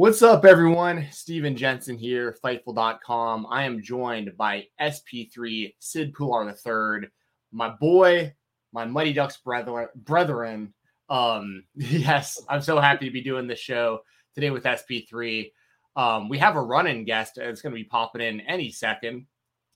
What's 0.00 0.22
up, 0.22 0.46
everyone? 0.46 1.08
Steven 1.10 1.54
Jensen 1.54 1.98
here, 1.98 2.34
Fightful.com. 2.42 3.46
I 3.50 3.64
am 3.64 3.82
joined 3.82 4.34
by 4.34 4.64
SP3 4.80 5.74
Sid 5.78 6.14
Pullar 6.14 6.48
III, 6.48 7.10
my 7.52 7.68
boy, 7.68 8.32
my 8.72 8.86
Mighty 8.86 9.12
Ducks 9.12 9.36
brethren. 9.36 9.88
brethren. 9.94 10.72
Um, 11.10 11.64
yes, 11.74 12.40
I'm 12.48 12.62
so 12.62 12.80
happy 12.80 13.04
to 13.04 13.12
be 13.12 13.20
doing 13.20 13.46
this 13.46 13.58
show 13.58 14.00
today 14.34 14.48
with 14.48 14.64
SP3. 14.64 15.52
Um, 15.96 16.30
we 16.30 16.38
have 16.38 16.56
a 16.56 16.62
run-in 16.62 17.04
guest 17.04 17.34
that's 17.36 17.60
going 17.60 17.74
to 17.74 17.78
be 17.78 17.84
popping 17.84 18.22
in 18.22 18.40
any 18.48 18.70
second, 18.70 19.26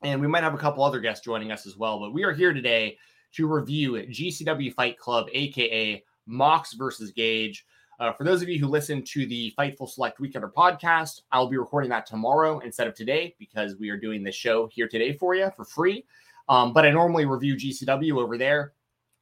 and 0.01 0.23
we 0.23 0.27
might 0.27 0.43
have 0.43 0.55
a 0.55 0.59
couple 0.59 0.83
other 0.83 1.01
guests 1.01 1.23
joining 1.23 1.53
us 1.53 1.67
as 1.67 1.77
well. 1.77 2.01
But 2.01 2.15
we 2.15 2.25
are 2.25 2.33
here 2.33 2.55
today 2.55 2.97
to 3.35 3.47
review 3.47 3.93
GCW 3.93 4.73
Fight 4.73 4.99
Club, 4.99 5.27
aka 5.35 6.03
Mox 6.27 6.73
versus 6.73 7.13
Gage. 7.13 7.67
Uh, 8.01 8.13
for 8.13 8.25
those 8.25 8.43
of 8.43 8.49
you 8.49 8.59
who 8.59 8.67
listen 8.67 9.03
to 9.03 9.27
the 9.27 9.53
Fightful 9.57 9.89
Select 9.89 10.21
Weekender 10.21 10.53
podcast, 10.53 11.23
I'll 11.31 11.49
be 11.49 11.57
recording 11.57 11.91
that 11.91 12.07
tomorrow 12.07 12.59
instead 12.59 12.89
of 12.89 12.95
today 12.95 13.37
because 13.39 13.77
we 13.77 13.89
are 13.91 13.97
doing 13.97 14.25
this 14.25 14.35
show 14.35 14.67
here 14.67 14.89
today 14.89 15.13
for 15.13 15.35
you 15.35 15.51
for 15.55 15.65
free. 15.65 16.05
Um, 16.49 16.73
but 16.73 16.85
I 16.85 16.91
normally 16.91 17.25
review 17.25 17.55
GCW 17.55 18.21
over 18.21 18.37
there. 18.37 18.73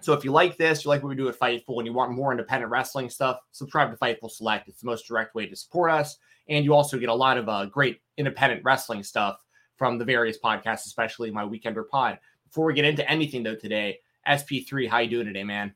So 0.01 0.15
if 0.15 0.25
you 0.25 0.33
like 0.33 0.57
this, 0.57 0.85
you 0.85 0.89
like 0.89 1.03
what 1.03 1.11
we 1.11 1.15
do 1.15 1.29
at 1.29 1.39
Fightful, 1.39 1.79
and 1.79 1.87
you 1.87 1.93
want 1.93 2.11
more 2.11 2.33
independent 2.33 2.73
wrestling 2.73 3.09
stuff, 3.09 3.39
subscribe 3.53 3.91
to 3.91 3.97
Fightful 3.97 4.31
Select. 4.31 4.69
It's 4.69 4.81
the 4.81 4.87
most 4.87 5.07
direct 5.07 5.35
way 5.35 5.47
to 5.47 5.55
support 5.55 5.93
us, 5.93 6.17
and 6.49 6.65
you 6.65 6.75
also 6.75 6.99
get 6.99 7.09
a 7.09 7.15
lot 7.15 7.39
of 7.39 7.49
uh, 7.49 7.67
great 7.67 8.01
independent 8.17 8.65
wrestling 8.65 9.05
stuff 9.05 9.45
from 9.77 9.99
the 9.99 10.05
various 10.05 10.39
podcasts, 10.43 10.87
especially 10.87 11.31
my 11.31 11.45
Weekender 11.45 11.89
pod. 11.89 12.19
Before 12.47 12.67
we 12.67 12.75
get 12.75 12.85
into 12.85 13.09
anything 13.09 13.43
though 13.43 13.55
today, 13.55 13.99
SP3, 14.27 14.89
how 14.89 14.99
you 14.99 15.11
doing 15.11 15.27
today, 15.27 15.45
man? 15.45 15.75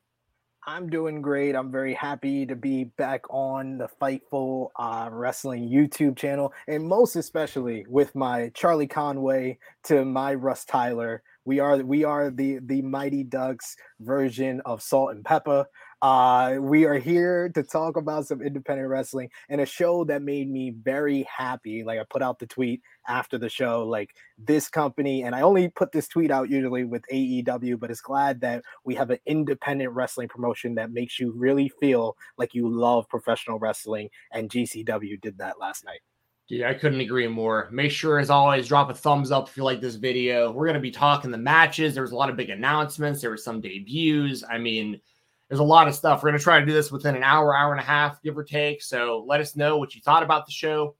I'm 0.69 0.89
doing 0.89 1.21
great. 1.21 1.55
I'm 1.55 1.71
very 1.71 1.93
happy 1.93 2.45
to 2.45 2.53
be 2.53 2.83
back 2.83 3.23
on 3.29 3.77
the 3.77 3.87
Fightful 4.01 4.67
uh, 4.75 5.07
Wrestling 5.09 5.69
YouTube 5.69 6.17
channel, 6.17 6.51
and 6.67 6.83
most 6.83 7.15
especially 7.15 7.85
with 7.87 8.13
my 8.13 8.51
Charlie 8.53 8.85
Conway 8.85 9.59
to 9.83 10.03
my 10.03 10.33
Russ 10.33 10.65
Tyler. 10.65 11.23
We 11.45 11.61
are 11.61 11.77
we 11.77 12.03
are 12.03 12.29
the 12.29 12.59
the 12.61 12.81
Mighty 12.81 13.23
Ducks 13.23 13.77
version 14.01 14.61
of 14.65 14.81
Salt 14.81 15.11
and 15.11 15.23
Pepper. 15.23 15.67
Uh, 16.01 16.57
we 16.59 16.85
are 16.85 16.99
here 16.99 17.49
to 17.49 17.63
talk 17.63 17.97
about 17.97 18.27
some 18.27 18.39
independent 18.41 18.87
wrestling 18.87 19.29
and 19.49 19.61
a 19.61 19.65
show 19.65 20.03
that 20.03 20.21
made 20.21 20.49
me 20.49 20.75
very 20.83 21.23
happy. 21.23 21.83
Like 21.83 21.99
I 21.99 22.03
put 22.07 22.21
out 22.21 22.37
the 22.37 22.45
tweet 22.45 22.81
after 23.07 23.39
the 23.39 23.49
show, 23.49 23.83
like 23.83 24.11
this 24.37 24.69
company, 24.69 25.23
and 25.23 25.33
I 25.33 25.41
only 25.41 25.69
put 25.69 25.91
this 25.91 26.07
tweet 26.07 26.29
out 26.29 26.51
usually 26.51 26.83
with 26.83 27.01
AEW, 27.11 27.79
but 27.79 27.89
it's 27.89 28.01
glad 28.01 28.41
that 28.41 28.63
we 28.83 28.93
have 28.93 29.09
an 29.09 29.17
independent 29.25 29.91
wrestling 29.91 30.27
promotion 30.27 30.75
that 30.75 30.91
makes 30.91 31.19
you 31.19 31.31
really 31.35 31.69
feel 31.79 32.15
like 32.37 32.53
you 32.53 32.69
love 32.69 33.09
professional 33.09 33.57
wrestling. 33.57 34.09
And 34.31 34.51
GCW 34.51 35.19
did 35.19 35.39
that 35.39 35.59
last 35.59 35.83
night. 35.83 36.01
Yeah, 36.47 36.69
I 36.69 36.75
couldn't 36.75 37.01
agree 37.01 37.27
more. 37.27 37.67
Make 37.73 37.91
sure, 37.91 38.19
as 38.19 38.29
always, 38.29 38.67
drop 38.67 38.89
a 38.89 38.93
thumbs 38.93 39.31
up 39.31 39.49
if 39.49 39.57
you 39.57 39.63
like 39.63 39.81
this 39.81 39.95
video. 39.95 40.49
We're 40.49 40.65
going 40.65 40.75
to 40.75 40.79
be 40.79 40.91
talking 40.91 41.29
the 41.29 41.37
matches. 41.37 41.93
There 41.93 42.03
was 42.03 42.13
a 42.13 42.15
lot 42.15 42.29
of 42.29 42.37
big 42.37 42.49
announcements. 42.49 43.19
There 43.19 43.31
were 43.31 43.35
some 43.35 43.59
debuts. 43.59 44.45
I 44.49 44.57
mean, 44.57 45.01
there's 45.49 45.59
a 45.59 45.63
lot 45.63 45.87
of 45.87 45.95
stuff. 45.95 46.21
We're 46.21 46.29
going 46.29 46.39
to 46.39 46.43
try 46.43 46.59
to 46.59 46.65
do 46.65 46.73
this 46.73 46.91
within 46.91 47.15
an 47.15 47.23
hour, 47.23 47.55
hour 47.55 47.71
and 47.71 47.79
a 47.79 47.85
half, 47.85 48.21
give 48.21 48.37
or 48.37 48.43
take. 48.43 48.81
So 48.81 49.23
let 49.27 49.39
us 49.39 49.55
know 49.55 49.77
what 49.77 49.95
you 49.95 50.01
thought 50.01 50.23
about 50.23 50.45
the 50.45 50.51
show. 50.51 50.95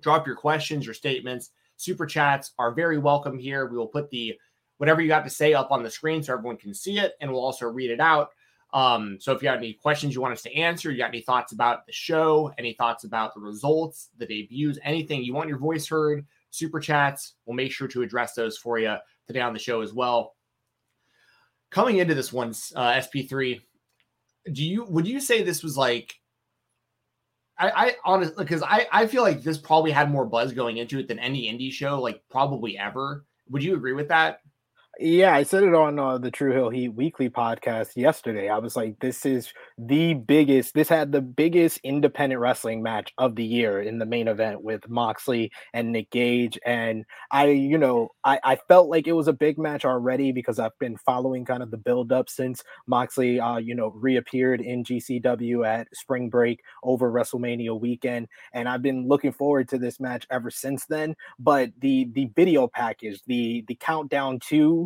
Drop 0.00 0.26
your 0.26 0.36
questions, 0.36 0.84
your 0.84 0.94
statements. 0.94 1.50
Super 1.78 2.06
chats 2.06 2.52
are 2.58 2.72
very 2.72 2.98
welcome 2.98 3.38
here. 3.38 3.66
We 3.66 3.78
will 3.78 3.86
put 3.86 4.10
the 4.10 4.34
whatever 4.78 5.00
you 5.00 5.08
got 5.08 5.24
to 5.24 5.30
say 5.30 5.54
up 5.54 5.70
on 5.70 5.82
the 5.82 5.90
screen 5.90 6.22
so 6.22 6.34
everyone 6.34 6.58
can 6.58 6.74
see 6.74 6.98
it, 6.98 7.14
and 7.20 7.30
we'll 7.30 7.44
also 7.44 7.66
read 7.66 7.90
it 7.90 8.00
out. 8.00 8.30
Um, 8.74 9.16
so 9.20 9.32
if 9.32 9.42
you 9.42 9.48
have 9.48 9.58
any 9.58 9.72
questions 9.72 10.14
you 10.14 10.20
want 10.20 10.34
us 10.34 10.42
to 10.42 10.54
answer, 10.54 10.90
you 10.90 10.98
got 10.98 11.08
any 11.08 11.22
thoughts 11.22 11.52
about 11.52 11.86
the 11.86 11.92
show, 11.92 12.52
any 12.58 12.74
thoughts 12.74 13.04
about 13.04 13.32
the 13.34 13.40
results, 13.40 14.10
the 14.18 14.26
debuts, 14.26 14.78
anything 14.82 15.22
you 15.22 15.32
want 15.32 15.48
your 15.48 15.58
voice 15.58 15.86
heard, 15.86 16.26
super 16.50 16.80
chats, 16.80 17.34
we'll 17.46 17.56
make 17.56 17.72
sure 17.72 17.88
to 17.88 18.02
address 18.02 18.34
those 18.34 18.58
for 18.58 18.78
you 18.78 18.96
today 19.26 19.40
on 19.40 19.54
the 19.54 19.58
show 19.58 19.80
as 19.80 19.94
well. 19.94 20.34
Coming 21.70 21.98
into 21.98 22.14
this 22.14 22.32
one, 22.32 22.50
uh, 22.74 22.92
SP3, 22.94 23.60
do 24.52 24.64
you 24.64 24.84
would 24.84 25.06
you 25.06 25.20
say 25.20 25.42
this 25.42 25.62
was 25.62 25.76
like 25.76 26.14
I, 27.58 27.70
I 27.70 27.96
honestly 28.04 28.44
because 28.44 28.62
I, 28.62 28.86
I 28.92 29.06
feel 29.06 29.22
like 29.22 29.42
this 29.42 29.58
probably 29.58 29.90
had 29.90 30.10
more 30.10 30.26
buzz 30.26 30.52
going 30.52 30.76
into 30.76 30.98
it 30.98 31.08
than 31.08 31.18
any 31.18 31.50
indie 31.50 31.72
show, 31.72 32.00
like 32.00 32.22
probably 32.30 32.76
ever. 32.78 33.24
Would 33.50 33.64
you 33.64 33.76
agree 33.76 33.94
with 33.94 34.08
that? 34.08 34.40
Yeah, 34.98 35.34
I 35.34 35.42
said 35.42 35.62
it 35.62 35.74
on 35.74 35.98
uh, 35.98 36.16
the 36.16 36.30
True 36.30 36.52
Hill 36.52 36.70
Heat 36.70 36.88
weekly 36.88 37.28
podcast 37.28 37.96
yesterday. 37.96 38.48
I 38.48 38.56
was 38.56 38.76
like, 38.76 38.98
this 38.98 39.26
is 39.26 39.52
the 39.76 40.14
biggest, 40.14 40.72
this 40.72 40.88
had 40.88 41.12
the 41.12 41.20
biggest 41.20 41.80
independent 41.84 42.40
wrestling 42.40 42.82
match 42.82 43.12
of 43.18 43.36
the 43.36 43.44
year 43.44 43.82
in 43.82 43.98
the 43.98 44.06
main 44.06 44.26
event 44.26 44.62
with 44.62 44.88
Moxley 44.88 45.52
and 45.74 45.92
Nick 45.92 46.10
Gage. 46.10 46.58
And 46.64 47.04
I, 47.30 47.48
you 47.48 47.76
know, 47.76 48.08
I, 48.24 48.40
I 48.42 48.56
felt 48.68 48.88
like 48.88 49.06
it 49.06 49.12
was 49.12 49.28
a 49.28 49.34
big 49.34 49.58
match 49.58 49.84
already 49.84 50.32
because 50.32 50.58
I've 50.58 50.78
been 50.78 50.96
following 50.96 51.44
kind 51.44 51.62
of 51.62 51.70
the 51.70 51.76
build 51.76 52.10
up 52.10 52.30
since 52.30 52.64
Moxley, 52.86 53.38
uh, 53.38 53.58
you 53.58 53.74
know, 53.74 53.88
reappeared 53.88 54.62
in 54.62 54.82
GCW 54.82 55.66
at 55.66 55.88
spring 55.94 56.30
break 56.30 56.60
over 56.82 57.12
WrestleMania 57.12 57.78
weekend. 57.78 58.28
And 58.54 58.66
I've 58.66 58.82
been 58.82 59.06
looking 59.06 59.32
forward 59.32 59.68
to 59.68 59.78
this 59.78 60.00
match 60.00 60.26
ever 60.30 60.50
since 60.50 60.86
then. 60.86 61.16
But 61.38 61.72
the, 61.80 62.08
the 62.14 62.30
video 62.34 62.66
package, 62.66 63.20
the, 63.26 63.62
the 63.68 63.74
countdown 63.74 64.38
to 64.48 64.85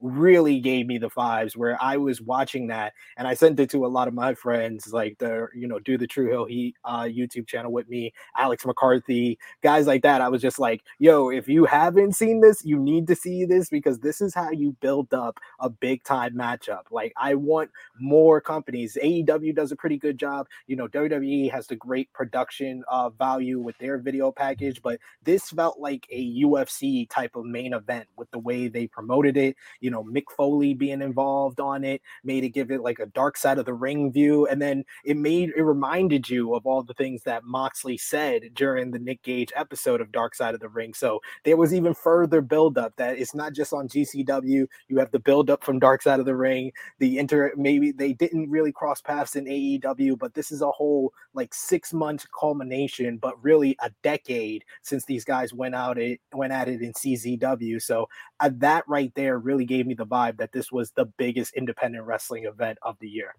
really 0.00 0.60
gave 0.60 0.86
me 0.86 0.98
the 0.98 1.10
vibes 1.10 1.56
where 1.56 1.76
I 1.80 1.96
was 1.96 2.20
watching 2.20 2.66
that 2.68 2.92
and 3.16 3.26
I 3.26 3.34
sent 3.34 3.58
it 3.60 3.70
to 3.70 3.86
a 3.86 3.88
lot 3.88 4.08
of 4.08 4.14
my 4.14 4.34
friends, 4.34 4.92
like 4.92 5.16
the, 5.18 5.48
you 5.54 5.66
know, 5.66 5.78
do 5.78 5.96
the 5.96 6.06
True 6.06 6.28
Hill 6.28 6.44
Heat 6.44 6.76
uh, 6.84 7.02
YouTube 7.02 7.46
channel 7.46 7.72
with 7.72 7.88
me, 7.88 8.12
Alex 8.36 8.66
McCarthy, 8.66 9.38
guys 9.62 9.86
like 9.86 10.02
that. 10.02 10.20
I 10.20 10.28
was 10.28 10.42
just 10.42 10.58
like, 10.58 10.82
yo, 10.98 11.30
if 11.30 11.48
you 11.48 11.64
haven't 11.64 12.14
seen 12.14 12.40
this, 12.40 12.64
you 12.64 12.78
need 12.78 13.06
to 13.06 13.16
see 13.16 13.44
this 13.44 13.70
because 13.70 13.98
this 13.98 14.20
is 14.20 14.34
how 14.34 14.50
you 14.50 14.76
build 14.80 15.12
up 15.14 15.38
a 15.60 15.70
big 15.70 16.04
time 16.04 16.34
matchup. 16.34 16.82
Like, 16.90 17.12
I 17.16 17.34
want 17.34 17.70
more 17.98 18.40
companies. 18.40 18.98
AEW 19.02 19.54
does 19.54 19.72
a 19.72 19.76
pretty 19.76 19.98
good 19.98 20.18
job. 20.18 20.46
You 20.66 20.76
know, 20.76 20.88
WWE 20.88 21.50
has 21.50 21.66
the 21.66 21.76
great 21.76 22.12
production 22.12 22.84
uh, 22.88 23.10
value 23.10 23.60
with 23.60 23.78
their 23.78 23.98
video 23.98 24.30
package, 24.30 24.82
but 24.82 25.00
this 25.22 25.50
felt 25.50 25.80
like 25.80 26.06
a 26.10 26.42
UFC 26.42 27.08
type 27.08 27.34
of 27.34 27.46
main 27.46 27.72
event 27.72 28.08
with 28.16 28.30
the 28.30 28.38
way 28.38 28.68
they 28.68 28.86
promoted 28.86 29.36
it 29.36 29.56
you 29.86 29.90
know, 29.92 29.95
know 29.96 30.04
Mick 30.04 30.24
Foley 30.36 30.74
being 30.74 31.02
involved 31.02 31.60
on 31.60 31.84
it 31.84 32.02
made 32.24 32.44
it 32.44 32.50
give 32.50 32.70
it 32.70 32.82
like 32.82 32.98
a 32.98 33.06
dark 33.06 33.36
side 33.36 33.58
of 33.58 33.64
the 33.64 33.74
ring 33.74 34.12
view, 34.12 34.46
and 34.46 34.60
then 34.60 34.84
it 35.04 35.16
made 35.16 35.50
it 35.56 35.62
reminded 35.62 36.28
you 36.28 36.54
of 36.54 36.66
all 36.66 36.82
the 36.82 36.94
things 36.94 37.22
that 37.24 37.44
Moxley 37.44 37.96
said 37.96 38.50
during 38.54 38.90
the 38.90 38.98
Nick 38.98 39.22
Gage 39.22 39.52
episode 39.54 40.00
of 40.00 40.12
Dark 40.12 40.34
Side 40.34 40.54
of 40.54 40.60
the 40.60 40.68
Ring. 40.68 40.94
So 40.94 41.20
there 41.44 41.56
was 41.56 41.74
even 41.74 41.94
further 41.94 42.40
build 42.40 42.78
up 42.78 42.94
that 42.96 43.18
it's 43.18 43.34
not 43.34 43.52
just 43.52 43.72
on 43.72 43.88
GCW. 43.88 44.66
You 44.88 44.98
have 44.98 45.10
the 45.10 45.18
build 45.18 45.50
up 45.50 45.64
from 45.64 45.78
Dark 45.78 46.02
Side 46.02 46.20
of 46.20 46.26
the 46.26 46.36
Ring. 46.36 46.72
The 46.98 47.18
inter 47.18 47.52
maybe 47.56 47.92
they 47.92 48.12
didn't 48.12 48.50
really 48.50 48.72
cross 48.72 49.00
paths 49.00 49.36
in 49.36 49.44
AEW, 49.44 50.18
but 50.18 50.34
this 50.34 50.50
is 50.50 50.62
a 50.62 50.70
whole 50.70 51.12
like 51.34 51.52
six 51.52 51.92
month 51.92 52.26
culmination, 52.38 53.18
but 53.18 53.42
really 53.42 53.76
a 53.80 53.90
decade 54.02 54.64
since 54.82 55.04
these 55.04 55.24
guys 55.24 55.52
went 55.52 55.74
out 55.74 55.98
it 55.98 56.20
went 56.32 56.52
at 56.52 56.68
it 56.68 56.82
in 56.82 56.92
CZW. 56.92 57.80
So 57.82 58.08
uh, 58.40 58.50
that 58.56 58.84
right 58.88 59.12
there 59.14 59.38
really 59.38 59.64
gave 59.64 59.75
me 59.84 59.94
the 59.94 60.06
vibe 60.06 60.38
that 60.38 60.52
this 60.52 60.70
was 60.70 60.92
the 60.92 61.04
biggest 61.04 61.54
independent 61.54 62.04
wrestling 62.04 62.44
event 62.44 62.78
of 62.82 62.96
the 63.00 63.08
year. 63.08 63.34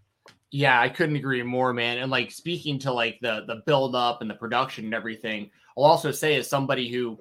Yeah, 0.52 0.80
I 0.80 0.90
couldn't 0.90 1.16
agree 1.16 1.44
more, 1.44 1.74
man. 1.74 1.98
And 1.98 2.12
like 2.12 2.32
speaking 2.32 2.80
to 2.80 2.92
like 2.92 3.20
the 3.22 3.44
the 3.48 3.62
build 3.66 3.96
up 3.96 4.22
and 4.22 4.30
the 4.30 4.36
production 4.36 4.86
and 4.86 4.94
everything, 4.94 5.52
I'll 5.78 5.86
also 5.86 6.12
say 6.12 6.36
as 6.36 6.50
somebody 6.50 6.90
who 6.90 7.20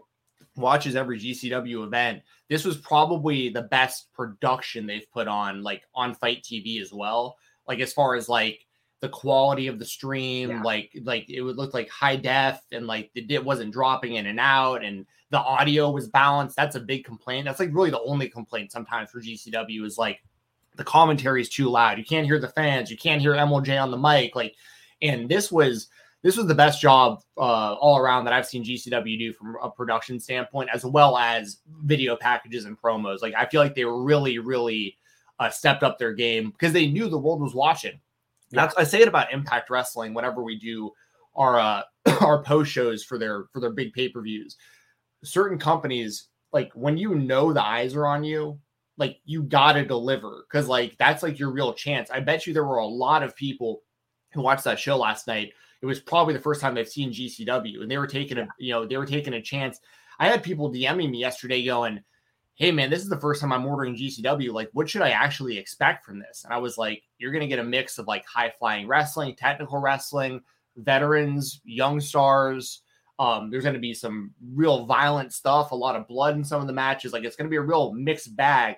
watches 0.56 0.96
every 0.96 1.18
GCW 1.18 1.84
event, 1.84 2.22
this 2.48 2.64
was 2.64 2.76
probably 2.78 3.48
the 3.48 3.62
best 3.62 4.12
production 4.12 4.86
they've 4.86 5.10
put 5.12 5.28
on 5.28 5.62
like 5.62 5.82
on 5.94 6.14
FITE 6.14 6.42
TV 6.42 6.80
as 6.80 6.92
well. 6.92 7.36
Like 7.66 7.80
as 7.80 7.92
far 7.92 8.14
as 8.14 8.28
like 8.28 8.60
the 9.00 9.08
quality 9.08 9.66
of 9.66 9.78
the 9.78 9.84
stream, 9.84 10.50
yeah. 10.50 10.62
like 10.62 10.90
like 11.02 11.28
it 11.28 11.42
would 11.42 11.56
look 11.56 11.74
like 11.74 11.88
high 11.88 12.16
def 12.16 12.60
and 12.72 12.86
like 12.86 13.10
it, 13.14 13.30
it 13.30 13.44
wasn't 13.44 13.72
dropping 13.72 14.14
in 14.14 14.26
and 14.26 14.40
out 14.40 14.84
and 14.84 15.06
the 15.31 15.38
audio 15.38 15.90
was 15.90 16.08
balanced. 16.08 16.56
That's 16.56 16.76
a 16.76 16.81
big 16.81 17.05
complaint. 17.05 17.46
That's 17.46 17.61
like 17.61 17.70
really 17.73 17.90
the 17.90 18.00
only 18.00 18.28
complaint 18.28 18.73
sometimes 18.73 19.11
for 19.11 19.20
GCW 19.20 19.84
is 19.84 19.99
like 19.99 20.23
the 20.76 20.84
commentary 20.84 21.40
is 21.40 21.49
too 21.49 21.69
loud. 21.69 21.99
You 21.99 22.05
can't 22.05 22.26
hear 22.26 22.38
the 22.38 22.49
fans. 22.49 22.90
You 22.90 22.96
can't 22.96 23.20
hear 23.20 23.34
Emil 23.34 23.61
Jay 23.61 23.78
on 23.78 23.90
the 23.90 23.96
mic. 23.96 24.37
Like, 24.37 24.55
and 25.02 25.28
this 25.28 25.50
was 25.50 25.88
this 26.23 26.37
was 26.37 26.46
the 26.46 26.55
best 26.55 26.81
job 26.81 27.23
uh, 27.37 27.75
all 27.75 27.99
around 27.99 28.25
that 28.25 28.32
I've 28.32 28.46
seen 28.46 28.64
GCW 28.64 29.19
do 29.19 29.32
from 29.32 29.56
a 29.62 29.70
production 29.70 30.19
standpoint, 30.19 30.70
as 30.73 30.84
well 30.84 31.17
as 31.17 31.58
video 31.82 32.17
packages 32.17 32.64
and 32.64 32.81
promos. 32.81 33.23
Like, 33.23 33.34
I 33.34 33.46
feel 33.46 33.61
like 33.61 33.75
they 33.75 33.84
really, 33.84 34.38
really 34.38 34.96
uh, 35.38 35.50
stepped 35.50 35.82
up 35.82 35.99
their 35.99 36.12
game 36.12 36.50
because 36.50 36.73
they 36.73 36.87
knew 36.88 37.08
the 37.08 37.19
world 37.19 37.40
was 37.40 37.55
watching. 37.55 38.00
Yeah. 38.50 38.62
That's 38.62 38.76
I 38.76 38.84
say 38.84 39.02
it 39.02 39.08
about 39.08 39.32
Impact 39.32 39.70
Wrestling 39.70 40.14
whenever 40.14 40.43
we 40.43 40.58
do 40.58 40.93
our 41.34 41.58
uh, 41.58 41.82
our 42.20 42.43
post 42.43 42.70
shows 42.70 43.05
for 43.05 43.19
their 43.19 43.44
for 43.52 43.61
their 43.61 43.70
big 43.70 43.93
pay 43.93 44.08
per 44.08 44.23
views. 44.23 44.56
Certain 45.26 45.58
companies, 45.58 46.28
like 46.52 46.70
when 46.75 46.96
you 46.96 47.14
know 47.17 47.52
the 47.52 47.64
eyes 47.64 47.94
are 47.94 48.06
on 48.06 48.25
you, 48.25 48.58
like 48.99 49.19
you 49.25 49.43
gotta 49.43 49.84
deliver 49.84 50.46
because 50.49 50.69
like 50.69 50.96
that's 50.99 51.23
like 51.23 51.38
your 51.38 51.50
real 51.50 51.73
chance. 51.73 52.11
I 52.11 52.20
bet 52.20 52.46
you 52.46 52.55
there 52.55 52.64
were 52.64 52.78
a 52.78 52.87
lot 52.87 53.23
of 53.23 53.37
people 53.37 53.82
who 54.32 54.40
watched 54.40 54.64
that 54.64 54.78
show 54.78 54.96
last 54.96 55.26
night. 55.26 55.52
It 55.82 55.87
was 55.87 56.00
probably 56.00 56.34
the 56.34 56.40
first 56.40 56.61
time 56.61 56.75
they've 56.75 56.88
seen 56.88 57.12
GCW, 57.12 57.82
and 57.82 57.90
they 57.90 57.99
were 57.99 58.06
taking 58.06 58.38
a 58.38 58.49
you 58.58 58.73
know 58.73 58.87
they 58.87 58.96
were 58.96 59.06
taking 59.06 59.34
a 59.34 59.43
chance. 59.43 59.81
I 60.19 60.28
had 60.28 60.43
people 60.43 60.73
DMing 60.73 61.11
me 61.11 61.19
yesterday 61.19 61.64
going, 61.64 62.02
"Hey 62.55 62.73
man, 62.73 62.88
this 62.88 63.02
is 63.02 63.08
the 63.08 63.20
first 63.20 63.40
time 63.40 63.52
I'm 63.52 63.67
ordering 63.67 63.96
GCW. 63.96 64.52
Like, 64.52 64.70
what 64.73 64.88
should 64.88 65.02
I 65.02 65.11
actually 65.11 65.58
expect 65.58 66.05
from 66.05 66.19
this?" 66.19 66.44
And 66.44 66.55
I 66.55 66.58
was 66.58 66.78
like, 66.78 67.02
"You're 67.19 67.32
gonna 67.32 67.46
get 67.49 67.58
a 67.58 67.64
mix 67.64 67.99
of 67.99 68.06
like 68.06 68.25
high 68.26 68.52
flying 68.58 68.88
wrestling, 68.88 69.37
technical 69.37 69.78
wrestling, 69.78 70.40
veterans, 70.76 71.61
young 71.64 72.00
stars." 72.00 72.82
Um, 73.18 73.50
there's 73.50 73.64
going 73.64 73.74
to 73.74 73.80
be 73.80 73.94
some 73.94 74.32
real 74.54 74.84
violent 74.84 75.32
stuff, 75.32 75.70
a 75.70 75.74
lot 75.74 75.96
of 75.96 76.06
blood 76.06 76.36
in 76.36 76.44
some 76.44 76.60
of 76.60 76.66
the 76.66 76.72
matches. 76.72 77.12
Like 77.12 77.24
it's 77.24 77.36
going 77.36 77.46
to 77.46 77.50
be 77.50 77.56
a 77.56 77.62
real 77.62 77.92
mixed 77.92 78.36
bag. 78.36 78.76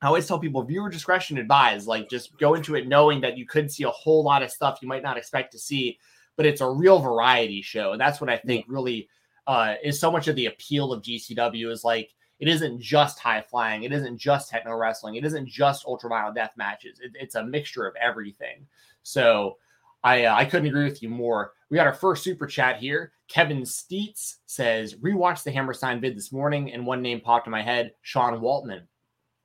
I 0.00 0.06
always 0.06 0.26
tell 0.26 0.38
people 0.38 0.62
viewer 0.62 0.90
discretion 0.90 1.38
advised. 1.38 1.86
Like 1.86 2.08
just 2.08 2.36
go 2.38 2.54
into 2.54 2.74
it 2.74 2.88
knowing 2.88 3.20
that 3.20 3.36
you 3.36 3.46
could 3.46 3.70
see 3.70 3.84
a 3.84 3.90
whole 3.90 4.24
lot 4.24 4.42
of 4.42 4.50
stuff 4.50 4.78
you 4.82 4.88
might 4.88 5.02
not 5.02 5.16
expect 5.16 5.52
to 5.52 5.58
see, 5.58 5.98
but 6.36 6.46
it's 6.46 6.60
a 6.60 6.70
real 6.70 7.00
variety 7.00 7.62
show. 7.62 7.92
And 7.92 8.00
that's 8.00 8.20
what 8.20 8.30
I 8.30 8.36
think 8.36 8.66
really 8.68 9.08
uh, 9.46 9.74
is 9.82 9.98
so 9.98 10.10
much 10.10 10.28
of 10.28 10.36
the 10.36 10.46
appeal 10.46 10.92
of 10.92 11.02
GCW 11.02 11.70
is 11.70 11.82
like 11.82 12.14
it 12.38 12.48
isn't 12.48 12.80
just 12.80 13.18
high 13.18 13.40
flying, 13.40 13.82
it 13.82 13.92
isn't 13.92 14.18
just 14.18 14.48
techno 14.48 14.74
wrestling, 14.74 15.16
it 15.16 15.24
isn't 15.24 15.48
just 15.48 15.84
ultra 15.86 16.08
violent 16.08 16.36
death 16.36 16.52
matches. 16.56 17.00
It, 17.00 17.12
it's 17.14 17.34
a 17.34 17.44
mixture 17.44 17.86
of 17.86 17.96
everything. 17.96 18.66
So 19.02 19.56
I 20.04 20.24
uh, 20.24 20.34
I 20.34 20.44
couldn't 20.44 20.68
agree 20.68 20.84
with 20.84 21.02
you 21.02 21.08
more. 21.08 21.52
We 21.70 21.76
got 21.76 21.86
our 21.86 21.94
first 21.94 22.22
super 22.22 22.46
chat 22.46 22.78
here. 22.78 23.12
Kevin 23.28 23.62
Steets 23.62 24.36
says, 24.46 24.94
rewatched 24.94 25.42
the 25.42 25.50
Hammerstein 25.50 26.00
vid 26.00 26.16
this 26.16 26.32
morning, 26.32 26.72
and 26.72 26.86
one 26.86 27.02
name 27.02 27.20
popped 27.20 27.46
in 27.46 27.50
my 27.50 27.62
head: 27.62 27.92
Sean 28.02 28.40
Waltman. 28.40 28.82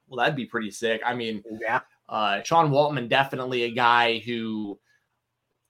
Well, 0.08 0.20
that'd 0.20 0.36
be 0.36 0.46
pretty 0.46 0.72
sick. 0.72 1.02
I 1.06 1.14
mean, 1.14 1.44
yeah, 1.62 1.82
uh, 2.08 2.42
Sean 2.44 2.70
Waltman 2.70 3.10
definitely 3.10 3.64
a 3.64 3.72
guy 3.72 4.20
who 4.20 4.80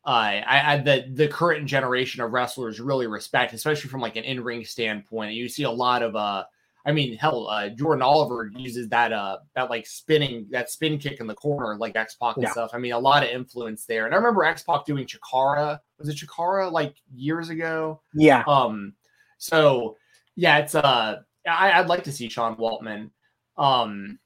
uh, 0.06 0.10
I, 0.10 0.74
I, 0.74 0.78
the 0.78 1.06
the 1.14 1.28
current 1.28 1.66
generation 1.66 2.22
of 2.22 2.32
wrestlers 2.32 2.80
really 2.80 3.08
respect, 3.08 3.54
especially 3.54 3.90
from 3.90 4.02
like 4.02 4.18
an 4.18 4.26
in 4.26 4.44
ring 4.44 4.66
standpoint. 4.66 5.34
You 5.34 5.48
see 5.48 5.64
a 5.64 5.72
lot 5.72 6.04
of 6.04 6.16
uh, 6.16 6.44
I 6.86 6.92
mean, 6.92 7.18
hell, 7.18 7.48
uh, 7.48 7.70
Jordan 7.70 8.02
Oliver 8.02 8.52
uses 8.56 8.90
that 8.90 9.14
uh 9.14 9.38
that 9.56 9.70
like 9.70 9.88
spinning 9.88 10.48
that 10.52 10.70
spin 10.70 10.98
kick 10.98 11.20
in 11.20 11.28
the 11.28 11.34
corner 11.34 11.78
like 11.78 11.96
X 11.96 12.16
Pac 12.16 12.36
and 12.36 12.44
yeah. 12.44 12.52
stuff. 12.52 12.72
I 12.74 12.78
mean, 12.78 12.92
a 12.92 13.00
lot 13.00 13.24
of 13.24 13.30
influence 13.30 13.86
there. 13.86 14.06
And 14.06 14.14
I 14.14 14.18
remember 14.18 14.44
X 14.44 14.64
Pac 14.64 14.86
doing 14.86 15.08
Chikara. 15.08 15.80
Was 15.98 16.10
it 16.10 16.18
Chikara 16.18 16.72
like 16.72 16.96
years 17.14 17.50
ago? 17.50 18.02
Yeah. 18.14 18.44
Um. 18.48 18.94
So 19.38 19.98
yeah, 20.36 20.58
it's 20.58 20.76
uh, 20.76 21.20
I, 21.50 21.80
would 21.80 21.90
like 21.90 22.04
to 22.04 22.12
see 22.12 22.28
Sean 22.30 22.56
Waltman. 22.58 23.12
Um 23.58 24.20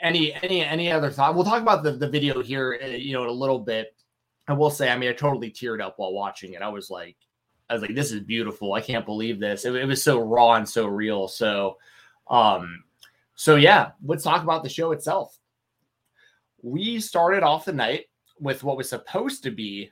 any 0.00 0.32
any 0.42 0.62
any 0.62 0.90
other 0.90 1.10
thought? 1.10 1.34
We'll 1.34 1.44
talk 1.44 1.62
about 1.62 1.82
the, 1.82 1.92
the 1.92 2.08
video 2.08 2.42
here, 2.42 2.78
uh, 2.82 2.86
you 2.86 3.12
know, 3.12 3.24
in 3.24 3.28
a 3.28 3.32
little 3.32 3.58
bit. 3.58 3.94
I 4.48 4.52
will 4.52 4.70
say, 4.70 4.90
I 4.90 4.96
mean, 4.96 5.10
I 5.10 5.12
totally 5.12 5.50
teared 5.50 5.80
up 5.80 5.94
while 5.96 6.12
watching 6.12 6.52
it. 6.52 6.62
I 6.62 6.68
was 6.68 6.88
like, 6.88 7.16
I 7.68 7.74
was 7.74 7.82
like, 7.82 7.94
this 7.94 8.12
is 8.12 8.20
beautiful. 8.20 8.74
I 8.74 8.80
can't 8.80 9.06
believe 9.06 9.40
this. 9.40 9.64
It, 9.64 9.74
it 9.74 9.86
was 9.86 10.02
so 10.02 10.20
raw 10.20 10.54
and 10.54 10.68
so 10.68 10.86
real. 10.86 11.28
So, 11.28 11.78
um, 12.28 12.84
so 13.34 13.56
yeah, 13.56 13.90
let's 14.04 14.24
talk 14.24 14.42
about 14.42 14.62
the 14.62 14.68
show 14.68 14.92
itself. 14.92 15.36
We 16.62 17.00
started 17.00 17.42
off 17.42 17.64
the 17.64 17.72
night 17.72 18.06
with 18.40 18.62
what 18.62 18.76
was 18.76 18.88
supposed 18.88 19.42
to 19.44 19.50
be 19.50 19.90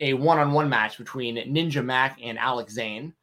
a 0.00 0.12
one-on-one 0.14 0.68
match 0.68 0.98
between 0.98 1.36
Ninja 1.36 1.84
Mac 1.84 2.18
and 2.22 2.38
Alex 2.38 2.74
Zayne. 2.74 3.14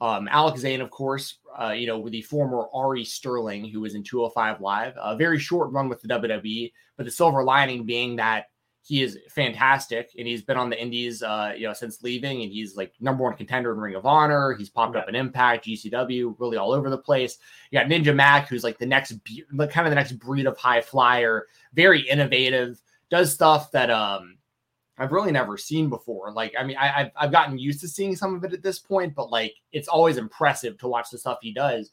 Um, 0.00 0.28
Alex 0.30 0.60
Zayne, 0.60 0.80
of 0.80 0.90
course, 0.90 1.38
uh, 1.60 1.70
you 1.70 1.86
know, 1.86 1.98
with 1.98 2.12
the 2.12 2.22
former 2.22 2.66
Ari 2.72 3.04
Sterling, 3.04 3.68
who 3.68 3.80
was 3.80 3.94
in 3.94 4.02
205 4.04 4.60
Live, 4.60 4.94
a 5.00 5.16
very 5.16 5.38
short 5.38 5.72
run 5.72 5.88
with 5.88 6.00
the 6.02 6.08
WWE, 6.08 6.72
but 6.96 7.04
the 7.04 7.10
silver 7.10 7.42
lining 7.42 7.84
being 7.84 8.16
that 8.16 8.46
he 8.88 9.02
is 9.02 9.18
fantastic 9.28 10.10
and 10.16 10.26
he's 10.26 10.40
been 10.40 10.56
on 10.56 10.70
the 10.70 10.80
indies 10.80 11.22
uh, 11.22 11.52
you 11.54 11.66
know 11.66 11.74
since 11.74 12.02
leaving 12.02 12.42
and 12.42 12.50
he's 12.50 12.74
like 12.74 12.94
number 13.00 13.22
one 13.22 13.34
contender 13.34 13.72
in 13.72 13.78
ring 13.78 13.94
of 13.94 14.06
honor 14.06 14.54
he's 14.54 14.70
popped 14.70 14.94
yeah. 14.94 15.02
up 15.02 15.08
in 15.08 15.14
impact 15.14 15.66
gcw 15.66 16.34
really 16.38 16.56
all 16.56 16.72
over 16.72 16.88
the 16.88 16.96
place 16.96 17.36
you 17.70 17.78
got 17.78 17.86
ninja 17.86 18.14
mac 18.14 18.48
who's 18.48 18.64
like 18.64 18.78
the 18.78 18.86
next 18.86 19.12
kind 19.70 19.86
of 19.86 19.90
the 19.90 19.94
next 19.94 20.12
breed 20.12 20.46
of 20.46 20.56
high 20.56 20.80
flyer 20.80 21.46
very 21.74 22.00
innovative 22.08 22.80
does 23.10 23.32
stuff 23.32 23.70
that 23.70 23.90
um 23.90 24.38
I've 25.00 25.12
really 25.12 25.30
never 25.30 25.56
seen 25.56 25.88
before. 25.88 26.32
Like, 26.32 26.54
I 26.58 26.64
mean, 26.64 26.76
I, 26.76 26.88
have 26.88 27.12
I've 27.14 27.30
gotten 27.30 27.56
used 27.56 27.80
to 27.82 27.88
seeing 27.88 28.16
some 28.16 28.34
of 28.34 28.42
it 28.42 28.52
at 28.52 28.64
this 28.64 28.80
point, 28.80 29.14
but 29.14 29.30
like, 29.30 29.54
it's 29.70 29.86
always 29.86 30.16
impressive 30.16 30.76
to 30.78 30.88
watch 30.88 31.10
the 31.10 31.18
stuff 31.18 31.38
he 31.40 31.52
does. 31.52 31.92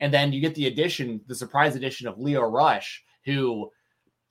And 0.00 0.12
then 0.12 0.32
you 0.32 0.40
get 0.40 0.56
the 0.56 0.66
addition, 0.66 1.20
the 1.28 1.36
surprise 1.36 1.76
addition 1.76 2.08
of 2.08 2.18
Lio 2.18 2.42
Rush, 2.42 3.04
who 3.24 3.70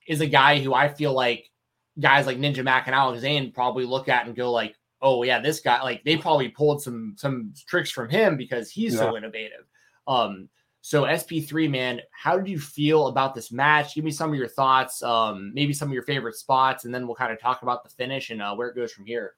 is 0.07 0.19
a 0.19 0.27
guy 0.27 0.59
who 0.59 0.73
I 0.73 0.89
feel 0.89 1.13
like 1.13 1.50
guys 1.99 2.25
like 2.25 2.37
Ninja 2.37 2.63
Mac 2.63 2.87
and 2.87 2.95
Alex 2.95 3.21
Zayne 3.21 3.51
probably 3.51 3.85
look 3.85 4.09
at 4.09 4.25
and 4.25 4.35
go 4.35 4.51
like, 4.51 4.75
"Oh 5.01 5.23
yeah, 5.23 5.39
this 5.39 5.59
guy 5.59 5.81
like 5.81 6.03
they 6.03 6.17
probably 6.17 6.49
pulled 6.49 6.81
some 6.81 7.15
some 7.17 7.53
tricks 7.67 7.91
from 7.91 8.09
him 8.09 8.37
because 8.37 8.71
he's 8.71 8.93
yeah. 8.93 8.99
so 8.99 9.17
innovative." 9.17 9.65
Um, 10.07 10.49
so 10.81 11.03
SP3 11.03 11.69
man, 11.69 12.01
how 12.11 12.37
did 12.37 12.47
you 12.47 12.59
feel 12.59 13.07
about 13.07 13.35
this 13.35 13.51
match? 13.51 13.93
Give 13.93 14.03
me 14.03 14.11
some 14.11 14.31
of 14.31 14.35
your 14.35 14.47
thoughts, 14.47 15.03
um, 15.03 15.51
maybe 15.53 15.73
some 15.73 15.87
of 15.87 15.93
your 15.93 16.03
favorite 16.03 16.35
spots, 16.35 16.85
and 16.85 16.93
then 16.93 17.05
we'll 17.05 17.15
kind 17.15 17.31
of 17.31 17.39
talk 17.39 17.61
about 17.61 17.83
the 17.83 17.89
finish 17.91 18.31
and 18.31 18.41
uh, 18.41 18.55
where 18.55 18.67
it 18.67 18.75
goes 18.75 18.91
from 18.91 19.05
here. 19.05 19.35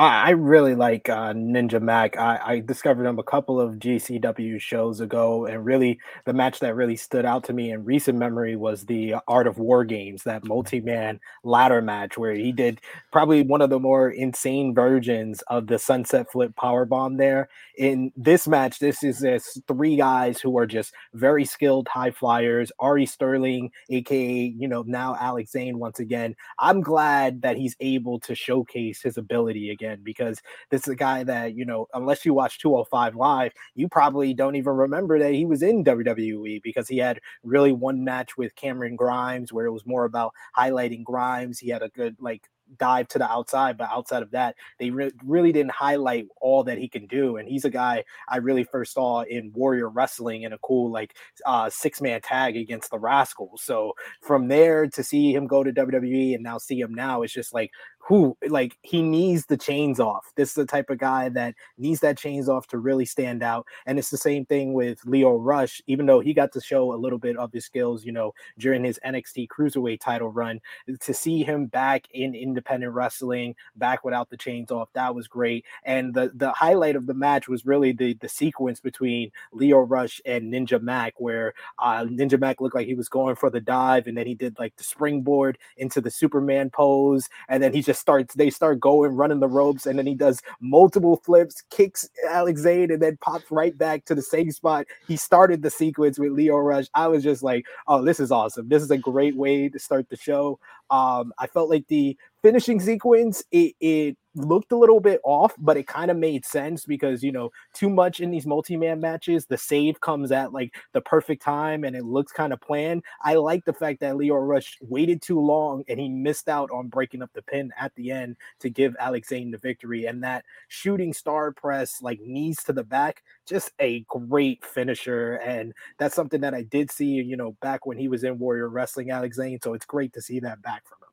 I 0.00 0.30
really 0.30 0.76
like 0.76 1.08
uh, 1.08 1.32
Ninja 1.32 1.82
Mac. 1.82 2.16
I, 2.16 2.38
I, 2.44 2.60
discovered 2.60 3.04
him 3.04 3.18
a 3.18 3.24
couple 3.24 3.60
of 3.60 3.80
GCW 3.80 4.60
shows 4.60 5.00
ago, 5.00 5.44
and 5.44 5.64
really 5.64 5.98
the 6.24 6.32
match 6.32 6.60
that 6.60 6.76
really 6.76 6.94
stood 6.94 7.24
out 7.24 7.42
to 7.44 7.52
me 7.52 7.72
in 7.72 7.84
recent 7.84 8.16
memory 8.16 8.54
was 8.54 8.86
the 8.86 9.16
Art 9.26 9.48
of 9.48 9.58
War 9.58 9.84
Games, 9.84 10.22
that 10.22 10.44
multi-man 10.44 11.18
ladder 11.42 11.82
match 11.82 12.16
where 12.16 12.32
he 12.32 12.52
did 12.52 12.80
probably 13.10 13.42
one 13.42 13.60
of 13.60 13.70
the 13.70 13.80
more 13.80 14.08
insane 14.08 14.72
versions 14.72 15.42
of 15.48 15.66
the 15.66 15.80
Sunset 15.80 16.30
Flip 16.30 16.54
Power 16.54 16.84
Bomb. 16.84 17.16
There 17.16 17.48
in 17.76 18.12
this 18.16 18.46
match, 18.46 18.78
this 18.78 19.02
is 19.02 19.18
this 19.18 19.60
three 19.66 19.96
guys 19.96 20.40
who 20.40 20.56
are 20.58 20.66
just 20.66 20.92
very 21.14 21.44
skilled 21.44 21.88
high 21.88 22.12
flyers. 22.12 22.70
Ari 22.78 23.06
Sterling, 23.06 23.72
aka 23.90 24.54
you 24.56 24.68
know 24.68 24.84
now 24.86 25.16
Alex 25.18 25.50
Zayne 25.50 25.80
once 25.80 25.98
again. 25.98 26.36
I'm 26.60 26.82
glad 26.82 27.42
that 27.42 27.56
he's 27.56 27.74
able 27.80 28.20
to 28.20 28.36
showcase 28.36 29.02
his 29.02 29.18
ability 29.18 29.70
again 29.70 29.87
again 29.88 30.00
because 30.02 30.40
this 30.70 30.82
is 30.82 30.88
a 30.88 30.96
guy 30.96 31.24
that, 31.24 31.54
you 31.54 31.64
know, 31.64 31.86
unless 31.94 32.24
you 32.24 32.34
watch 32.34 32.58
205 32.58 33.16
live, 33.16 33.52
you 33.74 33.88
probably 33.88 34.34
don't 34.34 34.56
even 34.56 34.74
remember 34.74 35.18
that 35.18 35.32
he 35.32 35.44
was 35.44 35.62
in 35.62 35.84
WWE 35.84 36.62
because 36.62 36.88
he 36.88 36.98
had 36.98 37.20
really 37.42 37.72
one 37.72 38.04
match 38.04 38.36
with 38.36 38.54
Cameron 38.56 38.96
Grimes 38.96 39.52
where 39.52 39.66
it 39.66 39.72
was 39.72 39.86
more 39.86 40.04
about 40.04 40.32
highlighting 40.56 41.04
Grimes. 41.04 41.58
He 41.58 41.68
had 41.68 41.82
a 41.82 41.88
good 41.88 42.16
like 42.20 42.48
dive 42.76 43.08
to 43.08 43.18
the 43.18 43.30
outside, 43.30 43.78
but 43.78 43.88
outside 43.90 44.22
of 44.22 44.30
that, 44.32 44.54
they 44.78 44.90
re- 44.90 45.10
really 45.24 45.52
didn't 45.52 45.72
highlight 45.72 46.26
all 46.40 46.62
that 46.64 46.78
he 46.78 46.88
can 46.88 47.06
do. 47.06 47.36
And 47.36 47.48
he's 47.48 47.64
a 47.64 47.70
guy 47.70 48.04
I 48.28 48.38
really 48.38 48.64
first 48.64 48.92
saw 48.92 49.22
in 49.22 49.52
Warrior 49.54 49.88
Wrestling 49.88 50.42
in 50.42 50.52
a 50.52 50.58
cool 50.58 50.90
like 50.90 51.16
uh, 51.46 51.70
six 51.70 52.00
man 52.00 52.20
tag 52.20 52.56
against 52.56 52.90
the 52.90 52.98
Rascals. 52.98 53.62
So 53.62 53.94
from 54.20 54.48
there 54.48 54.86
to 54.88 55.02
see 55.02 55.32
him 55.32 55.46
go 55.46 55.64
to 55.64 55.72
WWE 55.72 56.34
and 56.34 56.42
now 56.42 56.58
see 56.58 56.78
him 56.78 56.92
now, 56.92 57.22
it's 57.22 57.32
just 57.32 57.54
like 57.54 57.70
who 58.08 58.34
like 58.48 58.78
he 58.80 59.02
needs 59.02 59.44
the 59.46 59.56
chains 59.58 60.00
off. 60.00 60.32
This 60.34 60.48
is 60.48 60.54
the 60.54 60.64
type 60.64 60.88
of 60.88 60.96
guy 60.96 61.28
that 61.28 61.54
needs 61.76 62.00
that 62.00 62.16
chains 62.16 62.48
off 62.48 62.66
to 62.68 62.78
really 62.78 63.04
stand 63.04 63.42
out. 63.42 63.66
And 63.84 63.98
it's 63.98 64.08
the 64.08 64.16
same 64.16 64.46
thing 64.46 64.72
with 64.72 65.04
Lio 65.04 65.36
Rush, 65.36 65.82
even 65.86 66.06
though 66.06 66.20
he 66.20 66.32
got 66.32 66.50
to 66.52 66.60
show 66.62 66.94
a 66.94 66.96
little 66.96 67.18
bit 67.18 67.36
of 67.36 67.52
his 67.52 67.66
skills, 67.66 68.06
you 68.06 68.12
know, 68.12 68.32
during 68.58 68.82
his 68.82 68.98
NXT 69.04 69.48
Cruiserweight 69.48 70.00
title 70.00 70.30
run. 70.30 70.58
To 71.00 71.12
see 71.12 71.42
him 71.42 71.66
back 71.66 72.06
in 72.14 72.34
independent 72.34 72.94
wrestling, 72.94 73.54
back 73.76 74.06
without 74.06 74.30
the 74.30 74.38
chains 74.38 74.70
off, 74.70 74.88
that 74.94 75.14
was 75.14 75.28
great. 75.28 75.66
And 75.84 76.14
the 76.14 76.32
the 76.34 76.52
highlight 76.52 76.96
of 76.96 77.06
the 77.06 77.12
match 77.12 77.46
was 77.46 77.66
really 77.66 77.92
the 77.92 78.14
the 78.14 78.28
sequence 78.28 78.80
between 78.80 79.32
Lio 79.52 79.80
Rush 79.80 80.22
and 80.24 80.50
Ninja 80.50 80.80
Mac, 80.80 81.12
where 81.18 81.52
uh, 81.78 82.04
Ninja 82.04 82.40
Mac 82.40 82.62
looked 82.62 82.74
like 82.74 82.86
he 82.86 82.94
was 82.94 83.10
going 83.10 83.36
for 83.36 83.50
the 83.50 83.60
dive, 83.60 84.06
and 84.06 84.16
then 84.16 84.26
he 84.26 84.34
did 84.34 84.58
like 84.58 84.74
the 84.76 84.84
springboard 84.84 85.58
into 85.76 86.00
the 86.00 86.10
Superman 86.10 86.70
pose, 86.70 87.28
and 87.50 87.62
then 87.62 87.74
he 87.74 87.82
just 87.82 87.97
starts 87.98 88.34
they 88.34 88.50
start 88.50 88.80
going 88.80 89.14
running 89.16 89.40
the 89.40 89.48
ropes 89.48 89.86
and 89.86 89.98
then 89.98 90.06
he 90.06 90.14
does 90.14 90.40
multiple 90.60 91.20
flips 91.24 91.62
kicks 91.70 92.08
Alex 92.28 92.62
Zayne 92.62 92.90
and 92.90 93.02
then 93.02 93.18
pops 93.20 93.50
right 93.50 93.76
back 93.76 94.04
to 94.06 94.14
the 94.14 94.22
same 94.22 94.50
spot. 94.50 94.86
He 95.06 95.16
started 95.16 95.62
the 95.62 95.70
sequence 95.70 96.18
with 96.18 96.32
Lio 96.32 96.56
Rush. 96.56 96.86
I 96.94 97.08
was 97.08 97.22
just 97.22 97.42
like 97.42 97.66
oh 97.86 98.02
this 98.02 98.20
is 98.20 98.30
awesome. 98.30 98.68
This 98.68 98.82
is 98.82 98.90
a 98.90 98.98
great 98.98 99.36
way 99.36 99.68
to 99.68 99.78
start 99.78 100.08
the 100.08 100.16
show. 100.16 100.58
Um 100.90 101.32
I 101.38 101.46
felt 101.46 101.70
like 101.70 101.86
the 101.88 102.16
finishing 102.42 102.80
sequence 102.80 103.42
it, 103.50 103.74
it 103.80 104.16
looked 104.34 104.72
a 104.72 104.76
little 104.76 105.00
bit 105.00 105.20
off, 105.24 105.54
but 105.58 105.76
it 105.76 105.86
kind 105.86 106.10
of 106.10 106.16
made 106.16 106.44
sense 106.44 106.84
because 106.84 107.22
you 107.22 107.32
know 107.32 107.50
too 107.74 107.90
much 107.90 108.20
in 108.20 108.30
these 108.30 108.46
multi-man 108.46 109.00
matches, 109.00 109.46
the 109.46 109.56
save 109.56 110.00
comes 110.00 110.32
at 110.32 110.52
like 110.52 110.74
the 110.92 111.00
perfect 111.00 111.42
time 111.42 111.84
and 111.84 111.96
it 111.96 112.04
looks 112.04 112.32
kind 112.32 112.52
of 112.52 112.60
planned. 112.60 113.02
I 113.22 113.34
like 113.34 113.64
the 113.64 113.72
fact 113.72 114.00
that 114.00 114.16
Lio 114.16 114.36
Rush 114.36 114.78
waited 114.80 115.22
too 115.22 115.40
long 115.40 115.84
and 115.88 115.98
he 115.98 116.08
missed 116.08 116.48
out 116.48 116.70
on 116.70 116.88
breaking 116.88 117.22
up 117.22 117.30
the 117.34 117.42
pin 117.42 117.72
at 117.78 117.94
the 117.94 118.10
end 118.10 118.36
to 118.60 118.70
give 118.70 118.96
Alex 119.00 119.28
Zayne 119.28 119.50
the 119.50 119.58
victory. 119.58 120.06
And 120.06 120.22
that 120.22 120.44
shooting 120.68 121.12
star 121.12 121.52
press, 121.52 122.00
like 122.02 122.20
knees 122.20 122.62
to 122.64 122.72
the 122.72 122.84
back, 122.84 123.22
just 123.46 123.72
a 123.80 124.00
great 124.08 124.64
finisher. 124.64 125.34
And 125.34 125.72
that's 125.98 126.14
something 126.14 126.40
that 126.42 126.54
I 126.54 126.62
did 126.62 126.90
see, 126.90 127.06
you 127.06 127.36
know, 127.36 127.52
back 127.60 127.86
when 127.86 127.98
he 127.98 128.08
was 128.08 128.24
in 128.24 128.38
Warrior 128.38 128.68
Wrestling, 128.68 129.10
Alex 129.10 129.36
Zayne. 129.36 129.60
So 129.62 129.74
it's 129.74 129.86
great 129.86 130.12
to 130.14 130.22
see 130.22 130.40
that 130.40 130.62
back 130.62 130.86
from 130.86 130.98
him. 131.02 131.07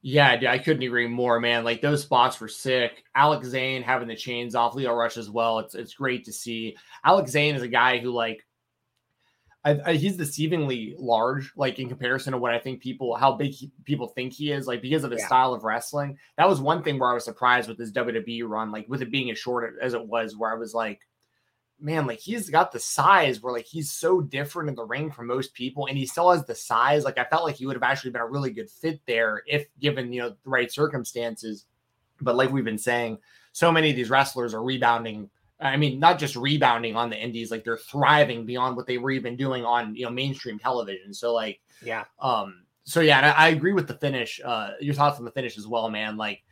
Yeah, 0.00 0.36
dude, 0.36 0.48
I 0.48 0.58
couldn't 0.58 0.84
agree 0.84 1.08
more, 1.08 1.40
man. 1.40 1.64
Like 1.64 1.80
those 1.80 2.02
spots 2.02 2.40
were 2.40 2.48
sick. 2.48 3.02
Alex 3.14 3.48
Zayne 3.48 3.82
having 3.82 4.08
the 4.08 4.14
chains 4.14 4.54
off, 4.54 4.74
Lio 4.74 4.94
Rush 4.94 5.16
as 5.16 5.28
well. 5.28 5.58
It's 5.58 5.74
it's 5.74 5.94
great 5.94 6.24
to 6.26 6.32
see. 6.32 6.76
Alex 7.04 7.32
Zayne 7.32 7.56
is 7.56 7.62
a 7.62 7.68
guy 7.68 7.98
who 7.98 8.10
like 8.10 8.44
I, 9.64 9.78
I, 9.84 9.94
he's 9.94 10.16
deceivingly 10.16 10.94
large, 10.98 11.52
like 11.56 11.78
in 11.78 11.88
comparison 11.88 12.32
to 12.32 12.38
what 12.38 12.54
I 12.54 12.58
think 12.58 12.80
people, 12.80 13.16
how 13.16 13.32
big 13.32 13.50
he, 13.50 13.72
people 13.84 14.06
think 14.06 14.32
he 14.32 14.52
is, 14.52 14.66
like 14.66 14.80
because 14.80 15.02
of 15.02 15.10
his 15.10 15.20
yeah. 15.20 15.26
style 15.26 15.52
of 15.52 15.64
wrestling. 15.64 16.16
That 16.36 16.48
was 16.48 16.60
one 16.60 16.82
thing 16.82 16.98
where 16.98 17.10
I 17.10 17.14
was 17.14 17.24
surprised 17.24 17.68
with 17.68 17.78
his 17.78 17.92
WWE 17.92 18.48
run, 18.48 18.70
like 18.70 18.86
with 18.88 19.02
it 19.02 19.10
being 19.10 19.30
as 19.30 19.38
short 19.38 19.74
as 19.82 19.94
it 19.94 20.06
was, 20.06 20.36
where 20.36 20.52
I 20.52 20.58
was 20.58 20.74
like, 20.74 21.00
man, 21.80 22.06
like 22.06 22.18
he's 22.18 22.50
got 22.50 22.72
the 22.72 22.80
size 22.80 23.40
where 23.40 23.52
like 23.52 23.66
he's 23.66 23.90
so 23.90 24.20
different 24.20 24.68
in 24.68 24.74
the 24.74 24.84
ring 24.84 25.10
from 25.10 25.26
most 25.26 25.54
people, 25.54 25.86
and 25.86 25.96
he 25.96 26.06
still 26.06 26.30
has 26.30 26.44
the 26.44 26.54
size. 26.54 27.04
Like 27.04 27.18
I 27.18 27.24
felt 27.24 27.44
like 27.44 27.56
he 27.56 27.66
would 27.66 27.76
have 27.76 27.82
actually 27.82 28.10
been 28.10 28.22
a 28.22 28.26
really 28.26 28.50
good 28.50 28.70
fit 28.70 29.00
there 29.06 29.42
if 29.46 29.66
given 29.78 30.12
you 30.12 30.20
know 30.20 30.30
the 30.30 30.36
right 30.44 30.70
circumstances. 30.70 31.66
But 32.20 32.36
like 32.36 32.50
we've 32.50 32.64
been 32.64 32.78
saying, 32.78 33.18
so 33.52 33.70
many 33.70 33.90
of 33.90 33.96
these 33.96 34.10
wrestlers 34.10 34.54
are 34.54 34.62
rebounding. 34.62 35.30
I 35.60 35.76
mean, 35.76 35.98
not 35.98 36.18
just 36.18 36.36
rebounding 36.36 36.94
on 36.94 37.10
the 37.10 37.16
indies, 37.16 37.50
like 37.50 37.64
they're 37.64 37.76
thriving 37.76 38.46
beyond 38.46 38.76
what 38.76 38.86
they 38.86 38.98
were 38.98 39.10
even 39.10 39.36
doing 39.36 39.64
on 39.64 39.94
you 39.94 40.04
know 40.04 40.10
mainstream 40.10 40.58
television. 40.58 41.14
So 41.14 41.32
like, 41.32 41.60
yeah, 41.82 42.04
um, 42.20 42.64
so 42.84 43.00
yeah, 43.00 43.34
I, 43.36 43.46
I 43.46 43.48
agree 43.48 43.72
with 43.72 43.88
the 43.88 43.94
finish. 43.94 44.40
Uh, 44.44 44.70
your 44.80 44.94
thoughts 44.94 45.18
on 45.18 45.24
the 45.24 45.30
finish 45.30 45.58
as 45.58 45.66
well, 45.66 45.90
man. 45.90 46.16
Like, 46.16 46.42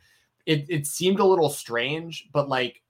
it 0.45 0.65
it 0.69 0.87
seemed 0.87 1.19
a 1.19 1.25
little 1.25 1.49
strange, 1.49 2.29
but 2.31 2.47
like 2.49 2.81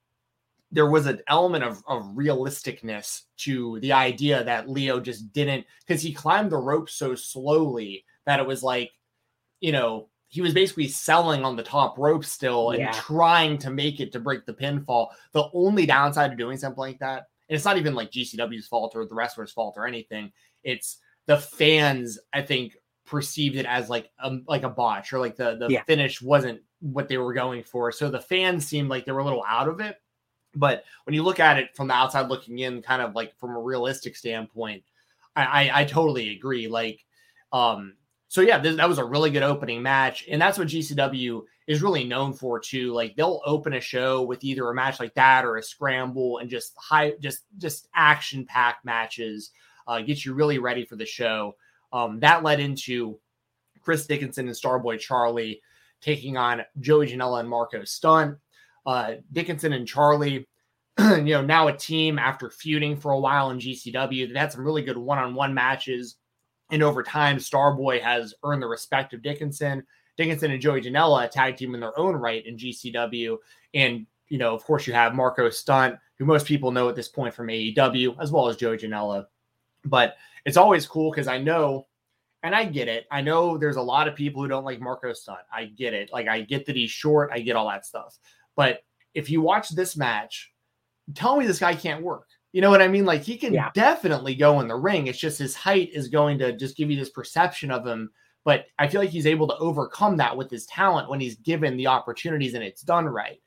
there 0.70 0.90
was 0.90 1.06
an 1.06 1.20
element 1.28 1.64
of, 1.64 1.82
of 1.86 2.02
realisticness 2.14 3.22
to 3.38 3.80
the 3.80 3.92
idea 3.92 4.44
that 4.44 4.68
Lio 4.68 5.00
just 5.00 5.32
didn't 5.32 5.64
because 5.86 6.02
he 6.02 6.12
climbed 6.12 6.50
the 6.50 6.58
rope 6.58 6.90
so 6.90 7.14
slowly 7.14 8.04
that 8.26 8.40
it 8.40 8.46
was 8.46 8.62
like, 8.62 8.90
you 9.60 9.72
know, 9.72 10.08
he 10.28 10.42
was 10.42 10.52
basically 10.52 10.88
selling 10.88 11.42
on 11.42 11.56
the 11.56 11.62
top 11.62 11.96
rope 11.98 12.24
still 12.24 12.70
and 12.70 12.80
yeah. 12.80 12.92
trying 12.92 13.56
to 13.58 13.70
make 13.70 13.98
it 13.98 14.12
to 14.12 14.20
break 14.20 14.44
the 14.44 14.52
pinfall. 14.52 15.08
The 15.32 15.48
only 15.54 15.86
downside 15.86 16.30
to 16.30 16.36
doing 16.36 16.58
something 16.58 16.78
like 16.78 16.98
that, 16.98 17.24
and 17.48 17.56
it's 17.56 17.64
not 17.64 17.78
even 17.78 17.94
like 17.94 18.10
GCW's 18.10 18.68
fault 18.68 18.92
or 18.94 19.06
the 19.06 19.14
wrestler's 19.14 19.52
fault 19.52 19.74
or 19.78 19.86
anything. 19.86 20.32
It's 20.62 20.98
the 21.26 21.38
fans, 21.38 22.18
I 22.34 22.42
think, 22.42 22.76
perceived 23.06 23.56
it 23.56 23.64
as 23.64 23.88
like 23.88 24.10
a, 24.22 24.36
like 24.46 24.64
a 24.64 24.68
botch 24.68 25.14
or 25.14 25.18
like 25.18 25.36
the 25.36 25.56
the 25.56 25.68
yeah. 25.70 25.82
finish 25.84 26.20
wasn't 26.20 26.60
what 26.80 27.08
they 27.08 27.16
were 27.16 27.32
going 27.32 27.62
for. 27.62 27.90
So 27.90 28.10
the 28.10 28.20
fans 28.20 28.66
seemed 28.66 28.90
like 28.90 29.06
they 29.06 29.12
were 29.12 29.20
a 29.20 29.24
little 29.24 29.44
out 29.48 29.68
of 29.68 29.80
it. 29.80 29.96
But 30.54 30.84
when 31.04 31.14
you 31.14 31.22
look 31.22 31.40
at 31.40 31.58
it 31.58 31.76
from 31.76 31.88
the 31.88 31.94
outside 31.94 32.28
looking 32.28 32.58
in, 32.58 32.82
kind 32.82 33.02
of 33.02 33.14
like 33.14 33.38
from 33.38 33.50
a 33.50 33.60
realistic 33.60 34.16
standpoint, 34.16 34.82
I, 35.36 35.44
I, 35.44 35.80
I 35.80 35.84
totally 35.84 36.30
agree. 36.30 36.68
Like, 36.68 37.04
um, 37.52 37.94
so 38.28 38.40
yeah, 38.40 38.58
this, 38.58 38.76
that 38.76 38.88
was 38.88 38.98
a 38.98 39.04
really 39.04 39.30
good 39.30 39.42
opening 39.42 39.82
match, 39.82 40.26
and 40.28 40.40
that's 40.40 40.58
what 40.58 40.68
GCW 40.68 41.42
is 41.66 41.82
really 41.82 42.04
known 42.04 42.32
for 42.32 42.58
too. 42.58 42.92
Like 42.92 43.16
they'll 43.16 43.40
open 43.46 43.74
a 43.74 43.80
show 43.80 44.22
with 44.22 44.44
either 44.44 44.68
a 44.68 44.74
match 44.74 45.00
like 45.00 45.14
that 45.14 45.44
or 45.44 45.56
a 45.56 45.62
scramble, 45.62 46.38
and 46.38 46.50
just 46.50 46.74
high, 46.76 47.12
just 47.20 47.44
just 47.56 47.88
action 47.94 48.44
packed 48.44 48.84
matches, 48.84 49.50
uh, 49.86 50.00
get 50.00 50.24
you 50.24 50.34
really 50.34 50.58
ready 50.58 50.84
for 50.84 50.96
the 50.96 51.06
show. 51.06 51.56
Um, 51.92 52.20
that 52.20 52.42
led 52.42 52.60
into 52.60 53.18
Chris 53.80 54.06
Dickinson 54.06 54.46
and 54.46 54.56
Starboy 54.56 55.00
Charlie 55.00 55.62
taking 56.00 56.36
on 56.36 56.62
Joey 56.80 57.08
Janela 57.08 57.40
and 57.40 57.48
Marko 57.48 57.84
Stunt 57.84 58.36
uh, 58.88 59.16
Dickinson 59.32 59.74
and 59.74 59.86
Charlie, 59.86 60.48
you 60.98 61.22
know, 61.24 61.42
now 61.42 61.68
a 61.68 61.76
team 61.76 62.18
after 62.18 62.48
feuding 62.48 62.96
for 62.96 63.12
a 63.12 63.20
while 63.20 63.50
in 63.50 63.58
GCW. 63.58 64.32
They 64.32 64.38
had 64.38 64.50
some 64.50 64.64
really 64.64 64.80
good 64.80 64.96
one-on-one 64.96 65.52
matches, 65.52 66.16
and 66.70 66.82
over 66.82 67.02
time, 67.02 67.36
Starboy 67.36 68.00
has 68.00 68.32
earned 68.44 68.62
the 68.62 68.66
respect 68.66 69.12
of 69.12 69.20
Dickinson. 69.22 69.84
Dickinson 70.16 70.52
and 70.52 70.60
Joey 70.62 70.80
Janela, 70.80 71.26
a 71.26 71.28
tag 71.28 71.58
team 71.58 71.74
in 71.74 71.80
their 71.80 71.96
own 71.98 72.16
right 72.16 72.44
in 72.46 72.56
GCW, 72.56 73.36
and 73.74 74.06
you 74.28 74.38
know, 74.38 74.54
of 74.54 74.64
course, 74.64 74.86
you 74.86 74.94
have 74.94 75.14
Marko 75.14 75.50
Stunt, 75.50 75.96
who 76.18 76.24
most 76.24 76.46
people 76.46 76.70
know 76.70 76.88
at 76.88 76.96
this 76.96 77.08
point 77.08 77.34
from 77.34 77.48
AEW, 77.48 78.16
as 78.18 78.32
well 78.32 78.48
as 78.48 78.56
Joey 78.56 78.78
Janela. 78.78 79.26
But 79.84 80.16
it's 80.46 80.56
always 80.56 80.86
cool 80.86 81.10
because 81.10 81.28
I 81.28 81.36
know 81.36 81.88
and 82.42 82.54
I 82.54 82.64
get 82.64 82.88
it. 82.88 83.06
I 83.10 83.20
know 83.20 83.58
there's 83.58 83.76
a 83.76 83.82
lot 83.82 84.06
of 84.08 84.14
people 84.14 84.42
who 84.42 84.48
don't 84.48 84.64
like 84.64 84.80
Marko 84.80 85.12
Stunt. 85.12 85.40
I 85.52 85.66
get 85.66 85.92
it. 85.92 86.10
Like 86.12 86.28
I 86.28 86.42
get 86.42 86.66
that 86.66 86.76
he's 86.76 86.90
short. 86.90 87.30
I 87.32 87.40
get 87.40 87.56
all 87.56 87.68
that 87.68 87.84
stuff. 87.84 88.18
But 88.58 88.80
if 89.14 89.30
you 89.30 89.40
watch 89.40 89.68
this 89.68 89.96
match, 89.96 90.52
tell 91.14 91.36
me 91.36 91.46
this 91.46 91.60
guy 91.60 91.76
can't 91.76 92.02
work. 92.02 92.26
You 92.50 92.60
know 92.60 92.70
what 92.70 92.82
I 92.82 92.88
mean? 92.88 93.04
Like 93.04 93.22
he 93.22 93.36
can 93.36 93.54
yeah. 93.54 93.70
definitely 93.72 94.34
go 94.34 94.58
in 94.58 94.66
the 94.66 94.74
ring. 94.74 95.06
It's 95.06 95.16
just 95.18 95.38
his 95.38 95.54
height 95.54 95.90
is 95.92 96.08
going 96.08 96.40
to 96.40 96.56
just 96.56 96.76
give 96.76 96.90
you 96.90 96.98
this 96.98 97.10
perception 97.10 97.70
of 97.70 97.86
him. 97.86 98.10
But 98.44 98.64
I 98.76 98.88
feel 98.88 99.00
like 99.00 99.10
he's 99.10 99.28
able 99.28 99.46
to 99.46 99.56
overcome 99.58 100.16
that 100.16 100.36
with 100.36 100.50
his 100.50 100.66
talent 100.66 101.08
when 101.08 101.20
he's 101.20 101.36
given 101.36 101.76
the 101.76 101.86
opportunities 101.86 102.54
and 102.54 102.64
it's 102.64 102.82
done 102.82 103.06
right. 103.06 103.40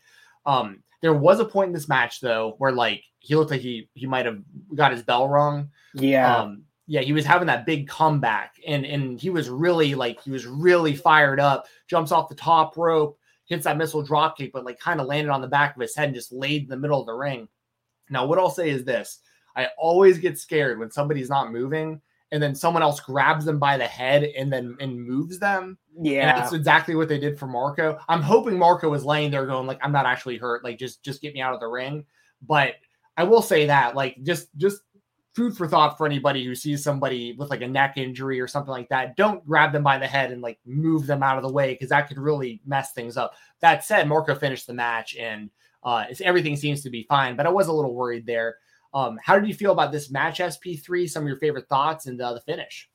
Um, 0.46 0.82
there 1.02 1.14
was 1.14 1.42
a 1.42 1.46
point 1.46 1.68
in 1.68 1.74
this 1.74 1.90
match 1.90 2.22
though 2.22 2.56
where 2.60 2.72
like 2.72 3.04
he 3.20 3.36
looked 3.36 3.52
like 3.52 3.60
he 3.60 3.90
he 3.96 4.06
might 4.06 4.26
have 4.26 4.40
got 4.76 4.94
his 4.94 5.04
bell 5.04 5.28
rung. 5.28 5.72
Yeah. 5.94 6.38
Um, 6.38 6.64
yeah, 6.88 7.02
he 7.02 7.12
was 7.12 7.26
having 7.26 7.48
that 7.48 7.66
big 7.66 7.90
comeback 7.90 8.56
and 8.66 8.86
and 8.86 9.20
he 9.20 9.30
was 9.30 9.50
really 9.50 9.94
like 9.94 10.22
he 10.22 10.32
was 10.32 10.46
really 10.46 10.96
fired 10.96 11.42
up. 11.42 11.66
Jumps 11.90 12.14
off 12.14 12.30
the 12.30 12.36
top 12.36 12.78
rope, 12.78 13.18
hits 13.52 13.66
that 13.66 13.78
missile 13.78 14.02
drop 14.02 14.38
kick, 14.38 14.54
but 14.54 14.64
like 14.64 14.80
kind 14.80 15.02
of 15.02 15.08
landed 15.08 15.30
on 15.30 15.42
the 15.42 15.48
back 15.48 15.76
of 15.76 15.82
his 15.82 15.94
head 15.94 16.06
and 16.06 16.16
just 16.16 16.32
laid 16.32 16.64
in 16.64 16.70
the 16.70 16.78
middle 16.78 17.02
of 17.02 17.06
the 17.06 17.14
ring. 17.14 17.50
Now, 18.10 18.26
what 18.26 18.40
I'll 18.40 18.50
say 18.50 18.70
is 18.70 18.86
this 18.86 19.20
I 19.58 19.68
always 19.78 20.18
get 20.18 20.40
scared 20.40 20.80
when 20.80 20.90
somebody's 20.90 21.30
not 21.30 21.52
moving 21.52 22.00
and 22.32 22.42
then 22.42 22.56
someone 22.56 22.82
else 22.82 23.02
grabs 23.02 23.44
them 23.44 23.60
by 23.60 23.78
the 23.78 23.86
head 23.86 24.24
and 24.24 24.52
then 24.52 24.78
and 24.80 25.06
moves 25.06 25.38
them. 25.38 25.78
Yeah. 26.00 26.30
And 26.30 26.40
that's 26.40 26.54
exactly 26.54 26.96
what 26.96 27.10
they 27.10 27.20
did 27.20 27.38
for 27.38 27.46
Marko. 27.46 28.00
I'm 28.08 28.22
hoping 28.22 28.58
Marko 28.58 28.90
was 28.90 29.04
laying 29.04 29.32
there 29.32 29.46
going, 29.46 29.68
like, 29.68 29.80
I'm 29.82 29.92
not 29.92 30.06
actually 30.06 30.38
hurt. 30.38 30.64
Like, 30.64 30.80
just 30.80 31.04
just 31.04 31.22
get 31.22 31.34
me 31.34 31.42
out 31.42 31.54
of 31.54 31.60
the 31.60 31.68
ring. 31.68 32.06
But 32.42 32.76
I 33.18 33.24
will 33.24 33.42
say 33.42 33.66
that, 33.66 33.96
like, 33.96 34.24
just 34.24 34.48
just 34.56 34.82
food 35.34 35.56
for 35.56 35.68
thought 35.68 35.98
for 35.98 36.06
anybody 36.06 36.44
who 36.44 36.54
sees 36.54 36.84
somebody 36.84 37.34
with 37.34 37.50
like 37.50 37.62
a 37.62 37.68
neck 37.68 37.98
injury 37.98 38.40
or 38.40 38.48
something 38.48 38.72
like 38.72 38.90
that. 38.90 39.16
Don't 39.16 39.46
grab 39.46 39.72
them 39.72 39.84
by 39.84 39.98
the 39.98 40.08
head 40.08 40.32
and 40.32 40.42
like 40.42 40.60
move 40.66 41.08
them 41.08 41.24
out 41.24 41.38
of 41.38 41.44
the 41.44 41.52
way 41.52 41.74
because 41.74 41.90
that 41.90 42.08
could 42.08 42.18
really 42.18 42.62
mess 42.66 42.92
things 42.94 43.18
up. 43.18 43.34
That 43.62 43.86
said, 43.86 44.08
Marko 44.08 44.36
finished 44.36 44.68
the 44.68 44.74
match 44.74 45.16
and 45.16 45.50
uh, 45.84 46.06
everything 46.22 46.56
seems 46.56 46.84
to 46.84 46.90
be 46.90 47.04
fine, 47.04 47.36
but 47.36 47.46
I 47.46 47.50
was 47.50 47.68
a 47.68 47.74
little 47.74 47.96
worried 47.96 48.26
there. 48.26 48.58
Um, 48.94 49.18
how 49.24 49.40
did 49.40 49.48
you 49.48 49.54
feel 49.54 49.72
about 49.72 49.92
this 49.92 50.12
match, 50.12 50.40
SP3? 50.40 51.10
Some 51.10 51.24
of 51.24 51.28
your 51.28 51.38
favorite 51.38 51.70
thoughts 51.70 52.08
and 52.08 52.20
uh, 52.22 52.34
the 52.34 52.42
finish? 52.42 52.90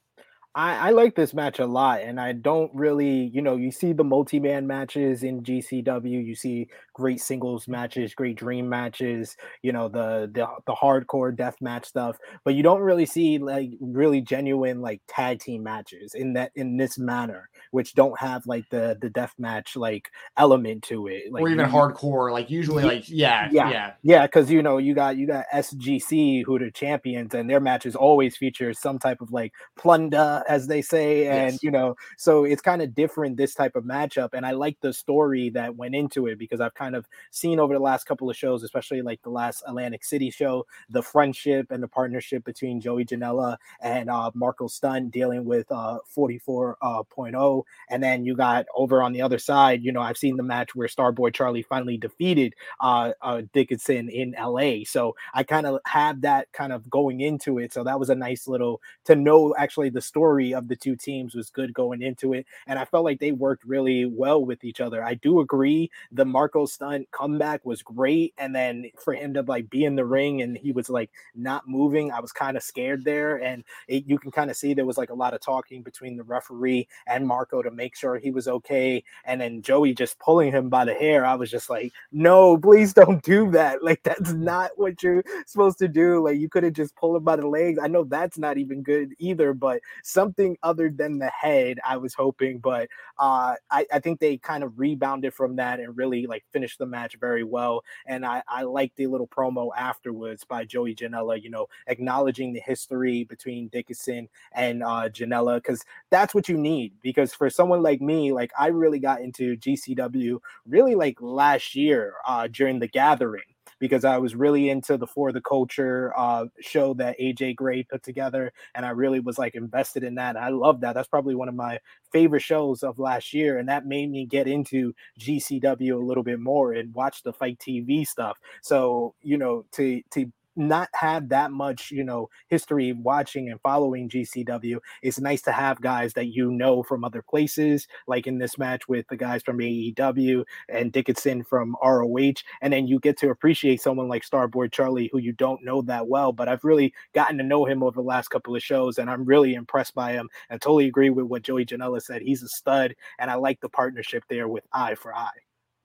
I, 0.55 0.89
I, 0.89 0.91
like 0.91 1.15
this 1.15 1.35
match 1.35 1.59
a 1.59 1.67
lot, 1.67 2.01
and 2.01 2.19
I 2.19 2.33
don't 2.33 2.75
really, 2.75 3.27
you 3.27 3.43
know, 3.43 3.57
you 3.57 3.71
see 3.71 3.93
the 3.93 4.05
multi-man 4.05 4.67
matches 4.67 5.23
in 5.23 5.43
GCW, 5.43 6.27
you 6.27 6.35
see 6.35 6.69
great 6.97 7.21
singles 7.21 7.69
matches, 7.69 8.15
great 8.15 8.37
dream 8.37 8.71
matches, 8.71 9.37
you 9.61 9.71
know, 9.71 9.87
the 9.87 10.31
the 10.33 10.47
the 10.67 10.73
hardcore 10.73 11.37
death 11.37 11.57
match 11.61 11.85
stuff, 11.85 12.17
but 12.43 12.55
you 12.55 12.63
don't 12.63 12.81
really 12.81 13.05
see 13.05 13.37
like 13.37 13.69
really 13.83 14.23
genuine 14.23 14.81
like 14.81 15.03
tag 15.07 15.39
team 15.39 15.63
matches 15.63 16.15
in 16.15 16.33
that 16.33 16.53
in 16.55 16.79
this 16.79 16.97
manner, 16.97 17.51
which 17.71 17.93
don't 17.95 18.19
have 18.19 18.47
like 18.47 18.65
the 18.71 18.97
the 18.99 19.11
death 19.11 19.35
match 19.39 19.77
like 19.77 20.11
element 20.39 20.85
to 20.85 21.07
it, 21.07 21.31
like 21.31 21.43
or 21.43 21.51
even 21.51 21.67
you, 21.67 21.71
hardcore. 21.71 22.33
Like 22.33 22.49
usually, 22.49 22.83
yeah, 22.83 22.89
like 22.89 23.05
yeah, 23.11 23.49
yeah, 23.53 23.71
yeah, 23.71 23.93
yeah, 24.03 24.27
because 24.27 24.51
you 24.51 24.63
know 24.63 24.79
you 24.79 24.95
got 24.95 25.19
you 25.19 25.27
got 25.27 25.45
SGC 25.53 26.45
who 26.47 26.57
are 26.57 26.71
champions, 26.71 27.35
and 27.35 27.51
their 27.51 27.61
matches 27.61 27.95
always 27.95 28.39
feature 28.39 28.73
some 28.73 28.99
type 28.99 29.21
of 29.21 29.31
like 29.33 29.53
plunder 29.77 30.43
as 30.49 30.67
they 30.67 30.81
say, 30.81 31.27
and 31.27 31.53
yes. 31.53 31.63
you 31.63 31.71
know, 31.71 31.95
so 32.17 32.45
it's 32.45 32.63
kind 32.63 32.81
of 32.81 32.95
different 32.95 33.37
this 33.37 33.55
type 33.55 33.77
of 33.77 33.85
matchup, 33.85 34.31
and 34.33 34.47
I 34.47 34.53
like 34.53 34.79
the 34.81 34.95
story 34.95 35.51
that 35.51 35.77
went 35.77 35.95
into 35.95 36.27
it 36.27 36.39
because 36.39 36.59
I've 36.59 36.73
kind 36.73 36.86
of 36.95 37.09
seen 37.31 37.59
over 37.59 37.75
the 37.75 37.81
last 37.81 38.05
couple 38.05 38.31
of 38.31 38.37
shows, 38.37 38.63
especially 38.63 39.03
like 39.03 39.23
the 39.23 39.31
last 39.31 39.63
Atlantic 39.67 40.05
City 40.05 40.31
show, 40.31 40.67
the 40.91 41.03
friendship 41.03 41.71
and 41.71 41.83
the 41.83 41.89
partnership 41.89 42.45
between 42.45 42.81
Joey 42.81 43.05
Janela 43.05 43.57
and 43.81 44.09
uh, 44.09 44.31
Marko 44.35 44.69
Stunt 44.69 45.11
dealing 45.11 45.45
with 45.45 45.71
uh, 45.73 45.99
44.0, 46.15 46.77
uh, 46.81 47.63
and 47.91 48.03
then 48.03 48.25
you 48.25 48.37
got 48.37 48.67
over 48.75 49.03
on 49.03 49.13
the 49.13 49.23
other 49.23 49.39
side, 49.39 49.83
you 49.83 49.93
know, 49.93 50.01
I've 50.01 50.19
seen 50.19 50.37
the 50.37 50.43
match 50.43 50.75
where 50.75 50.89
Starboy 50.89 51.35
Charlie 51.35 51.63
finally 51.63 51.97
defeated 51.97 52.55
uh, 52.81 53.13
uh, 53.23 53.43
Dickinson 53.53 54.09
in 54.09 54.35
LA, 54.39 54.85
so 54.85 55.17
I 55.35 55.43
kind 55.43 55.67
of 55.67 55.81
had 55.87 56.23
that 56.23 56.53
kind 56.53 56.73
of 56.73 56.89
going 56.89 57.21
into 57.21 57.59
it, 57.59 57.73
so 57.73 57.83
that 57.85 57.99
was 57.99 58.11
a 58.11 58.15
nice 58.15 58.47
little 58.47 58.81
to 59.05 59.17
know 59.17 59.55
actually 59.57 59.91
the 59.91 60.01
story 60.01 60.55
of 60.55 60.69
the 60.69 60.77
two 60.77 60.97
teams 60.97 61.35
was 61.35 61.51
good 61.51 61.73
going 61.73 62.03
into 62.03 62.33
it. 62.33 62.47
And 62.67 62.79
I 62.79 62.85
felt 62.85 63.05
like 63.05 63.21
they 63.21 63.33
worked 63.33 63.65
really 63.65 64.07
well 64.07 64.45
with 64.45 64.65
each 64.65 64.81
other. 64.81 65.03
I 65.03 65.15
do 65.15 65.41
agree 65.41 65.91
the 66.13 66.25
Marko 66.25 66.67
stunt 66.77 67.11
comeback 67.11 67.65
was 67.65 67.83
great. 67.83 68.35
And 68.39 68.55
then 68.55 68.91
for 69.03 69.15
him 69.15 69.35
to 69.35 69.43
like 69.43 69.69
be 69.71 69.85
in 69.85 69.97
the 69.97 70.05
ring 70.05 70.43
and 70.43 70.57
he 70.57 70.73
was 70.73 70.89
like 70.89 71.11
not 71.35 71.67
moving, 71.67 72.13
I 72.13 72.21
was 72.21 72.33
kind 72.33 72.57
of 72.57 72.63
scared 72.63 73.05
there. 73.05 73.37
And 73.37 73.65
it, 73.89 74.05
you 74.07 74.19
can 74.19 74.31
kind 74.31 74.51
of 74.51 74.57
see 74.57 74.75
there 74.75 74.85
was 74.85 74.99
like 74.99 75.11
a 75.11 75.15
lot 75.15 75.35
of 75.35 75.41
talking 75.41 75.83
between 75.83 76.17
the 76.17 76.23
referee 76.23 76.87
and 77.07 77.27
Marko 77.27 77.63
to 77.63 77.71
make 77.71 77.97
sure 77.97 78.19
he 78.19 78.31
was 78.31 78.47
okay. 78.47 79.03
And 79.25 79.41
then 79.41 79.63
Joey 79.63 79.95
just 79.95 80.19
pulling 80.19 80.53
him 80.53 80.69
by 80.69 80.85
the 80.85 80.95
hair. 80.95 81.25
I 81.25 81.35
was 81.35 81.51
just 81.51 81.71
like, 81.71 81.93
no, 82.13 82.59
please 82.59 82.93
don't 82.93 83.23
do 83.23 83.51
that. 83.53 83.83
Like, 83.83 84.03
that's 84.03 84.33
not 84.33 84.73
what 84.77 85.03
you're 85.03 85.25
supposed 85.47 85.79
to 85.79 85.89
do. 85.89 86.25
Like, 86.25 86.39
you 86.39 86.49
could 86.49 86.65
have 86.65 86.73
just 86.73 86.95
pulled 86.97 87.17
him 87.17 87.25
by 87.25 87.37
the 87.37 87.47
legs. 87.47 87.79
I 87.81 87.89
know 87.89 88.05
that's 88.05 88.37
not 88.37 88.59
even 88.59 88.83
good 88.83 89.15
either, 89.19 89.55
but 89.55 89.81
something 90.03 90.57
other 90.63 90.91
than 90.91 91.19
the 91.19 91.29
head, 91.29 91.79
I 91.87 91.97
was 91.97 92.15
hoping, 92.15 92.59
but 92.59 92.89
uh, 93.19 93.55
I, 93.71 93.87
I 93.93 94.01
think 94.01 94.21
they 94.21 94.37
kind 94.39 94.63
of 94.63 94.79
rebounded 94.79 95.33
from 95.33 95.57
that 95.57 95.81
and 95.81 95.97
really 95.97 96.27
like 96.27 96.45
finished 96.53 96.66
the 96.79 96.87
match 96.87 97.17
very 97.21 97.45
well. 97.45 97.83
And 98.07 98.27
I, 98.27 98.43
I 98.49 98.63
like 98.63 98.95
the 98.97 99.07
little 99.07 99.29
promo 99.29 99.71
afterwards 99.77 100.45
by 100.45 100.65
Joey 100.65 100.95
Janela, 100.95 101.41
you 101.41 101.51
know, 101.51 101.67
acknowledging 101.87 102.53
the 102.53 102.61
history 102.61 103.25
between 103.25 103.69
Dickinson 103.69 104.29
and 104.53 104.83
uh, 104.83 105.09
Janela, 105.09 105.57
because 105.57 105.85
that's 106.11 106.35
what 106.35 106.49
you 106.49 106.57
need. 106.57 106.93
Because 107.03 107.33
for 107.35 107.49
someone 107.51 107.83
like 107.83 108.01
me, 108.01 108.33
like 108.33 108.53
I 108.59 108.69
really 108.69 108.99
got 108.99 109.21
into 109.21 109.57
GCW 109.57 110.39
really 110.67 110.95
like 110.95 111.21
last 111.21 111.75
year 111.75 112.15
uh, 112.27 112.49
during 112.51 112.79
the 112.79 112.89
gathering 112.89 113.43
because 113.79 114.05
I 114.05 114.19
was 114.19 114.35
really 114.35 114.71
into 114.71 114.97
the 114.97 115.07
For 115.07 115.33
the 115.33 115.41
Culture 115.41 116.13
uh, 116.17 116.47
show 116.61 116.95
that 116.95 117.19
AJ 117.19 117.57
Gray 117.57 117.83
put 117.83 118.03
together, 118.03 118.53
and 118.75 118.87
I 118.87 118.91
really 118.91 119.21
was 119.21 119.39
like 119.39 119.55
invested 119.55 120.05
in 120.05 120.15
that. 120.17 120.37
I 120.37 120.49
love 120.49 120.81
that. 120.81 120.95
That's 120.95 121.09
probably 121.09 121.35
one 121.35 121.49
of 121.49 121.55
my 121.55 121.79
favorite 122.13 122.43
shows 122.43 122.83
of 122.83 122.99
last 122.99 123.33
year, 123.33 123.59
and 123.59 123.69
that 123.69 123.87
made 123.87 124.11
me 124.11 124.27
get 124.27 124.47
into 124.47 124.95
GCW 125.21 125.95
a 125.95 126.05
little 126.05 126.25
bit 126.25 126.41
more 126.41 126.73
and 126.73 126.95
watch 126.95 127.23
the 127.23 127.33
FITE 127.33 127.59
TV 127.59 128.07
stuff. 128.07 128.39
So 128.63 129.15
you 129.23 129.39
know, 129.39 129.65
to 129.73 130.03
to 130.13 130.33
not 130.57 130.89
have 130.95 131.29
that 131.29 131.51
much, 131.51 131.91
you 131.91 132.05
know, 132.05 132.29
history 132.49 132.93
watching 132.93 133.51
and 133.51 133.61
following 133.61 134.09
GCW, 134.09 134.79
it's 135.03 135.21
nice 135.21 135.43
to 135.43 135.53
have 135.53 135.81
guys 135.81 136.13
that 136.15 136.29
you 136.29 136.51
know 136.51 136.83
from 136.83 137.05
other 137.05 137.23
places, 137.23 137.87
like 138.07 138.27
in 138.27 138.39
this 138.39 138.59
match 138.59 138.89
with 138.89 139.07
the 139.09 139.17
guys 139.17 139.43
from 139.43 139.59
AEW 139.59 140.45
and 140.69 140.93
Dickinson 140.93 141.43
from 141.45 141.77
ROH. 141.83 142.43
And 142.61 142.73
then 142.73 142.87
you 142.87 142.99
get 142.99 143.19
to 143.19 143.31
appreciate 143.31 143.81
someone 143.81 144.09
like 144.09 144.25
Starboy 144.25 144.73
Charlie, 144.73 145.11
who 145.13 145.19
you 145.19 145.33
don't 145.33 145.65
know 145.65 145.83
that 145.83 146.09
well, 146.09 146.33
but 146.33 146.49
I've 146.49 146.65
really 146.65 146.93
gotten 147.15 147.39
to 147.39 147.45
know 147.45 147.65
him 147.65 147.83
over 147.83 147.95
the 147.95 148.07
last 148.07 148.29
couple 148.29 148.55
of 148.55 148.63
shows, 148.63 148.99
and 148.99 149.11
I'm 149.11 149.25
really 149.25 149.55
impressed 149.55 149.95
by 149.95 150.13
him. 150.13 150.29
And 150.51 150.61
totally 150.61 150.87
agree 150.87 151.11
with 151.11 151.27
what 151.27 151.43
Joey 151.43 151.65
Janela 151.65 152.03
said. 152.03 152.23
He's 152.23 152.43
a 152.43 152.49
stud, 152.49 152.95
and 153.19 153.31
I 153.31 153.35
like 153.35 153.61
the 153.61 153.69
partnership 153.69 154.25
there 154.29 154.49
with 154.49 154.65
Eye 154.73 154.95
for 154.95 155.15
Eye. 155.15 155.31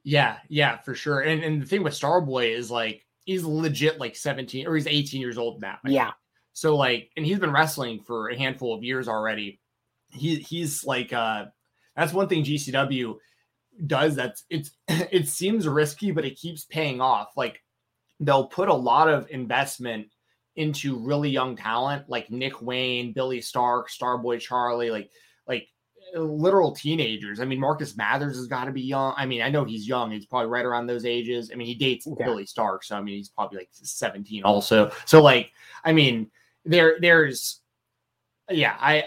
Yeah, 0.04 0.38
yeah, 0.50 0.78
for 0.80 0.96
sure. 0.96 1.22
And 1.22 1.44
and 1.44 1.62
the 1.62 1.66
thing 1.66 1.84
with 1.84 1.94
Starboy 1.94 2.56
is 2.56 2.72
like 2.72 3.06
he's 3.26 3.44
legit 3.44 4.00
like 4.00 4.16
17 4.16 4.68
or 4.68 4.76
he's 4.76 4.88
18 4.88 5.22
years 5.22 5.38
old 5.38 5.62
now. 5.62 5.78
Yeah. 5.86 6.12
So 6.54 6.76
like, 6.76 7.10
and 7.16 7.26
he's 7.26 7.40
been 7.40 7.52
wrestling 7.52 8.00
for 8.00 8.30
a 8.30 8.38
handful 8.38 8.74
of 8.74 8.84
years 8.84 9.08
already. 9.08 9.60
He 10.10 10.36
he's 10.36 10.84
like 10.84 11.14
uh 11.14 11.46
that's 11.96 12.14
one 12.14 12.28
thing 12.28 12.44
GCW 12.44 13.16
does 13.88 14.16
that's 14.16 14.44
it's 14.50 14.72
it 14.88 15.28
seems 15.28 15.68
risky, 15.68 16.12
but 16.12 16.26
it 16.26 16.38
keeps 16.38 16.66
paying 16.66 17.02
off. 17.02 17.30
Like 17.38 17.62
they'll 18.20 18.48
put 18.48 18.70
a 18.70 18.74
lot 18.74 19.10
of 19.10 19.28
investment 19.30 20.08
into 20.58 20.98
really 20.98 21.30
young 21.30 21.56
talent 21.56 22.10
like 22.10 22.30
Nick 22.30 22.62
Wayne, 22.62 23.14
Billie 23.14 23.40
Starkz, 23.40 23.98
Starboy 23.98 24.40
Charlie, 24.40 24.92
like 24.92 25.10
like 25.48 25.68
literal 26.14 26.72
teenagers. 26.72 27.40
I 27.40 27.46
mean, 27.46 27.60
Marcus 27.60 27.96
Mathers 27.96 28.38
has 28.38 28.48
got 28.48 28.66
to 28.66 28.72
be 28.72 28.82
young. 28.82 29.14
I 29.18 29.26
mean, 29.26 29.42
I 29.42 29.50
know 29.50 29.64
he's 29.64 29.88
young. 29.88 30.12
He's 30.12 30.26
probably 30.26 30.50
right 30.50 30.66
around 30.66 30.88
those 30.88 31.06
ages. 31.06 31.52
I 31.52 31.56
mean, 31.56 31.68
he 31.68 31.76
dates. 31.76 32.08
Billie 32.18 32.46
Starkz, 32.46 32.86
so 32.86 32.98
I 32.98 33.02
mean, 33.02 33.18
he's 33.18 33.30
probably 33.30 33.60
like 33.60 33.70
17 33.72 34.44
also. 34.44 34.92
So 35.06 35.22
like, 35.22 35.52
I 35.84 35.94
mean, 35.94 36.30
there 36.66 36.98
there's 37.00 37.62
yeah, 38.50 38.76
I, 38.80 38.98
I 38.98 39.06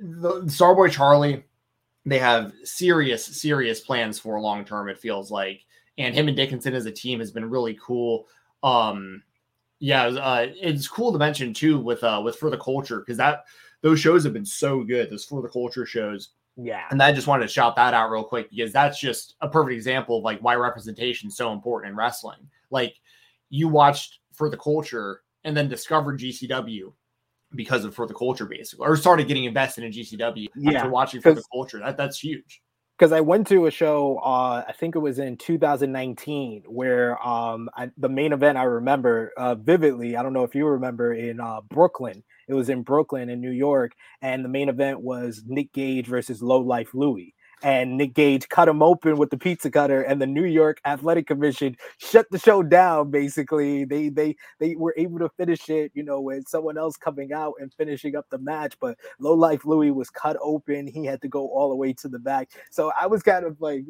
the 0.00 0.42
Starboy 0.42 0.90
Charlie, 0.90 1.44
they 2.06 2.18
have 2.18 2.52
serious 2.64 3.24
serious 3.24 3.80
plans 3.80 4.18
for 4.18 4.40
long 4.40 4.64
term. 4.64 4.88
It 4.88 4.98
feels 4.98 5.30
like, 5.30 5.64
and 5.98 6.14
him 6.14 6.28
and 6.28 6.36
Dickinson 6.36 6.74
as 6.74 6.86
a 6.86 6.92
team 6.92 7.18
has 7.20 7.30
been 7.30 7.48
really 7.48 7.78
cool. 7.82 8.26
Um, 8.62 9.22
yeah, 9.80 10.06
uh, 10.06 10.46
it's 10.48 10.88
cool 10.88 11.12
to 11.12 11.18
mention 11.18 11.54
too 11.54 11.78
with 11.78 12.02
uh 12.02 12.20
with 12.24 12.36
for 12.36 12.50
the 12.50 12.58
culture 12.58 13.00
because 13.00 13.18
that 13.18 13.44
those 13.82 14.00
shows 14.00 14.24
have 14.24 14.32
been 14.32 14.44
so 14.44 14.82
good. 14.82 15.10
Those 15.10 15.24
for 15.24 15.42
the 15.42 15.48
culture 15.48 15.86
shows. 15.86 16.30
Yeah. 16.56 16.84
And 16.90 17.02
I 17.02 17.12
just 17.12 17.26
wanted 17.26 17.46
to 17.46 17.52
shout 17.52 17.76
that 17.76 17.94
out 17.94 18.10
real 18.10 18.24
quick 18.24 18.50
because 18.50 18.72
that's 18.72 18.98
just 18.98 19.36
a 19.40 19.48
perfect 19.48 19.74
example 19.74 20.18
of 20.18 20.24
like 20.24 20.40
why 20.40 20.56
representation 20.56 21.28
is 21.28 21.36
so 21.36 21.52
important 21.52 21.92
in 21.92 21.96
wrestling. 21.96 22.40
Like 22.70 22.94
you 23.48 23.68
watched 23.68 24.18
for 24.34 24.50
the 24.50 24.56
culture 24.56 25.22
and 25.44 25.56
then 25.56 25.68
discovered 25.68 26.18
GCW 26.18 26.92
because 27.54 27.84
of 27.84 27.94
for 27.94 28.06
the 28.06 28.14
culture 28.14 28.44
basically 28.44 28.86
or 28.86 28.96
started 28.96 29.26
getting 29.26 29.44
invested 29.44 29.84
in 29.84 29.92
GCW 29.92 30.48
yeah, 30.56 30.78
after 30.78 30.90
watching 30.90 31.20
for 31.20 31.32
the 31.32 31.44
culture. 31.52 31.78
That 31.78 31.96
that's 31.96 32.18
huge 32.18 32.60
because 32.98 33.12
I 33.12 33.20
went 33.20 33.46
to 33.48 33.66
a 33.66 33.70
show, 33.70 34.18
uh, 34.18 34.64
I 34.66 34.72
think 34.72 34.96
it 34.96 34.98
was 34.98 35.20
in 35.20 35.36
2019, 35.36 36.64
where 36.66 37.24
um, 37.26 37.70
I, 37.76 37.90
the 37.96 38.08
main 38.08 38.32
event 38.32 38.58
I 38.58 38.64
remember 38.64 39.32
uh, 39.36 39.54
vividly. 39.54 40.16
I 40.16 40.22
don't 40.22 40.32
know 40.32 40.42
if 40.42 40.54
you 40.54 40.66
remember 40.66 41.14
in 41.14 41.40
uh, 41.40 41.60
Brooklyn. 41.60 42.24
It 42.48 42.54
was 42.54 42.68
in 42.68 42.82
Brooklyn 42.82 43.28
in 43.28 43.40
New 43.40 43.50
York, 43.50 43.92
and 44.22 44.44
the 44.44 44.48
main 44.48 44.68
event 44.68 45.00
was 45.00 45.42
Nick 45.46 45.72
Gage 45.72 46.06
versus 46.06 46.42
Low 46.42 46.60
Life 46.60 46.94
Louie 46.94 47.34
and 47.62 47.96
Nick 47.96 48.14
Gage 48.14 48.48
cut 48.48 48.68
him 48.68 48.82
open 48.82 49.16
with 49.16 49.30
the 49.30 49.38
pizza 49.38 49.70
cutter, 49.70 50.02
and 50.02 50.20
the 50.20 50.26
New 50.26 50.44
York 50.44 50.80
Athletic 50.84 51.26
Commission 51.26 51.76
shut 51.98 52.26
the 52.30 52.38
show 52.38 52.62
down. 52.62 53.10
Basically, 53.10 53.84
they 53.84 54.08
they 54.08 54.36
they 54.60 54.74
were 54.76 54.94
able 54.96 55.18
to 55.18 55.28
finish 55.30 55.68
it, 55.68 55.92
you 55.94 56.02
know, 56.02 56.20
with 56.20 56.48
someone 56.48 56.78
else 56.78 56.96
coming 56.96 57.32
out 57.32 57.54
and 57.60 57.72
finishing 57.74 58.16
up 58.16 58.26
the 58.30 58.38
match. 58.38 58.76
But 58.80 58.98
Low 59.18 59.34
Life 59.34 59.64
Louis 59.64 59.90
was 59.90 60.10
cut 60.10 60.36
open; 60.40 60.86
he 60.86 61.04
had 61.04 61.20
to 61.22 61.28
go 61.28 61.48
all 61.48 61.68
the 61.68 61.76
way 61.76 61.92
to 61.94 62.08
the 62.08 62.18
back. 62.18 62.50
So 62.70 62.92
I 63.00 63.06
was 63.06 63.22
kind 63.22 63.44
of 63.44 63.60
like 63.60 63.84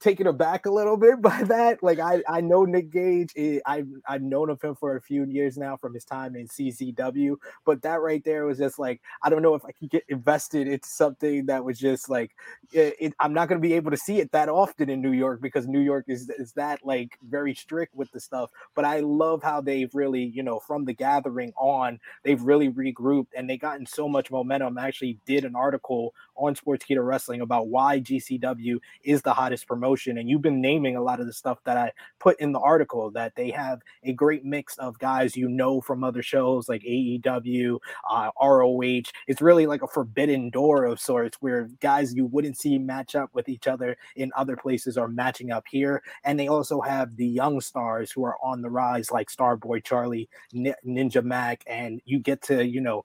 taken 0.00 0.26
aback 0.26 0.66
a 0.66 0.70
little 0.70 0.96
bit 0.96 1.20
by 1.22 1.42
that. 1.44 1.82
Like 1.82 1.98
I, 1.98 2.22
I 2.28 2.40
know 2.40 2.64
Nick 2.64 2.90
Gage. 2.90 3.32
Eh, 3.36 3.60
I 3.66 3.84
I've 4.08 4.22
known 4.22 4.50
of 4.50 4.60
him 4.60 4.74
for 4.74 4.96
a 4.96 5.00
few 5.00 5.24
years 5.24 5.56
now 5.56 5.76
from 5.76 5.94
his 5.94 6.04
time 6.04 6.36
in 6.36 6.48
CZW. 6.48 7.36
But 7.64 7.82
that 7.82 8.00
right 8.00 8.22
there 8.24 8.46
was 8.46 8.58
just 8.58 8.78
like 8.78 9.00
I 9.22 9.30
don't 9.30 9.42
know 9.42 9.54
if 9.54 9.64
I 9.64 9.72
could 9.72 9.90
get 9.90 10.04
invested 10.08 10.68
into 10.68 10.88
something 10.88 11.46
that 11.46 11.64
was 11.64 11.78
just 11.78 12.08
like 12.08 12.32
it, 12.72 12.94
it, 13.00 13.14
I'm 13.20 13.32
not 13.32 13.48
going 13.48 13.60
to 13.60 13.66
be 13.66 13.74
able 13.74 13.90
to 13.90 13.96
see 13.96 14.20
it 14.20 14.32
that 14.32 14.48
often 14.48 14.90
in 14.90 15.00
New 15.00 15.12
York 15.12 15.40
because 15.40 15.66
New 15.66 15.80
York 15.80 16.04
is 16.08 16.30
is 16.30 16.52
that 16.52 16.84
like 16.84 17.18
very 17.28 17.54
strict 17.54 17.94
with 17.94 18.10
the 18.12 18.20
stuff. 18.20 18.50
But 18.74 18.84
I 18.84 19.00
love 19.00 19.42
how 19.42 19.60
they've 19.60 19.94
really 19.94 20.24
you 20.24 20.42
know 20.42 20.60
from 20.60 20.84
the 20.84 20.92
gathering 20.92 21.52
on 21.56 21.98
they've 22.22 22.42
really 22.42 22.70
regrouped 22.70 23.28
and 23.36 23.48
they 23.48 23.56
gotten 23.56 23.86
so 23.86 24.08
much 24.08 24.30
momentum. 24.30 24.78
I 24.78 24.88
actually 24.88 25.18
did 25.26 25.44
an 25.44 25.56
article 25.56 26.14
on 26.36 26.54
Sports 26.54 26.76
Sportskeeda 26.84 27.04
Wrestling 27.06 27.40
about 27.40 27.68
why 27.68 28.00
GCW 28.00 28.78
is 29.02 29.22
the 29.22 29.32
hottest 29.32 29.66
promotion. 29.66 29.85
And 30.18 30.28
you've 30.28 30.42
been 30.42 30.60
naming 30.60 30.96
a 30.96 31.02
lot 31.02 31.20
of 31.20 31.26
the 31.26 31.32
stuff 31.32 31.58
that 31.64 31.76
I 31.76 31.92
put 32.18 32.40
in 32.40 32.52
the 32.52 32.60
article 32.60 33.10
that 33.12 33.34
they 33.36 33.50
have 33.50 33.80
a 34.02 34.12
great 34.12 34.44
mix 34.44 34.76
of 34.78 34.98
guys 34.98 35.36
you 35.36 35.48
know 35.48 35.80
from 35.80 36.02
other 36.02 36.22
shows 36.22 36.68
like 36.68 36.82
AEW, 36.82 37.78
uh, 38.10 38.30
ROH. 38.40 39.10
It's 39.26 39.42
really 39.42 39.66
like 39.66 39.82
a 39.82 39.88
forbidden 39.88 40.50
door 40.50 40.84
of 40.84 41.00
sorts 41.00 41.38
where 41.40 41.68
guys 41.80 42.14
you 42.14 42.26
wouldn't 42.26 42.58
see 42.58 42.78
match 42.78 43.14
up 43.14 43.30
with 43.34 43.48
each 43.48 43.66
other 43.66 43.96
in 44.16 44.32
other 44.36 44.56
places 44.56 44.96
are 44.96 45.08
matching 45.08 45.50
up 45.50 45.64
here. 45.70 46.02
And 46.24 46.38
they 46.38 46.48
also 46.48 46.80
have 46.80 47.16
the 47.16 47.26
young 47.26 47.60
stars 47.60 48.10
who 48.10 48.24
are 48.24 48.36
on 48.42 48.62
the 48.62 48.70
rise, 48.70 49.10
like 49.10 49.28
Starboy 49.30 49.84
Charlie, 49.84 50.28
Ninja 50.54 51.22
Mac, 51.22 51.62
and 51.66 52.00
you 52.04 52.18
get 52.18 52.42
to, 52.42 52.66
you 52.66 52.80
know, 52.80 53.04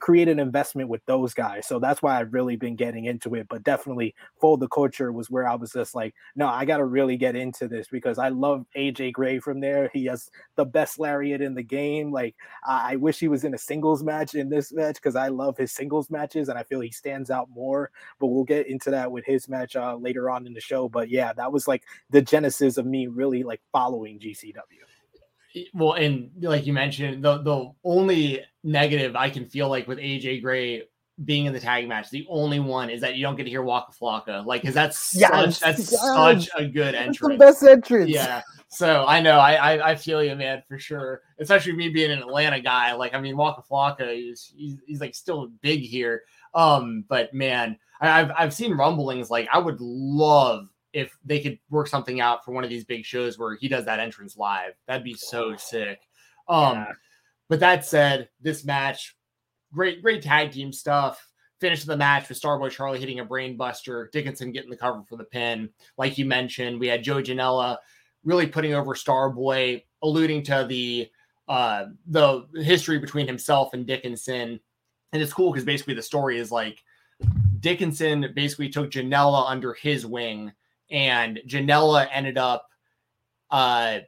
create 0.00 0.28
an 0.28 0.40
investment 0.40 0.88
with 0.88 1.04
those 1.06 1.34
guys. 1.34 1.66
So 1.66 1.78
that's 1.78 2.02
why 2.02 2.18
I've 2.18 2.32
really 2.32 2.56
been 2.56 2.76
getting 2.76 3.04
into 3.06 3.34
it, 3.34 3.46
but 3.48 3.62
definitely 3.62 4.14
Fold 4.40 4.60
the 4.60 4.68
Culture 4.68 5.12
was 5.12 5.30
where 5.30 5.48
I 5.48 5.54
was 5.54 5.72
just 5.72 5.94
like, 5.94 6.14
no, 6.34 6.48
I 6.48 6.64
got 6.64 6.78
to 6.78 6.84
really 6.84 7.16
get 7.16 7.34
into 7.34 7.66
this 7.66 7.88
because 7.88 8.18
I 8.18 8.28
love 8.28 8.66
AJ 8.76 9.12
Gray 9.12 9.38
from 9.38 9.60
there. 9.60 9.90
He 9.92 10.04
has 10.06 10.30
the 10.56 10.64
best 10.64 10.98
lariat 10.98 11.40
in 11.40 11.54
the 11.54 11.62
game. 11.62 12.12
Like, 12.12 12.34
I, 12.66 12.92
I 12.92 12.96
wish 12.96 13.18
he 13.18 13.28
was 13.28 13.44
in 13.44 13.54
a 13.54 13.58
singles 13.58 14.02
match 14.02 14.34
in 14.34 14.48
this 14.48 14.72
match 14.72 14.96
because 14.96 15.16
I 15.16 15.28
love 15.28 15.56
his 15.56 15.72
singles 15.72 16.10
matches 16.10 16.48
and 16.48 16.58
I 16.58 16.62
feel 16.62 16.80
he 16.80 16.90
stands 16.90 17.30
out 17.30 17.48
more. 17.50 17.90
But 18.20 18.26
we'll 18.28 18.44
get 18.44 18.66
into 18.68 18.90
that 18.90 19.10
with 19.10 19.24
his 19.24 19.48
match 19.48 19.76
uh, 19.76 19.96
later 19.96 20.30
on 20.30 20.46
in 20.46 20.52
the 20.52 20.60
show. 20.60 20.88
But 20.88 21.08
yeah, 21.08 21.32
that 21.32 21.52
was 21.52 21.66
like 21.66 21.84
the 22.10 22.22
genesis 22.22 22.76
of 22.76 22.86
me 22.86 23.06
really 23.06 23.42
like 23.42 23.60
following 23.72 24.18
GCW 24.18 24.86
well, 25.72 25.94
and 25.94 26.30
like 26.40 26.66
you 26.66 26.72
mentioned, 26.72 27.24
the 27.24 27.38
the 27.38 27.70
only 27.84 28.42
negative 28.62 29.16
I 29.16 29.30
can 29.30 29.46
feel 29.46 29.68
like 29.68 29.88
with 29.88 29.98
AJ 29.98 30.42
Gray 30.42 30.82
being 31.24 31.46
in 31.46 31.52
the 31.52 31.60
tag 31.60 31.88
match. 31.88 32.10
The 32.10 32.26
only 32.28 32.60
one 32.60 32.90
is 32.90 33.00
that 33.00 33.16
you 33.16 33.22
don't 33.22 33.36
get 33.36 33.44
to 33.44 33.50
hear 33.50 33.62
Waka 33.62 33.92
Flocka, 33.92 34.44
like 34.44 34.62
because 34.62 34.74
that's 34.74 35.14
yes, 35.14 35.30
such 35.30 35.60
that's 35.60 35.92
yes. 35.92 36.00
such 36.00 36.48
a 36.56 36.66
good 36.66 36.94
entrance. 36.94 37.38
best 37.38 37.62
entrance. 37.62 38.10
Yeah. 38.10 38.42
So 38.68 39.06
I 39.06 39.20
know 39.20 39.38
I, 39.38 39.54
I, 39.54 39.90
I 39.92 39.96
feel 39.96 40.22
you, 40.22 40.34
man, 40.34 40.62
for 40.68 40.78
sure. 40.78 41.22
Especially 41.38 41.72
me 41.72 41.88
being 41.88 42.10
an 42.10 42.18
Atlanta 42.18 42.60
guy. 42.60 42.92
Like 42.92 43.14
I 43.14 43.20
mean, 43.20 43.36
Waka 43.36 43.62
Flocka 43.62 44.30
is 44.30 44.52
he's, 44.54 44.76
he's 44.86 45.00
like 45.00 45.14
still 45.14 45.48
big 45.62 45.80
here. 45.80 46.22
Um, 46.54 47.04
but 47.08 47.32
man, 47.32 47.78
I, 48.00 48.20
I've 48.20 48.30
I've 48.36 48.54
seen 48.54 48.76
rumblings. 48.76 49.30
Like 49.30 49.48
I 49.52 49.58
would 49.58 49.80
love 49.80 50.68
if 50.92 51.16
they 51.24 51.40
could 51.40 51.58
work 51.70 51.86
something 51.86 52.20
out 52.20 52.44
for 52.44 52.52
one 52.52 52.64
of 52.64 52.70
these 52.70 52.84
big 52.84 53.04
shows 53.04 53.38
where 53.38 53.56
he 53.56 53.68
does 53.68 53.84
that 53.86 54.00
entrance 54.00 54.36
live. 54.36 54.72
That'd 54.86 55.04
be 55.04 55.14
so 55.14 55.56
sick. 55.56 56.00
Um, 56.48 56.74
yeah. 56.74 56.92
but 57.48 57.60
that 57.60 57.84
said, 57.84 58.28
this 58.40 58.64
match 58.64 59.16
great, 59.72 60.02
great 60.02 60.22
tag 60.22 60.52
team 60.52 60.72
stuff. 60.72 61.30
Finish 61.60 61.82
of 61.82 61.86
the 61.86 61.96
match 61.96 62.28
with 62.28 62.40
Starboy 62.40 62.70
Charlie 62.70 63.00
hitting 63.00 63.20
a 63.20 63.24
brainbuster, 63.24 64.10
Dickinson 64.12 64.52
getting 64.52 64.70
the 64.70 64.76
cover 64.76 65.02
for 65.08 65.16
the 65.16 65.24
pin. 65.24 65.70
Like 65.96 66.18
you 66.18 66.26
mentioned, 66.26 66.78
we 66.78 66.86
had 66.86 67.02
Joe 67.02 67.22
Janela 67.22 67.78
really 68.24 68.46
putting 68.46 68.74
over 68.74 68.94
Starboy, 68.94 69.82
alluding 70.02 70.42
to 70.44 70.66
the 70.68 71.10
uh, 71.48 71.86
the 72.08 72.46
history 72.56 72.98
between 72.98 73.26
himself 73.26 73.72
and 73.72 73.86
Dickinson. 73.86 74.60
And 75.12 75.22
it's 75.22 75.32
cool 75.32 75.52
because 75.52 75.64
basically 75.64 75.94
the 75.94 76.02
story 76.02 76.38
is 76.38 76.52
like 76.52 76.82
Dickinson 77.60 78.32
basically 78.34 78.68
took 78.68 78.90
Janela 78.90 79.48
under 79.48 79.72
his 79.72 80.04
wing, 80.04 80.52
and 80.90 81.40
Janela 81.46 82.06
ended 82.12 82.36
up 82.36 82.68
uh, 83.50 84.00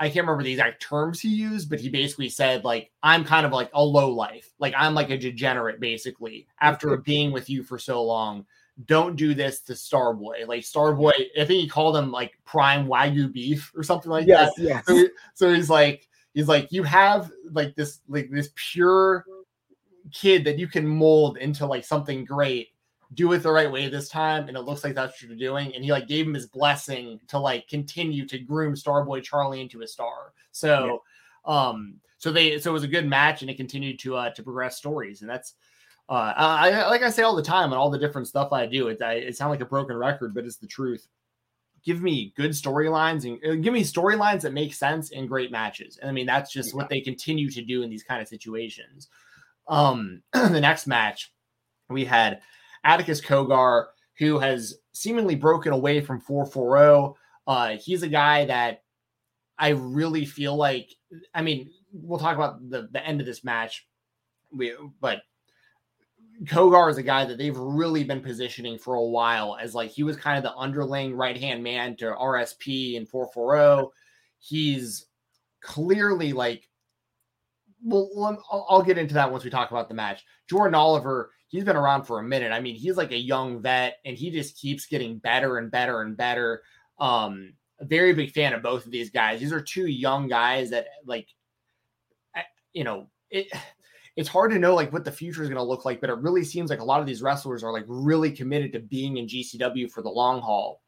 I 0.00 0.06
can't 0.06 0.26
remember 0.26 0.42
the 0.42 0.52
exact 0.52 0.82
terms 0.82 1.20
he 1.20 1.28
used, 1.28 1.68
but 1.68 1.78
he 1.78 1.90
basically 1.90 2.30
said 2.30 2.64
like 2.64 2.90
I'm 3.02 3.22
kind 3.22 3.44
of 3.44 3.52
like 3.52 3.70
a 3.74 3.84
low 3.84 4.10
life, 4.10 4.50
like 4.58 4.72
I'm 4.76 4.94
like 4.94 5.10
a 5.10 5.18
degenerate 5.18 5.78
basically 5.78 6.46
after 6.60 6.96
being 6.96 7.32
with 7.32 7.50
you 7.50 7.62
for 7.62 7.78
so 7.78 8.02
long. 8.02 8.46
Don't 8.86 9.14
do 9.14 9.34
this 9.34 9.60
to 9.62 9.74
Starboy. 9.74 10.48
Like 10.48 10.62
Starboy, 10.62 11.12
I 11.38 11.44
think 11.44 11.60
he 11.60 11.68
called 11.68 11.98
him 11.98 12.10
like 12.10 12.32
prime 12.46 12.86
wagyu 12.86 13.30
beef 13.30 13.70
or 13.76 13.82
something 13.82 14.10
like 14.10 14.26
yes, 14.26 14.54
that. 14.56 14.62
Yes. 14.62 14.86
So, 14.86 14.94
he, 14.94 15.08
so 15.34 15.54
he's 15.54 15.68
like 15.68 16.08
he's 16.32 16.48
like 16.48 16.72
you 16.72 16.82
have 16.82 17.30
like 17.52 17.74
this 17.74 18.00
like 18.08 18.30
this 18.30 18.48
pure 18.54 19.26
kid 20.12 20.44
that 20.44 20.58
you 20.58 20.66
can 20.66 20.86
mold 20.86 21.36
into 21.36 21.66
like 21.66 21.84
something 21.84 22.24
great 22.24 22.68
do 23.14 23.32
it 23.32 23.38
the 23.38 23.50
right 23.50 23.70
way 23.70 23.88
this 23.88 24.08
time 24.08 24.46
and 24.48 24.56
it 24.56 24.60
looks 24.60 24.84
like 24.84 24.94
that's 24.94 25.20
what 25.20 25.28
you're 25.28 25.36
doing. 25.36 25.74
And 25.74 25.84
he 25.84 25.90
like 25.90 26.06
gave 26.06 26.26
him 26.26 26.34
his 26.34 26.46
blessing 26.46 27.20
to 27.28 27.38
like 27.38 27.66
continue 27.68 28.24
to 28.26 28.38
groom 28.38 28.74
starboy 28.74 29.22
charlie 29.22 29.60
into 29.60 29.82
a 29.82 29.86
star. 29.86 30.32
So 30.52 31.02
yeah. 31.46 31.70
um 31.70 31.96
so 32.18 32.30
they 32.30 32.58
so 32.58 32.70
it 32.70 32.74
was 32.74 32.84
a 32.84 32.88
good 32.88 33.06
match 33.06 33.42
and 33.42 33.50
it 33.50 33.56
continued 33.56 33.98
to 34.00 34.16
uh 34.16 34.30
to 34.30 34.42
progress 34.42 34.76
stories. 34.76 35.22
And 35.22 35.30
that's 35.30 35.54
uh 36.08 36.32
I, 36.36 36.86
like 36.86 37.02
i 37.02 37.10
say 37.10 37.22
all 37.22 37.34
the 37.34 37.42
time 37.42 37.72
and 37.72 37.74
all 37.74 37.90
the 37.90 37.98
different 37.98 38.28
stuff 38.28 38.52
i 38.52 38.66
do 38.66 38.88
it, 38.88 39.02
I, 39.02 39.14
it 39.14 39.36
sounds 39.36 39.50
like 39.50 39.60
a 39.60 39.66
broken 39.66 39.96
record 39.96 40.34
but 40.34 40.44
it's 40.44 40.56
the 40.56 40.66
truth. 40.68 41.08
Give 41.82 42.02
me 42.02 42.32
good 42.36 42.50
storylines 42.50 43.24
and 43.24 43.44
uh, 43.44 43.60
give 43.60 43.72
me 43.72 43.82
storylines 43.82 44.42
that 44.42 44.52
make 44.52 44.74
sense 44.74 45.10
in 45.10 45.26
great 45.26 45.50
matches. 45.50 45.98
And 46.00 46.08
i 46.08 46.12
mean 46.12 46.26
that's 46.26 46.52
just 46.52 46.70
yeah. 46.70 46.76
what 46.76 46.88
they 46.88 47.00
continue 47.00 47.50
to 47.50 47.62
do 47.62 47.82
in 47.82 47.90
these 47.90 48.04
kind 48.04 48.22
of 48.22 48.28
situations. 48.28 49.08
Um 49.66 50.22
the 50.32 50.60
next 50.60 50.86
match 50.86 51.32
we 51.88 52.04
had 52.04 52.40
Atticus 52.84 53.20
Cogar, 53.20 53.86
who 54.18 54.38
has 54.38 54.76
seemingly 54.92 55.34
broken 55.34 55.72
away 55.72 56.00
from 56.00 56.20
440. 56.20 57.18
Uh, 57.46 57.76
he's 57.78 58.02
a 58.02 58.08
guy 58.08 58.44
that 58.46 58.82
I 59.58 59.70
really 59.70 60.24
feel 60.24 60.56
like, 60.56 60.90
I 61.34 61.42
mean, 61.42 61.70
we'll 61.92 62.18
talk 62.18 62.36
about 62.36 62.68
the, 62.70 62.88
the 62.92 63.04
end 63.04 63.20
of 63.20 63.26
this 63.26 63.44
match, 63.44 63.86
we, 64.52 64.74
but 65.00 65.22
Cogar 66.44 66.90
is 66.90 66.96
a 66.96 67.02
guy 67.02 67.24
that 67.24 67.36
they've 67.36 67.56
really 67.56 68.02
been 68.04 68.22
positioning 68.22 68.78
for 68.78 68.94
a 68.94 69.04
while 69.04 69.58
as 69.60 69.74
like 69.74 69.90
he 69.90 70.02
was 70.02 70.16
kind 70.16 70.38
of 70.38 70.42
the 70.42 70.56
underling 70.56 71.14
right 71.14 71.36
hand 71.36 71.62
man 71.62 71.96
to 71.96 72.06
RSP 72.06 72.96
and 72.96 73.08
440. 73.08 73.90
He's 74.38 75.06
clearly 75.60 76.32
like, 76.32 76.66
well, 77.84 78.40
I'll, 78.50 78.66
I'll 78.68 78.82
get 78.82 78.98
into 78.98 79.14
that 79.14 79.30
once 79.30 79.44
we 79.44 79.50
talk 79.50 79.70
about 79.70 79.88
the 79.88 79.94
match. 79.94 80.24
Jordan 80.48 80.74
Oliver 80.74 81.30
he's 81.50 81.64
been 81.64 81.76
around 81.76 82.04
for 82.04 82.20
a 82.20 82.22
minute. 82.22 82.52
I 82.52 82.60
mean, 82.60 82.76
he's 82.76 82.96
like 82.96 83.10
a 83.10 83.18
young 83.18 83.60
vet 83.60 83.98
and 84.04 84.16
he 84.16 84.30
just 84.30 84.56
keeps 84.56 84.86
getting 84.86 85.18
better 85.18 85.58
and 85.58 85.68
better 85.70 86.00
and 86.00 86.16
better. 86.16 86.62
Um, 86.98 87.54
a 87.80 87.84
very 87.84 88.14
big 88.14 88.30
fan 88.30 88.52
of 88.52 88.62
both 88.62 88.86
of 88.86 88.92
these 88.92 89.10
guys. 89.10 89.40
These 89.40 89.52
are 89.52 89.60
two 89.60 89.86
young 89.86 90.28
guys 90.28 90.70
that 90.70 90.86
like, 91.04 91.26
you 92.72 92.84
know, 92.84 93.08
it, 93.30 93.48
it's 94.16 94.28
hard 94.28 94.52
to 94.52 94.58
know 94.58 94.74
like 94.74 94.92
what 94.92 95.04
the 95.04 95.10
future 95.10 95.42
is 95.42 95.48
going 95.48 95.58
to 95.58 95.62
look 95.62 95.84
like, 95.84 96.00
but 96.00 96.08
it 96.08 96.18
really 96.18 96.44
seems 96.44 96.70
like 96.70 96.80
a 96.80 96.84
lot 96.84 97.00
of 97.00 97.06
these 97.06 97.22
wrestlers 97.22 97.64
are 97.64 97.72
like 97.72 97.84
really 97.88 98.30
committed 98.30 98.72
to 98.72 98.78
being 98.78 99.16
in 99.16 99.26
GCW 99.26 99.90
for 99.90 100.02
the 100.02 100.08
long 100.08 100.40
haul. 100.40 100.80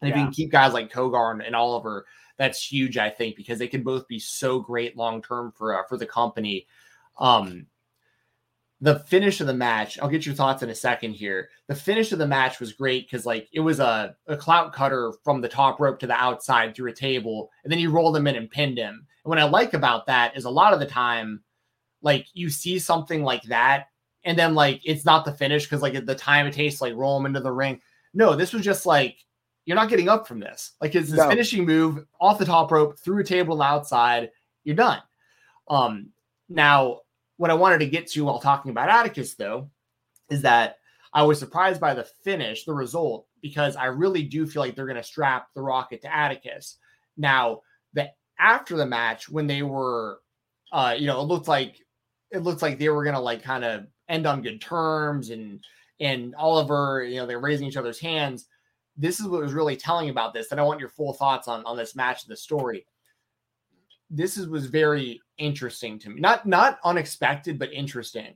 And 0.00 0.08
yeah. 0.08 0.14
if 0.14 0.18
you 0.18 0.24
can 0.26 0.32
keep 0.32 0.50
guys 0.50 0.72
like 0.72 0.92
Cogar 0.92 1.32
and, 1.32 1.42
and 1.42 1.54
Oliver, 1.54 2.06
that's 2.38 2.64
huge, 2.64 2.98
I 2.98 3.10
think, 3.10 3.36
because 3.36 3.58
they 3.58 3.68
can 3.68 3.82
both 3.82 4.08
be 4.08 4.18
so 4.18 4.58
great 4.58 4.96
long 4.96 5.22
term 5.22 5.52
for 5.52 5.78
uh, 5.78 5.82
for 5.88 5.96
the 5.96 6.06
company. 6.06 6.66
Um, 7.18 7.66
the 8.80 9.00
finish 9.00 9.40
of 9.40 9.48
the 9.48 9.54
match, 9.54 9.98
I'll 9.98 10.08
get 10.08 10.24
your 10.24 10.34
thoughts 10.34 10.62
in 10.62 10.70
a 10.70 10.74
second 10.74 11.14
here. 11.14 11.48
The 11.66 11.74
finish 11.74 12.12
of 12.12 12.18
the 12.18 12.26
match 12.26 12.60
was 12.60 12.72
great 12.72 13.06
because 13.06 13.26
like 13.26 13.48
it 13.52 13.60
was 13.60 13.80
a, 13.80 14.14
a 14.28 14.36
clout 14.36 14.72
cutter 14.72 15.12
from 15.24 15.40
the 15.40 15.48
top 15.48 15.80
rope 15.80 15.98
to 16.00 16.06
the 16.06 16.14
outside 16.14 16.74
through 16.74 16.90
a 16.90 16.94
table, 16.94 17.50
and 17.64 17.72
then 17.72 17.80
you 17.80 17.90
rolled 17.90 18.16
him 18.16 18.26
in 18.28 18.36
and 18.36 18.50
pinned 18.50 18.78
him. 18.78 19.06
And 19.24 19.30
what 19.30 19.38
I 19.38 19.44
like 19.44 19.74
about 19.74 20.06
that 20.06 20.36
is 20.36 20.44
a 20.44 20.50
lot 20.50 20.72
of 20.72 20.80
the 20.80 20.86
time, 20.86 21.42
like 22.02 22.26
you 22.34 22.48
see 22.50 22.78
something 22.78 23.24
like 23.24 23.42
that, 23.44 23.88
and 24.24 24.38
then 24.38 24.54
like 24.54 24.80
it's 24.84 25.04
not 25.04 25.24
the 25.24 25.32
finish 25.32 25.64
because 25.64 25.82
like 25.82 25.96
at 25.96 26.06
the 26.06 26.14
time 26.14 26.46
it 26.46 26.52
takes 26.52 26.80
like 26.80 26.94
roll 26.94 27.18
him 27.18 27.26
into 27.26 27.40
the 27.40 27.52
ring. 27.52 27.80
No, 28.14 28.36
this 28.36 28.52
was 28.52 28.64
just 28.64 28.86
like 28.86 29.24
you're 29.64 29.76
not 29.76 29.90
getting 29.90 30.08
up 30.08 30.28
from 30.28 30.38
this. 30.38 30.72
Like 30.80 30.94
it's 30.94 31.10
this 31.10 31.18
no. 31.18 31.28
finishing 31.28 31.66
move 31.66 32.04
off 32.20 32.38
the 32.38 32.44
top 32.44 32.70
rope 32.70 32.96
through 32.98 33.20
a 33.20 33.24
table 33.24 33.60
outside, 33.60 34.30
you're 34.62 34.76
done. 34.76 35.02
Um 35.68 36.10
now 36.48 37.00
what 37.38 37.50
I 37.50 37.54
wanted 37.54 37.78
to 37.78 37.86
get 37.86 38.06
to 38.08 38.24
while 38.24 38.40
talking 38.40 38.70
about 38.70 38.90
Atticus, 38.90 39.34
though, 39.34 39.70
is 40.30 40.42
that 40.42 40.76
I 41.14 41.22
was 41.22 41.38
surprised 41.38 41.80
by 41.80 41.94
the 41.94 42.04
finish, 42.04 42.64
the 42.64 42.74
result, 42.74 43.26
because 43.40 43.76
I 43.76 43.86
really 43.86 44.22
do 44.22 44.46
feel 44.46 44.60
like 44.60 44.74
they're 44.74 44.84
going 44.84 44.96
to 44.96 45.02
strap 45.02 45.48
the 45.54 45.62
rocket 45.62 46.02
to 46.02 46.14
Atticus. 46.14 46.76
Now, 47.16 47.62
the 47.94 48.10
after 48.38 48.76
the 48.76 48.84
match, 48.84 49.28
when 49.30 49.46
they 49.46 49.62
were, 49.62 50.20
uh, 50.70 50.94
you 50.98 51.06
know, 51.06 51.20
it 51.20 51.24
looked 51.24 51.48
like 51.48 51.80
it 52.30 52.42
looked 52.42 52.60
like 52.60 52.78
they 52.78 52.90
were 52.90 53.04
going 53.04 53.16
to 53.16 53.20
like 53.20 53.42
kind 53.42 53.64
of 53.64 53.86
end 54.08 54.26
on 54.26 54.42
good 54.42 54.60
terms, 54.60 55.30
and 55.30 55.64
and 55.98 56.34
Oliver, 56.36 57.02
you 57.04 57.16
know, 57.16 57.26
they're 57.26 57.40
raising 57.40 57.66
each 57.66 57.76
other's 57.76 57.98
hands. 57.98 58.46
this 58.98 59.20
is 59.20 59.28
what 59.28 59.40
was 59.40 59.54
really 59.54 59.76
telling 59.76 60.10
about 60.10 60.34
this. 60.34 60.50
And 60.50 60.60
I 60.60 60.64
want 60.64 60.80
your 60.80 60.88
full 60.88 61.12
thoughts 61.12 61.46
on, 61.48 61.64
on 61.64 61.76
this 61.76 61.94
match 61.94 62.24
and 62.24 62.32
the 62.32 62.36
story. 62.36 62.84
This 64.10 64.36
is, 64.36 64.48
was 64.48 64.66
very 64.66 65.22
interesting 65.38 65.98
to 66.00 66.10
me. 66.10 66.20
Not 66.20 66.46
not 66.46 66.78
unexpected, 66.84 67.58
but 67.58 67.72
interesting. 67.72 68.34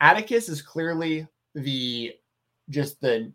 Atticus 0.00 0.48
is 0.48 0.62
clearly 0.62 1.26
the 1.54 2.14
just 2.68 3.00
the 3.00 3.32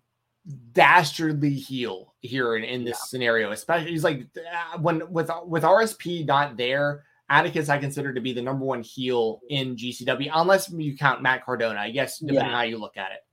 dastardly 0.73 1.53
heel 1.53 2.13
here 2.19 2.57
in, 2.57 2.63
in 2.63 2.83
this 2.83 2.99
yeah. 3.01 3.07
scenario. 3.07 3.51
Especially 3.51 3.91
he's 3.91 4.03
like 4.03 4.27
uh, 4.37 4.77
when 4.79 5.11
with 5.11 5.29
with 5.45 5.63
RSP 5.63 6.25
not 6.25 6.57
there, 6.57 7.03
Atticus 7.29 7.69
I 7.69 7.77
consider 7.77 8.13
to 8.13 8.21
be 8.21 8.33
the 8.33 8.41
number 8.41 8.65
one 8.65 8.83
heel 8.83 9.41
in 9.49 9.75
GCW, 9.75 10.29
unless 10.33 10.69
you 10.69 10.97
count 10.97 11.21
Matt 11.21 11.45
Cardona. 11.45 11.79
I 11.79 11.91
guess 11.91 12.19
depending 12.19 12.43
yeah. 12.43 12.49
on 12.49 12.55
how 12.55 12.63
you 12.63 12.77
look 12.77 12.97
at 12.97 13.11
it. 13.11 13.25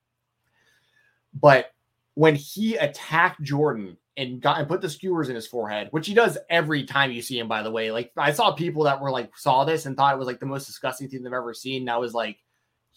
But 1.35 1.73
when 2.15 2.35
he 2.35 2.77
attacked 2.77 3.43
Jordan 3.43 3.97
and 4.21 4.41
got 4.41 4.59
and 4.59 4.69
put 4.69 4.81
the 4.81 4.91
skewers 4.91 5.29
in 5.29 5.35
his 5.35 5.47
forehead, 5.47 5.89
which 5.93 6.07
he 6.07 6.15
does 6.15 6.37
every 6.51 6.85
time 6.85 7.11
you 7.11 7.23
see 7.23 7.39
him, 7.39 7.49
by 7.49 7.63
the 7.63 7.71
way. 7.71 7.91
Like 7.91 8.13
I 8.17 8.33
saw 8.33 8.53
people 8.53 8.85
that 8.85 9.01
were 9.01 9.11
like 9.11 9.37
saw 9.37 9.65
this 9.65 9.87
and 9.87 9.97
thought 9.97 10.15
it 10.15 10.19
was 10.19 10.27
like 10.27 10.41
the 10.41 10.47
most 10.47 10.67
disgusting 10.67 11.09
thing 11.09 11.23
they've 11.23 11.33
ever 11.33 11.55
seen. 11.55 11.83
And 11.83 11.91
I 11.91 11.97
was 11.97 12.13
like, 12.13 12.39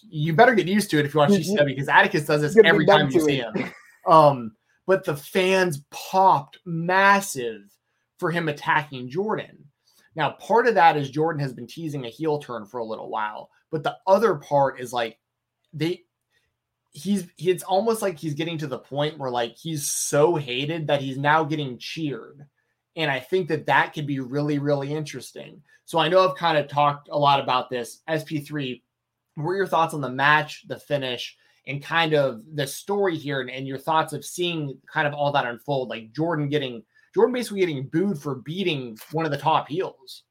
you 0.09 0.33
better 0.33 0.53
get 0.53 0.67
used 0.67 0.89
to 0.91 0.99
it 0.99 1.05
if 1.05 1.13
you 1.13 1.19
watch 1.19 1.31
GCW 1.31 1.65
because 1.65 1.87
Atticus 1.87 2.25
does 2.25 2.41
this 2.41 2.57
every 2.63 2.85
time 2.85 3.09
you 3.09 3.21
see 3.21 3.37
him. 3.37 3.53
Um, 4.05 4.51
but 4.85 5.05
the 5.05 5.15
fans 5.15 5.81
popped 5.91 6.59
massive 6.65 7.61
for 8.17 8.31
him 8.31 8.49
attacking 8.49 9.09
Jordan. 9.09 9.57
Now, 10.15 10.31
part 10.31 10.67
of 10.67 10.75
that 10.75 10.97
is 10.97 11.09
Jordan 11.09 11.41
has 11.41 11.53
been 11.53 11.67
teasing 11.67 12.05
a 12.05 12.09
heel 12.09 12.37
turn 12.37 12.65
for 12.65 12.79
a 12.79 12.85
little 12.85 13.09
while, 13.09 13.49
but 13.71 13.83
the 13.83 13.95
other 14.05 14.35
part 14.35 14.79
is 14.79 14.91
like 14.91 15.17
they 15.71 16.03
he's 16.93 17.27
it's 17.39 17.63
almost 17.63 18.01
like 18.01 18.17
he's 18.17 18.35
getting 18.35 18.57
to 18.59 18.67
the 18.67 18.79
point 18.79 19.17
where 19.17 19.31
like 19.31 19.57
he's 19.57 19.85
so 19.85 20.35
hated 20.35 20.87
that 20.87 21.01
he's 21.01 21.17
now 21.17 21.43
getting 21.43 21.77
cheered. 21.77 22.45
And 22.95 23.09
i 23.09 23.19
think 23.19 23.47
that 23.49 23.65
that 23.65 23.93
could 23.93 24.07
be 24.07 24.19
really 24.19 24.59
really 24.59 24.93
interesting. 24.93 25.61
So 25.85 25.99
i 25.99 26.07
know 26.07 26.27
i've 26.27 26.37
kind 26.37 26.57
of 26.57 26.67
talked 26.67 27.09
a 27.11 27.17
lot 27.17 27.39
about 27.39 27.69
this. 27.69 28.01
Sp3 28.07 28.81
what 29.35 29.51
are 29.51 29.55
your 29.55 29.67
thoughts 29.67 29.95
on 29.95 30.01
the 30.01 30.09
match 30.09 30.67
the 30.67 30.77
finish 30.77 31.35
and 31.65 31.81
kind 31.81 32.13
of 32.13 32.41
the 32.53 32.67
story 32.67 33.17
here 33.17 33.41
and, 33.41 33.49
and 33.49 33.67
your 33.67 33.79
thoughts 33.79 34.13
of 34.13 34.23
seeing 34.23 34.77
kind 34.91 35.07
of 35.07 35.13
all 35.13 35.31
that 35.31 35.47
unfold? 35.47 35.89
Like 35.89 36.13
jordan 36.13 36.47
getting 36.47 36.83
jordan 37.15 37.33
basically 37.33 37.61
getting 37.61 37.87
booed 37.87 38.19
for 38.19 38.35
beating 38.35 38.97
one 39.11 39.25
of 39.25 39.31
the 39.31 39.37
top 39.37 39.67
heels 39.67 40.23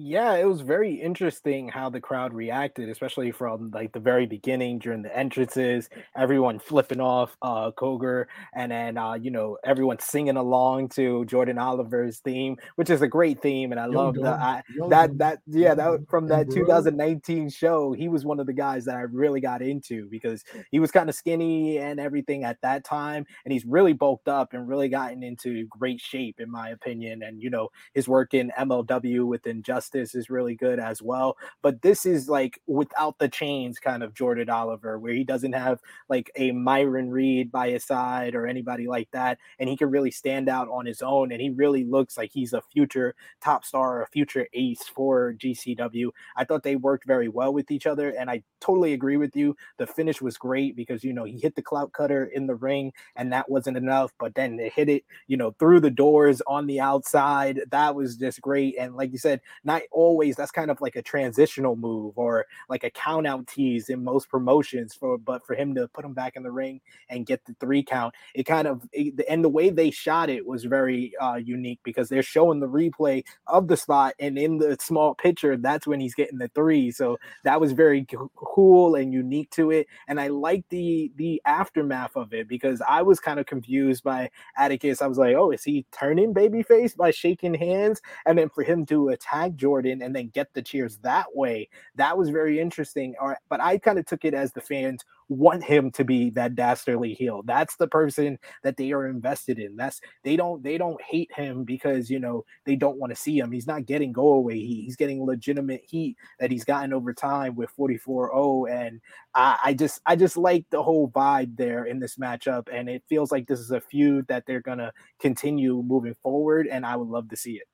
yeah, 0.00 0.36
it 0.36 0.44
was 0.44 0.60
very 0.60 0.94
interesting 0.94 1.68
how 1.68 1.90
the 1.90 2.00
crowd 2.00 2.32
reacted, 2.32 2.88
especially 2.88 3.32
from 3.32 3.72
like 3.72 3.92
the 3.92 3.98
very 3.98 4.26
beginning 4.26 4.78
during 4.78 5.02
the 5.02 5.16
entrances, 5.16 5.90
everyone 6.16 6.60
flipping 6.60 7.00
off 7.00 7.36
uh 7.42 7.72
Cogar 7.72 8.26
and 8.54 8.70
then 8.70 8.96
uh 8.96 9.14
you 9.14 9.32
know 9.32 9.58
everyone 9.64 9.98
singing 9.98 10.36
along 10.36 10.90
to 10.90 11.24
Jordan 11.24 11.58
Oliver's 11.58 12.18
theme, 12.18 12.56
which 12.76 12.90
is 12.90 13.02
a 13.02 13.08
great 13.08 13.42
theme 13.42 13.72
and 13.72 13.80
I 13.80 13.86
love 13.86 14.14
the 14.14 14.28
I, 14.28 14.62
that 14.88 15.18
that 15.18 15.40
yeah, 15.48 15.74
that 15.74 16.06
from 16.08 16.28
that 16.28 16.48
2019 16.48 17.50
show, 17.50 17.92
he 17.92 18.06
was 18.08 18.24
one 18.24 18.38
of 18.38 18.46
the 18.46 18.52
guys 18.52 18.84
that 18.84 18.94
I 18.94 19.00
really 19.00 19.40
got 19.40 19.62
into 19.62 20.08
because 20.08 20.44
he 20.70 20.78
was 20.78 20.92
kind 20.92 21.08
of 21.08 21.16
skinny 21.16 21.78
and 21.78 21.98
everything 21.98 22.44
at 22.44 22.60
that 22.62 22.84
time 22.84 23.26
and 23.44 23.52
he's 23.52 23.64
really 23.64 23.94
bulked 23.94 24.28
up 24.28 24.52
and 24.52 24.68
really 24.68 24.88
gotten 24.88 25.24
into 25.24 25.66
great 25.66 26.00
shape 26.00 26.38
in 26.38 26.48
my 26.48 26.68
opinion 26.70 27.24
and 27.24 27.42
you 27.42 27.50
know 27.50 27.68
his 27.94 28.06
work 28.06 28.32
in 28.32 28.52
MLW 28.56 29.26
with 29.26 29.44
Injustice 29.48 29.87
Justice 29.88 30.14
is 30.14 30.30
really 30.30 30.54
good 30.54 30.78
as 30.78 31.00
well. 31.02 31.36
But 31.62 31.80
this 31.82 32.04
is 32.04 32.28
like 32.28 32.60
without 32.66 33.18
the 33.18 33.28
chains 33.28 33.78
kind 33.78 34.02
of 34.02 34.14
Jordan 34.14 34.50
Oliver, 34.50 34.98
where 34.98 35.14
he 35.14 35.24
doesn't 35.24 35.54
have 35.54 35.80
like 36.08 36.30
a 36.36 36.52
Myron 36.52 37.10
Reed 37.10 37.50
by 37.50 37.70
his 37.70 37.84
side 37.84 38.34
or 38.34 38.46
anybody 38.46 38.86
like 38.86 39.08
that. 39.12 39.38
And 39.58 39.68
he 39.68 39.76
can 39.76 39.90
really 39.90 40.10
stand 40.10 40.48
out 40.48 40.68
on 40.68 40.84
his 40.84 41.00
own. 41.00 41.32
And 41.32 41.40
he 41.40 41.50
really 41.50 41.84
looks 41.84 42.18
like 42.18 42.30
he's 42.32 42.52
a 42.52 42.60
future 42.60 43.14
top 43.40 43.64
star, 43.64 44.02
a 44.02 44.06
future 44.08 44.46
ace 44.52 44.82
for 44.94 45.34
GCW. 45.38 46.10
I 46.36 46.44
thought 46.44 46.62
they 46.62 46.76
worked 46.76 47.06
very 47.06 47.28
well 47.28 47.52
with 47.52 47.70
each 47.70 47.86
other. 47.86 48.10
And 48.10 48.30
I 48.30 48.42
totally 48.60 48.92
agree 48.92 49.16
with 49.16 49.34
you. 49.34 49.56
The 49.78 49.86
finish 49.86 50.20
was 50.20 50.36
great 50.36 50.76
because, 50.76 51.02
you 51.02 51.14
know, 51.14 51.24
he 51.24 51.38
hit 51.38 51.54
the 51.54 51.62
clout 51.62 51.92
cutter 51.92 52.26
in 52.26 52.46
the 52.46 52.54
ring 52.54 52.92
and 53.16 53.32
that 53.32 53.50
wasn't 53.50 53.78
enough. 53.78 54.12
But 54.18 54.34
then 54.34 54.56
they 54.56 54.68
hit 54.68 54.88
it, 54.88 55.04
you 55.28 55.36
know, 55.36 55.54
through 55.58 55.80
the 55.80 55.90
doors 55.90 56.42
on 56.46 56.66
the 56.66 56.80
outside. 56.80 57.60
That 57.70 57.94
was 57.94 58.16
just 58.16 58.42
great. 58.42 58.76
And 58.78 58.94
like 58.94 59.12
you 59.12 59.18
said, 59.18 59.40
not 59.68 59.82
always 59.92 60.34
that's 60.34 60.50
kind 60.50 60.70
of 60.70 60.80
like 60.80 60.96
a 60.96 61.02
transitional 61.02 61.76
move 61.76 62.14
or 62.16 62.46
like 62.68 62.82
a 62.84 62.90
count 62.90 63.26
out 63.26 63.46
tease 63.46 63.88
in 63.88 64.02
most 64.02 64.28
promotions 64.28 64.94
for 64.94 65.18
but 65.18 65.46
for 65.46 65.54
him 65.54 65.74
to 65.74 65.86
put 65.88 66.04
him 66.04 66.14
back 66.14 66.34
in 66.36 66.42
the 66.42 66.50
ring 66.50 66.80
and 67.10 67.26
get 67.26 67.44
the 67.44 67.54
three 67.60 67.82
count 67.82 68.14
it 68.34 68.44
kind 68.44 68.66
of 68.66 68.82
it, 68.92 69.14
and 69.28 69.44
the 69.44 69.48
way 69.48 69.70
they 69.70 69.90
shot 69.90 70.30
it 70.30 70.46
was 70.46 70.64
very 70.64 71.12
uh, 71.20 71.36
unique 71.36 71.80
because 71.84 72.08
they're 72.08 72.22
showing 72.22 72.60
the 72.60 72.68
replay 72.68 73.22
of 73.46 73.68
the 73.68 73.76
spot 73.76 74.14
and 74.18 74.38
in 74.38 74.58
the 74.58 74.76
small 74.80 75.14
picture 75.14 75.56
that's 75.56 75.86
when 75.86 76.00
he's 76.00 76.14
getting 76.14 76.38
the 76.38 76.48
three. 76.54 76.90
So 76.90 77.18
that 77.44 77.60
was 77.60 77.72
very 77.72 78.06
cool 78.36 78.94
and 78.94 79.12
unique 79.12 79.50
to 79.50 79.70
it. 79.70 79.86
And 80.08 80.20
i 80.20 80.28
like 80.28 80.64
the 80.70 81.12
the 81.16 81.42
aftermath 81.44 82.16
of 82.16 82.32
it 82.32 82.48
because 82.48 82.80
i 82.88 83.02
was 83.02 83.20
kind 83.20 83.38
of 83.38 83.46
confused 83.46 84.02
by 84.02 84.30
atticus. 84.56 85.02
I 85.02 85.06
was 85.06 85.18
like 85.18 85.36
oh 85.36 85.50
is 85.50 85.64
he 85.64 85.86
turning 85.92 86.34
babyface 86.34 86.96
by 86.96 87.10
shaking 87.10 87.54
hands? 87.54 88.00
And 88.26 88.38
then 88.38 88.48
for 88.48 88.62
him 88.62 88.86
to 88.86 89.08
attack 89.10 89.56
Jordan 89.58 90.02
and 90.02 90.14
then 90.16 90.28
get 90.28 90.48
the 90.54 90.62
cheers 90.62 90.98
that 90.98 91.26
way. 91.34 91.68
That 91.96 92.16
was 92.16 92.30
very 92.30 92.58
interesting. 92.58 93.14
Uh, 93.20 93.34
but 93.48 93.60
I 93.60 93.78
kind 93.78 93.98
of 93.98 94.06
took 94.06 94.24
it 94.24 94.34
as 94.34 94.52
the 94.52 94.60
fans 94.60 95.04
want 95.28 95.62
him 95.62 95.90
to 95.92 96.04
be 96.04 96.30
that 96.30 96.54
dastardly 96.54 97.14
heel. 97.14 97.42
That's 97.44 97.76
the 97.76 97.86
person 97.86 98.38
that 98.62 98.76
they 98.76 98.92
are 98.92 99.06
invested 99.06 99.58
in. 99.58 99.76
That's 99.76 100.00
they 100.24 100.36
don't 100.36 100.62
they 100.62 100.78
don't 100.78 101.00
hate 101.02 101.30
him 101.34 101.64
because 101.64 102.10
you 102.10 102.18
know 102.18 102.44
they 102.64 102.76
don't 102.76 102.98
want 102.98 103.10
to 103.10 103.20
see 103.20 103.38
him. 103.38 103.52
He's 103.52 103.66
not 103.66 103.86
getting 103.86 104.12
go 104.12 104.28
away 104.28 104.58
heat. 104.58 104.84
He's 104.84 104.96
getting 104.96 105.24
legitimate 105.24 105.82
heat 105.86 106.16
that 106.40 106.50
he's 106.50 106.64
gotten 106.64 106.92
over 106.92 107.12
time 107.12 107.54
with 107.54 107.74
44-0. 107.76 108.70
And 108.70 109.00
I, 109.34 109.58
I 109.64 109.74
just 109.74 110.00
I 110.06 110.16
just 110.16 110.36
like 110.36 110.64
the 110.70 110.82
whole 110.82 111.10
vibe 111.10 111.56
there 111.56 111.84
in 111.84 111.98
this 111.98 112.16
matchup. 112.16 112.68
And 112.72 112.88
it 112.88 113.02
feels 113.08 113.30
like 113.30 113.46
this 113.46 113.60
is 113.60 113.70
a 113.70 113.80
feud 113.80 114.26
that 114.28 114.44
they're 114.46 114.62
gonna 114.62 114.92
continue 115.20 115.82
moving 115.82 116.14
forward. 116.22 116.66
And 116.66 116.86
I 116.86 116.96
would 116.96 117.08
love 117.08 117.28
to 117.30 117.36
see 117.36 117.52
it. 117.52 117.68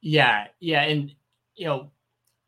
Yeah, 0.00 0.46
yeah, 0.60 0.82
and 0.82 1.12
you 1.54 1.66
know, 1.66 1.90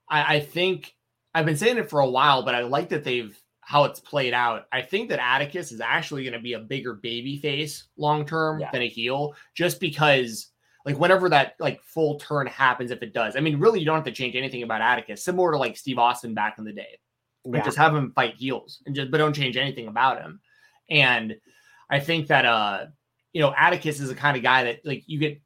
I, 0.09 0.37
I 0.37 0.41
think 0.41 0.95
I've 1.35 1.47
been 1.47 1.57
saying 1.57 1.79
it 1.79 1.91
for 1.91 2.01
a 2.01 2.09
while, 2.09 2.43
but 2.43 2.55
I 2.55 2.63
like 2.63 2.91
that 2.91 3.05
they've 3.05 3.37
how 3.61 3.85
it's 3.85 4.01
played 4.01 4.33
out. 4.33 4.67
I 4.73 4.81
think 4.81 5.11
that 5.11 5.21
Atticus 5.21 5.73
is 5.73 5.83
actually 5.83 6.23
going 6.23 6.33
to 6.33 6.41
be 6.41 6.55
a 6.55 6.59
bigger 6.59 6.95
baby 6.95 7.37
face 7.37 7.85
long 7.99 8.25
term 8.25 8.61
yeah. 8.61 8.71
than 8.71 8.81
a 8.83 8.89
heel, 8.89 9.35
just 9.55 9.79
because 9.79 10.49
like 10.87 10.99
whenever 10.99 11.29
that 11.29 11.55
like 11.61 11.83
full 11.83 12.19
turn 12.19 12.47
happens, 12.47 12.91
if 12.91 13.03
it 13.03 13.13
does, 13.13 13.37
I 13.37 13.41
mean, 13.41 13.61
really, 13.61 13.79
you 13.79 13.85
don't 13.85 13.97
have 13.97 14.05
to 14.05 14.13
change 14.13 14.37
anything 14.37 14.63
about 14.63 14.81
Atticus. 14.81 15.23
Similar 15.23 15.53
to 15.53 15.59
like 15.59 15.77
Steve 15.77 15.99
Austin 15.99 16.33
back 16.33 16.57
in 16.59 16.65
the 16.65 16.73
day, 16.73 16.99
like 17.45 17.65
just 17.65 17.77
have 17.77 17.95
him 17.95 18.13
fight 18.15 18.37
heels 18.37 18.83
and 18.87 18.95
just 18.95 19.11
but 19.11 19.19
don't 19.19 19.35
change 19.35 19.57
anything 19.57 19.87
about 19.87 20.21
him. 20.21 20.41
And 20.89 21.37
I 21.91 22.01
think 22.01 22.29
that 22.29 22.47
uh, 22.47 22.87
you 23.33 23.43
know, 23.43 23.53
Atticus 23.57 24.01
is 24.01 24.09
the 24.09 24.15
kind 24.15 24.37
of 24.37 24.43
guy 24.43 24.65
that 24.65 24.81
like 24.85 25.05
you 25.07 25.19
get 25.19 25.43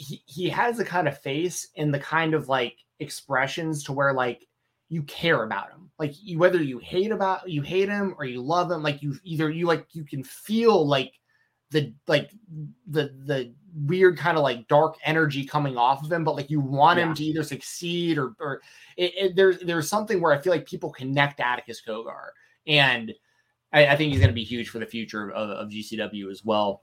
he, 0.00 0.22
he 0.24 0.48
has 0.48 0.78
the 0.78 0.84
kind 0.84 1.06
of 1.06 1.18
face 1.18 1.68
and 1.76 1.92
the 1.92 1.98
kind 1.98 2.32
of 2.32 2.48
like 2.48 2.78
expressions 3.00 3.84
to 3.84 3.92
where 3.92 4.14
like 4.14 4.46
you 4.88 5.02
care 5.02 5.44
about 5.44 5.70
him 5.70 5.90
like 5.98 6.14
you, 6.22 6.38
whether 6.38 6.62
you 6.62 6.78
hate 6.78 7.12
about 7.12 7.48
you 7.48 7.60
hate 7.60 7.88
him 7.88 8.14
or 8.18 8.24
you 8.24 8.40
love 8.40 8.70
him 8.70 8.82
like 8.82 9.02
you 9.02 9.14
either 9.24 9.50
you 9.50 9.66
like 9.66 9.86
you 9.92 10.02
can 10.02 10.24
feel 10.24 10.86
like 10.86 11.12
the 11.70 11.92
like 12.08 12.30
the 12.88 13.14
the 13.26 13.52
weird 13.84 14.16
kind 14.16 14.38
of 14.38 14.42
like 14.42 14.66
dark 14.68 14.96
energy 15.04 15.44
coming 15.44 15.76
off 15.76 16.02
of 16.02 16.10
him 16.10 16.24
but 16.24 16.34
like 16.34 16.50
you 16.50 16.60
want 16.60 16.98
yeah. 16.98 17.06
him 17.06 17.14
to 17.14 17.24
either 17.24 17.42
succeed 17.42 18.16
or 18.16 18.32
or 18.40 18.62
it, 18.96 19.12
it, 19.16 19.36
there's 19.36 19.60
there's 19.60 19.88
something 19.88 20.20
where 20.20 20.32
i 20.32 20.38
feel 20.38 20.52
like 20.52 20.66
people 20.66 20.90
connect 20.90 21.40
atticus 21.40 21.82
cogar 21.86 22.30
and 22.66 23.12
I, 23.72 23.88
I 23.88 23.96
think 23.96 24.10
he's 24.10 24.20
going 24.20 24.30
to 24.30 24.34
be 24.34 24.42
huge 24.42 24.70
for 24.70 24.80
the 24.80 24.86
future 24.86 25.30
of, 25.30 25.50
of 25.50 25.68
gcw 25.68 26.30
as 26.30 26.44
well 26.44 26.82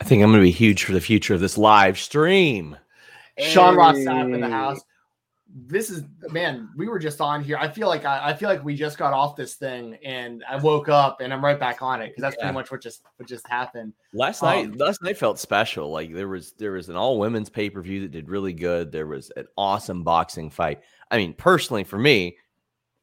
I 0.00 0.04
think 0.04 0.22
I'm 0.22 0.30
going 0.30 0.40
to 0.40 0.44
be 0.44 0.50
huge 0.50 0.84
for 0.84 0.92
the 0.92 1.00
future 1.00 1.34
of 1.34 1.40
this 1.40 1.58
live 1.58 1.98
stream. 1.98 2.76
Hey. 3.36 3.50
Sean 3.50 3.76
Ross 3.76 3.96
Sapp 3.96 4.34
in 4.34 4.40
the 4.40 4.48
house. 4.48 4.80
This 5.52 5.90
is 5.90 6.04
man. 6.30 6.70
We 6.76 6.88
were 6.88 7.00
just 7.00 7.20
on 7.20 7.42
here. 7.42 7.56
I 7.56 7.68
feel 7.68 7.88
like 7.88 8.04
I, 8.04 8.28
I, 8.28 8.34
feel 8.34 8.48
like 8.48 8.64
we 8.64 8.76
just 8.76 8.96
got 8.98 9.12
off 9.12 9.34
this 9.34 9.54
thing, 9.54 9.98
and 10.04 10.44
I 10.48 10.56
woke 10.56 10.88
up 10.88 11.20
and 11.20 11.32
I'm 11.32 11.44
right 11.44 11.58
back 11.58 11.82
on 11.82 12.00
it 12.00 12.08
because 12.08 12.22
that's 12.22 12.36
yeah. 12.38 12.44
pretty 12.44 12.54
much 12.54 12.70
what 12.70 12.80
just 12.80 13.02
what 13.16 13.28
just 13.28 13.48
happened. 13.48 13.92
Last 14.12 14.44
um, 14.44 14.48
night, 14.48 14.76
last 14.78 15.02
night 15.02 15.18
felt 15.18 15.40
special. 15.40 15.90
Like 15.90 16.14
there 16.14 16.28
was 16.28 16.52
there 16.52 16.72
was 16.72 16.88
an 16.88 16.94
all 16.94 17.18
women's 17.18 17.50
pay 17.50 17.68
per 17.68 17.82
view 17.82 18.02
that 18.02 18.12
did 18.12 18.28
really 18.28 18.52
good. 18.52 18.92
There 18.92 19.08
was 19.08 19.32
an 19.36 19.46
awesome 19.56 20.04
boxing 20.04 20.50
fight. 20.50 20.82
I 21.10 21.16
mean, 21.16 21.34
personally 21.34 21.82
for 21.82 21.98
me, 21.98 22.36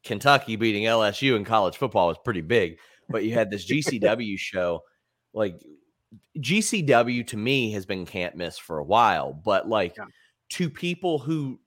Kentucky 0.02 0.56
beating 0.56 0.84
LSU 0.84 1.36
in 1.36 1.44
college 1.44 1.76
football 1.76 2.08
was 2.08 2.18
pretty 2.24 2.40
big. 2.40 2.78
But 3.10 3.24
you 3.24 3.34
had 3.34 3.50
this 3.50 3.66
GCW 3.70 4.38
show, 4.38 4.84
like 5.34 5.60
GCW 6.38 7.26
to 7.28 7.36
me 7.36 7.72
has 7.72 7.86
been 7.86 8.06
can't 8.06 8.36
miss 8.36 8.58
for 8.58 8.78
a 8.78 8.84
while, 8.84 9.32
but 9.32 9.68
like 9.68 9.96
yeah. 9.96 10.04
to 10.50 10.70
people 10.70 11.18
who 11.18 11.60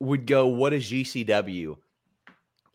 would 0.00 0.26
go, 0.26 0.46
what 0.48 0.72
is 0.72 0.90
GCW? 0.90 1.76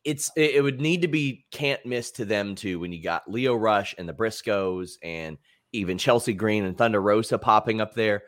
It's 0.04 0.32
it, 0.38 0.64
would 0.64 0.80
need 0.80 1.02
to 1.02 1.10
be 1.10 1.46
can't 1.52 1.86
miss 1.86 2.12
to 2.12 2.26
them 2.26 2.56
too 2.56 2.80
when 2.80 2.94
you 2.94 3.04
got 3.04 3.30
Lio 3.30 3.56
Rush 3.56 3.94
and 3.98 4.08
the 4.08 4.14
Briscoes 4.14 4.94
and 5.04 5.38
even 5.74 5.98
Chelsea 5.98 6.34
Green 6.34 6.64
and 6.64 6.78
Thunder 6.78 7.02
Rosa 7.02 7.38
popping 7.38 7.82
up 7.82 7.94
there. 7.94 8.24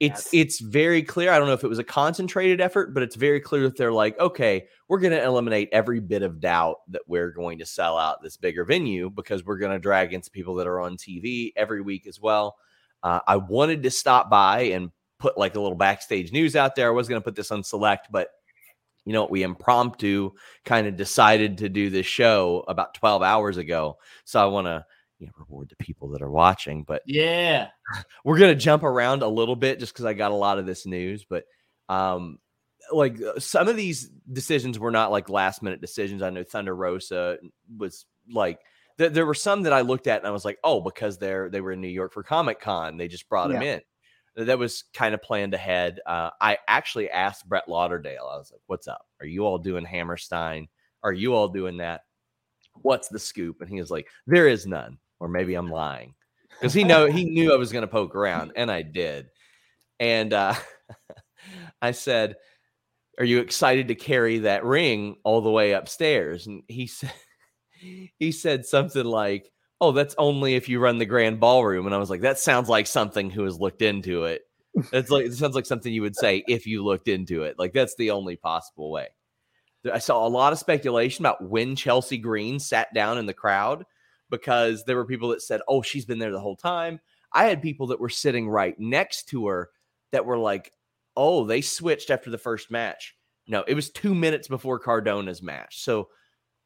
It's 0.00 0.34
it's 0.34 0.58
very 0.58 1.02
clear. 1.02 1.30
I 1.30 1.38
don't 1.38 1.46
know 1.46 1.54
if 1.54 1.62
it 1.62 1.68
was 1.68 1.78
a 1.78 1.84
concentrated 1.84 2.60
effort, 2.60 2.92
but 2.92 3.04
it's 3.04 3.14
very 3.14 3.40
clear 3.40 3.62
that 3.62 3.76
they're 3.76 3.92
like, 3.92 4.18
okay, 4.18 4.66
we're 4.88 4.98
going 4.98 5.12
to 5.12 5.22
eliminate 5.22 5.68
every 5.70 6.00
bit 6.00 6.22
of 6.22 6.40
doubt 6.40 6.78
that 6.88 7.02
we're 7.06 7.30
going 7.30 7.58
to 7.60 7.66
sell 7.66 7.96
out 7.96 8.20
this 8.20 8.36
bigger 8.36 8.64
venue 8.64 9.10
because 9.10 9.44
we're 9.44 9.58
going 9.58 9.70
to 9.70 9.78
drag 9.78 10.08
against 10.08 10.32
people 10.32 10.56
that 10.56 10.66
are 10.66 10.80
on 10.80 10.96
TV 10.96 11.52
every 11.54 11.82
week 11.82 12.08
as 12.08 12.20
well. 12.20 12.56
Uh, 13.02 13.20
I 13.26 13.36
wanted 13.36 13.84
to 13.84 13.90
stop 13.90 14.28
by 14.28 14.62
and 14.62 14.90
put 15.18 15.38
like 15.38 15.54
a 15.54 15.60
little 15.60 15.78
backstage 15.78 16.32
news 16.32 16.56
out 16.56 16.74
there. 16.74 16.88
I 16.88 16.90
was 16.90 17.08
going 17.08 17.20
to 17.20 17.24
put 17.24 17.36
this 17.36 17.52
on 17.52 17.62
select, 17.62 18.08
but 18.10 18.28
you 19.04 19.12
know, 19.12 19.22
what? 19.22 19.30
we 19.30 19.44
impromptu 19.44 20.32
kind 20.64 20.86
of 20.86 20.96
decided 20.96 21.58
to 21.58 21.68
do 21.68 21.90
this 21.90 22.06
show 22.06 22.64
about 22.66 22.94
12 22.94 23.22
hours 23.22 23.56
ago. 23.56 23.98
So 24.24 24.42
I 24.42 24.46
want 24.46 24.66
to 24.66 24.84
you 25.22 25.28
know, 25.28 25.32
reward 25.38 25.68
the 25.68 25.76
people 25.76 26.08
that 26.08 26.20
are 26.20 26.30
watching. 26.30 26.82
But 26.82 27.02
yeah, 27.06 27.68
we're 28.24 28.38
gonna 28.38 28.56
jump 28.56 28.82
around 28.82 29.22
a 29.22 29.28
little 29.28 29.54
bit 29.54 29.78
just 29.78 29.92
because 29.92 30.04
I 30.04 30.14
got 30.14 30.32
a 30.32 30.34
lot 30.34 30.58
of 30.58 30.66
this 30.66 30.84
news. 30.84 31.24
But 31.24 31.44
um, 31.88 32.40
like 32.90 33.22
uh, 33.22 33.38
some 33.38 33.68
of 33.68 33.76
these 33.76 34.10
decisions 34.32 34.80
were 34.80 34.90
not 34.90 35.12
like 35.12 35.28
last 35.28 35.62
minute 35.62 35.80
decisions. 35.80 36.22
I 36.22 36.30
know 36.30 36.42
Thunder 36.42 36.74
Rosa 36.74 37.38
was 37.78 38.04
like 38.28 38.58
th- 38.98 39.12
there 39.12 39.26
were 39.26 39.34
some 39.34 39.62
that 39.62 39.72
I 39.72 39.82
looked 39.82 40.08
at 40.08 40.18
and 40.18 40.26
I 40.26 40.32
was 40.32 40.44
like, 40.44 40.58
oh, 40.64 40.80
because 40.80 41.18
they're 41.18 41.48
they 41.48 41.60
were 41.60 41.72
in 41.72 41.80
New 41.80 41.86
York 41.86 42.12
for 42.12 42.24
Comic 42.24 42.60
Con, 42.60 42.96
they 42.96 43.06
just 43.06 43.28
brought 43.28 43.50
yeah. 43.50 43.56
him 43.56 43.62
in. 43.62 44.46
That 44.46 44.58
was 44.58 44.84
kind 44.92 45.14
of 45.14 45.22
planned 45.22 45.54
ahead. 45.54 46.00
Uh, 46.04 46.30
I 46.40 46.58
actually 46.66 47.10
asked 47.10 47.48
Brett 47.48 47.68
Lauderdale. 47.68 48.28
I 48.32 48.38
was 48.38 48.50
like, 48.50 48.62
"What's 48.66 48.88
up? 48.88 49.06
Are 49.20 49.26
you 49.26 49.44
all 49.46 49.58
doing 49.58 49.84
Hammerstein? 49.84 50.68
Are 51.04 51.12
you 51.12 51.34
all 51.34 51.48
doing 51.48 51.76
that? 51.76 52.00
What's 52.80 53.08
the 53.08 53.18
scoop?" 53.20 53.60
And 53.60 53.68
he 53.68 53.78
was 53.78 53.90
like, 53.90 54.08
"There 54.26 54.48
is 54.48 54.66
none." 54.66 54.98
Or 55.22 55.28
maybe 55.28 55.54
I'm 55.54 55.70
lying 55.70 56.14
because 56.50 56.74
he 56.74 56.82
know 56.82 57.06
he 57.06 57.24
knew 57.24 57.52
I 57.52 57.56
was 57.56 57.70
going 57.72 57.82
to 57.82 57.88
poke 57.88 58.16
around, 58.16 58.52
and 58.56 58.70
I 58.70 58.82
did. 58.82 59.28
And 60.00 60.32
uh, 60.32 60.54
I 61.82 61.92
said, 61.92 62.34
"Are 63.18 63.24
you 63.24 63.38
excited 63.38 63.88
to 63.88 63.94
carry 63.94 64.38
that 64.40 64.64
ring 64.64 65.16
all 65.22 65.40
the 65.40 65.50
way 65.50 65.72
upstairs?" 65.72 66.48
And 66.48 66.64
he 66.66 66.88
said, 66.88 67.12
he 68.18 68.32
said 68.32 68.66
something 68.66 69.04
like, 69.04 69.48
"Oh, 69.80 69.92
that's 69.92 70.16
only 70.18 70.56
if 70.56 70.68
you 70.68 70.80
run 70.80 70.98
the 70.98 71.06
grand 71.06 71.38
ballroom." 71.38 71.86
And 71.86 71.94
I 71.94 71.98
was 71.98 72.10
like, 72.10 72.22
"That 72.22 72.40
sounds 72.40 72.68
like 72.68 72.88
something 72.88 73.30
who 73.30 73.44
has 73.44 73.60
looked 73.60 73.82
into 73.82 74.24
it." 74.24 74.42
It's 74.92 75.10
like 75.10 75.26
it 75.26 75.34
sounds 75.34 75.54
like 75.54 75.66
something 75.66 75.92
you 75.92 76.02
would 76.02 76.16
say 76.16 76.42
if 76.48 76.66
you 76.66 76.84
looked 76.84 77.06
into 77.06 77.44
it. 77.44 77.58
Like 77.58 77.72
that's 77.72 77.94
the 77.94 78.10
only 78.10 78.36
possible 78.36 78.90
way. 78.90 79.08
I 79.92 79.98
saw 79.98 80.26
a 80.26 80.28
lot 80.28 80.52
of 80.52 80.58
speculation 80.58 81.24
about 81.24 81.42
when 81.48 81.76
Chelsea 81.76 82.18
Green 82.18 82.58
sat 82.58 82.92
down 82.94 83.18
in 83.18 83.26
the 83.26 83.34
crowd 83.34 83.84
because 84.32 84.82
there 84.84 84.96
were 84.96 85.04
people 85.04 85.28
that 85.28 85.42
said, 85.42 85.60
"Oh, 85.68 85.82
she's 85.82 86.06
been 86.06 86.18
there 86.18 86.32
the 86.32 86.40
whole 86.40 86.56
time." 86.56 86.98
I 87.32 87.44
had 87.44 87.62
people 87.62 87.86
that 87.88 88.00
were 88.00 88.08
sitting 88.08 88.48
right 88.48 88.74
next 88.80 89.28
to 89.28 89.46
her 89.46 89.70
that 90.10 90.24
were 90.26 90.38
like, 90.38 90.72
"Oh, 91.16 91.44
they 91.44 91.60
switched 91.60 92.10
after 92.10 92.30
the 92.30 92.38
first 92.38 92.70
match." 92.70 93.16
No, 93.46 93.62
it 93.68 93.74
was 93.74 93.90
2 93.90 94.14
minutes 94.14 94.48
before 94.48 94.78
Cardona's 94.78 95.42
match. 95.42 95.82
So 95.82 96.08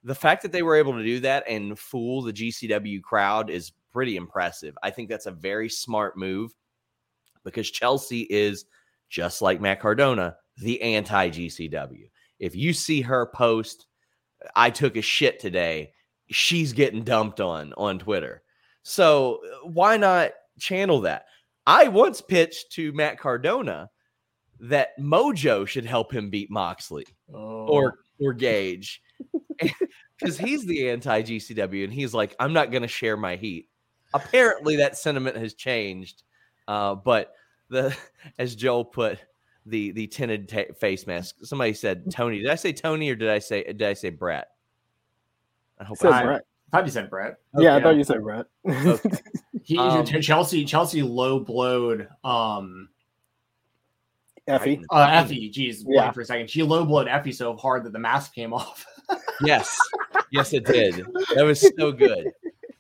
the 0.05 0.15
fact 0.15 0.43
that 0.43 0.53
they 0.53 0.63
were 0.63 0.77
able 0.77 0.93
to 0.95 1.03
do 1.03 1.21
that 1.21 1.45
and 1.49 1.79
fool 1.79 2.23
the 2.23 2.33
GCW 2.33 3.01
crowd 3.03 3.51
is 3.51 3.73
pretty 3.93 4.17
impressive. 4.17 4.79
I 4.83 4.91
think 4.91 5.09
that's 5.09 5.27
a 5.27 5.33
very 5.33 5.69
smart 5.69 6.17
move 6.17 6.55
because 7.45 7.71
Chelsea 7.71 8.23
is 8.31 8.67
just 9.09 9.43
like 9.43 9.61
Matt 9.61 9.81
Cardona, 9.81 10.37
the 10.59 10.81
anti 10.83 11.31
GCW. 11.31 12.09
If 12.39 12.55
you 12.55 12.73
see 12.73 13.01
her 13.01 13.27
post, 13.27 13.87
I 14.55 14.71
took 14.71 14.97
a 14.97 15.03
shit 15.03 15.41
today, 15.41 15.93
she's 16.31 16.73
getting 16.73 17.03
dumped 17.03 17.41
on 17.41 17.73
on 17.77 17.99
Twitter. 17.99 18.43
So 18.83 19.41
uh, 19.45 19.69
why 19.69 19.97
not 19.97 20.33
channel 20.59 21.01
that? 21.03 21.27
I 21.67 21.89
once 21.89 22.21
pitched 22.21 22.73
to 22.73 22.93
Matt 22.93 23.19
Cardona 23.19 23.91
that 24.61 24.99
Mojo 24.99 25.67
should 25.67 25.85
help 25.85 26.13
him 26.13 26.31
beat 26.31 26.51
Moxley 26.51 27.07
oh. 27.33 27.67
or 27.67 27.99
or 28.21 28.33
Gage 28.33 29.03
because 30.19 30.39
he's 30.39 30.65
the 30.67 30.91
anti 30.91 31.23
GCW 31.23 31.85
and 31.85 31.93
he's 31.93 32.15
like, 32.15 32.35
I'm 32.39 32.53
not 32.53 32.71
going 32.71 32.83
to 32.83 32.89
share 32.89 33.17
my 33.17 33.37
heat. 33.37 33.69
Apparently, 34.15 34.77
that 34.77 34.97
sentiment 34.97 35.37
has 35.37 35.55
changed, 35.55 36.23
uh, 36.69 36.95
but 36.95 37.35
the 37.69 37.97
as 38.39 38.55
Joel 38.55 38.85
put 38.85 39.19
the 39.67 39.91
the 39.93 40.07
tinted 40.07 40.49
ta- 40.49 40.73
face 40.79 41.07
mask. 41.07 41.37
Somebody 41.43 41.75
said 41.75 42.05
Tony. 42.11 42.39
Did 42.39 42.51
I 42.51 42.55
say 42.55 42.73
Tony 42.73 43.11
or 43.11 43.17
did 43.17 43.31
I 43.31 43.41
say 43.41 43.65
did 43.65 43.83
I 43.83 43.95
say 43.95 44.11
Brett? 44.11 44.49
I 45.79 45.85
hope 45.85 45.99
said 45.99 46.13
I, 46.13 46.25
Brett. 46.25 46.43
I 46.73 46.77
thought 46.77 46.87
you 46.87 46.93
said 46.93 47.11
Brett. 47.11 47.37
Okay, 47.55 47.65
yeah, 47.65 47.77
I 47.77 47.83
thought 47.83 47.97
you 47.97 48.05
said 48.05 48.23
Brett. 48.23 48.47
Okay. 48.69 49.11
he, 49.63 49.79
um, 49.79 50.05
Chelsea 50.05 50.65
Chelsea 50.65 51.03
low 51.03 51.41
blowed 51.41 52.09
um 52.25 52.89
Effy. 54.49 54.83
Uh, 54.91 55.07
Effy, 55.09 55.51
geez, 55.51 55.85
yeah. 55.89 56.11
for 56.13 56.21
a 56.21 56.25
second. 56.25 56.49
She 56.49 56.63
low 56.63 56.85
blowed 56.85 57.09
Effy 57.09 57.35
so 57.35 57.57
hard 57.57 57.85
that 57.85 57.93
the 57.93 57.99
mask 57.99 58.35
came 58.35 58.53
off. 58.53 58.87
yes, 59.43 59.77
yes, 60.31 60.53
it 60.53 60.65
did. 60.65 61.05
That 61.35 61.45
was 61.45 61.69
so 61.77 61.93
good. 61.93 62.31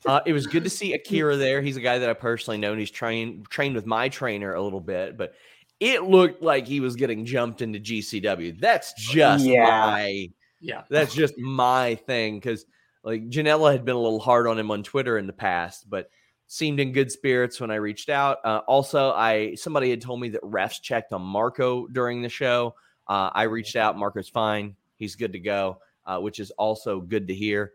Uh, 0.05 0.21
it 0.25 0.33
was 0.33 0.47
good 0.47 0.63
to 0.63 0.71
see 0.71 0.93
Akira 0.95 1.37
there. 1.37 1.61
He's 1.61 1.77
a 1.77 1.81
guy 1.81 1.99
that 1.99 2.09
I 2.09 2.15
personally 2.15 2.59
know, 2.59 2.71
and 2.71 2.79
he's 2.79 2.91
trained 2.91 3.49
trained 3.51 3.75
with 3.75 3.87
my 3.87 4.09
trainer 4.09 4.55
a 4.55 4.63
little 4.63 4.81
bit, 4.81 5.17
but 5.17 5.35
it 5.81 6.05
looked 6.05 6.43
like 6.43 6.67
he 6.67 6.81
was 6.81 6.95
getting 6.95 7.25
jumped 7.25 7.61
into 7.63 7.81
GCW. 7.81 8.61
That's 8.61 8.93
just 8.95 9.45
yeah. 9.45 9.65
my 9.65 10.31
yeah. 10.61 10.83
That's 10.89 11.15
just 11.15 11.37
my 11.37 11.97
thing 12.07 12.37
because 12.37 12.65
like 13.07 13.29
Janela 13.31 13.71
had 13.71 13.85
been 13.85 13.95
a 13.95 14.01
little 14.01 14.19
hard 14.19 14.49
on 14.49 14.59
him 14.59 14.73
on 14.73 14.83
Twitter 14.83 15.16
in 15.16 15.29
the 15.29 15.33
past, 15.33 15.88
but 15.88 16.11
seemed 16.49 16.81
in 16.81 16.90
good 16.92 17.11
spirits 17.11 17.61
when 17.61 17.71
I 17.71 17.77
reached 17.77 18.09
out. 18.09 18.38
Uh, 18.45 18.62
also, 18.66 19.12
I 19.12 19.55
somebody 19.55 19.90
had 19.90 20.03
told 20.03 20.21
me 20.21 20.31
that 20.31 20.42
refs 20.42 20.83
checked 20.83 21.12
on 21.12 21.23
Marko 21.23 21.87
during 21.87 22.21
the 22.21 22.29
show. 22.29 22.75
Uh, 23.07 23.31
I 23.33 23.45
reached 23.45 23.77
out. 23.77 23.97
Marko's 23.97 24.29
fine. 24.29 24.75
He's 24.97 25.14
good 25.14 25.33
to 25.35 25.38
go, 25.38 25.79
uh, 26.05 26.19
which 26.19 26.40
is 26.40 26.51
also 26.51 27.01
good 27.01 27.29
to 27.29 27.35
hear. 27.35 27.73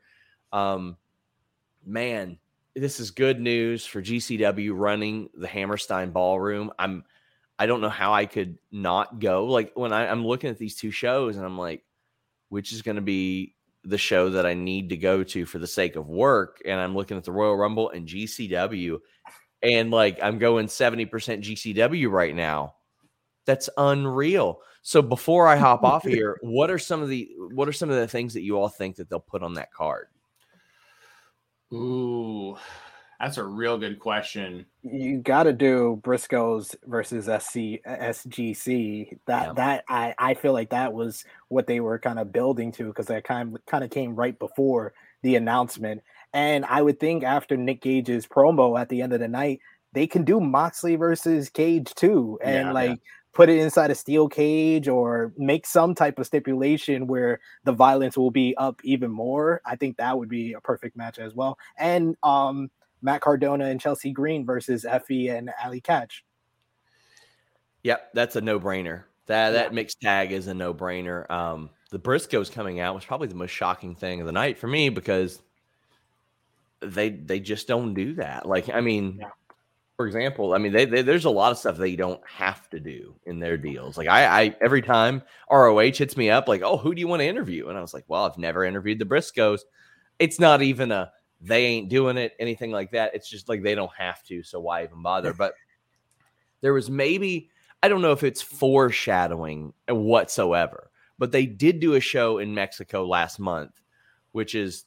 Um, 0.52 0.98
man, 1.86 2.38
this 2.76 3.00
is 3.00 3.12
good 3.12 3.40
news 3.40 3.86
for 3.86 4.02
GCW 4.02 4.72
running 4.74 5.30
the 5.34 5.48
Hammerstein 5.48 6.12
Ballroom. 6.12 6.72
I'm, 6.78 7.06
I 7.58 7.68
don't 7.68 7.80
know 7.80 7.90
how 7.90 8.14
I 8.14 8.26
could 8.26 8.58
not 8.70 9.20
go. 9.20 9.46
Like 9.46 9.72
when 9.76 9.94
I, 9.94 10.12
I'm 10.12 10.26
looking 10.26 10.50
at 10.50 10.58
these 10.58 10.76
two 10.76 10.92
shows, 10.92 11.38
and 11.38 11.46
I'm 11.46 11.58
like, 11.58 11.86
which 12.50 12.74
is 12.74 12.82
going 12.82 12.96
to 12.96 13.02
be 13.02 13.56
the 13.84 13.98
show 13.98 14.30
that 14.30 14.46
I 14.46 14.54
need 14.54 14.90
to 14.90 14.98
go 14.98 15.24
to 15.24 15.46
for 15.46 15.60
the 15.60 15.68
sake 15.68 15.96
of 15.96 16.08
work. 16.08 16.62
And 16.66 16.80
I'm 16.80 16.96
looking 16.96 17.18
at 17.18 17.24
the 17.24 17.32
Royal 17.32 17.58
Rumble 17.58 17.90
and 17.90 18.08
GCW, 18.08 19.00
and 19.64 19.92
like 19.92 20.20
I'm 20.22 20.38
going 20.38 20.68
70% 20.68 21.10
GCW 21.10 22.12
right 22.12 22.36
now. 22.36 22.76
That's 23.46 23.70
unreal. 23.78 24.60
So 24.84 25.02
before 25.02 25.48
I 25.48 25.56
hop 25.56 25.84
off 25.84 26.04
here, 26.08 26.38
what 26.42 26.70
are 26.70 26.80
some 26.80 27.02
of 27.02 27.10
the 27.10 27.30
what 27.54 27.68
are 27.68 27.74
some 27.74 27.90
of 27.90 27.96
the 27.96 28.08
things 28.08 28.34
that 28.34 28.42
you 28.42 28.58
all 28.58 28.70
think 28.70 28.96
that 28.98 29.10
they'll 29.10 29.20
put 29.20 29.44
on 29.44 29.56
that 29.56 29.72
card? 29.74 30.08
Ooh, 31.74 32.58
that's 33.22 33.38
a 33.38 33.44
real 33.44 33.78
good 33.78 34.00
question. 34.00 34.66
You 34.82 35.20
got 35.20 35.44
to 35.44 35.54
do 35.54 36.02
Briscoes 36.04 36.76
versus 36.88 37.26
SC 37.26 37.80
SGC. 37.86 39.18
That 39.28 39.48
yeah. 39.48 39.54
that 39.54 39.84
I 39.88 40.16
I 40.18 40.34
feel 40.34 40.54
like 40.54 40.72
that 40.72 40.92
was 40.92 41.24
what 41.48 41.68
they 41.68 41.80
were 41.82 42.00
kind 42.00 42.18
of 42.18 42.32
building 42.32 42.72
to 42.74 42.86
because 42.86 43.06
that 43.08 43.24
kind 43.24 43.56
of 43.56 43.66
kind 43.68 43.84
of 43.84 43.92
came 43.92 44.16
right 44.16 44.38
before 44.38 44.94
the 45.22 45.36
announcement. 45.36 46.02
And 46.34 46.66
I 46.66 46.82
would 46.82 47.00
think 47.00 47.24
after 47.24 47.56
Nick 47.56 47.82
Gage's 47.82 48.26
promo 48.26 48.80
at 48.80 48.90
the 48.90 49.04
end 49.04 49.14
of 49.14 49.20
the 49.20 49.28
night, 49.28 49.60
they 49.94 50.08
can 50.08 50.24
do 50.24 50.40
Moxley 50.40 50.96
versus 50.96 51.50
Gage 51.50 51.94
too, 51.94 52.40
and 52.42 52.68
yeah, 52.68 52.72
like 52.72 52.90
yeah. 52.90 52.96
put 53.34 53.50
it 53.50 53.60
inside 53.60 53.92
a 53.92 53.96
steel 53.96 54.30
cage 54.30 54.88
or 54.88 55.32
make 55.38 55.68
some 55.68 55.94
type 55.94 56.18
of 56.18 56.26
stipulation 56.26 57.06
where 57.06 57.40
the 57.66 57.72
violence 57.72 58.18
will 58.18 58.32
be 58.32 58.56
up 58.58 58.80
even 58.84 59.12
more. 59.12 59.62
I 59.64 59.76
think 59.76 59.98
that 59.98 60.18
would 60.18 60.30
be 60.30 60.54
a 60.54 60.62
perfect 60.62 60.98
match 60.98 61.20
as 61.20 61.36
well. 61.36 61.60
And 61.78 62.16
um 62.24 62.72
Matt 63.02 63.22
Cardona 63.22 63.66
and 63.66 63.80
Chelsea 63.80 64.12
Green 64.12 64.46
versus 64.46 64.86
Effy 64.88 65.36
and 65.36 65.52
Allie 65.62 65.82
Katch. 65.82 66.22
Yep, 67.84 68.12
that's 68.14 68.36
a 68.36 68.42
no-brainer. 68.42 69.04
That 69.28 69.52
that 69.52 69.74
mixed 69.74 70.02
tag 70.02 70.32
is 70.32 70.48
a 70.48 70.54
no-brainer. 70.54 71.30
Um, 71.30 71.70
the 71.92 72.00
Briscoes 72.00 72.52
coming 72.52 72.80
out 72.80 72.96
was 72.96 73.06
probably 73.06 73.28
the 73.28 73.36
most 73.36 73.52
shocking 73.52 73.96
thing 73.96 74.20
of 74.20 74.26
the 74.26 74.32
night 74.32 74.58
for 74.58 74.68
me 74.68 74.90
because 74.90 75.42
they 76.82 77.10
they 77.10 77.40
just 77.40 77.68
don't 77.68 77.94
do 77.94 78.16
that. 78.16 78.48
Like, 78.48 78.70
I 78.70 78.82
mean, 78.82 79.18
yeah. 79.20 79.30
for 79.96 80.08
example, 80.08 80.54
I 80.54 80.58
mean, 80.58 80.74
they, 80.74 80.86
they, 80.86 81.02
there's 81.02 81.26
a 81.26 81.30
lot 81.30 81.52
of 81.52 81.58
stuff 81.58 81.78
they 81.78 81.96
don't 81.96 82.22
have 82.28 82.70
to 82.72 82.80
do 82.80 83.16
in 83.26 83.40
their 83.40 83.58
deals. 83.58 83.98
Like, 83.98 84.08
I, 84.08 84.26
I 84.26 84.56
every 84.62 84.82
time 84.82 85.22
ROH 85.50 85.92
hits 85.92 86.18
me 86.18 86.30
up, 86.30 86.48
like, 86.48 86.62
oh, 86.64 86.78
who 86.78 86.94
do 86.94 87.00
you 87.00 87.08
want 87.08 87.22
to 87.22 87.28
interview? 87.28 87.68
And 87.70 87.78
I 87.78 87.82
was 87.82 87.94
like, 87.94 88.06
well, 88.08 88.26
I've 88.26 88.38
never 88.38 88.66
interviewed 88.66 89.00
the 89.00 89.06
Briscoes. 89.06 89.62
It's 90.20 90.40
not 90.40 90.62
even 90.62 90.92
a 90.92 91.12
they 91.42 91.66
ain't 91.66 91.90
doing 91.90 92.18
it, 92.18 92.34
anything 92.40 92.72
like 92.72 92.92
that. 92.92 93.16
It's 93.16 93.30
just 93.30 93.50
like 93.50 93.64
they 93.64 93.76
don't 93.76 93.92
have 93.98 94.24
to, 94.26 94.44
so 94.44 94.60
why 94.60 94.84
even 94.84 95.02
bother? 95.02 95.34
But 95.34 95.54
there 96.62 96.74
was 96.74 96.90
maybe 96.90 97.50
I 97.84 97.88
don't 97.88 98.02
know 98.02 98.12
if 98.12 98.24
it's 98.24 98.42
foreshadowing 98.42 99.74
whatsoever, 99.90 100.92
but 101.18 101.32
they 101.32 101.46
did 101.48 101.80
do 101.80 101.96
a 101.96 102.00
show 102.00 102.38
in 102.38 102.54
Mexico 102.54 103.06
last 103.06 103.40
month, 103.40 103.82
which 104.34 104.54
is 104.54 104.86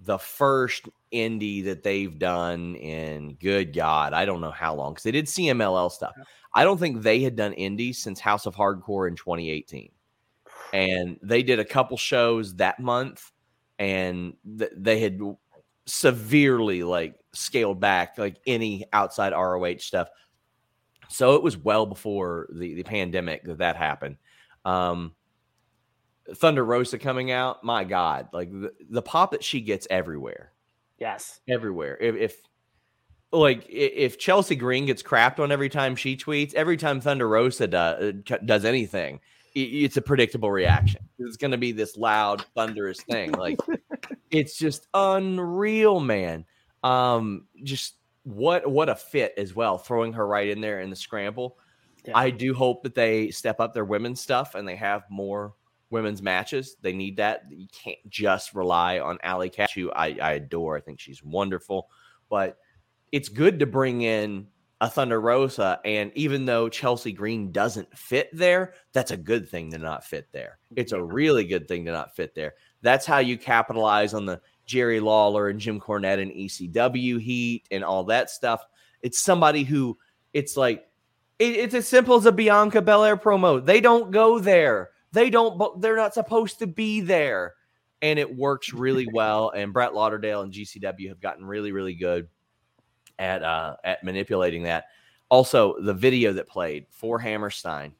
the 0.00 0.18
first 0.18 0.88
indie 1.12 1.64
that 1.64 1.82
they've 1.82 2.18
done 2.18 2.76
in 2.76 3.34
good 3.34 3.74
God, 3.74 4.12
I 4.12 4.26
don't 4.26 4.40
know 4.40 4.50
how 4.50 4.74
long 4.74 4.92
because 4.92 5.04
they 5.04 5.10
did 5.10 5.26
CMLL 5.26 5.90
stuff. 5.90 6.14
I 6.54 6.64
don't 6.64 6.78
think 6.78 7.02
they 7.02 7.20
had 7.20 7.36
done 7.36 7.52
indies 7.54 7.98
since 7.98 8.20
House 8.20 8.46
of 8.46 8.54
Hardcore 8.54 9.08
in 9.08 9.16
2018. 9.16 9.90
And 10.70 11.18
they 11.22 11.42
did 11.42 11.60
a 11.60 11.64
couple 11.64 11.96
shows 11.96 12.56
that 12.56 12.78
month 12.78 13.32
and 13.78 14.34
th- 14.58 14.72
they 14.76 15.00
had 15.00 15.18
severely 15.88 16.82
like 16.82 17.18
scaled 17.32 17.80
back 17.80 18.18
like 18.18 18.36
any 18.46 18.84
outside 18.92 19.32
ROH 19.32 19.78
stuff. 19.78 20.08
So 21.08 21.34
it 21.34 21.42
was 21.42 21.56
well 21.56 21.86
before 21.86 22.48
the, 22.52 22.74
the 22.74 22.82
pandemic 22.82 23.44
that 23.44 23.58
that 23.58 23.76
happened. 23.76 24.16
Um, 24.64 25.14
Thunder 26.34 26.64
Rosa 26.64 26.98
coming 26.98 27.30
out, 27.30 27.64
my 27.64 27.84
God, 27.84 28.28
like 28.34 28.50
the, 28.50 28.72
the 28.90 29.00
pop 29.00 29.30
that 29.30 29.42
she 29.42 29.62
gets 29.62 29.86
everywhere. 29.90 30.52
Yes, 30.98 31.40
everywhere. 31.48 31.96
If, 31.98 32.16
if 32.16 32.42
like 33.32 33.64
if 33.68 34.18
Chelsea 34.18 34.56
Green 34.56 34.84
gets 34.84 35.02
crapped 35.02 35.38
on 35.38 35.50
every 35.50 35.70
time 35.70 35.96
she 35.96 36.16
tweets, 36.16 36.52
every 36.54 36.76
time 36.76 37.00
Thunder 37.00 37.28
Rosa 37.28 37.66
does, 37.66 38.14
does 38.44 38.64
anything, 38.66 39.20
it's 39.54 39.96
a 39.96 40.02
predictable 40.02 40.50
reaction. 40.50 41.00
It's 41.18 41.36
going 41.38 41.52
to 41.52 41.58
be 41.58 41.72
this 41.72 41.96
loud, 41.96 42.44
thunderous 42.54 43.00
thing. 43.00 43.32
Like 43.32 43.58
it's 44.30 44.56
just 44.56 44.86
unreal, 44.94 46.00
man. 46.00 46.44
Um, 46.82 47.46
just 47.62 47.94
what 48.24 48.68
what 48.70 48.88
a 48.88 48.94
fit 48.94 49.34
as 49.36 49.54
well, 49.54 49.78
throwing 49.78 50.12
her 50.12 50.26
right 50.26 50.48
in 50.48 50.60
there 50.60 50.80
in 50.80 50.90
the 50.90 50.96
scramble. 50.96 51.58
Yeah. 52.04 52.16
I 52.16 52.30
do 52.30 52.54
hope 52.54 52.82
that 52.84 52.94
they 52.94 53.30
step 53.30 53.60
up 53.60 53.74
their 53.74 53.84
women's 53.84 54.20
stuff 54.20 54.54
and 54.54 54.66
they 54.66 54.76
have 54.76 55.02
more 55.10 55.54
women's 55.90 56.22
matches. 56.22 56.76
They 56.80 56.92
need 56.92 57.16
that. 57.16 57.44
You 57.50 57.66
can't 57.72 57.98
just 58.08 58.54
rely 58.54 59.00
on 59.00 59.18
Allie 59.22 59.50
Katch, 59.50 59.72
who 59.74 59.90
I, 59.92 60.16
I 60.20 60.32
adore. 60.32 60.76
I 60.76 60.80
think 60.80 61.00
she's 61.00 61.22
wonderful, 61.22 61.88
but 62.28 62.58
it's 63.12 63.28
good 63.28 63.58
to 63.60 63.66
bring 63.66 64.02
in 64.02 64.46
a 64.80 64.88
Thunder 64.88 65.20
Rosa. 65.20 65.80
And 65.84 66.12
even 66.14 66.44
though 66.44 66.68
Chelsea 66.68 67.12
Green 67.12 67.50
doesn't 67.50 67.96
fit 67.96 68.30
there, 68.32 68.74
that's 68.92 69.10
a 69.10 69.16
good 69.16 69.48
thing 69.48 69.70
to 69.72 69.78
not 69.78 70.04
fit 70.04 70.28
there. 70.32 70.58
It's 70.76 70.92
a 70.92 71.02
really 71.02 71.44
good 71.44 71.66
thing 71.66 71.84
to 71.86 71.92
not 71.92 72.14
fit 72.14 72.34
there. 72.34 72.54
That's 72.82 73.06
how 73.06 73.18
you 73.18 73.36
capitalize 73.36 74.14
on 74.14 74.26
the 74.26 74.40
Jerry 74.66 75.00
Lawler 75.00 75.48
and 75.48 75.58
Jim 75.58 75.80
Cornette 75.80 76.20
and 76.20 76.30
ECW 76.30 77.20
heat 77.20 77.66
and 77.70 77.82
all 77.82 78.04
that 78.04 78.30
stuff. 78.30 78.64
It's 79.02 79.18
somebody 79.18 79.64
who 79.64 79.98
it's 80.32 80.56
like 80.56 80.86
it, 81.38 81.56
it's 81.56 81.74
as 81.74 81.88
simple 81.88 82.16
as 82.16 82.26
a 82.26 82.32
Bianca 82.32 82.82
Belair 82.82 83.16
promo. 83.16 83.64
They 83.64 83.80
don't 83.80 84.10
go 84.10 84.38
there. 84.38 84.90
They 85.12 85.30
don't. 85.30 85.80
They're 85.80 85.96
not 85.96 86.14
supposed 86.14 86.58
to 86.58 86.66
be 86.66 87.00
there, 87.00 87.54
and 88.02 88.18
it 88.18 88.36
works 88.36 88.72
really 88.72 89.08
well. 89.12 89.50
And 89.50 89.72
Brett 89.72 89.94
Lauderdale 89.94 90.42
and 90.42 90.52
GCW 90.52 91.08
have 91.08 91.20
gotten 91.20 91.44
really, 91.44 91.72
really 91.72 91.94
good 91.94 92.28
at 93.18 93.42
uh, 93.42 93.76
at 93.84 94.04
manipulating 94.04 94.64
that. 94.64 94.84
Also, 95.30 95.78
the 95.80 95.94
video 95.94 96.32
that 96.32 96.48
played 96.48 96.86
for 96.90 97.18
Hammerstein, 97.18 97.92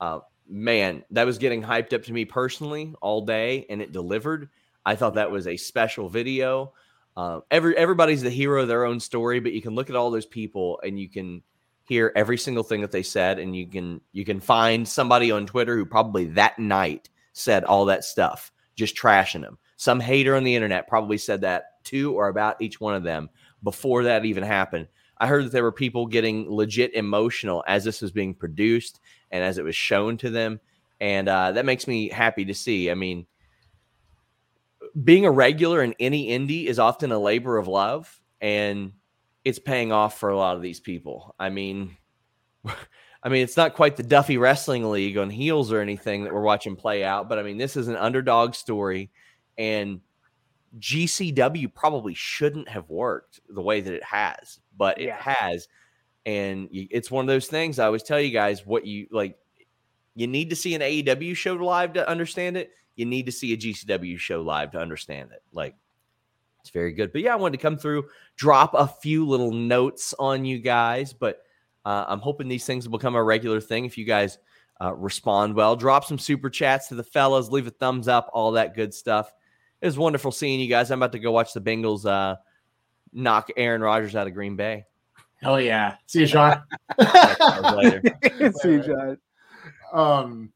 uh, 0.00 0.20
man, 0.48 1.04
that 1.10 1.26
was 1.26 1.38
getting 1.38 1.62
hyped 1.62 1.92
up 1.92 2.04
to 2.04 2.12
me 2.12 2.24
personally 2.24 2.94
all 3.00 3.22
day, 3.24 3.66
and 3.68 3.82
it 3.82 3.92
delivered. 3.92 4.48
I 4.84 4.94
thought 4.94 5.14
that 5.14 5.30
was 5.30 5.46
a 5.46 5.56
special 5.56 6.08
video. 6.08 6.72
Uh, 7.16 7.40
every 7.50 7.76
everybody's 7.76 8.22
the 8.22 8.30
hero 8.30 8.62
of 8.62 8.68
their 8.68 8.84
own 8.84 9.00
story, 9.00 9.40
but 9.40 9.52
you 9.52 9.62
can 9.62 9.74
look 9.74 9.90
at 9.90 9.96
all 9.96 10.10
those 10.10 10.26
people 10.26 10.80
and 10.84 11.00
you 11.00 11.08
can 11.08 11.42
hear 11.84 12.12
every 12.14 12.36
single 12.36 12.64
thing 12.64 12.82
that 12.82 12.92
they 12.92 13.02
said, 13.02 13.38
and 13.38 13.56
you 13.56 13.66
can 13.66 14.00
you 14.12 14.24
can 14.24 14.40
find 14.40 14.86
somebody 14.86 15.30
on 15.30 15.46
Twitter 15.46 15.76
who 15.76 15.86
probably 15.86 16.26
that 16.26 16.58
night 16.58 17.08
said 17.32 17.64
all 17.64 17.86
that 17.86 18.04
stuff, 18.04 18.52
just 18.74 18.96
trashing 18.96 19.42
them. 19.42 19.58
Some 19.76 20.00
hater 20.00 20.36
on 20.36 20.44
the 20.44 20.54
internet 20.54 20.88
probably 20.88 21.18
said 21.18 21.42
that 21.42 21.82
to 21.84 22.14
or 22.14 22.28
about 22.28 22.60
each 22.60 22.80
one 22.80 22.94
of 22.94 23.02
them 23.02 23.30
before 23.62 24.04
that 24.04 24.24
even 24.24 24.42
happened. 24.42 24.88
I 25.18 25.26
heard 25.26 25.44
that 25.46 25.52
there 25.52 25.62
were 25.62 25.72
people 25.72 26.06
getting 26.06 26.50
legit 26.50 26.94
emotional 26.94 27.64
as 27.66 27.84
this 27.84 28.02
was 28.02 28.10
being 28.10 28.34
produced 28.34 29.00
and 29.30 29.42
as 29.42 29.58
it 29.58 29.64
was 29.64 29.74
shown 29.74 30.16
to 30.18 30.30
them. 30.30 30.60
And 31.00 31.28
uh, 31.28 31.52
that 31.52 31.64
makes 31.64 31.86
me 31.86 32.08
happy 32.08 32.44
to 32.46 32.54
see. 32.54 32.90
I 32.90 32.94
mean, 32.94 33.26
being 35.02 35.26
a 35.26 35.30
regular 35.30 35.82
in 35.82 35.94
any 36.00 36.28
indie 36.28 36.66
is 36.66 36.78
often 36.78 37.12
a 37.12 37.18
labor 37.18 37.58
of 37.58 37.68
love, 37.68 38.20
and 38.40 38.92
it's 39.44 39.58
paying 39.58 39.92
off 39.92 40.18
for 40.18 40.30
a 40.30 40.36
lot 40.36 40.56
of 40.56 40.62
these 40.62 40.80
people. 40.80 41.34
I 41.38 41.50
mean, 41.50 41.96
I 43.22 43.28
mean, 43.28 43.42
it's 43.42 43.56
not 43.56 43.74
quite 43.74 43.96
the 43.96 44.02
Duffy 44.02 44.38
Wrestling 44.38 44.90
League 44.90 45.18
on 45.18 45.30
heels 45.30 45.72
or 45.72 45.80
anything 45.80 46.24
that 46.24 46.32
we're 46.32 46.42
watching 46.42 46.76
play 46.76 47.04
out, 47.04 47.28
but 47.28 47.38
I 47.38 47.42
mean, 47.42 47.58
this 47.58 47.76
is 47.76 47.88
an 47.88 47.96
underdog 47.96 48.54
story, 48.54 49.10
and 49.58 50.00
GCW 50.78 51.72
probably 51.74 52.14
shouldn't 52.14 52.68
have 52.68 52.88
worked 52.88 53.40
the 53.48 53.62
way 53.62 53.80
that 53.80 53.92
it 53.92 54.04
has, 54.04 54.60
but 54.76 55.00
it 55.00 55.06
yeah. 55.06 55.16
has. 55.20 55.68
And 56.24 56.68
it's 56.72 57.10
one 57.10 57.24
of 57.24 57.28
those 57.28 57.46
things 57.46 57.78
I 57.78 57.86
always 57.86 58.02
tell 58.02 58.20
you 58.20 58.30
guys 58.30 58.66
what 58.66 58.84
you 58.84 59.06
like. 59.10 59.38
You 60.14 60.26
need 60.26 60.50
to 60.50 60.56
see 60.56 60.74
an 60.74 60.80
AEW 60.80 61.36
show 61.36 61.54
live 61.54 61.92
to 61.92 62.08
understand 62.08 62.56
it. 62.56 62.70
You 62.96 63.04
need 63.04 63.26
to 63.26 63.32
see 63.32 63.52
a 63.52 63.56
GCW 63.56 64.18
show 64.18 64.40
live 64.40 64.72
to 64.72 64.78
understand 64.78 65.30
it. 65.32 65.42
Like, 65.52 65.76
it's 66.60 66.70
very 66.70 66.92
good. 66.92 67.12
But 67.12 67.20
yeah, 67.20 67.34
I 67.34 67.36
wanted 67.36 67.58
to 67.58 67.62
come 67.62 67.76
through, 67.76 68.04
drop 68.36 68.74
a 68.74 68.88
few 68.88 69.26
little 69.26 69.52
notes 69.52 70.14
on 70.18 70.44
you 70.44 70.58
guys. 70.58 71.12
But 71.12 71.42
uh, 71.84 72.06
I'm 72.08 72.20
hoping 72.20 72.48
these 72.48 72.64
things 72.64 72.88
will 72.88 72.98
become 72.98 73.14
a 73.14 73.22
regular 73.22 73.60
thing. 73.60 73.84
If 73.84 73.98
you 73.98 74.06
guys 74.06 74.38
uh, 74.80 74.94
respond 74.94 75.54
well, 75.54 75.76
drop 75.76 76.04
some 76.04 76.18
super 76.18 76.48
chats 76.48 76.88
to 76.88 76.94
the 76.94 77.04
fellas, 77.04 77.50
leave 77.50 77.66
a 77.66 77.70
thumbs 77.70 78.08
up, 78.08 78.30
all 78.32 78.52
that 78.52 78.74
good 78.74 78.94
stuff 78.94 79.30
it 79.80 79.86
was 79.86 79.98
wonderful 79.98 80.32
seeing 80.32 80.60
you 80.60 80.68
guys. 80.68 80.90
I'm 80.90 80.98
about 81.00 81.12
to 81.12 81.18
go 81.18 81.32
watch 81.32 81.52
the 81.52 81.60
Bengals 81.60 82.06
uh, 82.06 82.36
knock 83.16 83.50
Aaron 83.56 83.80
Rodgers 83.80 84.14
out 84.14 84.26
of 84.26 84.34
Green 84.34 84.54
Bay. 84.54 84.84
Hell 85.40 85.60
yeah! 85.60 85.96
See 86.06 86.20
you, 86.20 86.26
Sean. 86.26 86.62
See 87.00 88.70
you, 88.70 88.82
Sean. 88.82 89.18
Um, 89.92 90.52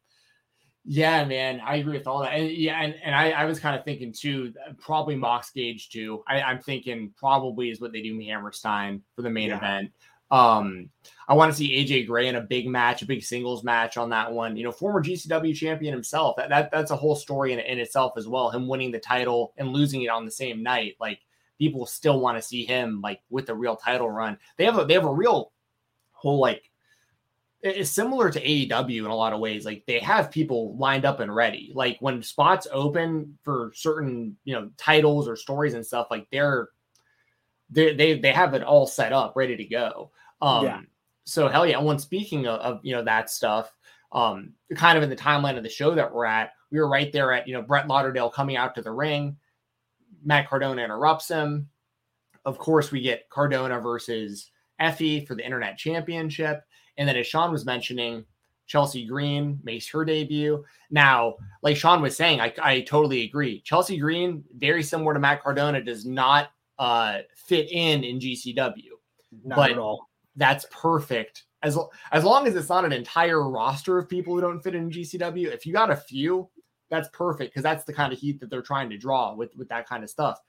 yeah, 0.85 1.25
man, 1.25 1.61
I 1.65 1.77
agree 1.77 1.99
with 1.99 2.07
all 2.07 2.21
that. 2.23 2.33
And 2.33 2.51
yeah, 2.51 2.81
and, 2.81 2.95
and 3.05 3.15
I, 3.15 3.31
I 3.31 3.45
was 3.45 3.61
kind 3.61 3.77
of 3.77 3.85
thinking 3.85 4.13
too, 4.13 4.53
probably 4.79 5.15
Mox 5.15 5.51
Gage 5.51 5.91
too. 5.91 6.23
I, 6.27 6.41
I'm 6.41 6.61
thinking 6.61 7.13
probably 7.17 7.71
is 7.71 7.81
what 7.81 7.93
they 7.93 8.03
do 8.03 8.19
Hammerstein 8.21 9.03
for 9.15 9.23
the 9.23 9.31
main 9.31 9.51
yeah. 9.51 9.59
event. 9.59 9.93
Um, 10.31 10.89
I 11.29 11.35
want 11.35 11.53
to 11.53 11.57
see 11.57 11.85
AJ 11.85 12.07
Gray 12.07 12.29
in 12.29 12.37
a 12.37 12.41
big 12.41 12.69
match, 12.69 13.03
a 13.03 13.07
big 13.07 13.23
singles 13.23 13.65
match 13.65 13.97
on 13.97 14.11
that 14.11 14.33
one. 14.33 14.57
You 14.57 14.65
know, 14.65 14.73
former 14.73 15.03
GCW 15.03 15.55
champion 15.55 15.93
himself. 15.93 16.37
That, 16.37 16.49
that 16.49 16.71
that's 16.71 16.93
a 16.93 16.97
whole 16.97 17.17
story 17.17 17.53
in, 17.53 17.59
in 17.59 17.79
itself 17.79 18.15
as 18.17 18.29
well. 18.29 18.51
Him 18.51 18.69
winning 18.69 18.93
the 18.93 19.01
title 19.01 19.53
and 19.59 19.69
losing 19.69 20.03
it 20.03 20.09
on 20.09 20.25
the 20.25 20.31
same 20.31 20.63
night. 20.63 20.97
Like 21.01 21.21
people 21.61 21.85
still 21.85 22.21
want 22.21 22.39
to 22.39 22.43
see 22.43 22.65
him 22.65 23.03
like 23.03 23.21
with 23.29 23.47
the 23.47 23.55
real 23.55 23.77
title 23.77 24.11
run. 24.11 24.39
They 24.57 24.65
have 24.65 24.79
a 24.79 24.85
they 24.87 24.95
have 24.95 25.05
a 25.05 25.13
real 25.13 25.53
whole 26.13 26.41
like 26.41 26.71
it's 27.63 27.91
similar 27.91 28.31
to 28.31 28.43
AEW 28.43 29.01
in 29.01 29.11
a 29.11 29.15
lot 29.15 29.35
of 29.35 29.41
ways. 29.41 29.67
Like 29.67 29.85
they 29.87 29.99
have 29.99 30.31
people 30.31 30.75
lined 30.79 31.05
up 31.05 31.21
and 31.21 31.33
ready. 31.35 31.71
Like 31.75 31.99
when 32.01 32.23
spots 32.23 32.67
open 32.73 33.39
for 33.43 33.71
certain, 33.75 34.39
you 34.45 34.55
know, 34.55 34.71
titles 34.79 35.29
or 35.29 35.37
stories 35.37 35.75
and 35.75 35.85
stuff, 35.85 36.07
like 36.11 36.27
they're 36.33 36.71
they 37.69 37.95
they 37.95 38.19
they 38.19 38.33
have 38.33 38.55
it 38.55 38.63
all 38.63 38.87
set 38.87 39.13
up, 39.13 39.35
ready 39.37 39.57
to 39.57 39.65
go. 39.65 40.11
Um, 40.41 40.65
yeah. 40.65 40.81
So 41.25 41.49
hell 41.49 41.67
yeah. 41.67 41.79
When 41.79 41.99
speaking 41.99 42.47
of, 42.47 42.61
of, 42.61 42.81
you 42.83 42.97
know 42.97 43.05
that 43.05 43.29
stuff, 43.29 43.71
um, 44.13 44.55
kind 44.75 44.97
of 44.97 45.05
in 45.05 45.11
the 45.11 45.17
timeline 45.17 45.59
of 45.59 45.63
the 45.63 45.69
show 45.69 45.95
that 45.95 46.13
we're 46.13 46.25
at, 46.25 46.53
we 46.71 46.79
were 46.81 46.89
right 46.89 47.13
there 47.13 47.33
at 47.35 47.47
you 47.47 47.53
know 47.53 47.63
Brett 47.63 47.87
Lauderdale 47.87 48.31
coming 48.31 48.57
out 48.57 48.75
to 48.77 48.83
the 48.83 48.91
ring. 48.91 49.37
Matt 50.25 50.49
Cardona 50.49 50.83
interrupts 50.83 51.29
him. 51.29 51.69
Of 52.45 52.59
course, 52.59 52.91
we 52.91 53.01
get 53.01 53.29
Cardona 53.29 53.81
versus 53.81 54.51
Effy 54.81 55.27
for 55.27 55.35
the 55.35 55.45
Internet 55.45 55.77
Championship, 55.77 56.63
and 56.97 57.09
then 57.09 57.17
as 57.17 57.27
Sean 57.27 57.53
was 57.53 57.67
mentioning, 57.67 58.25
Chelsea 58.67 59.05
Green 59.05 59.59
makes 59.65 59.89
her 59.91 60.05
debut. 60.05 60.65
Now, 60.91 61.35
like 61.63 61.77
Sean 61.77 62.01
was 62.01 62.17
saying, 62.17 62.41
I, 62.41 62.55
I 62.63 62.81
totally 62.83 63.25
agree. 63.25 63.61
Chelsea 63.63 63.99
Green, 63.99 64.45
very 64.57 64.83
similar 64.83 65.13
to 65.13 65.21
Matt 65.21 65.43
Cardona, 65.43 65.83
does 65.83 66.07
not 66.07 66.51
uh, 66.79 67.19
fit 67.35 67.71
in 67.71 68.05
in 68.05 68.21
GCW. 68.21 68.91
Not 69.45 69.57
but 69.57 69.71
at 69.73 69.79
all 69.79 70.11
that's 70.37 70.67
perfect. 70.71 71.45
As, 71.63 71.79
as 72.13 72.25
long 72.25 72.47
as 72.47 72.57
it's 72.57 72.71
not 72.71 72.85
an 72.85 72.93
entire 72.93 73.49
roster 73.49 73.99
of 73.99 74.09
people 74.09 74.35
who 74.35 74.41
don't 74.41 74.63
fit 74.63 74.75
in 74.75 74.91
GCW, 74.91 75.53
if 75.53 75.67
you 75.67 75.73
got 75.73 75.91
a 75.91 75.97
few, 75.97 76.49
that's 76.91 77.09
perfect 77.13 77.53
because 77.53 77.63
that's 77.63 77.85
the 77.85 77.93
kind 77.93 78.13
of 78.13 78.19
heat 78.19 78.41
that 78.41 78.51
they're 78.51 78.63
trying 78.63 78.91
to 78.91 78.99
draw 78.99 79.35
with 79.35 79.55
with 79.57 79.69
that 79.69 79.89
kind 79.89 80.05
of 80.05 80.11
stuff. 80.11 80.41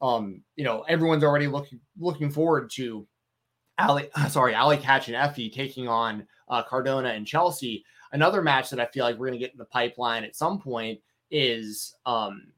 Um, 0.00 0.42
you 0.56 0.64
know, 0.64 0.82
everyone's 0.88 1.24
already 1.24 1.46
looking 1.46 1.80
looking 1.98 2.30
forward 2.30 2.70
to 2.72 3.06
Allie, 3.78 4.10
sorry, 4.28 4.54
Allie 4.54 4.76
Katch 4.76 5.08
and 5.08 5.16
Effy 5.16 5.52
taking 5.52 5.88
on 5.88 6.26
uh, 6.48 6.62
Cardona 6.62 7.10
and 7.10 7.26
Chelsea. 7.26 7.84
Another 8.12 8.42
match 8.42 8.70
that 8.70 8.80
I 8.80 8.86
feel 8.86 9.04
like 9.04 9.16
we're 9.16 9.28
going 9.28 9.38
to 9.38 9.44
get 9.44 9.52
in 9.52 9.58
the 9.58 9.64
pipeline 9.66 10.24
at 10.24 10.36
some 10.36 10.58
point 10.60 11.00
is 11.30 11.94
um, 12.06 12.52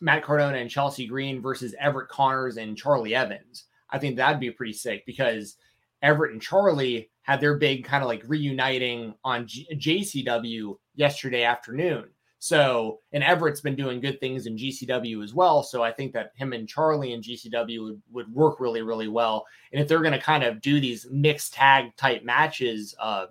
Matt 0.00 0.24
Cardona 0.24 0.58
and 0.58 0.70
Chelsea 0.70 1.06
Green 1.06 1.40
versus 1.40 1.74
Everett 1.78 2.08
Connors 2.08 2.56
and 2.56 2.76
Charlie 2.76 3.14
Evans. 3.14 3.64
I 3.90 3.98
think 3.98 4.16
that'd 4.16 4.40
be 4.40 4.50
pretty 4.50 4.72
sick 4.72 5.04
because 5.06 5.56
Everett 6.02 6.32
and 6.32 6.42
Charlie 6.42 7.10
had 7.22 7.40
their 7.40 7.56
big 7.56 7.84
kind 7.84 8.02
of 8.02 8.08
like 8.08 8.22
reuniting 8.26 9.14
on 9.24 9.46
G- 9.46 9.68
JCW 9.72 10.76
yesterday 10.94 11.44
afternoon. 11.44 12.06
So, 12.38 13.00
and 13.12 13.24
Everett's 13.24 13.60
been 13.60 13.76
doing 13.76 14.00
good 14.00 14.20
things 14.20 14.46
in 14.46 14.56
GCW 14.56 15.24
as 15.24 15.34
well. 15.34 15.62
So 15.62 15.82
I 15.82 15.90
think 15.90 16.12
that 16.12 16.32
him 16.36 16.52
and 16.52 16.68
Charlie 16.68 17.12
in 17.12 17.22
GCW 17.22 17.82
would, 17.82 18.02
would 18.12 18.34
work 18.34 18.60
really, 18.60 18.82
really 18.82 19.08
well. 19.08 19.46
And 19.72 19.80
if 19.80 19.88
they're 19.88 20.02
going 20.02 20.12
to 20.12 20.20
kind 20.20 20.44
of 20.44 20.60
do 20.60 20.78
these 20.78 21.06
mixed 21.10 21.54
tag 21.54 21.96
type 21.96 22.24
matches, 22.24 22.94
uh, 23.00 23.26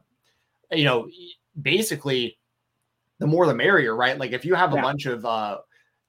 you 0.71 0.85
know, 0.85 1.07
basically 1.61 2.37
the 3.19 3.27
more 3.27 3.45
the 3.45 3.53
merrier, 3.53 3.95
right? 3.95 4.17
Like 4.17 4.31
if 4.31 4.43
you 4.43 4.55
have 4.55 4.73
a 4.73 4.77
yeah. 4.77 4.81
bunch 4.81 5.05
of, 5.05 5.23
uh, 5.23 5.59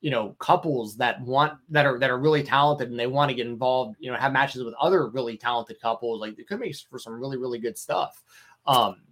you 0.01 0.11
know, 0.11 0.37
couples 0.39 0.97
that 0.97 1.21
want 1.21 1.55
that 1.71 1.87
are 1.87 1.99
that 1.99 2.11
are 2.11 2.19
really 2.19 2.43
talented 2.43 2.91
and 2.91 2.99
they 2.99 3.07
want 3.07 3.29
to 3.31 3.35
get 3.35 3.47
involved, 3.47 3.97
you 3.99 4.11
know, 4.11 4.17
have 4.17 4.33
matches 4.33 4.63
with 4.63 4.75
other 4.81 5.09
really 5.09 5.37
talented 5.37 5.81
couples, 5.81 6.21
like 6.21 6.39
it 6.39 6.47
could 6.47 6.61
make 6.61 6.77
for 6.91 6.99
some 6.99 7.19
really, 7.19 7.37
really 7.37 7.59
good 7.59 7.77
stuff. 7.77 8.23
Um, 8.67 9.03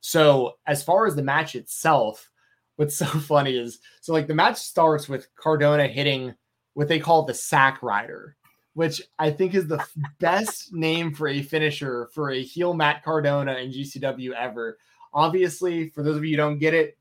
so 0.00 0.58
as 0.66 0.82
far 0.82 1.06
as 1.06 1.16
the 1.16 1.22
match 1.22 1.54
itself, 1.54 2.30
what's 2.76 2.96
so 2.96 3.06
funny 3.06 3.56
is 3.56 3.80
so 4.00 4.12
like 4.12 4.26
the 4.26 4.34
match 4.34 4.56
starts 4.56 5.08
with 5.08 5.28
Cardona 5.36 5.86
hitting 5.86 6.34
what 6.74 6.88
they 6.88 7.00
call 7.00 7.24
the 7.24 7.34
sack 7.34 7.82
rider, 7.82 8.36
which 8.74 9.02
I 9.18 9.30
think 9.30 9.54
is 9.54 9.66
the 9.66 9.84
best 10.20 10.72
name 10.72 11.12
for 11.14 11.28
a 11.28 11.42
finisher 11.42 12.08
for 12.14 12.30
a 12.30 12.42
heel 12.42 12.74
Matt 12.74 13.02
Cardona 13.02 13.54
in 13.54 13.70
GCW 13.70 14.32
ever. 14.32 14.78
Obviously, 15.12 15.88
for 15.88 16.02
those 16.02 16.16
of 16.16 16.24
you 16.24 16.32
who 16.32 16.36
don't 16.36 16.58
get 16.58 16.74
it, 16.74 16.98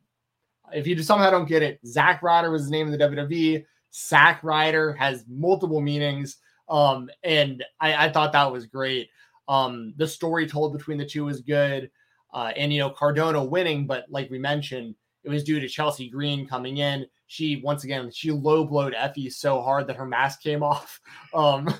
if 0.73 0.88
you 0.88 0.95
just 0.95 1.07
somehow 1.07 1.30
don't 1.30 1.47
get 1.47 1.61
it, 1.61 1.80
Zack 1.86 2.23
Ryder 2.23 2.49
was 2.49 2.65
the 2.65 2.71
name 2.71 2.88
of 2.88 2.97
the 2.97 3.05
WWE. 3.05 3.65
Sack 3.91 4.43
Rider 4.43 4.93
has 4.93 5.26
multiple 5.28 5.82
meanings. 5.82 6.38
Um, 6.69 7.09
and 7.23 7.63
I, 7.80 8.07
I 8.07 8.11
thought 8.11 8.32
that 8.32 8.51
was 8.51 8.65
great. 8.65 9.09
Um, 9.47 9.93
the 9.97 10.07
story 10.07 10.47
told 10.47 10.73
between 10.73 10.97
the 10.97 11.05
two 11.05 11.26
was 11.26 11.41
good. 11.41 11.91
Uh, 12.34 12.51
and 12.55 12.73
you 12.73 12.80
know, 12.80 12.89
Cardona 12.89 13.43
winning, 13.43 13.86
but 13.86 14.05
like 14.09 14.30
we 14.30 14.39
mentioned, 14.39 14.95
it 15.26 15.30
was 15.30 15.43
due 15.43 15.59
to 15.59 15.67
Chelsea 15.67 16.09
Green 16.09 16.47
coming 16.47 16.78
in. 16.78 17.05
She 17.28 17.61
once 17.63 17.84
again 17.84 18.11
she 18.11 18.32
low 18.32 18.63
blowed 18.63 18.93
Effy 18.93 19.32
so 19.32 19.61
hard 19.61 19.88
that 19.88 19.95
her 19.95 20.05
mask 20.05 20.41
came 20.41 20.63
off. 20.63 21.01
Um, 21.34 21.73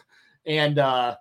and 0.46 0.80
uh, 0.80 1.16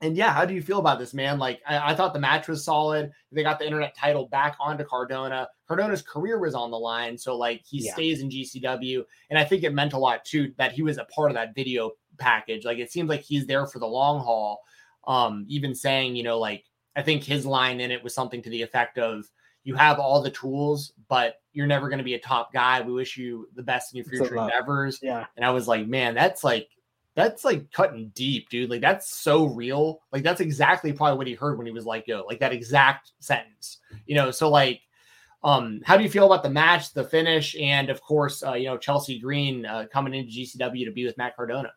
and 0.00 0.16
yeah, 0.16 0.32
how 0.32 0.44
do 0.44 0.52
you 0.52 0.60
feel 0.60 0.80
about 0.80 0.98
this, 0.98 1.14
man? 1.14 1.38
Like 1.38 1.62
I, 1.66 1.92
I, 1.92 1.94
thought 1.94 2.12
the 2.12 2.20
match 2.20 2.48
was 2.48 2.64
solid. 2.64 3.12
They 3.32 3.42
got 3.42 3.58
the 3.58 3.64
internet 3.64 3.96
title 3.96 4.26
back 4.28 4.56
onto 4.60 4.84
Cardona. 4.84 5.48
Cardona's 5.66 6.02
career 6.02 6.38
was 6.38 6.54
on 6.54 6.70
the 6.70 6.78
line, 6.78 7.16
so 7.16 7.36
like 7.38 7.62
he 7.64 7.84
yeah. 7.84 7.94
stays 7.94 8.20
in 8.20 8.28
GCW, 8.28 9.04
and 9.30 9.38
I 9.38 9.44
think 9.44 9.62
it 9.62 9.72
meant 9.72 9.92
a 9.92 9.98
lot 9.98 10.24
too 10.24 10.52
that 10.58 10.72
he 10.72 10.82
was 10.82 10.98
a 10.98 11.04
part 11.04 11.30
of 11.30 11.36
that 11.36 11.54
video 11.54 11.92
package. 12.18 12.64
Like 12.64 12.78
it 12.78 12.90
seems 12.90 13.08
like 13.08 13.22
he's 13.22 13.46
there 13.46 13.66
for 13.66 13.78
the 13.78 13.86
long 13.86 14.20
haul. 14.20 14.60
Um, 15.06 15.44
even 15.48 15.74
saying, 15.74 16.16
you 16.16 16.22
know, 16.22 16.38
like 16.38 16.64
I 16.96 17.02
think 17.02 17.22
his 17.22 17.46
line 17.46 17.80
in 17.80 17.90
it 17.90 18.02
was 18.02 18.14
something 18.14 18.42
to 18.42 18.50
the 18.50 18.62
effect 18.62 18.98
of 18.98 19.26
you 19.64 19.74
have 19.74 19.98
all 19.98 20.22
the 20.22 20.30
tools, 20.30 20.92
but 21.08 21.36
you're 21.54 21.66
never 21.66 21.88
going 21.88 21.98
to 21.98 22.04
be 22.04 22.14
a 22.14 22.20
top 22.20 22.52
guy. 22.52 22.80
We 22.82 22.92
wish 22.92 23.16
you 23.16 23.48
the 23.54 23.62
best 23.62 23.94
in 23.94 23.98
your 23.98 24.06
future 24.06 24.36
endeavors. 24.36 24.98
Yeah. 25.00 25.24
And 25.36 25.44
I 25.44 25.50
was 25.50 25.66
like, 25.66 25.86
man, 25.86 26.14
that's 26.14 26.44
like 26.44 26.68
that's 27.14 27.44
like 27.44 27.70
cutting 27.72 28.10
deep, 28.14 28.50
dude. 28.50 28.68
Like 28.68 28.80
that's 28.80 29.08
so 29.08 29.44
real. 29.44 30.02
Like 30.12 30.24
that's 30.24 30.40
exactly 30.40 30.92
probably 30.92 31.16
what 31.16 31.26
he 31.26 31.34
heard 31.34 31.56
when 31.56 31.66
he 31.66 31.72
was 31.72 31.86
like, 31.86 32.06
yo, 32.06 32.24
like 32.26 32.40
that 32.40 32.52
exact 32.52 33.12
sentence. 33.20 33.78
You 34.04 34.16
know, 34.16 34.30
so 34.30 34.50
like 34.50 34.80
um, 35.44 35.80
how 35.84 35.96
do 35.96 36.02
you 36.02 36.10
feel 36.10 36.26
about 36.26 36.42
the 36.42 36.50
match, 36.50 36.92
the 36.94 37.04
finish, 37.04 37.54
and 37.60 37.90
of 37.90 38.00
course, 38.00 38.42
uh, 38.42 38.54
you 38.54 38.64
know, 38.64 38.78
Chelsea 38.78 39.18
Green 39.18 39.66
uh, 39.66 39.84
coming 39.92 40.14
into 40.14 40.32
GCW 40.32 40.86
to 40.86 40.90
be 40.90 41.04
with 41.04 41.18
Matt 41.18 41.36
Cardona? 41.36 41.70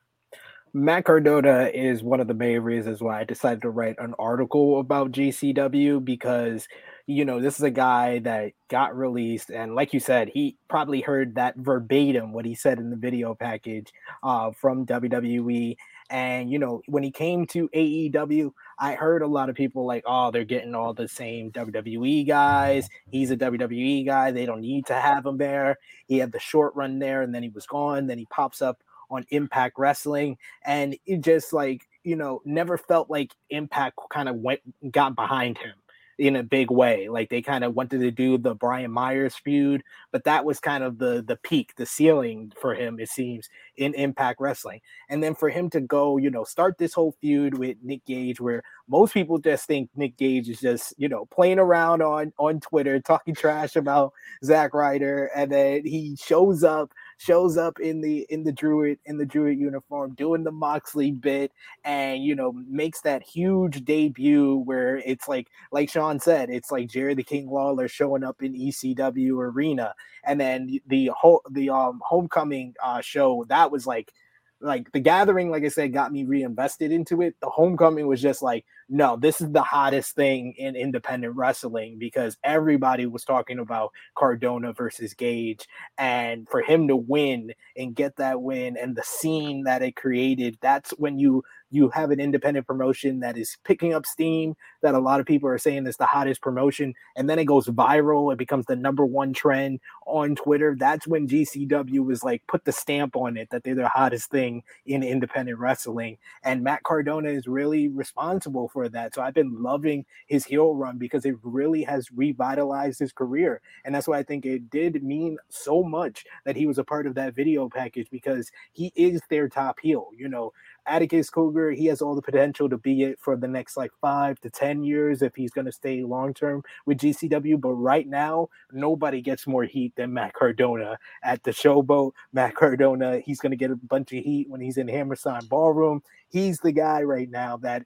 Matt 0.73 1.05
Cardona 1.05 1.69
is 1.73 2.01
one 2.01 2.19
of 2.19 2.27
the 2.27 2.33
main 2.33 2.61
reasons 2.61 3.01
why 3.01 3.19
I 3.19 3.23
decided 3.25 3.61
to 3.63 3.69
write 3.69 3.95
an 3.99 4.13
article 4.17 4.79
about 4.79 5.11
GCW 5.11 6.03
because 6.03 6.67
you 7.07 7.23
know, 7.23 7.39
this 7.39 7.55
is 7.55 7.63
a 7.63 7.71
guy 7.71 8.19
that 8.19 8.51
got 8.67 8.95
released, 8.95 9.49
and 9.49 9.75
like 9.75 9.93
you 9.93 9.99
said, 9.99 10.27
he 10.27 10.57
probably 10.69 10.99
heard 10.99 11.35
that 11.35 11.55
verbatim 11.55 12.33
what 12.33 12.45
he 12.45 12.53
said 12.53 12.79
in 12.79 12.89
the 12.89 12.97
video 12.97 13.33
package 13.33 13.93
uh, 14.23 14.51
from 14.51 14.85
WWE. 14.85 15.77
And 16.09 16.51
you 16.51 16.59
know, 16.59 16.81
when 16.87 17.03
he 17.03 17.11
came 17.11 17.47
to 17.47 17.69
AEW, 17.69 18.51
I 18.77 18.95
heard 18.95 19.21
a 19.21 19.27
lot 19.27 19.49
of 19.49 19.55
people 19.55 19.85
like, 19.85 20.03
"Oh, 20.05 20.31
they're 20.31 20.43
getting 20.43 20.75
all 20.75 20.93
the 20.93 21.07
same 21.07 21.49
WWE 21.51 22.27
guys. 22.27 22.89
He's 23.09 23.31
a 23.31 23.37
WWE 23.37 24.05
guy. 24.05 24.31
They 24.31 24.45
don't 24.45 24.61
need 24.61 24.85
to 24.87 24.95
have 24.95 25.25
him 25.25 25.37
there. 25.37 25.77
He 26.07 26.17
had 26.17 26.33
the 26.33 26.39
short 26.39 26.75
run 26.75 26.99
there, 26.99 27.21
and 27.21 27.33
then 27.33 27.43
he 27.43 27.49
was 27.49 27.65
gone. 27.65 28.07
Then 28.07 28.17
he 28.17 28.25
pops 28.25 28.61
up 28.61 28.83
on 29.09 29.25
Impact 29.29 29.75
Wrestling, 29.79 30.37
and 30.65 30.97
it 31.05 31.21
just 31.21 31.53
like 31.53 31.87
you 32.03 32.17
know, 32.17 32.41
never 32.43 32.77
felt 32.77 33.09
like 33.09 33.33
Impact 33.49 33.97
kind 34.09 34.27
of 34.27 34.35
went 34.35 34.61
got 34.91 35.15
behind 35.15 35.57
him 35.57 35.73
in 36.17 36.35
a 36.35 36.43
big 36.43 36.71
way. 36.71 37.09
Like 37.09 37.29
they 37.29 37.41
kind 37.41 37.63
of 37.63 37.75
wanted 37.75 38.01
to 38.01 38.11
do 38.11 38.37
the 38.37 38.55
Brian 38.55 38.91
Myers 38.91 39.35
feud, 39.35 39.83
but 40.11 40.23
that 40.23 40.45
was 40.45 40.59
kind 40.59 40.83
of 40.83 40.97
the 40.97 41.23
the 41.25 41.35
peak, 41.35 41.75
the 41.75 41.85
ceiling 41.85 42.51
for 42.59 42.73
him, 42.73 42.99
it 42.99 43.09
seems, 43.09 43.49
in 43.75 43.93
Impact 43.93 44.39
Wrestling. 44.39 44.81
And 45.09 45.21
then 45.21 45.35
for 45.35 45.49
him 45.49 45.69
to 45.71 45.81
go, 45.81 46.17
you 46.17 46.29
know, 46.29 46.43
start 46.43 46.77
this 46.77 46.93
whole 46.93 47.15
feud 47.21 47.57
with 47.57 47.77
Nick 47.83 48.05
Gage, 48.05 48.39
where 48.41 48.63
most 48.87 49.13
people 49.13 49.37
just 49.37 49.67
think 49.67 49.89
Nick 49.95 50.17
Gage 50.17 50.49
is 50.49 50.59
just, 50.59 50.93
you 50.97 51.09
know, 51.09 51.25
playing 51.25 51.59
around 51.59 52.01
on 52.01 52.33
on 52.39 52.59
Twitter, 52.59 52.99
talking 52.99 53.35
trash 53.35 53.75
about 53.75 54.13
Zack 54.43 54.73
Ryder, 54.73 55.29
and 55.35 55.51
then 55.51 55.85
he 55.85 56.17
shows 56.19 56.63
up 56.63 56.91
shows 57.17 57.57
up 57.57 57.79
in 57.79 58.01
the 58.01 58.25
in 58.29 58.43
the 58.43 58.51
druid 58.51 58.99
in 59.05 59.17
the 59.17 59.25
druid 59.25 59.57
uniform 59.57 60.13
doing 60.15 60.43
the 60.43 60.51
moxley 60.51 61.11
bit 61.11 61.51
and 61.83 62.23
you 62.23 62.35
know 62.35 62.51
makes 62.67 63.01
that 63.01 63.23
huge 63.23 63.83
debut 63.83 64.57
where 64.65 64.97
it's 64.97 65.27
like 65.27 65.47
like 65.71 65.89
sean 65.89 66.19
said 66.19 66.49
it's 66.49 66.71
like 66.71 66.87
jerry 66.87 67.13
the 67.13 67.23
king 67.23 67.49
lawler 67.49 67.87
showing 67.87 68.23
up 68.23 68.41
in 68.43 68.53
ecw 68.53 69.31
arena. 69.37 69.93
And 70.23 70.39
then 70.39 70.79
the 70.87 71.11
whole 71.15 71.41
the 71.49 71.69
um 71.69 72.01
homecoming 72.03 72.75
uh 72.83 73.01
show 73.01 73.45
that 73.49 73.71
was 73.71 73.87
like 73.87 74.13
like 74.61 74.91
the 74.91 74.99
gathering 74.99 75.51
like 75.51 75.63
i 75.63 75.67
said 75.67 75.93
got 75.93 76.11
me 76.11 76.23
reinvested 76.23 76.91
into 76.91 77.21
it. 77.21 77.35
The 77.41 77.49
homecoming 77.49 78.07
was 78.07 78.21
just 78.21 78.41
like 78.41 78.65
no 78.89 79.15
this 79.17 79.41
is 79.41 79.51
the 79.51 79.61
hottest 79.61 80.15
thing 80.15 80.53
in 80.57 80.75
independent 80.75 81.35
wrestling 81.35 81.97
because 81.99 82.37
everybody 82.43 83.05
was 83.05 83.23
talking 83.23 83.59
about 83.59 83.91
cardona 84.15 84.73
versus 84.73 85.13
gage 85.13 85.67
and 85.97 86.47
for 86.49 86.61
him 86.61 86.87
to 86.87 86.95
win 86.95 87.53
and 87.75 87.95
get 87.95 88.15
that 88.15 88.41
win 88.41 88.77
and 88.77 88.95
the 88.95 89.03
scene 89.03 89.63
that 89.63 89.81
it 89.81 89.95
created 89.95 90.57
that's 90.61 90.91
when 90.91 91.19
you 91.19 91.43
you 91.69 91.89
have 91.89 92.11
an 92.11 92.19
independent 92.19 92.65
promotion 92.65 93.19
that 93.19 93.37
is 93.37 93.57
picking 93.63 93.93
up 93.93 94.05
steam 94.05 94.55
that 94.81 94.95
a 94.95 94.99
lot 94.99 95.19
of 95.19 95.25
people 95.25 95.49
are 95.49 95.57
saying 95.57 95.85
is 95.85 95.97
the 95.97 96.05
hottest 96.05 96.41
promotion 96.41 96.93
and 97.15 97.29
then 97.29 97.39
it 97.39 97.45
goes 97.45 97.67
viral 97.67 98.31
it 98.31 98.37
becomes 98.37 98.65
the 98.65 98.75
number 98.75 99.05
one 99.05 99.33
trend 99.33 99.79
on 100.05 100.35
twitter 100.35 100.75
that's 100.79 101.07
when 101.07 101.27
gcw 101.27 102.05
was 102.05 102.23
like 102.23 102.41
put 102.47 102.63
the 102.65 102.71
stamp 102.71 103.15
on 103.15 103.37
it 103.37 103.49
that 103.49 103.63
they're 103.63 103.75
the 103.75 103.87
hottest 103.87 104.29
thing 104.29 104.63
in 104.85 105.03
independent 105.03 105.57
wrestling 105.59 106.17
and 106.43 106.63
matt 106.63 106.83
cardona 106.83 107.29
is 107.29 107.47
really 107.47 107.87
responsible 107.89 108.69
for 108.69 108.87
that 108.87 109.13
so 109.13 109.21
i've 109.21 109.33
been 109.33 109.61
loving 109.61 110.05
his 110.27 110.45
heel 110.45 110.75
run 110.75 110.97
because 110.97 111.25
it 111.25 111.35
really 111.43 111.83
has 111.83 112.09
revitalized 112.11 112.99
his 112.99 113.11
career 113.11 113.61
and 113.83 113.93
that's 113.93 114.07
why 114.07 114.17
i 114.17 114.23
think 114.23 114.45
it 114.45 114.69
did 114.69 115.03
mean 115.03 115.37
so 115.49 115.83
much 115.83 116.25
that 116.45 116.55
he 116.55 116.65
was 116.65 116.77
a 116.77 116.83
part 116.83 117.05
of 117.07 117.15
that 117.15 117.35
video 117.35 117.67
package 117.67 118.07
because 118.09 118.51
he 118.71 118.91
is 118.95 119.21
their 119.29 119.49
top 119.49 119.77
heel 119.81 120.09
you 120.15 120.27
know 120.29 120.51
Atticus 120.87 121.29
Cogar, 121.29 121.75
he 121.75 121.85
has 121.87 122.01
all 122.01 122.15
the 122.15 122.21
potential 122.21 122.69
to 122.69 122.77
be 122.77 123.03
it 123.03 123.19
for 123.19 123.35
the 123.35 123.47
next 123.47 123.77
like 123.77 123.91
five 124.01 124.39
to 124.41 124.49
10 124.49 124.83
years 124.83 125.21
if 125.21 125.35
he's 125.35 125.51
going 125.51 125.65
to 125.65 125.71
stay 125.71 126.03
long 126.03 126.33
term 126.33 126.63
with 126.85 126.99
GCW. 126.99 127.59
But 127.59 127.73
right 127.73 128.07
now, 128.07 128.49
nobody 128.71 129.21
gets 129.21 129.45
more 129.47 129.65
heat 129.65 129.93
than 129.95 130.13
Matt 130.13 130.33
Cardona 130.33 130.97
at 131.23 131.43
the 131.43 131.51
showboat. 131.51 132.11
Matt 132.33 132.55
Cardona, 132.55 133.19
he's 133.19 133.39
going 133.39 133.51
to 133.51 133.57
get 133.57 133.71
a 133.71 133.75
bunch 133.75 134.13
of 134.13 134.23
heat 134.23 134.49
when 134.49 134.61
he's 134.61 134.77
in 134.77 134.87
Hammerstein 134.87 135.45
Ballroom. 135.45 136.01
He's 136.29 136.59
the 136.59 136.71
guy 136.71 137.03
right 137.03 137.29
now 137.29 137.57
that 137.57 137.85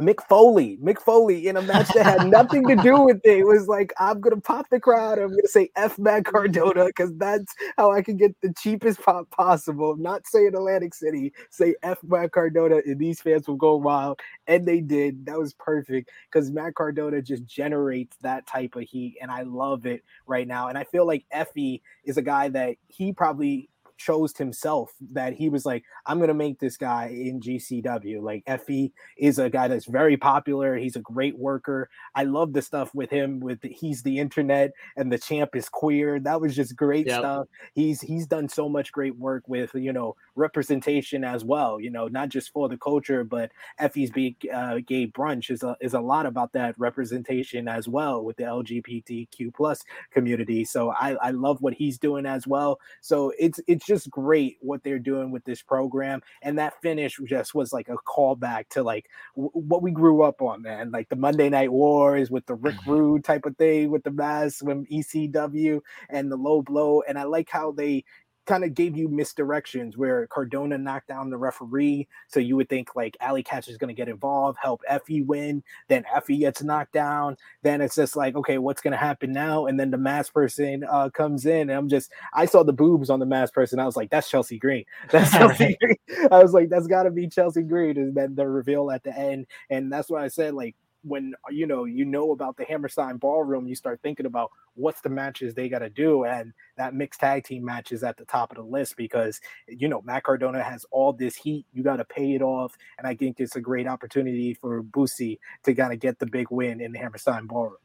Mick 0.00 0.20
Foley, 0.28 0.76
Mick 0.82 1.00
Foley 1.00 1.46
in 1.46 1.56
a 1.56 1.62
match 1.62 1.88
that 1.94 2.04
had 2.04 2.26
nothing 2.26 2.66
to 2.66 2.74
do 2.74 3.00
with 3.04 3.20
it. 3.22 3.38
it 3.38 3.46
was 3.46 3.68
like, 3.68 3.92
I'm 4.00 4.20
gonna 4.20 4.40
pop 4.40 4.68
the 4.68 4.80
crowd. 4.80 5.18
I'm 5.18 5.30
gonna 5.30 5.46
say 5.46 5.70
F 5.76 5.98
Matt 6.00 6.24
Cardona 6.24 6.86
because 6.86 7.14
that's 7.16 7.54
how 7.76 7.92
I 7.92 8.02
can 8.02 8.16
get 8.16 8.34
the 8.40 8.52
cheapest 8.58 9.00
pop 9.00 9.30
possible. 9.30 9.96
Not 9.96 10.26
say 10.26 10.46
in 10.46 10.54
Atlantic 10.56 10.94
City, 10.94 11.32
say 11.50 11.76
F 11.84 11.98
Matt 12.02 12.32
Cardona, 12.32 12.80
and 12.84 12.98
these 12.98 13.20
fans 13.20 13.46
will 13.46 13.54
go 13.54 13.76
wild. 13.76 14.18
And 14.48 14.66
they 14.66 14.80
did. 14.80 15.26
That 15.26 15.38
was 15.38 15.54
perfect 15.54 16.10
because 16.30 16.50
Matt 16.50 16.74
Cardona 16.74 17.22
just 17.22 17.46
generates 17.46 18.16
that 18.22 18.48
type 18.48 18.74
of 18.74 18.82
heat, 18.82 19.16
and 19.22 19.30
I 19.30 19.42
love 19.42 19.86
it 19.86 20.02
right 20.26 20.48
now. 20.48 20.68
And 20.68 20.76
I 20.76 20.82
feel 20.82 21.06
like 21.06 21.24
Effy 21.32 21.82
is 22.04 22.16
a 22.16 22.22
guy 22.22 22.48
that 22.48 22.76
he 22.88 23.12
probably 23.12 23.68
chose 23.96 24.36
himself 24.36 24.92
that 25.12 25.34
he 25.34 25.48
was 25.48 25.64
like, 25.64 25.84
I'm 26.06 26.20
gonna 26.20 26.34
make 26.34 26.58
this 26.58 26.76
guy 26.76 27.06
in 27.06 27.40
GCW. 27.40 28.22
Like 28.22 28.44
Effy 28.46 28.92
is 29.16 29.38
a 29.38 29.50
guy 29.50 29.68
that's 29.68 29.86
very 29.86 30.16
popular. 30.16 30.76
He's 30.76 30.96
a 30.96 31.00
great 31.00 31.38
worker. 31.38 31.88
I 32.14 32.24
love 32.24 32.52
the 32.52 32.62
stuff 32.62 32.94
with 32.94 33.10
him. 33.10 33.40
With 33.40 33.60
the, 33.60 33.68
he's 33.68 34.02
the 34.02 34.18
internet 34.18 34.72
and 34.96 35.12
the 35.12 35.18
champ 35.18 35.54
is 35.54 35.68
queer. 35.68 36.20
That 36.20 36.40
was 36.40 36.54
just 36.54 36.76
great 36.76 37.06
yep. 37.06 37.20
stuff. 37.20 37.46
He's 37.74 38.00
he's 38.00 38.26
done 38.26 38.48
so 38.48 38.68
much 38.68 38.92
great 38.92 39.16
work 39.16 39.44
with 39.46 39.74
you 39.74 39.92
know 39.92 40.16
representation 40.36 41.24
as 41.24 41.44
well. 41.44 41.80
You 41.80 41.90
know, 41.90 42.08
not 42.08 42.28
just 42.28 42.52
for 42.52 42.68
the 42.68 42.76
culture, 42.76 43.24
but 43.24 43.52
Effy's 43.80 44.10
big 44.10 44.36
uh, 44.52 44.80
gay 44.86 45.06
brunch 45.06 45.50
is 45.50 45.62
a 45.62 45.76
is 45.80 45.94
a 45.94 46.00
lot 46.00 46.26
about 46.26 46.52
that 46.52 46.74
representation 46.78 47.68
as 47.68 47.88
well 47.88 48.24
with 48.24 48.36
the 48.36 48.44
LGBTQ 48.44 49.54
plus 49.54 49.82
community. 50.10 50.64
So 50.64 50.90
I 50.90 51.12
I 51.14 51.30
love 51.30 51.60
what 51.60 51.74
he's 51.74 51.98
doing 51.98 52.26
as 52.26 52.46
well. 52.46 52.78
So 53.00 53.32
it's 53.38 53.60
it's 53.66 53.83
just 53.86 54.10
great 54.10 54.56
what 54.60 54.82
they're 54.82 54.98
doing 54.98 55.30
with 55.30 55.44
this 55.44 55.62
program, 55.62 56.22
and 56.42 56.58
that 56.58 56.80
finish 56.82 57.18
just 57.26 57.54
was 57.54 57.72
like 57.72 57.88
a 57.88 57.96
callback 57.96 58.68
to 58.70 58.82
like 58.82 59.06
w- 59.36 59.50
what 59.52 59.82
we 59.82 59.90
grew 59.90 60.22
up 60.22 60.42
on, 60.42 60.62
man. 60.62 60.90
Like 60.90 61.08
the 61.08 61.16
Monday 61.16 61.48
Night 61.48 61.72
Wars 61.72 62.30
with 62.30 62.46
the 62.46 62.54
Rick 62.54 62.76
mm-hmm. 62.76 62.90
Rude 62.90 63.24
type 63.24 63.46
of 63.46 63.56
thing 63.56 63.90
with 63.90 64.04
the 64.04 64.10
mask 64.10 64.64
from 64.64 64.86
ECW 64.86 65.80
and 66.08 66.30
the 66.30 66.36
low 66.36 66.62
blow, 66.62 67.02
and 67.08 67.18
I 67.18 67.24
like 67.24 67.48
how 67.50 67.72
they 67.72 68.04
kind 68.46 68.64
of 68.64 68.74
gave 68.74 68.96
you 68.96 69.08
misdirections 69.08 69.96
where 69.96 70.26
Cardona 70.26 70.78
knocked 70.78 71.08
down 71.08 71.30
the 71.30 71.36
referee. 71.36 72.08
So 72.28 72.40
you 72.40 72.56
would 72.56 72.68
think 72.68 72.94
like 72.94 73.16
Allie 73.20 73.42
Katch 73.42 73.68
is 73.68 73.76
going 73.76 73.88
to 73.88 73.94
get 73.94 74.08
involved, 74.08 74.58
help 74.62 74.82
Effy 74.90 75.24
win. 75.24 75.62
Then 75.88 76.04
Effy 76.14 76.40
gets 76.40 76.62
knocked 76.62 76.92
down. 76.92 77.36
Then 77.62 77.80
it's 77.80 77.94
just 77.94 78.16
like, 78.16 78.36
okay, 78.36 78.58
what's 78.58 78.82
going 78.82 78.92
to 78.92 78.98
happen 78.98 79.32
now? 79.32 79.66
And 79.66 79.78
then 79.78 79.90
the 79.90 79.98
mask 79.98 80.34
person 80.34 80.84
uh, 80.90 81.10
comes 81.10 81.46
in. 81.46 81.70
And 81.70 81.72
I'm 81.72 81.88
just, 81.88 82.12
I 82.32 82.46
saw 82.46 82.62
the 82.62 82.72
boobs 82.72 83.10
on 83.10 83.20
the 83.20 83.26
mask 83.26 83.54
person. 83.54 83.78
I 83.78 83.86
was 83.86 83.96
like, 83.96 84.10
that's 84.10 84.30
Chelsea 84.30 84.58
Green. 84.58 84.84
That's 85.10 85.30
Chelsea 85.32 85.76
Green. 85.80 86.28
I 86.30 86.42
was 86.42 86.52
like, 86.52 86.68
that's 86.68 86.86
got 86.86 87.04
to 87.04 87.10
be 87.10 87.28
Chelsea 87.28 87.62
Green. 87.62 87.96
And 87.96 88.14
then 88.14 88.34
the 88.34 88.46
reveal 88.46 88.90
at 88.90 89.02
the 89.04 89.16
end. 89.16 89.46
And 89.70 89.92
that's 89.92 90.10
why 90.10 90.24
I 90.24 90.28
said, 90.28 90.54
like, 90.54 90.74
when 91.04 91.34
you 91.50 91.66
know 91.66 91.84
you 91.84 92.04
know 92.04 92.32
about 92.32 92.56
the 92.56 92.64
Hammerstein 92.64 93.18
Ballroom, 93.18 93.66
you 93.66 93.74
start 93.74 94.00
thinking 94.02 94.26
about 94.26 94.50
what's 94.74 95.00
the 95.02 95.08
matches 95.08 95.54
they 95.54 95.68
got 95.68 95.80
to 95.80 95.90
do, 95.90 96.24
and 96.24 96.52
that 96.76 96.94
mixed 96.94 97.20
tag 97.20 97.44
team 97.44 97.64
match 97.64 97.92
is 97.92 98.02
at 98.02 98.16
the 98.16 98.24
top 98.24 98.50
of 98.50 98.56
the 98.56 98.62
list 98.62 98.96
because 98.96 99.40
you 99.68 99.88
know 99.88 100.02
Matt 100.02 100.24
Cardona 100.24 100.62
has 100.62 100.84
all 100.90 101.12
this 101.12 101.36
heat. 101.36 101.66
You 101.72 101.82
got 101.82 101.96
to 101.96 102.04
pay 102.04 102.34
it 102.34 102.42
off, 102.42 102.76
and 102.98 103.06
I 103.06 103.14
think 103.14 103.38
it's 103.38 103.56
a 103.56 103.60
great 103.60 103.86
opportunity 103.86 104.54
for 104.54 104.82
Boosie 104.82 105.38
to 105.64 105.74
kind 105.74 105.92
of 105.92 106.00
get 106.00 106.18
the 106.18 106.26
big 106.26 106.48
win 106.50 106.80
in 106.80 106.92
the 106.92 106.98
Hammerstein 106.98 107.46
Ballroom. 107.46 107.76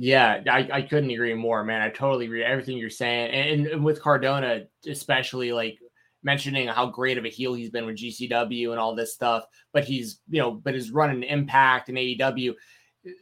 Yeah, 0.00 0.42
I, 0.48 0.68
I 0.72 0.82
couldn't 0.82 1.10
agree 1.10 1.34
more, 1.34 1.64
man. 1.64 1.82
I 1.82 1.88
totally 1.88 2.26
agree 2.26 2.44
everything 2.44 2.78
you're 2.78 2.88
saying, 2.88 3.32
and, 3.32 3.66
and 3.66 3.84
with 3.84 4.00
Cardona 4.00 4.62
especially, 4.86 5.52
like 5.52 5.78
mentioning 6.22 6.68
how 6.68 6.86
great 6.86 7.18
of 7.18 7.24
a 7.24 7.28
heel 7.28 7.54
he's 7.54 7.70
been 7.70 7.86
with 7.86 7.96
GCW 7.96 8.70
and 8.70 8.78
all 8.78 8.94
this 8.94 9.14
stuff, 9.14 9.44
but 9.72 9.84
he's, 9.84 10.20
you 10.28 10.40
know, 10.40 10.50
but 10.50 10.74
his 10.74 10.90
run 10.90 11.10
in 11.10 11.22
Impact 11.22 11.88
and 11.88 11.98
AEW. 11.98 12.54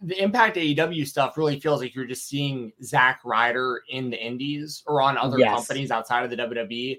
The 0.03 0.23
Impact 0.23 0.57
AEW 0.57 1.07
stuff 1.07 1.37
really 1.37 1.61
feels 1.61 1.81
like 1.81 1.95
you're 1.95 2.07
just 2.07 2.29
seeing 2.29 2.73
Zack 2.83 3.21
Ryder 3.25 3.83
in 3.91 4.11
the 4.11 4.25
indies 4.25 4.83
or 4.87 5.03
on 5.03 5.19
other 5.19 5.39
yes. 5.39 5.55
companies 5.55 5.91
outside 5.91 6.25
of 6.25 6.31
the 6.31 6.37
WWE. 6.37 6.99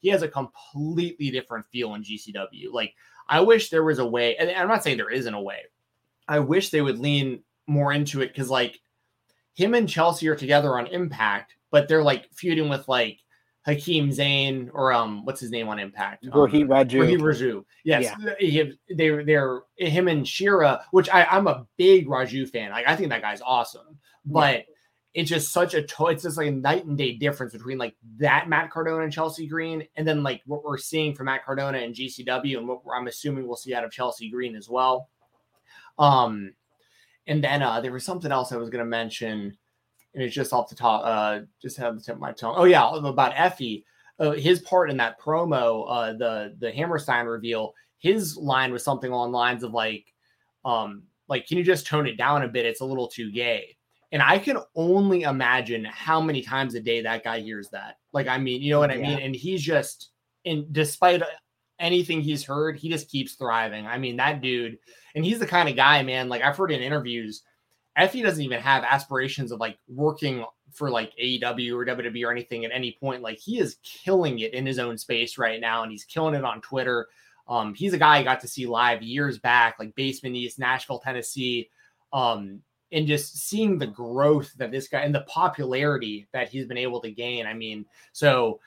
he 0.00 0.08
has 0.08 0.22
a 0.22 0.28
completely 0.28 1.30
different 1.30 1.66
feel 1.66 1.94
in 1.94 2.02
GCW. 2.02 2.72
Like 2.72 2.94
I 3.28 3.40
wish 3.40 3.70
there 3.70 3.84
was 3.84 3.98
a 3.98 4.06
way, 4.06 4.36
and 4.36 4.50
I'm 4.50 4.68
not 4.68 4.82
saying 4.82 4.96
there 4.96 5.10
isn't 5.10 5.34
a 5.34 5.40
way. 5.40 5.60
I 6.26 6.38
wish 6.38 6.70
they 6.70 6.82
would 6.82 6.98
lean 6.98 7.42
more 7.66 7.92
into 7.92 8.22
it 8.22 8.28
because 8.28 8.50
like 8.50 8.80
him 9.54 9.74
and 9.74 9.88
Chelsea 9.88 10.28
are 10.28 10.36
together 10.36 10.78
on 10.78 10.86
Impact, 10.86 11.54
but 11.70 11.88
they're 11.88 12.02
like 12.02 12.28
feuding 12.32 12.68
with 12.68 12.86
like 12.88 13.18
Hakeem 13.66 14.10
Zayn 14.10 14.70
or 14.72 14.92
um 14.92 15.24
what's 15.24 15.40
his 15.40 15.50
name 15.50 15.68
on 15.68 15.78
Impact? 15.78 16.24
Um, 16.26 16.32
Rohit 16.32 16.66
Raju. 16.66 16.92
Rohit 16.92 17.20
Raju. 17.20 17.64
Yes, 17.84 18.14
yeah. 18.20 18.34
he, 18.38 18.72
they 18.94 19.24
they're 19.24 19.62
him 19.76 20.08
and 20.08 20.26
Shera, 20.26 20.84
which 20.92 21.08
I 21.10 21.24
I'm 21.24 21.46
a 21.46 21.66
big 21.76 22.06
Raju 22.06 22.48
fan. 22.50 22.70
Like 22.70 22.86
I 22.86 22.96
think 22.96 23.10
that 23.10 23.22
guy's 23.22 23.42
awesome, 23.42 23.98
but. 24.24 24.58
Yeah 24.58 24.74
it's 25.18 25.28
just 25.28 25.50
such 25.50 25.74
a 25.74 25.78
it's 25.80 26.22
just 26.22 26.36
like 26.36 26.46
a 26.46 26.52
night 26.52 26.84
and 26.84 26.96
day 26.96 27.12
difference 27.12 27.52
between 27.52 27.76
like 27.76 27.96
that 28.18 28.48
Matt 28.48 28.70
Cardona 28.70 29.02
and 29.02 29.12
Chelsea 29.12 29.48
Green, 29.48 29.84
and 29.96 30.06
then 30.06 30.22
like 30.22 30.42
what 30.46 30.62
we're 30.62 30.78
seeing 30.78 31.12
from 31.12 31.26
Matt 31.26 31.44
Cardona 31.44 31.78
and 31.78 31.92
GCW, 31.92 32.56
and 32.56 32.68
what 32.68 32.82
I'm 32.94 33.08
assuming 33.08 33.44
we'll 33.44 33.56
see 33.56 33.74
out 33.74 33.82
of 33.82 33.90
Chelsea 33.90 34.30
Green 34.30 34.54
as 34.54 34.68
well. 34.68 35.08
Um, 35.98 36.54
and 37.26 37.42
then 37.42 37.64
uh, 37.64 37.80
there 37.80 37.90
was 37.90 38.04
something 38.04 38.30
else 38.30 38.52
I 38.52 38.58
was 38.58 38.70
going 38.70 38.84
to 38.84 38.88
mention, 38.88 39.58
and 40.14 40.22
it's 40.22 40.36
just 40.36 40.52
off 40.52 40.68
the 40.68 40.76
top, 40.76 41.02
uh, 41.04 41.40
just 41.60 41.78
have 41.78 41.96
the 41.96 42.00
tip 42.00 42.14
of 42.14 42.20
my 42.20 42.30
tongue. 42.30 42.54
Oh 42.56 42.62
yeah, 42.62 42.88
about 42.88 43.34
Effy, 43.34 43.82
uh, 44.20 44.30
his 44.30 44.60
part 44.60 44.88
in 44.88 44.98
that 44.98 45.20
promo, 45.20 45.84
uh, 45.88 46.12
the 46.12 46.54
the 46.60 46.70
Hammerstein 46.70 47.26
reveal. 47.26 47.74
His 47.98 48.36
line 48.36 48.72
was 48.72 48.84
something 48.84 49.10
along 49.10 49.32
lines 49.32 49.64
of 49.64 49.72
like, 49.72 50.14
um, 50.64 51.02
like, 51.26 51.48
can 51.48 51.58
you 51.58 51.64
just 51.64 51.88
tone 51.88 52.06
it 52.06 52.16
down 52.16 52.44
a 52.44 52.48
bit? 52.48 52.66
It's 52.66 52.82
a 52.82 52.84
little 52.84 53.08
too 53.08 53.32
gay 53.32 53.77
and 54.10 54.22
I 54.22 54.38
can 54.38 54.58
only 54.74 55.22
imagine 55.22 55.84
how 55.84 56.20
many 56.20 56.42
times 56.42 56.74
a 56.74 56.80
day 56.80 57.02
that 57.02 57.24
guy 57.24 57.40
hears 57.40 57.68
that. 57.70 57.98
Like, 58.12 58.26
I 58.26 58.38
mean, 58.38 58.62
you 58.62 58.70
know 58.70 58.78
what 58.78 58.90
I 58.90 58.96
mean? 58.96 59.18
And 59.18 59.34
he's 59.34 59.62
just, 59.62 60.10
and 60.46 60.72
despite 60.72 61.22
anything 61.78 62.20
he's 62.20 62.44
heard, 62.44 62.78
he 62.78 62.88
just 62.88 63.10
keeps 63.10 63.34
thriving. 63.34 63.86
I 63.86 63.98
mean, 63.98 64.16
that 64.16 64.40
dude, 64.40 64.78
and 65.14 65.24
he's 65.24 65.38
the 65.38 65.46
kind 65.46 65.68
of 65.68 65.76
guy, 65.76 66.02
man, 66.02 66.28
like 66.28 66.42
I've 66.42 66.56
heard 66.56 66.72
in 66.72 66.80
interviews, 66.80 67.42
Effy 67.98 68.22
doesn't 68.22 68.42
even 68.42 68.60
have 68.60 68.84
aspirations 68.84 69.52
of 69.52 69.60
like 69.60 69.78
working 69.88 70.44
for 70.72 70.90
like 70.90 71.12
AEW 71.22 71.74
or 71.74 71.84
WWE 71.84 72.26
or 72.26 72.30
anything 72.30 72.64
at 72.64 72.70
any 72.72 72.96
point. 72.98 73.22
Like 73.22 73.38
he 73.38 73.58
is 73.58 73.76
killing 73.82 74.38
it 74.38 74.54
in 74.54 74.64
his 74.64 74.78
own 74.78 74.96
space 74.96 75.36
right 75.36 75.60
now, 75.60 75.82
and 75.82 75.92
he's 75.92 76.04
killing 76.04 76.34
it 76.34 76.44
on 76.44 76.60
Twitter. 76.60 77.08
Um, 77.48 77.74
he's 77.74 77.94
a 77.94 77.98
guy 77.98 78.18
I 78.18 78.22
got 78.22 78.40
to 78.40 78.48
see 78.48 78.66
live 78.66 79.02
years 79.02 79.38
back, 79.38 79.76
like 79.78 79.94
Basement 79.94 80.36
East, 80.36 80.58
Nashville, 80.58 81.00
Tennessee. 81.00 81.70
Um, 82.12 82.62
and 82.92 83.06
just 83.06 83.36
seeing 83.36 83.78
the 83.78 83.86
growth 83.86 84.52
that 84.56 84.70
this 84.70 84.88
guy 84.88 85.00
and 85.00 85.14
the 85.14 85.22
popularity 85.22 86.26
that 86.32 86.48
he's 86.48 86.66
been 86.66 86.78
able 86.78 87.00
to 87.00 87.10
gain. 87.10 87.46
I 87.46 87.54
mean, 87.54 87.84
so 88.12 88.60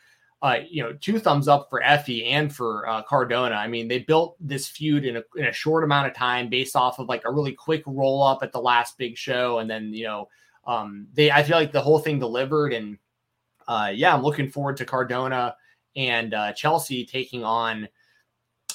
uh, 0.44 0.58
you 0.68 0.82
know, 0.82 0.94
two 0.94 1.20
thumbs 1.20 1.48
up 1.48 1.68
for 1.70 1.82
Effy 1.82 2.26
and 2.32 2.54
for 2.54 2.88
uh, 2.90 3.04
Cardona. 3.04 3.56
I 3.56 3.68
mean, 3.68 3.88
they 3.88 4.00
built 4.00 4.36
this 4.40 4.68
feud 4.68 5.06
in 5.06 5.18
a, 5.18 5.24
in 5.36 5.46
a 5.46 5.52
short 5.52 5.84
amount 5.84 6.08
of 6.08 6.16
time 6.16 6.50
based 6.50 6.76
off 6.76 6.98
of 6.98 7.08
like 7.08 7.22
a 7.26 7.32
really 7.32 7.54
quick 7.54 7.84
roll 7.86 8.24
up 8.24 8.42
at 8.42 8.52
the 8.52 8.60
last 8.60 8.98
big 8.98 9.18
show, 9.18 9.60
and 9.60 9.70
then 9.70 9.94
you 9.94 10.06
know, 10.06 10.30
um, 10.66 11.08
they 11.14 11.30
I 11.30 11.44
feel 11.44 11.58
like 11.58 11.72
the 11.72 11.82
whole 11.82 12.00
thing 12.00 12.18
delivered, 12.18 12.74
and 12.74 12.98
uh, 13.68 13.92
yeah, 13.94 14.16
I'm 14.16 14.24
looking 14.24 14.50
forward 14.50 14.78
to 14.78 14.86
Cardona 14.86 15.56
and 15.96 16.34
uh, 16.34 16.54
Chelsea 16.54 17.06
taking 17.06 17.44
on 17.44 17.88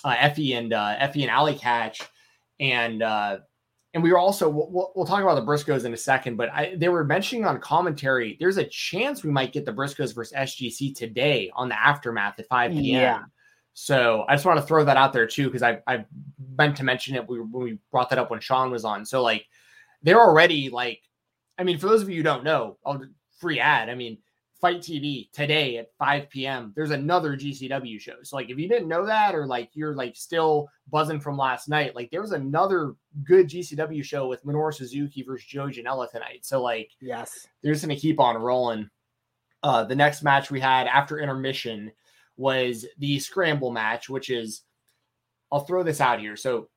uh, 0.04 0.14
Effy 0.14 0.56
and 0.56 0.72
uh, 0.72 0.96
Effy 1.00 1.22
and 1.22 1.30
Allie 1.30 1.56
Katch, 1.56 2.00
and 2.60 3.02
uh, 3.02 3.38
and 3.96 4.02
we 4.02 4.12
were 4.12 4.18
also 4.18 4.46
we'll, 4.46 4.92
we'll, 4.94 5.06
talk 5.06 5.22
about 5.22 5.36
the 5.36 5.42
Briscoes 5.50 5.86
in 5.86 5.94
a 5.94 5.96
second, 5.96 6.36
but 6.36 6.50
I, 6.50 6.74
they 6.76 6.90
were 6.90 7.02
mentioning 7.02 7.46
on 7.46 7.58
commentary 7.60 8.36
there's 8.38 8.58
a 8.58 8.64
chance 8.64 9.24
we 9.24 9.30
might 9.30 9.54
get 9.54 9.64
the 9.64 9.72
Briscoes 9.72 10.14
versus 10.14 10.36
SGC 10.36 10.94
today 10.94 11.50
on 11.56 11.70
the 11.70 11.80
aftermath 11.80 12.38
at 12.38 12.46
5 12.46 12.72
p.m. 12.72 12.84
Yeah. 12.84 13.22
So 13.72 14.26
I 14.28 14.34
just 14.34 14.44
want 14.44 14.60
to 14.60 14.66
throw 14.66 14.84
that 14.84 14.98
out 14.98 15.14
there 15.14 15.26
too 15.26 15.46
because 15.46 15.62
I 15.62 15.80
I 15.86 16.04
meant 16.58 16.76
to 16.76 16.84
mention 16.84 17.16
it 17.16 17.26
when 17.26 17.50
we 17.50 17.78
brought 17.90 18.10
that 18.10 18.18
up 18.18 18.30
when 18.30 18.40
Sean 18.40 18.70
was 18.70 18.84
on. 18.84 19.06
So 19.06 19.22
like 19.22 19.46
they're 20.02 20.20
already 20.20 20.68
like, 20.68 21.00
I 21.56 21.64
mean, 21.64 21.78
for 21.78 21.88
those 21.88 22.02
of 22.02 22.10
you 22.10 22.16
who 22.16 22.22
don't 22.22 22.44
know, 22.44 22.76
I'll 22.84 23.00
free 23.38 23.60
ad. 23.60 23.88
I 23.88 23.94
mean, 23.94 24.18
FITE 24.60 24.80
TV 24.80 25.30
today 25.32 25.76
at 25.76 25.92
5 25.98 26.30
p.m. 26.30 26.72
There's 26.74 26.90
another 26.90 27.36
GCW 27.36 28.00
show. 28.00 28.16
So 28.22 28.36
like 28.36 28.48
if 28.48 28.58
you 28.58 28.68
didn't 28.68 28.88
know 28.88 29.04
that 29.04 29.34
or 29.34 29.46
like 29.46 29.70
you're 29.74 29.94
like 29.94 30.16
still 30.16 30.68
buzzing 30.90 31.20
from 31.20 31.36
last 31.36 31.68
night, 31.68 31.94
like 31.94 32.10
there 32.10 32.22
was 32.22 32.32
another 32.32 32.94
good 33.24 33.48
GCW 33.48 34.02
show 34.02 34.26
with 34.26 34.44
Minoru 34.44 34.72
Suzuki 34.72 35.22
versus 35.22 35.46
Joe 35.46 35.66
Janela 35.66 36.10
tonight. 36.10 36.46
So 36.46 36.62
like 36.62 36.90
yes, 37.00 37.46
they're 37.62 37.72
just 37.72 37.84
gonna 37.84 37.96
keep 37.96 38.18
on 38.18 38.36
rolling. 38.36 38.88
Uh 39.62 39.84
the 39.84 39.96
next 39.96 40.22
match 40.22 40.50
we 40.50 40.60
had 40.60 40.86
after 40.86 41.18
intermission 41.18 41.92
was 42.36 42.86
the 42.98 43.18
scramble 43.18 43.70
match, 43.70 44.08
which 44.08 44.30
is 44.30 44.62
I'll 45.52 45.60
throw 45.60 45.82
this 45.82 46.00
out 46.00 46.20
here. 46.20 46.36
So 46.36 46.68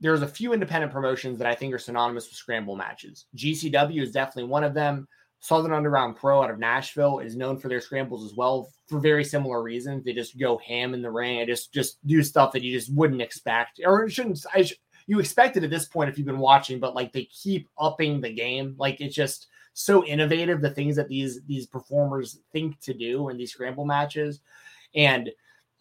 there's 0.00 0.22
a 0.22 0.28
few 0.28 0.52
independent 0.52 0.92
promotions 0.92 1.38
that 1.38 1.46
I 1.46 1.54
think 1.54 1.72
are 1.72 1.78
synonymous 1.78 2.26
with 2.26 2.36
scramble 2.36 2.76
matches. 2.76 3.26
GCW 3.36 4.02
is 4.02 4.12
definitely 4.12 4.50
one 4.50 4.64
of 4.64 4.74
them. 4.74 5.08
Southern 5.44 5.74
Underground 5.74 6.16
Pro 6.16 6.42
out 6.42 6.48
of 6.48 6.58
Nashville 6.58 7.18
is 7.18 7.36
known 7.36 7.58
for 7.58 7.68
their 7.68 7.82
scrambles 7.82 8.24
as 8.24 8.34
well 8.34 8.72
for 8.86 8.98
very 8.98 9.22
similar 9.22 9.62
reasons. 9.62 10.02
They 10.02 10.14
just 10.14 10.38
go 10.38 10.56
ham 10.66 10.94
in 10.94 11.02
the 11.02 11.10
ring 11.10 11.40
and 11.40 11.46
just 11.46 11.70
just 11.70 11.98
do 12.06 12.22
stuff 12.22 12.50
that 12.52 12.62
you 12.62 12.72
just 12.72 12.90
wouldn't 12.94 13.20
expect, 13.20 13.78
or 13.84 14.08
shouldn't. 14.08 14.42
I 14.54 14.62
sh- 14.62 14.80
you 15.06 15.20
expect 15.20 15.58
it 15.58 15.64
at 15.64 15.68
this 15.68 15.84
point 15.84 16.08
if 16.08 16.16
you've 16.16 16.26
been 16.26 16.38
watching, 16.38 16.80
but 16.80 16.94
like 16.94 17.12
they 17.12 17.24
keep 17.24 17.68
upping 17.78 18.22
the 18.22 18.32
game. 18.32 18.74
Like 18.78 19.02
it's 19.02 19.14
just 19.14 19.48
so 19.74 20.02
innovative 20.06 20.62
the 20.62 20.70
things 20.70 20.96
that 20.96 21.08
these 21.08 21.42
these 21.42 21.66
performers 21.66 22.38
think 22.50 22.80
to 22.80 22.94
do 22.94 23.28
in 23.28 23.36
these 23.36 23.52
scramble 23.52 23.84
matches. 23.84 24.40
And 24.94 25.30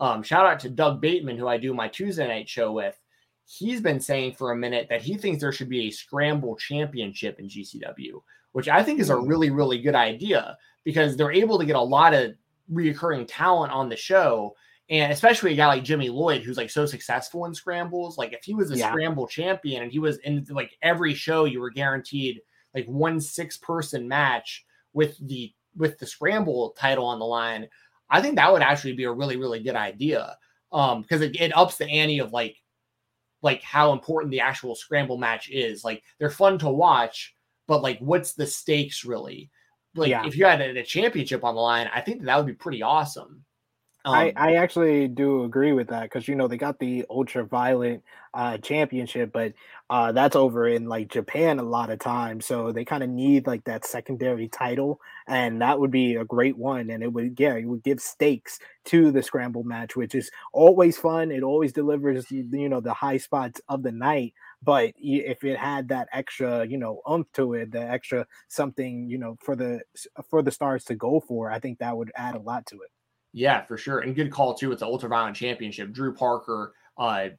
um, 0.01 0.23
shout 0.23 0.45
out 0.45 0.59
to 0.59 0.69
Doug 0.69 0.99
Bateman, 0.99 1.37
who 1.37 1.47
I 1.47 1.55
do 1.55 1.73
my 1.73 1.87
Tuesday 1.87 2.27
night 2.27 2.49
show 2.49 2.73
with. 2.73 2.99
He's 3.45 3.79
been 3.79 4.01
saying 4.01 4.33
for 4.33 4.51
a 4.51 4.57
minute 4.57 4.87
that 4.89 5.03
he 5.03 5.15
thinks 5.15 5.39
there 5.39 5.53
should 5.53 5.69
be 5.69 5.87
a 5.87 5.91
scramble 5.91 6.57
championship 6.57 7.39
in 7.39 7.47
GCW 7.47 8.21
which 8.53 8.69
I 8.69 8.81
think 8.81 8.99
is 8.99 9.09
a 9.09 9.17
really, 9.17 9.49
really 9.49 9.79
good 9.79 9.95
idea 9.95 10.57
because 10.83 11.15
they're 11.15 11.31
able 11.31 11.59
to 11.59 11.65
get 11.65 11.75
a 11.75 11.81
lot 11.81 12.13
of 12.13 12.33
reoccurring 12.71 13.25
talent 13.27 13.71
on 13.71 13.89
the 13.89 13.95
show. 13.95 14.55
And 14.89 15.11
especially 15.11 15.53
a 15.53 15.55
guy 15.55 15.67
like 15.67 15.83
Jimmy 15.83 16.09
Lloyd, 16.09 16.43
who's 16.43 16.57
like 16.57 16.69
so 16.69 16.85
successful 16.85 17.45
in 17.45 17.53
scrambles. 17.53 18.17
Like 18.17 18.33
if 18.33 18.43
he 18.43 18.53
was 18.53 18.71
a 18.71 18.77
yeah. 18.77 18.89
scramble 18.89 19.27
champion 19.27 19.83
and 19.83 19.91
he 19.91 19.99
was 19.99 20.17
in 20.19 20.45
like 20.49 20.77
every 20.81 21.13
show, 21.13 21.45
you 21.45 21.59
were 21.59 21.69
guaranteed 21.69 22.41
like 22.75 22.85
one 22.85 23.19
six 23.19 23.57
person 23.57 24.07
match 24.07 24.65
with 24.93 25.17
the 25.27 25.51
with 25.75 25.97
the 25.99 26.05
scramble 26.05 26.75
title 26.77 27.05
on 27.05 27.19
the 27.19 27.25
line. 27.25 27.67
I 28.09 28.21
think 28.21 28.35
that 28.35 28.51
would 28.51 28.61
actually 28.61 28.93
be 28.93 29.05
a 29.05 29.11
really, 29.11 29.37
really 29.37 29.63
good 29.63 29.75
idea. 29.75 30.37
Um, 30.71 31.01
because 31.01 31.21
it, 31.21 31.39
it 31.39 31.55
ups 31.55 31.77
the 31.77 31.87
ante 31.87 32.19
of 32.19 32.33
like 32.33 32.57
like 33.41 33.61
how 33.61 33.91
important 33.91 34.31
the 34.31 34.39
actual 34.39 34.75
scramble 34.75 35.17
match 35.17 35.49
is. 35.49 35.83
Like 35.83 36.03
they're 36.19 36.29
fun 36.29 36.57
to 36.59 36.69
watch, 36.69 37.32
but 37.67 37.81
like 37.81 37.99
what's 37.99 38.33
the 38.33 38.47
stakes 38.47 39.05
really? 39.05 39.49
Like 39.95 40.09
yeah. 40.09 40.25
if 40.25 40.35
you 40.35 40.45
had 40.45 40.61
a, 40.61 40.79
a, 40.79 40.83
championship 40.83 41.43
on 41.43 41.55
the 41.55 41.61
line, 41.61 41.89
I 41.93 42.01
think 42.01 42.19
that, 42.19 42.25
that 42.25 42.37
would 42.37 42.47
be 42.47 42.53
pretty 42.53 42.81
awesome. 42.81 43.43
Um, 44.05 44.15
I, 44.15 44.33
I 44.35 44.55
actually 44.55 45.07
do 45.07 45.45
agree 45.45 45.71
with 45.71 45.87
that 45.87 46.03
because 46.03 46.27
you 46.27 46.35
know 46.35 46.49
they 46.49 46.57
got 46.57 46.77
the 46.77 47.05
ultra 47.09 47.45
violent 47.45 48.03
uh, 48.33 48.57
championship, 48.57 49.31
but 49.31 49.53
uh, 49.89 50.11
that's 50.11 50.35
over 50.35 50.67
in 50.67 50.89
like 50.89 51.07
Japan 51.07 51.57
a 51.57 51.63
lot 51.63 51.89
of 51.89 51.99
times, 51.99 52.45
so 52.45 52.73
they 52.73 52.83
kind 52.83 53.01
of 53.01 53.09
need 53.09 53.47
like 53.47 53.63
that 53.63 53.85
secondary 53.85 54.49
title, 54.49 54.99
and 55.27 55.61
that 55.61 55.79
would 55.79 55.91
be 55.91 56.15
a 56.15 56.25
great 56.25 56.57
one, 56.57 56.89
and 56.89 57.01
it 57.01 57.13
would 57.13 57.39
yeah 57.39 57.53
it 57.53 57.63
would 57.63 57.83
give 57.83 58.01
stakes 58.01 58.59
to 58.85 59.09
the 59.09 59.23
scramble 59.23 59.63
match, 59.63 59.95
which 59.95 60.15
is 60.15 60.29
always 60.51 60.97
fun. 60.97 61.31
It 61.31 61.43
always 61.43 61.71
delivers 61.71 62.29
you 62.29 62.67
know 62.67 62.81
the 62.81 62.93
high 62.93 63.17
spots 63.17 63.61
of 63.69 63.83
the 63.83 63.93
night, 63.93 64.33
but 64.63 64.93
if 64.97 65.43
it 65.43 65.57
had 65.57 65.89
that 65.89 66.07
extra 66.13 66.65
you 66.65 66.77
know 66.77 67.01
umph 67.07 67.31
to 67.33 67.53
it, 67.53 67.71
the 67.71 67.81
extra 67.81 68.25
something 68.47 69.09
you 69.09 69.17
know 69.17 69.35
for 69.41 69.55
the 69.55 69.81
for 70.29 70.41
the 70.41 70.51
stars 70.51 70.83
to 70.85 70.95
go 70.95 71.19
for, 71.19 71.51
I 71.51 71.59
think 71.59 71.79
that 71.79 71.95
would 71.95 72.11
add 72.15 72.35
a 72.35 72.39
lot 72.39 72.65
to 72.67 72.75
it. 72.75 72.91
Yeah, 73.33 73.63
for 73.65 73.77
sure. 73.77 73.99
And 73.99 74.15
good 74.15 74.31
call 74.31 74.53
too 74.53 74.69
with 74.69 74.79
the 74.79 74.85
ultraviolet 74.85 75.35
championship. 75.35 75.91
Drew 75.91 76.13
Parker 76.13 76.73
uh 76.97 77.29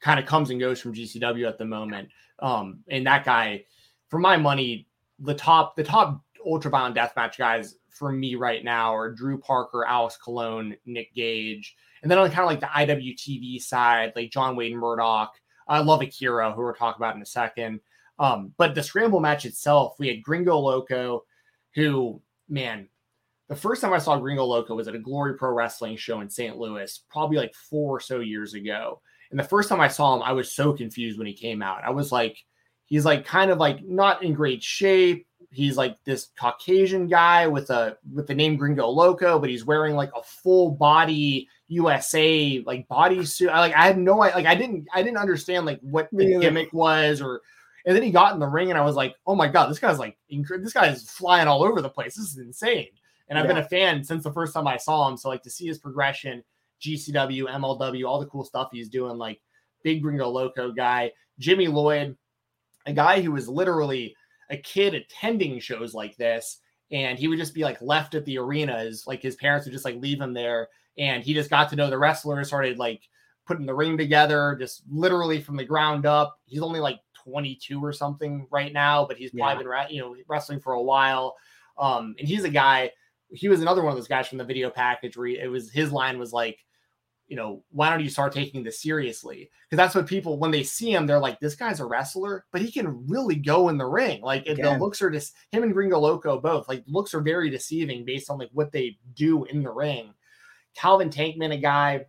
kind 0.00 0.20
of 0.20 0.26
comes 0.26 0.50
and 0.50 0.60
goes 0.60 0.80
from 0.80 0.94
GCW 0.94 1.48
at 1.48 1.58
the 1.58 1.64
moment. 1.64 2.08
Um, 2.40 2.80
and 2.88 3.06
that 3.06 3.24
guy, 3.24 3.64
for 4.08 4.18
my 4.18 4.36
money, 4.36 4.88
the 5.18 5.34
top 5.34 5.76
the 5.76 5.84
top 5.84 6.22
ultraviolet 6.44 6.94
deathmatch 6.94 7.38
guys 7.38 7.76
for 7.90 8.12
me 8.12 8.34
right 8.34 8.62
now 8.62 8.94
are 8.94 9.10
Drew 9.10 9.38
Parker, 9.38 9.84
Alex 9.84 10.16
Colon, 10.16 10.76
Nick 10.84 11.14
Gage. 11.14 11.74
And 12.02 12.10
then 12.10 12.18
on 12.18 12.30
kind 12.30 12.40
of 12.40 12.46
like 12.46 12.60
the 12.60 12.66
IWTV 12.66 13.60
side, 13.62 14.12
like 14.14 14.30
John 14.30 14.54
Wayne 14.54 14.76
Murdoch. 14.76 15.32
I 15.66 15.80
love 15.80 16.02
Akira, 16.02 16.52
who 16.52 16.64
we'll 16.64 16.74
talk 16.74 16.96
about 16.96 17.16
in 17.16 17.22
a 17.22 17.26
second. 17.26 17.80
Um, 18.18 18.52
but 18.56 18.74
the 18.74 18.82
scramble 18.82 19.20
match 19.20 19.44
itself, 19.44 19.96
we 19.98 20.08
had 20.08 20.22
Gringo 20.22 20.58
Loco, 20.58 21.24
who, 21.74 22.20
man, 22.48 22.88
the 23.48 23.56
first 23.56 23.80
time 23.80 23.92
I 23.92 23.98
saw 23.98 24.18
Gringo 24.18 24.44
Loco 24.44 24.74
was 24.74 24.88
at 24.88 24.94
a 24.94 24.98
Glory 24.98 25.34
Pro 25.34 25.52
Wrestling 25.52 25.96
show 25.96 26.20
in 26.20 26.30
St. 26.30 26.56
Louis, 26.56 27.02
probably 27.10 27.36
like 27.36 27.54
four 27.54 27.96
or 27.96 28.00
so 28.00 28.20
years 28.20 28.54
ago. 28.54 29.00
And 29.30 29.38
the 29.38 29.44
first 29.44 29.68
time 29.68 29.80
I 29.80 29.88
saw 29.88 30.14
him, 30.14 30.22
I 30.22 30.32
was 30.32 30.54
so 30.54 30.72
confused 30.72 31.18
when 31.18 31.26
he 31.26 31.32
came 31.32 31.62
out. 31.62 31.84
I 31.84 31.90
was 31.90 32.10
like, 32.10 32.38
he's 32.86 33.04
like 33.04 33.24
kind 33.24 33.50
of 33.50 33.58
like 33.58 33.84
not 33.84 34.22
in 34.22 34.32
great 34.32 34.62
shape. 34.62 35.26
He's 35.50 35.76
like 35.76 35.96
this 36.04 36.30
Caucasian 36.38 37.06
guy 37.06 37.46
with 37.46 37.70
a 37.70 37.98
with 38.12 38.26
the 38.26 38.34
name 38.34 38.56
Gringo 38.56 38.88
Loco, 38.88 39.38
but 39.38 39.50
he's 39.50 39.64
wearing 39.64 39.94
like 39.94 40.10
a 40.16 40.22
full 40.22 40.70
body 40.70 41.48
USA 41.68 42.62
like 42.66 42.88
bodysuit. 42.88 43.48
I 43.48 43.60
like 43.60 43.74
I 43.74 43.86
had 43.86 43.98
no 43.98 44.16
like 44.16 44.46
I 44.46 44.54
didn't 44.54 44.86
I 44.92 45.02
didn't 45.02 45.18
understand 45.18 45.66
like 45.66 45.80
what 45.80 46.08
the 46.12 46.38
gimmick 46.40 46.72
was 46.72 47.20
or 47.20 47.42
and 47.86 47.94
then 47.94 48.02
he 48.02 48.10
got 48.10 48.34
in 48.34 48.40
the 48.40 48.46
ring 48.46 48.70
and 48.70 48.78
I 48.78 48.84
was 48.84 48.96
like, 48.96 49.14
oh 49.26 49.34
my 49.34 49.48
god, 49.48 49.70
this 49.70 49.78
guy's 49.78 49.98
like 49.98 50.16
this 50.28 50.72
guy 50.72 50.88
is 50.88 51.10
flying 51.10 51.48
all 51.48 51.62
over 51.62 51.80
the 51.80 51.88
place. 51.88 52.16
This 52.16 52.32
is 52.32 52.38
insane. 52.38 52.88
And 53.28 53.38
I've 53.38 53.46
yeah. 53.46 53.54
been 53.54 53.64
a 53.64 53.68
fan 53.68 54.04
since 54.04 54.24
the 54.24 54.32
first 54.32 54.54
time 54.54 54.66
I 54.66 54.76
saw 54.76 55.08
him. 55.08 55.16
So 55.16 55.28
like 55.28 55.42
to 55.42 55.50
see 55.50 55.66
his 55.66 55.78
progression, 55.78 56.42
GCW, 56.80 57.44
MLW, 57.44 58.06
all 58.06 58.20
the 58.20 58.26
cool 58.26 58.44
stuff 58.44 58.68
he's 58.72 58.88
doing, 58.88 59.18
like 59.18 59.40
big 59.82 60.02
Gringo 60.02 60.28
Loco 60.28 60.72
guy, 60.72 61.12
Jimmy 61.38 61.68
Lloyd, 61.68 62.16
a 62.86 62.92
guy 62.92 63.20
who 63.20 63.32
was 63.32 63.48
literally 63.48 64.14
a 64.50 64.56
kid 64.56 64.94
attending 64.94 65.58
shows 65.58 65.94
like 65.94 66.16
this. 66.16 66.58
And 66.92 67.18
he 67.18 67.26
would 67.26 67.38
just 67.38 67.54
be 67.54 67.62
like 67.62 67.82
left 67.82 68.14
at 68.14 68.24
the 68.24 68.38
arenas, 68.38 69.06
like 69.06 69.22
his 69.22 69.34
parents 69.36 69.66
would 69.66 69.72
just 69.72 69.84
like 69.84 69.96
leave 69.96 70.20
him 70.20 70.32
there. 70.32 70.68
And 70.98 71.22
he 71.22 71.34
just 71.34 71.50
got 71.50 71.68
to 71.70 71.76
know 71.76 71.90
the 71.90 71.98
wrestlers, 71.98 72.48
started 72.48 72.78
like 72.78 73.02
putting 73.46 73.66
the 73.66 73.74
ring 73.74 73.96
together, 73.96 74.56
just 74.58 74.82
literally 74.90 75.40
from 75.40 75.56
the 75.56 75.64
ground 75.64 76.06
up. 76.06 76.38
He's 76.46 76.62
only 76.62 76.80
like 76.80 77.00
22 77.24 77.84
or 77.84 77.92
something 77.92 78.46
right 78.50 78.72
now, 78.72 79.04
but 79.04 79.16
he's 79.16 79.30
probably 79.30 79.64
yeah. 79.64 79.86
been 79.86 79.94
you 79.94 80.02
know 80.02 80.16
wrestling 80.28 80.60
for 80.60 80.72
a 80.72 80.82
while. 80.82 81.36
Um, 81.78 82.14
and 82.18 82.26
he's 82.26 82.44
a 82.44 82.50
guy 82.50 82.90
he 83.30 83.48
was 83.48 83.60
another 83.60 83.82
one 83.82 83.92
of 83.92 83.96
those 83.96 84.08
guys 84.08 84.28
from 84.28 84.38
the 84.38 84.44
video 84.44 84.70
package 84.70 85.16
where 85.16 85.26
he, 85.26 85.38
it 85.38 85.50
was 85.50 85.70
his 85.70 85.92
line 85.92 86.18
was 86.18 86.32
like, 86.32 86.64
you 87.28 87.36
know, 87.36 87.64
why 87.70 87.90
don't 87.90 88.04
you 88.04 88.08
start 88.08 88.32
taking 88.32 88.62
this 88.62 88.80
seriously? 88.80 89.50
Because 89.68 89.82
that's 89.82 89.94
what 89.94 90.06
people 90.06 90.38
when 90.38 90.52
they 90.52 90.62
see 90.62 90.92
him, 90.92 91.06
they're 91.06 91.18
like, 91.18 91.40
this 91.40 91.56
guy's 91.56 91.80
a 91.80 91.84
wrestler, 91.84 92.44
but 92.52 92.62
he 92.62 92.70
can 92.70 93.06
really 93.08 93.34
go 93.36 93.68
in 93.68 93.78
the 93.78 93.86
ring. 93.86 94.20
Like 94.22 94.44
the 94.44 94.78
looks 94.78 95.02
are 95.02 95.10
just 95.10 95.34
him 95.50 95.64
and 95.64 95.72
Gringo 95.72 95.98
Loco 95.98 96.40
both 96.40 96.68
like 96.68 96.84
looks 96.86 97.14
are 97.14 97.20
very 97.20 97.50
deceiving 97.50 98.04
based 98.04 98.30
on 98.30 98.38
like 98.38 98.50
what 98.52 98.70
they 98.70 98.96
do 99.14 99.44
in 99.44 99.62
the 99.62 99.72
ring. 99.72 100.14
Calvin 100.76 101.10
Tankman, 101.10 101.52
a 101.52 101.56
guy 101.56 102.04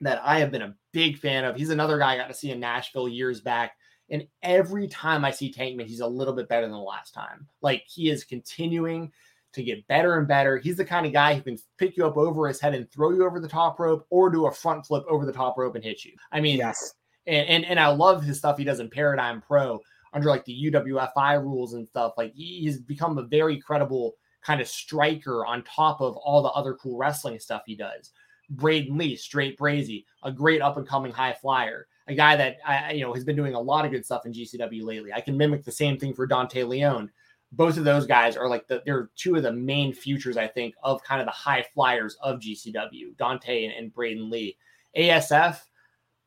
that 0.00 0.20
I 0.22 0.38
have 0.38 0.50
been 0.50 0.62
a 0.62 0.74
big 0.92 1.18
fan 1.18 1.44
of. 1.44 1.56
He's 1.56 1.70
another 1.70 1.98
guy 1.98 2.14
I 2.14 2.16
got 2.16 2.28
to 2.28 2.34
see 2.34 2.50
in 2.50 2.60
Nashville 2.60 3.08
years 3.08 3.40
back. 3.40 3.72
And 4.10 4.26
every 4.42 4.86
time 4.86 5.24
I 5.24 5.30
see 5.30 5.52
Tankman, 5.52 5.86
he's 5.86 6.00
a 6.00 6.06
little 6.06 6.34
bit 6.34 6.48
better 6.48 6.62
than 6.62 6.70
the 6.72 6.78
last 6.78 7.12
time. 7.12 7.48
Like 7.60 7.84
he 7.86 8.08
is 8.08 8.24
continuing 8.24 9.10
to 9.52 9.62
get 9.62 9.86
better 9.88 10.18
and 10.18 10.28
better. 10.28 10.58
He's 10.58 10.76
the 10.76 10.84
kind 10.84 11.06
of 11.06 11.12
guy 11.12 11.34
who 11.34 11.42
can 11.42 11.58
pick 11.78 11.96
you 11.96 12.06
up 12.06 12.16
over 12.16 12.46
his 12.46 12.60
head 12.60 12.74
and 12.74 12.90
throw 12.92 13.10
you 13.10 13.24
over 13.24 13.40
the 13.40 13.48
top 13.48 13.80
rope 13.80 14.06
or 14.10 14.30
do 14.30 14.46
a 14.46 14.52
front 14.52 14.86
flip 14.86 15.04
over 15.08 15.26
the 15.26 15.32
top 15.32 15.56
rope 15.58 15.74
and 15.74 15.82
hit 15.82 16.04
you. 16.04 16.12
I 16.30 16.40
mean, 16.40 16.58
yes. 16.58 16.94
And, 17.26 17.48
and, 17.48 17.64
and 17.64 17.80
I 17.80 17.88
love 17.88 18.22
his 18.22 18.38
stuff 18.38 18.58
he 18.58 18.64
does 18.64 18.80
in 18.80 18.90
Paradigm 18.90 19.40
Pro 19.40 19.80
under 20.12 20.28
like 20.28 20.44
the 20.44 20.70
UWFI 20.70 21.42
rules 21.42 21.72
and 21.72 21.88
stuff. 21.88 22.12
Like 22.16 22.32
he's 22.34 22.78
become 22.78 23.18
a 23.18 23.22
very 23.22 23.58
credible 23.58 24.14
kind 24.46 24.60
of 24.60 24.68
striker 24.68 25.44
on 25.44 25.62
top 25.64 26.00
of 26.00 26.16
all 26.16 26.42
the 26.42 26.50
other 26.50 26.74
cool 26.74 26.96
wrestling 26.96 27.38
stuff 27.38 27.62
he 27.66 27.74
does. 27.74 28.12
Braden 28.50 28.96
Lee, 28.96 29.16
straight 29.16 29.58
brazy, 29.58 30.04
a 30.22 30.30
great 30.30 30.62
up 30.62 30.76
and 30.76 30.86
coming 30.86 31.10
high 31.10 31.32
flyer, 31.32 31.88
a 32.06 32.14
guy 32.14 32.36
that 32.36 32.58
I, 32.64 32.92
you 32.92 33.00
know 33.00 33.12
has 33.12 33.24
been 33.24 33.36
doing 33.36 33.54
a 33.54 33.60
lot 33.60 33.84
of 33.84 33.90
good 33.90 34.04
stuff 34.04 34.24
in 34.24 34.32
GCW 34.32 34.84
lately. 34.84 35.12
I 35.12 35.20
can 35.20 35.36
mimic 35.36 35.64
the 35.64 35.72
same 35.72 35.98
thing 35.98 36.14
for 36.14 36.26
Dante 36.26 36.62
Leon 36.62 37.10
both 37.52 37.76
of 37.76 37.84
those 37.84 38.06
guys 38.06 38.36
are 38.36 38.48
like 38.48 38.66
the, 38.66 38.82
they're 38.84 39.10
two 39.16 39.36
of 39.36 39.42
the 39.42 39.52
main 39.52 39.92
futures, 39.92 40.36
I 40.36 40.46
think, 40.46 40.74
of 40.82 41.02
kind 41.04 41.20
of 41.20 41.26
the 41.26 41.32
high 41.32 41.64
flyers 41.74 42.16
of 42.22 42.40
GCW, 42.40 43.16
Dante 43.16 43.64
and, 43.64 43.74
and 43.74 43.92
Braden 43.92 44.30
Lee. 44.30 44.56
ASF, 44.96 45.60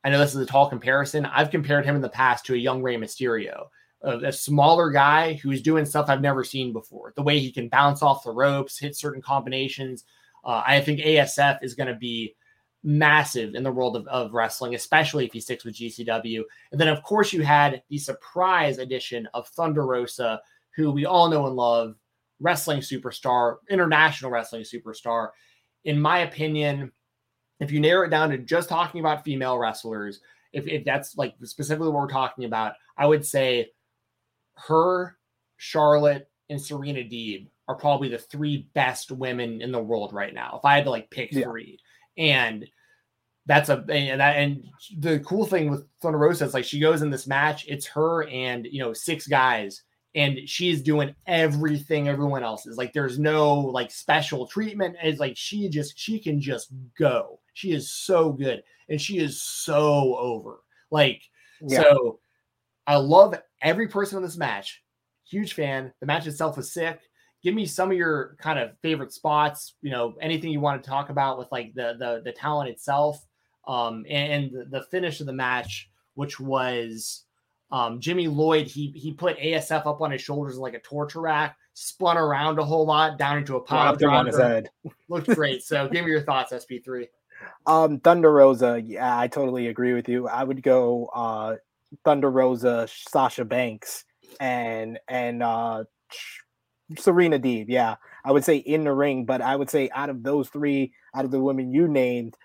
I 0.02 0.10
know 0.10 0.18
this 0.18 0.34
is 0.34 0.40
a 0.40 0.46
tall 0.46 0.68
comparison. 0.68 1.26
I've 1.26 1.50
compared 1.50 1.84
him 1.84 1.94
in 1.94 2.02
the 2.02 2.08
past 2.08 2.46
to 2.46 2.54
a 2.54 2.58
young 2.58 2.82
Rey 2.82 2.96
Mysterio, 2.96 3.66
a, 4.02 4.18
a 4.18 4.32
smaller 4.32 4.90
guy 4.90 5.34
who's 5.34 5.62
doing 5.62 5.84
stuff 5.84 6.06
I've 6.08 6.20
never 6.20 6.44
seen 6.44 6.72
before. 6.72 7.12
The 7.16 7.22
way 7.22 7.38
he 7.38 7.52
can 7.52 7.68
bounce 7.68 8.02
off 8.02 8.24
the 8.24 8.30
ropes, 8.30 8.78
hit 8.78 8.96
certain 8.96 9.22
combinations. 9.22 10.04
Uh, 10.44 10.62
I 10.66 10.80
think 10.80 11.00
ASF 11.00 11.58
is 11.62 11.74
going 11.74 11.88
to 11.88 11.94
be 11.94 12.34
massive 12.82 13.54
in 13.54 13.62
the 13.62 13.72
world 13.72 13.96
of, 13.96 14.06
of 14.08 14.32
wrestling, 14.32 14.74
especially 14.74 15.26
if 15.26 15.32
he 15.32 15.40
sticks 15.40 15.64
with 15.64 15.74
GCW. 15.74 16.42
And 16.72 16.80
then, 16.80 16.88
of 16.88 17.02
course, 17.02 17.32
you 17.32 17.42
had 17.42 17.82
the 17.90 17.98
surprise 17.98 18.78
addition 18.78 19.28
of 19.34 19.48
Thunder 19.48 19.86
Rosa, 19.86 20.40
who 20.74 20.90
we 20.90 21.04
all 21.04 21.28
know 21.28 21.46
and 21.46 21.56
love, 21.56 21.96
wrestling 22.40 22.80
superstar, 22.80 23.56
international 23.68 24.30
wrestling 24.30 24.62
superstar. 24.62 25.28
In 25.84 26.00
my 26.00 26.20
opinion, 26.20 26.90
if 27.60 27.70
you 27.70 27.80
narrow 27.80 28.06
it 28.06 28.10
down 28.10 28.30
to 28.30 28.38
just 28.38 28.70
talking 28.70 29.00
about 29.00 29.24
female 29.24 29.58
wrestlers, 29.58 30.20
if, 30.52 30.66
if 30.66 30.84
that's 30.84 31.16
like 31.16 31.34
specifically 31.44 31.88
what 31.88 32.00
we're 32.00 32.08
talking 32.08 32.44
about, 32.44 32.74
I 32.96 33.06
would 33.06 33.24
say 33.24 33.68
her, 34.66 35.16
Charlotte, 35.56 36.28
and 36.48 36.60
Serena 36.60 37.00
Deeb 37.00 37.48
are 37.68 37.76
probably 37.76 38.08
the 38.08 38.18
three 38.18 38.68
best 38.74 39.12
women 39.12 39.62
in 39.62 39.70
the 39.72 39.82
world 39.82 40.12
right 40.12 40.34
now. 40.34 40.56
If 40.58 40.64
I 40.64 40.74
had 40.74 40.84
to 40.84 40.90
like 40.90 41.10
pick 41.10 41.32
yeah. 41.32 41.44
three, 41.44 41.78
and 42.18 42.66
that's 43.46 43.68
a 43.68 43.84
and 43.88 44.20
that 44.20 44.36
and 44.36 44.64
the 44.98 45.20
cool 45.20 45.46
thing 45.46 45.70
with 45.70 45.86
Thunder 46.02 46.18
Rosa 46.18 46.44
is 46.44 46.54
like 46.54 46.64
she 46.64 46.80
goes 46.80 47.02
in 47.02 47.10
this 47.10 47.26
match, 47.26 47.66
it's 47.68 47.86
her 47.86 48.24
and 48.28 48.66
you 48.70 48.80
know 48.80 48.92
six 48.92 49.26
guys, 49.26 49.82
and 50.14 50.38
she's 50.46 50.82
doing 50.82 51.14
everything 51.26 52.08
everyone 52.08 52.42
else 52.42 52.66
is. 52.66 52.76
Like 52.76 52.92
there's 52.92 53.18
no 53.18 53.54
like 53.54 53.90
special 53.90 54.46
treatment. 54.46 54.96
It's 55.02 55.20
like 55.20 55.36
she 55.36 55.68
just 55.68 55.98
she 55.98 56.18
can 56.18 56.40
just 56.40 56.72
go. 56.98 57.38
She 57.54 57.72
is 57.72 57.92
so 57.92 58.32
good, 58.32 58.62
and 58.88 59.00
she 59.00 59.18
is 59.18 59.40
so 59.40 60.16
over. 60.16 60.60
Like 60.90 61.22
yeah. 61.60 61.82
so, 61.82 62.18
I 62.86 62.96
love 62.96 63.34
every 63.62 63.88
person 63.88 64.16
in 64.16 64.22
this 64.22 64.36
match. 64.36 64.82
Huge 65.28 65.54
fan. 65.54 65.92
The 66.00 66.06
match 66.06 66.26
itself 66.26 66.56
was 66.56 66.72
sick. 66.72 67.00
Give 67.42 67.54
me 67.54 67.64
some 67.66 67.90
of 67.90 67.96
your 67.96 68.36
kind 68.38 68.58
of 68.58 68.76
favorite 68.82 69.12
spots 69.12 69.74
you 69.82 69.90
know 69.90 70.14
anything 70.20 70.50
you 70.50 70.60
want 70.60 70.82
to 70.82 70.88
talk 70.88 71.10
about 71.10 71.38
with 71.38 71.50
like 71.50 71.72
the 71.74 71.96
the, 71.98 72.22
the 72.24 72.32
talent 72.32 72.68
itself 72.68 73.24
um 73.66 74.04
and, 74.08 74.52
and 74.54 74.72
the 74.72 74.82
finish 74.90 75.20
of 75.20 75.26
the 75.26 75.32
match 75.32 75.90
which 76.14 76.38
was 76.38 77.24
um 77.72 78.00
jimmy 78.00 78.28
lloyd 78.28 78.66
he 78.66 78.92
he 78.94 79.12
put 79.12 79.38
asf 79.38 79.86
up 79.86 80.00
on 80.00 80.10
his 80.10 80.20
shoulders 80.20 80.58
like 80.58 80.74
a 80.74 80.80
torture 80.80 81.20
rack 81.20 81.56
spun 81.74 82.18
around 82.18 82.58
a 82.58 82.64
whole 82.64 82.84
lot 82.84 83.16
down 83.16 83.38
into 83.38 83.56
a 83.56 83.60
pile 83.60 83.96
on 84.10 84.26
his 84.26 84.36
head. 84.36 84.68
Looked 85.08 85.28
great. 85.28 85.62
So 85.62 85.88
give 85.88 86.04
me 86.04 86.10
your 86.10 86.22
thoughts 86.22 86.52
sp3 86.52 87.08
um 87.66 88.00
thunder 88.00 88.30
rosa 88.30 88.82
yeah 88.84 89.18
i 89.18 89.26
totally 89.26 89.68
agree 89.68 89.94
with 89.94 90.10
you. 90.10 90.28
I 90.28 90.44
would 90.44 90.62
go 90.62 91.06
uh 91.14 91.56
thunder 92.04 92.30
rosa 92.30 92.86
sasha 92.88 93.44
banks 93.44 94.04
and 94.40 94.98
and 95.08 95.42
uh 95.42 95.84
Serena 96.98 97.38
Deeb, 97.38 97.66
yeah. 97.68 97.96
I 98.24 98.32
would 98.32 98.44
say 98.44 98.56
in 98.56 98.84
the 98.84 98.92
ring, 98.92 99.24
but 99.24 99.40
I 99.40 99.56
would 99.56 99.70
say 99.70 99.90
out 99.94 100.10
of 100.10 100.22
those 100.22 100.48
three, 100.48 100.92
out 101.14 101.24
of 101.24 101.30
the 101.30 101.40
women 101.40 101.70
you 101.70 101.88
named, 101.88 102.36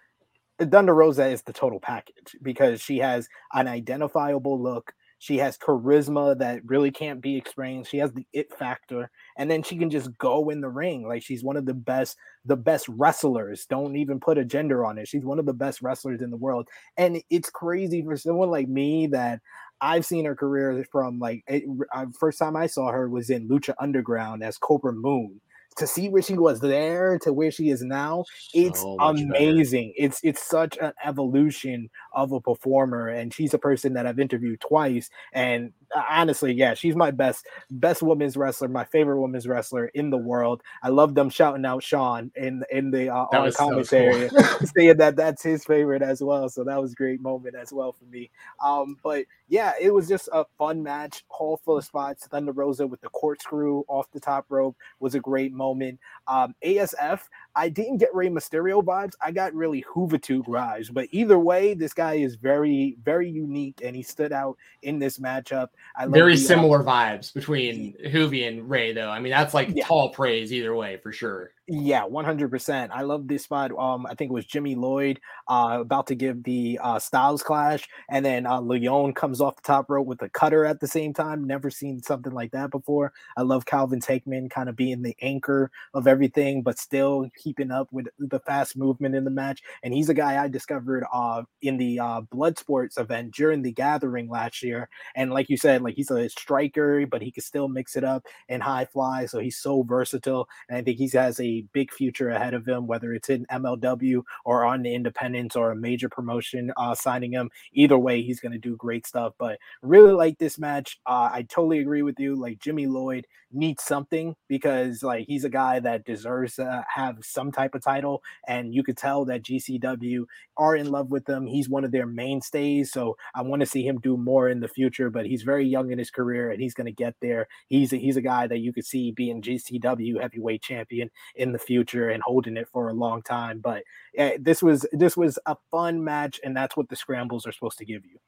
Thunder 0.60 0.94
Rosa 0.94 1.28
is 1.28 1.42
the 1.42 1.54
total 1.54 1.80
package 1.80 2.36
because 2.42 2.82
she 2.82 3.00
has 3.00 3.28
an 3.54 3.68
identifiable 3.68 4.62
look. 4.62 4.94
She 5.20 5.38
has 5.38 5.58
charisma 5.58 6.38
that 6.40 6.62
really 6.66 6.92
can't 6.92 7.22
be 7.22 7.38
explained. 7.38 7.88
She 7.88 7.98
has 7.98 8.12
the 8.14 8.26
it 8.34 8.54
factor, 8.54 9.10
and 9.38 9.50
then 9.50 9.64
she 9.64 9.78
can 9.78 9.90
just 9.90 10.16
go 10.18 10.50
in 10.50 10.62
the 10.62 10.70
ring. 10.70 11.08
Like 11.08 11.24
she's 11.24 11.44
one 11.44 11.58
of 11.58 11.66
the 11.66 11.74
best, 11.74 12.18
the 12.46 12.58
best 12.58 12.88
wrestlers. 12.90 13.66
Don't 13.66 13.96
even 13.96 14.20
put 14.20 14.38
a 14.38 14.46
gender 14.46 14.86
on 14.86 14.98
it. 14.98 15.08
She's 15.08 15.26
one 15.26 15.40
of 15.40 15.46
the 15.46 15.54
best 15.54 15.82
wrestlers 15.82 16.22
in 16.22 16.32
the 16.32 16.38
world. 16.38 16.68
And 16.98 17.22
it's 17.30 17.50
crazy 17.50 18.04
for 18.04 18.18
someone 18.18 18.52
like 18.52 18.68
me 18.68 19.08
that 19.08 19.40
I've 19.82 20.06
seen 20.06 20.26
her 20.26 20.36
career 20.36 20.86
from 20.92 21.20
like 21.20 21.44
it, 21.48 21.64
uh, 21.94 22.06
first 22.18 22.40
time 22.40 22.56
I 22.56 22.68
saw 22.68 22.92
her 22.92 23.10
was 23.10 23.30
in 23.30 23.48
Lucha 23.48 23.74
Underground 23.80 24.44
as 24.44 24.58
Cobra 24.58 24.94
Moon, 24.94 25.42
to 25.78 25.86
see 25.86 26.08
where 26.08 26.22
she 26.22 26.36
was 26.36 26.60
there 26.62 27.20
to 27.20 27.34
where 27.34 27.52
she 27.52 27.70
is 27.70 27.82
now, 27.82 28.24
it's 28.54 28.80
so 28.80 28.98
amazing. 29.00 29.94
Better. 29.98 30.08
It's 30.08 30.20
it's 30.24 30.48
such 30.48 30.78
an 30.78 30.94
evolution 31.04 31.90
of 32.16 32.32
a 32.32 32.42
performer, 32.42 33.08
and 33.08 33.34
she's 33.34 33.54
a 33.54 33.60
person 33.60 33.94
that 33.94 34.08
I've 34.08 34.20
interviewed 34.20 34.62
twice. 34.62 35.10
And 35.34 35.74
uh, 35.96 36.04
honestly, 36.10 36.54
yeah, 36.54 36.74
she's 36.74 36.96
my 36.96 37.12
best 37.12 37.48
best 37.70 38.02
women's 38.02 38.36
wrestler, 38.36 38.68
my 38.68 38.86
favorite 38.86 39.22
women's 39.22 39.48
wrestler 39.48 39.88
in 39.88 40.10
the 40.10 40.18
world. 40.18 40.64
I 40.82 40.90
love 40.90 41.14
them 41.14 41.30
shouting 41.30 41.66
out 41.66 41.84
Sean 41.84 42.32
in 42.36 42.64
in 42.72 42.92
the 42.92 43.10
uh, 43.10 43.26
on 43.34 43.46
the 43.46 43.52
commentary, 43.52 44.30
so 44.30 44.42
cool. 44.42 44.68
saying 44.76 44.98
that 44.98 45.16
that's 45.16 45.44
his 45.44 45.64
favorite 45.66 46.02
as 46.02 46.24
well. 46.24 46.50
So 46.50 46.64
that 46.64 46.82
was 46.82 46.94
a 46.94 46.96
great 46.96 47.22
moment 47.22 47.56
as 47.56 47.72
well 47.72 47.94
for 47.94 48.06
me. 48.06 48.32
Um, 48.64 48.98
but 49.04 49.26
yeah, 49.48 49.74
it 49.80 49.94
was 49.94 50.08
just 50.08 50.30
a 50.34 50.46
fun 50.58 50.82
match, 50.82 51.24
hall 51.28 51.62
full 51.64 51.78
of 51.78 51.86
spots. 51.86 52.26
Thunder 52.28 52.52
Rosa 52.52 52.88
with 52.88 53.02
the 53.02 53.10
corkscrew 53.10 53.84
off 53.88 54.10
the 54.12 54.20
top 54.20 54.46
rope 54.50 54.76
was 55.00 55.14
a 55.14 55.20
great 55.20 55.54
moment 55.54 55.76
moment. 55.76 56.00
Um, 56.28 56.56
ASF, 56.64 57.22
I 57.56 57.70
didn't 57.70 57.98
get 57.98 58.14
Rey 58.14 58.28
Mysterio 58.28 58.84
vibes. 58.84 59.14
I 59.22 59.32
got 59.32 59.54
really 59.54 59.84
Juventud 59.84 60.46
vibes. 60.46 60.94
But 60.94 61.08
either 61.12 61.40
way, 61.40 61.74
this 61.74 61.94
guy 61.94 62.16
is 62.16 62.36
very, 62.36 62.98
very 63.04 63.30
unique, 63.30 63.82
and 63.84 63.96
he 63.96 64.04
stood 64.04 64.34
out 64.34 64.58
in 64.82 65.00
this 65.00 65.20
matchup. 65.20 65.70
I 65.96 66.06
very 66.08 66.34
uh, 66.34 66.38
similar 66.38 66.84
vibes 66.84 67.34
between 67.34 67.96
Juvi 68.06 68.48
and 68.48 68.70
Rey, 68.70 68.94
though. 68.94 69.10
I 69.10 69.20
mean, 69.20 69.32
that's 69.32 69.54
like 69.54 69.70
yeah. 69.74 69.86
tall 69.86 70.10
praise 70.10 70.52
either 70.52 70.76
way 70.76 70.98
for 70.98 71.12
sure. 71.12 71.52
Yeah, 71.68 72.04
one 72.06 72.26
hundred 72.26 72.52
percent. 72.52 72.92
I 72.94 73.02
love 73.02 73.28
this 73.28 73.46
spot. 73.46 73.72
Um, 73.76 74.06
I 74.06 74.14
think 74.14 74.30
it 74.30 74.34
was 74.36 74.46
Jimmy 74.46 74.76
Lloyd 74.76 75.20
uh, 75.48 75.80
about 75.82 76.06
to 76.08 76.16
give 76.16 76.44
the 76.44 76.80
uh, 76.80 77.00
Styles 77.00 77.42
clash, 77.42 77.88
and 78.08 78.24
then 78.24 78.46
uh, 78.46 78.62
Leon 78.62 79.14
comes 79.14 79.42
off 79.42 79.56
the 79.56 79.64
top 79.64 79.90
rope 79.90 80.06
with 80.06 80.22
a 80.22 80.30
cutter 80.30 80.64
at 80.64 80.80
the 80.80 80.86
same 80.88 81.12
time. 81.12 81.44
Never 81.48 81.72
seen 81.72 82.04
something 82.04 82.34
like 82.34 82.52
that 82.52 82.70
before. 82.70 83.14
I 83.36 83.42
love 83.42 83.66
Calvin 83.66 84.00
Tankman 84.00 84.52
kind 84.52 84.70
of 84.70 84.76
being 84.76 85.02
the 85.02 85.16
anchor 85.24 85.72
of 85.96 86.06
everything, 86.06 86.62
but 86.62 86.78
still 86.78 87.30
keeping 87.36 87.72
up 87.72 87.88
with 87.92 88.10
the 88.20 88.40
fast 88.42 88.78
movement 88.78 89.16
in 89.16 89.24
the 89.24 89.32
match. 89.32 89.64
And 89.82 89.92
he's 89.92 90.10
a 90.10 90.14
guy 90.14 90.44
I 90.44 90.48
discovered 90.50 91.04
uh, 91.12 91.44
in 91.64 91.78
the 91.78 92.00
uh, 92.00 92.22
Blood 92.32 92.60
Sports 92.60 92.98
event 93.00 93.34
during 93.34 93.64
the 93.64 93.72
Gathering 93.72 94.30
last 94.30 94.62
year. 94.62 94.88
And 95.16 95.32
like 95.32 95.50
you 95.50 95.58
said, 95.58 95.82
like 95.82 95.96
he's 95.96 96.12
a 96.12 96.30
striker, 96.30 97.08
but 97.08 97.24
he 97.24 97.32
can 97.32 97.42
still 97.42 97.68
mix 97.70 97.96
it 97.96 98.04
up 98.04 98.24
and 98.50 98.62
high 98.62 98.86
fly. 98.86 99.26
So 99.26 99.40
he's 99.40 99.58
so 99.58 99.82
versatile, 99.82 100.48
and 100.70 100.78
I 100.78 100.84
think 100.84 101.00
he 101.00 101.10
has 101.18 101.40
a 101.40 101.55
big 101.74 101.92
future 101.92 102.30
ahead 102.30 102.54
of 102.54 102.68
him, 102.68 102.88
whether 102.88 103.14
it's 103.14 103.30
in 103.30 103.46
MLW 103.48 104.24
or 104.44 104.66
on 104.66 104.82
the 104.82 104.94
independents 104.94 105.56
or 105.56 105.72
a 105.72 105.76
major 105.76 106.10
promotion 106.10 106.72
uh, 106.78 106.96
signing 106.96 107.32
him. 107.32 107.50
Either 107.74 107.98
way, 107.98 108.22
he's 108.22 108.40
going 108.40 108.52
to 108.52 108.58
do 108.58 108.76
great 108.76 109.06
stuff. 109.06 109.34
But 109.38 109.60
really 109.82 110.14
like 110.14 110.38
this 110.38 110.58
match. 110.58 111.00
Uh, 111.06 111.30
I 111.32 111.46
totally 111.50 111.80
agree 111.80 112.02
with 112.02 112.20
you. 112.20 112.36
Like 112.36 112.60
Jimmy 112.60 112.88
Lloyd 112.88 113.28
needs 113.56 113.84
something 113.84 114.36
because 114.48 115.02
like 115.04 115.26
he's 115.28 115.44
a 115.44 115.50
guy 115.50 115.80
that 115.80 116.06
deserves 116.06 116.56
to 116.56 116.86
have 116.94 117.18
some 117.22 117.52
type 117.52 117.76
of 117.76 117.84
title, 117.84 118.22
and 118.48 118.74
you 118.74 118.84
could 118.84 118.98
tell 118.98 119.26
that 119.26 119.44
GCW 119.44 120.26
are 120.58 120.76
in 120.76 120.92
love 120.92 121.10
with 121.10 121.28
him. 121.28 121.48
He's 121.48 121.70
one 121.70 121.84
of 121.84 121.92
their 121.92 122.06
mainstays, 122.06 122.92
so 122.92 123.18
I 123.34 123.42
want 123.42 123.62
to 123.62 123.66
see 123.66 123.86
him 123.86 124.00
do 124.00 124.18
more 124.18 124.50
in 124.50 124.60
the 124.60 124.68
future. 124.68 125.10
But 125.10 125.26
he's 125.26 125.44
very 125.44 125.66
young 125.66 125.92
in 125.92 126.00
his 126.00 126.12
career, 126.12 126.52
and 126.52 126.62
he's 126.62 126.74
going 126.74 126.86
to 126.86 126.92
get 126.92 127.16
there. 127.22 127.48
He's 127.68 127.94
a, 127.94 127.98
he's 127.98 128.18
a 128.18 128.22
guy 128.22 128.48
that 128.48 128.60
you 128.60 128.74
could 128.74 128.86
see 128.86 129.12
being 129.12 129.42
GCW 129.42 130.22
heavyweight 130.22 130.62
champion 130.62 131.10
in 131.36 131.52
the 131.52 131.60
future 131.60 132.10
and 132.10 132.22
holding 132.24 132.58
it 132.58 132.68
for 132.72 132.90
a 132.90 132.94
long 132.94 133.22
time. 133.22 133.60
But 133.60 133.84
uh, 134.18 134.32
this 134.40 134.62
was 134.62 134.86
this 134.92 135.16
was 135.16 135.40
a 135.46 135.56
fun 135.72 136.04
match, 136.04 136.40
and 136.44 136.56
that's 136.56 136.78
what 136.78 136.90
the 136.90 136.96
scrambles 136.96 137.46
are 137.46 137.52
supposed 137.52 137.78
to 137.80 137.86
give 137.86 138.06
you. 138.06 138.20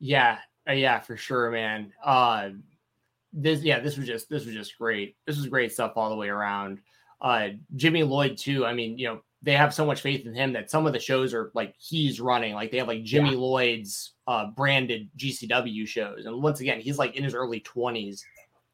Yeah, 0.00 0.38
uh, 0.68 0.72
yeah, 0.72 1.00
for 1.00 1.16
sure, 1.16 1.50
man. 1.50 1.92
Uh, 2.02 2.50
this 3.34 3.62
yeah, 3.62 3.80
this 3.80 3.96
was 3.96 4.06
just 4.06 4.30
this 4.30 4.46
was 4.46 4.54
just 4.54 4.78
great. 4.78 5.16
This 5.26 5.36
was 5.36 5.48
great 5.48 5.72
stuff 5.72 5.92
all 5.96 6.08
the 6.08 6.16
way 6.16 6.28
around. 6.28 6.80
Uh, 7.20 7.48
Jimmy 7.74 8.04
Lloyd 8.04 8.38
too. 8.38 8.64
I 8.64 8.72
mean, 8.72 8.96
you 8.96 9.08
know, 9.08 9.20
they 9.42 9.54
have 9.54 9.74
so 9.74 9.84
much 9.84 10.00
faith 10.00 10.24
in 10.24 10.34
him 10.34 10.52
that 10.52 10.70
some 10.70 10.86
of 10.86 10.92
the 10.92 11.00
shows 11.00 11.34
are 11.34 11.50
like 11.52 11.74
he's 11.78 12.20
running. 12.20 12.54
Like 12.54 12.70
they 12.70 12.78
have 12.78 12.88
like 12.88 13.02
Jimmy 13.02 13.32
yeah. 13.32 13.38
Lloyd's 13.38 14.12
uh, 14.26 14.46
branded 14.52 15.10
GCW 15.18 15.86
shows, 15.86 16.26
and 16.26 16.42
once 16.42 16.60
again, 16.60 16.80
he's 16.80 16.96
like 16.96 17.16
in 17.16 17.24
his 17.24 17.34
early 17.34 17.60
twenties, 17.60 18.24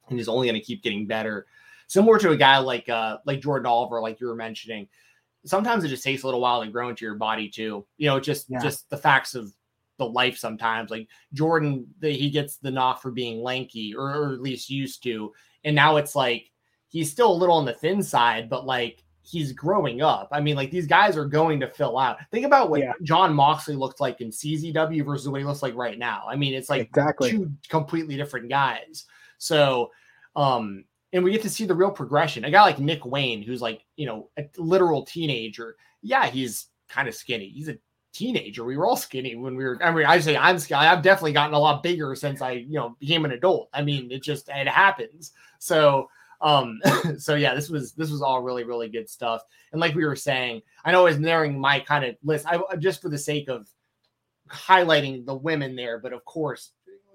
and 0.08 0.18
he's 0.18 0.28
only 0.28 0.46
going 0.46 0.60
to 0.60 0.64
keep 0.64 0.82
getting 0.82 1.06
better. 1.06 1.46
Similar 1.86 2.18
to 2.18 2.30
a 2.30 2.36
guy 2.36 2.58
like 2.58 2.88
uh 2.88 3.18
like 3.24 3.40
Jordan 3.40 3.66
Oliver, 3.66 4.00
like 4.00 4.20
you 4.20 4.26
were 4.26 4.36
mentioning. 4.36 4.88
Sometimes 5.46 5.84
it 5.84 5.88
just 5.88 6.04
takes 6.04 6.22
a 6.22 6.26
little 6.26 6.40
while 6.40 6.62
to 6.62 6.70
grow 6.70 6.90
into 6.90 7.06
your 7.06 7.14
body 7.14 7.48
too. 7.48 7.86
You 7.96 8.08
know, 8.08 8.20
just 8.20 8.46
yeah. 8.50 8.60
just 8.60 8.88
the 8.90 8.98
facts 8.98 9.34
of 9.34 9.50
the 10.00 10.06
life 10.06 10.36
sometimes. 10.36 10.90
Like 10.90 11.08
Jordan, 11.32 11.86
the, 12.00 12.10
he 12.10 12.28
gets 12.30 12.56
the 12.56 12.72
knock 12.72 13.00
for 13.00 13.12
being 13.12 13.40
lanky, 13.40 13.94
or, 13.94 14.10
or 14.10 14.32
at 14.32 14.42
least 14.42 14.68
used 14.68 15.04
to, 15.04 15.32
and 15.62 15.76
now 15.76 15.96
it's 15.96 16.16
like 16.16 16.50
he's 16.88 17.10
still 17.10 17.32
a 17.32 17.32
little 17.32 17.54
on 17.54 17.64
the 17.64 17.72
thin 17.72 18.02
side, 18.02 18.50
but 18.50 18.66
like 18.66 19.04
he's 19.22 19.52
growing 19.52 20.02
up. 20.02 20.28
I 20.32 20.40
mean, 20.40 20.56
like 20.56 20.70
these 20.70 20.86
guys 20.86 21.16
are 21.16 21.24
going 21.24 21.60
to 21.60 21.68
fill 21.68 21.98
out. 21.98 22.18
Think 22.32 22.46
about 22.46 22.70
what 22.70 22.80
yeah. 22.80 22.92
Jon 23.02 23.34
Moxley 23.34 23.76
looked 23.76 24.00
like 24.00 24.20
in 24.20 24.30
CZW 24.30 25.04
versus 25.04 25.28
what 25.28 25.40
he 25.40 25.46
looks 25.46 25.62
like 25.62 25.74
right 25.74 25.98
now. 25.98 26.24
I 26.28 26.36
mean, 26.36 26.54
it's 26.54 26.70
like 26.70 26.88
exactly. 26.88 27.30
two 27.30 27.52
completely 27.68 28.16
different 28.16 28.48
guys. 28.48 29.04
So, 29.38 29.90
um, 30.36 30.84
and 31.12 31.24
we 31.24 31.32
get 31.32 31.42
to 31.42 31.50
see 31.50 31.64
the 31.64 31.74
real 31.74 31.90
progression. 31.90 32.44
A 32.44 32.50
guy 32.50 32.62
like 32.62 32.78
Nick 32.78 33.04
Wayne, 33.04 33.42
who's 33.42 33.62
like, 33.62 33.84
you 33.96 34.06
know, 34.06 34.30
a 34.38 34.44
literal 34.56 35.04
teenager. 35.04 35.76
Yeah, 36.02 36.26
he's 36.26 36.66
kind 36.88 37.08
of 37.08 37.14
skinny. 37.14 37.48
He's 37.48 37.68
a 37.68 37.76
teenager. 38.12 38.64
We 38.64 38.76
were 38.76 38.86
all 38.86 38.96
skinny 38.96 39.36
when 39.36 39.56
we 39.56 39.64
were. 39.64 39.78
I 39.82 39.92
mean, 39.92 40.06
I 40.06 40.18
say 40.20 40.36
I'm 40.36 40.58
skinny. 40.58 40.80
I've 40.80 41.02
definitely 41.02 41.32
gotten 41.32 41.54
a 41.54 41.58
lot 41.58 41.82
bigger 41.82 42.14
since 42.14 42.42
I, 42.42 42.52
you 42.52 42.74
know, 42.74 42.96
became 42.98 43.24
an 43.24 43.32
adult. 43.32 43.68
I 43.72 43.82
mean, 43.82 44.10
it 44.10 44.22
just 44.22 44.48
it 44.48 44.68
happens. 44.68 45.32
So, 45.58 46.08
um, 46.40 46.80
so 47.18 47.34
yeah, 47.34 47.54
this 47.54 47.68
was 47.68 47.92
this 47.92 48.10
was 48.10 48.22
all 48.22 48.42
really 48.42 48.64
really 48.64 48.88
good 48.88 49.08
stuff. 49.08 49.42
And 49.72 49.80
like 49.80 49.94
we 49.94 50.04
were 50.04 50.16
saying, 50.16 50.62
I 50.84 50.92
know 50.92 51.00
I 51.00 51.10
was 51.10 51.18
narrowing 51.18 51.58
my 51.58 51.80
kind 51.80 52.04
of 52.04 52.16
list. 52.22 52.46
I 52.46 52.60
just 52.76 53.02
for 53.02 53.08
the 53.08 53.18
sake 53.18 53.48
of 53.48 53.68
highlighting 54.48 55.24
the 55.24 55.34
women 55.34 55.76
there, 55.76 55.98
but 55.98 56.12
of 56.12 56.24
course, 56.24 56.72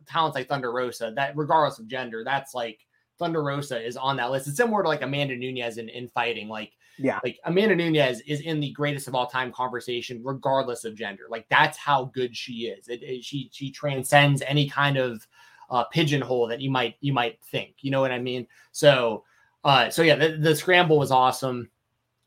talents 0.07 0.35
like 0.35 0.47
Thunder 0.47 0.71
Rosa, 0.71 1.13
that 1.15 1.35
regardless 1.35 1.79
of 1.79 1.87
gender, 1.87 2.23
that's 2.23 2.53
like 2.53 2.79
Thunder 3.19 3.43
Rosa 3.43 3.83
is 3.83 3.97
on 3.97 4.17
that 4.17 4.31
list. 4.31 4.47
It's 4.47 4.57
similar 4.57 4.83
to 4.83 4.89
like 4.89 5.01
Amanda 5.01 5.35
Nunes 5.35 5.77
in, 5.77 5.89
in 5.89 6.07
fighting. 6.09 6.47
Like, 6.47 6.71
yeah, 6.97 7.19
like 7.23 7.39
Amanda 7.45 7.75
Nunes 7.75 8.21
is 8.21 8.41
in 8.41 8.59
the 8.59 8.71
greatest 8.71 9.07
of 9.07 9.15
all 9.15 9.27
time 9.27 9.51
conversation, 9.51 10.21
regardless 10.23 10.85
of 10.85 10.95
gender. 10.95 11.23
Like 11.29 11.47
that's 11.49 11.77
how 11.77 12.05
good 12.13 12.35
she 12.35 12.67
is. 12.67 12.87
It, 12.87 13.03
it, 13.03 13.23
she 13.23 13.49
she 13.51 13.71
transcends 13.71 14.41
any 14.45 14.69
kind 14.69 14.97
of 14.97 15.27
uh, 15.69 15.83
pigeonhole 15.85 16.47
that 16.47 16.61
you 16.61 16.69
might 16.69 16.95
you 17.01 17.13
might 17.13 17.43
think. 17.43 17.75
You 17.81 17.91
know 17.91 18.01
what 18.01 18.11
I 18.11 18.19
mean? 18.19 18.47
So 18.71 19.23
uh, 19.63 19.89
so 19.89 20.03
yeah, 20.03 20.15
the, 20.15 20.37
the 20.37 20.55
scramble 20.55 20.99
was 20.99 21.11
awesome 21.11 21.69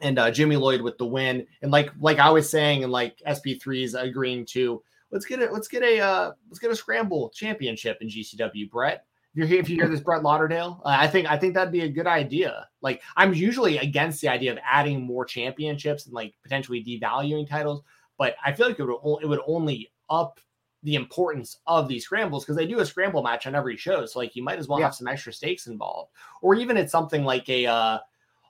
and 0.01 0.19
uh, 0.19 0.31
Jimmy 0.31 0.57
Lloyd 0.57 0.81
with 0.81 0.99
the 0.99 1.07
win. 1.07 1.47
And 1.63 1.71
like 1.71 1.91
like 2.01 2.19
I 2.19 2.31
was 2.31 2.49
saying, 2.49 2.83
and 2.83 2.93
like 2.93 3.21
SP3 3.27 3.85
is 3.85 3.95
agreeing 3.95 4.47
to, 4.47 4.83
let's 5.11 5.25
get 5.25 5.41
it. 5.41 5.53
Let's 5.53 5.69
get 5.69 5.83
a 5.83 6.01
uh, 6.01 6.33
let's 6.49 6.59
get 6.59 6.71
a 6.71 6.77
scramble 6.77 7.31
championship 7.31 7.99
in 8.01 8.09
GCW, 8.09 8.71
Brett. 8.71 9.05
If 9.39 9.43
you're 9.43 9.49
here, 9.51 9.61
if 9.61 9.71
you 9.71 9.77
hear 9.77 9.89
this, 9.89 10.01
Brett 10.01 10.25
Lauderdale, 10.25 10.83
uh, 10.85 10.97
I 10.99 11.07
think 11.07 11.31
I 11.31 11.39
think 11.39 11.55
that'd 11.55 11.73
be 11.73 11.83
a 11.83 11.89
good 11.89 12.09
idea. 12.09 12.69
Like 12.83 13.03
I'm 13.17 13.33
usually 13.33 13.79
against 13.79 14.21
the 14.21 14.27
idea 14.27 14.51
of 14.51 14.59
adding 14.69 15.01
more 15.01 15.25
championships 15.25 16.07
and 16.07 16.13
like 16.13 16.35
potentially 16.43 16.83
devaluing 16.83 17.49
titles, 17.49 17.85
but 18.19 18.35
I 18.45 18.53
feel 18.53 18.67
like 18.67 18.81
it 18.81 18.85
would 18.85 19.23
it 19.23 19.29
would 19.29 19.39
only 19.47 19.93
up 20.11 20.41
the 20.83 20.97
importance 20.97 21.59
of 21.69 21.87
these 21.87 22.03
scrambles 22.03 22.45
because 22.45 22.57
they 22.57 22.67
do 22.67 22.81
a 22.81 22.85
scramble 22.85 23.23
match 23.23 23.47
on 23.47 23.55
every 23.55 23.77
show. 23.77 24.05
So 24.07 24.19
like 24.19 24.35
you 24.35 24.43
might 24.43 24.59
as 24.59 24.67
well 24.67 24.81
yeah. 24.81 24.87
have 24.87 24.97
some 24.97 25.07
extra 25.07 25.33
stakes 25.33 25.69
involved, 25.69 26.11
or 26.43 26.57
even 26.57 26.77
it's 26.77 26.91
something 26.91 27.23
like 27.23 27.49
a 27.49 27.67
uh, 27.67 27.99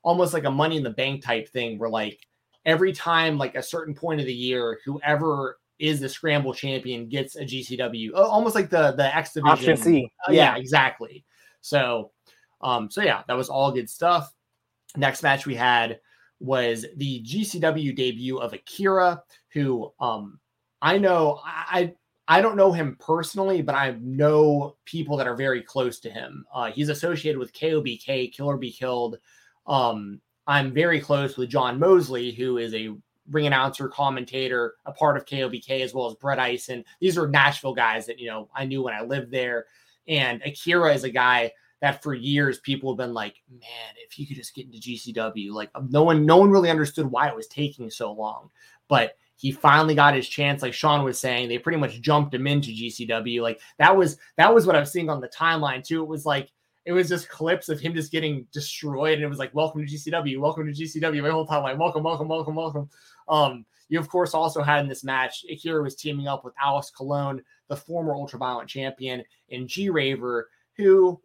almost 0.03 0.33
like 0.33 0.45
a 0.45 0.51
money 0.51 0.79
in 0.79 0.85
the 0.85 0.89
bank 0.89 1.23
type 1.23 1.51
thing 1.51 1.79
where 1.79 1.91
like 1.91 2.27
every 2.65 2.95
time 2.95 3.37
like 3.37 3.57
a 3.57 3.63
certain 3.63 3.95
point 3.95 4.21
of 4.21 4.27
the 4.27 4.33
year, 4.33 4.81
whoever 4.87 5.59
is 5.79 6.01
the 6.01 6.09
scramble 6.09 6.55
champion 6.55 7.09
gets 7.09 7.37
a 7.37 7.45
GCW, 7.45 8.11
almost 8.15 8.55
like 8.55 8.71
the 8.71 8.93
the 8.93 9.15
X 9.15 9.33
division. 9.33 9.53
Option 9.53 9.77
C. 9.77 10.13
Uh, 10.29 10.33
yeah. 10.33 10.55
yeah, 10.55 10.61
exactly. 10.61 11.25
So, 11.61 12.13
um, 12.61 12.91
so 12.91 13.03
yeah, 13.03 13.23
that 13.29 13.37
was 13.37 13.49
all 13.49 13.73
good 13.73 13.89
stuff. 13.89 14.33
Next 14.97 15.23
match 15.23 15.47
we 15.47 15.55
had 15.55 16.01
was 16.41 16.87
the 16.97 17.23
GCW 17.23 17.95
debut 17.95 18.39
of 18.39 18.53
Akira, 18.53 19.23
who 19.53 19.93
um 20.01 20.39
I 20.81 20.99
know 20.99 21.41
I 21.45 21.95
I 22.27 22.41
don't 22.41 22.57
know 22.57 22.73
him 22.73 22.97
personally, 23.01 23.63
but 23.63 23.75
I 23.75 23.97
know 24.01 24.77
people 24.85 25.17
that 25.17 25.27
are 25.27 25.37
very 25.37 25.63
close 25.63 25.99
to 26.01 26.11
him. 26.11 26.45
Uh, 26.55 26.71
he's 26.71 26.91
associated 26.91 27.39
with 27.39 27.55
KOBK, 27.55 28.33
Kill 28.33 28.47
or 28.47 28.59
Be 28.59 28.71
Killed, 28.71 29.19
um, 29.69 30.21
I'm 30.47 30.73
very 30.73 31.01
close 31.01 31.37
with 31.37 31.51
John 31.51 31.79
Mosley, 31.79 32.33
who 32.33 32.57
is 32.57 32.75
a 32.75 32.97
ring 33.31 33.47
announcer, 33.47 33.89
commentator, 33.89 34.75
a 34.87 34.93
part 34.93 35.17
of 35.17 35.27
KOBK, 35.27 35.83
as 35.83 35.95
well 35.95 36.07
as 36.07 36.15
Brett 36.15 36.39
Ison. 36.39 36.85
These 37.01 37.19
are 37.19 37.29
Nashville 37.29 37.75
guys 37.75 38.07
that, 38.07 38.19
you 38.19 38.29
know, 38.29 38.49
I 38.55 38.65
knew 38.65 38.83
when 38.83 38.95
I 38.95 39.03
lived 39.03 39.31
there. 39.31 39.67
And 40.07 40.43
Akira 40.43 40.95
is 40.95 41.05
a 41.05 41.11
guy 41.11 41.53
that 41.81 42.03
for 42.03 42.15
years 42.15 42.59
people 42.59 42.91
have 42.91 42.99
been 42.99 43.15
like, 43.15 43.37
man, 43.51 43.95
if 44.05 44.13
he 44.13 44.27
could 44.27 44.37
just 44.37 44.55
get 44.55 44.67
into 44.67 44.79
GCW, 44.79 45.53
like 45.53 45.71
um, 45.75 45.89
no 45.91 46.03
one, 46.03 46.27
no 46.27 46.37
one 46.39 46.51
really 46.51 46.71
understood 46.71 47.07
why 47.07 47.29
it 47.29 47.37
was 47.37 47.47
taking 47.47 47.91
so 47.91 48.13
long. 48.13 48.51
But 48.89 49.17
he 49.37 49.53
finally 49.53 49.95
got 49.95 50.15
his 50.15 50.29
chance. 50.29 50.63
Like 50.63 50.75
Sean 50.75 51.05
was 51.05 51.19
saying, 51.19 51.49
they 51.49 51.59
pretty 51.59 51.79
much 51.79 52.01
jumped 52.01 52.35
him 52.35 52.47
into 52.47 52.71
GCW. 52.71 53.41
Like 53.41 53.61
that 53.79 53.97
was 53.97 54.19
that 54.37 54.53
was 54.53 54.67
what 54.67 54.75
I 54.75 54.81
was 54.81 54.91
seeing 54.91 55.09
on 55.09 55.21
the 55.21 55.29
timeline 55.29 55.85
too. 55.85 56.03
It 56.03 56.09
was 56.09 56.27
like 56.27 56.51
it 56.89 56.93
was 56.93 57.09
just 57.09 57.29
clips 57.29 57.69
of 57.69 57.79
him 57.79 57.95
just 57.95 58.11
getting 58.11 58.47
destroyed, 58.51 59.15
and 59.15 59.23
it 59.23 59.29
was 59.29 59.39
like, 59.39 59.55
"Welcome 59.55 59.87
to 59.87 59.93
GCW, 59.93 60.41
welcome 60.41 60.67
to 60.67 60.73
GCW." 60.73 61.23
My 61.23 61.29
whole 61.29 61.47
time, 61.47 61.63
like, 61.63 61.79
"Welcome, 61.79 62.03
welcome, 62.03 62.29
welcome, 62.29 62.55
welcome." 62.55 62.89
Um, 63.29 63.65
you 63.89 63.99
of 63.99 64.09
course 64.09 64.35
also 64.35 64.63
had 64.63 64.81
in 64.81 64.89
this 64.89 65.05
match, 65.05 65.45
Akira 65.51 65.83
was 65.83 65.95
teaming 65.95 66.29
up 66.29 66.45
with 66.45 66.55
Alex 66.63 66.91
Colon, 66.91 67.43
the 67.69 67.77
former 67.77 68.15
Ultraviolent 68.15 68.67
champion, 68.67 69.25
and 69.51 69.69
G 69.69 69.91
Raver, 69.91 70.49
who 70.77 71.21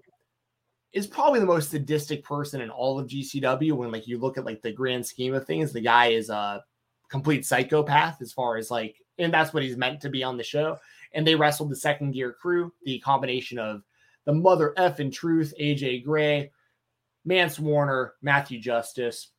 is 0.94 1.08
probably 1.08 1.40
the 1.40 1.46
most 1.46 1.72
sadistic 1.72 2.24
person 2.24 2.62
in 2.62 2.70
all 2.70 3.00
of 3.00 3.08
GCW. 3.08 3.74
When 3.74 3.92
like 3.92 4.08
you 4.08 4.18
look 4.18 4.38
at 4.38 4.46
like 4.46 4.62
the 4.62 4.72
grand 4.72 5.06
scheme 5.06 5.34
of 5.34 5.46
things, 5.46 5.74
the 5.74 5.82
guy 5.82 6.08
is 6.08 6.30
a 6.30 6.64
complete 7.10 7.46
psychopath 7.46 8.22
as 8.22 8.32
far 8.32 8.58
as 8.58 8.72
like, 8.72 8.98
and 9.18 9.34
that's 9.34 9.54
what 9.54 9.64
he's 9.64 9.78
meant 9.78 10.02
to 10.02 10.10
be 10.10 10.24
on 10.24 10.38
the 10.38 10.44
show. 10.44 10.78
And 11.14 11.28
they 11.28 11.36
wrestled 11.36 11.70
the 11.70 11.76
second 11.76 12.12
gear 12.12 12.32
crew, 12.32 12.74
the 12.86 13.00
combination 13.00 13.60
of 13.60 13.84
the 14.26 14.34
mother 14.34 14.74
F 14.78 15.00
in 15.00 15.12
truth, 15.12 15.54
AJ 15.60 16.06
Gray, 16.06 16.52
Mance 17.26 17.60
Warner, 17.60 18.14
Matthew 18.22 18.60
Justice. 18.60 19.30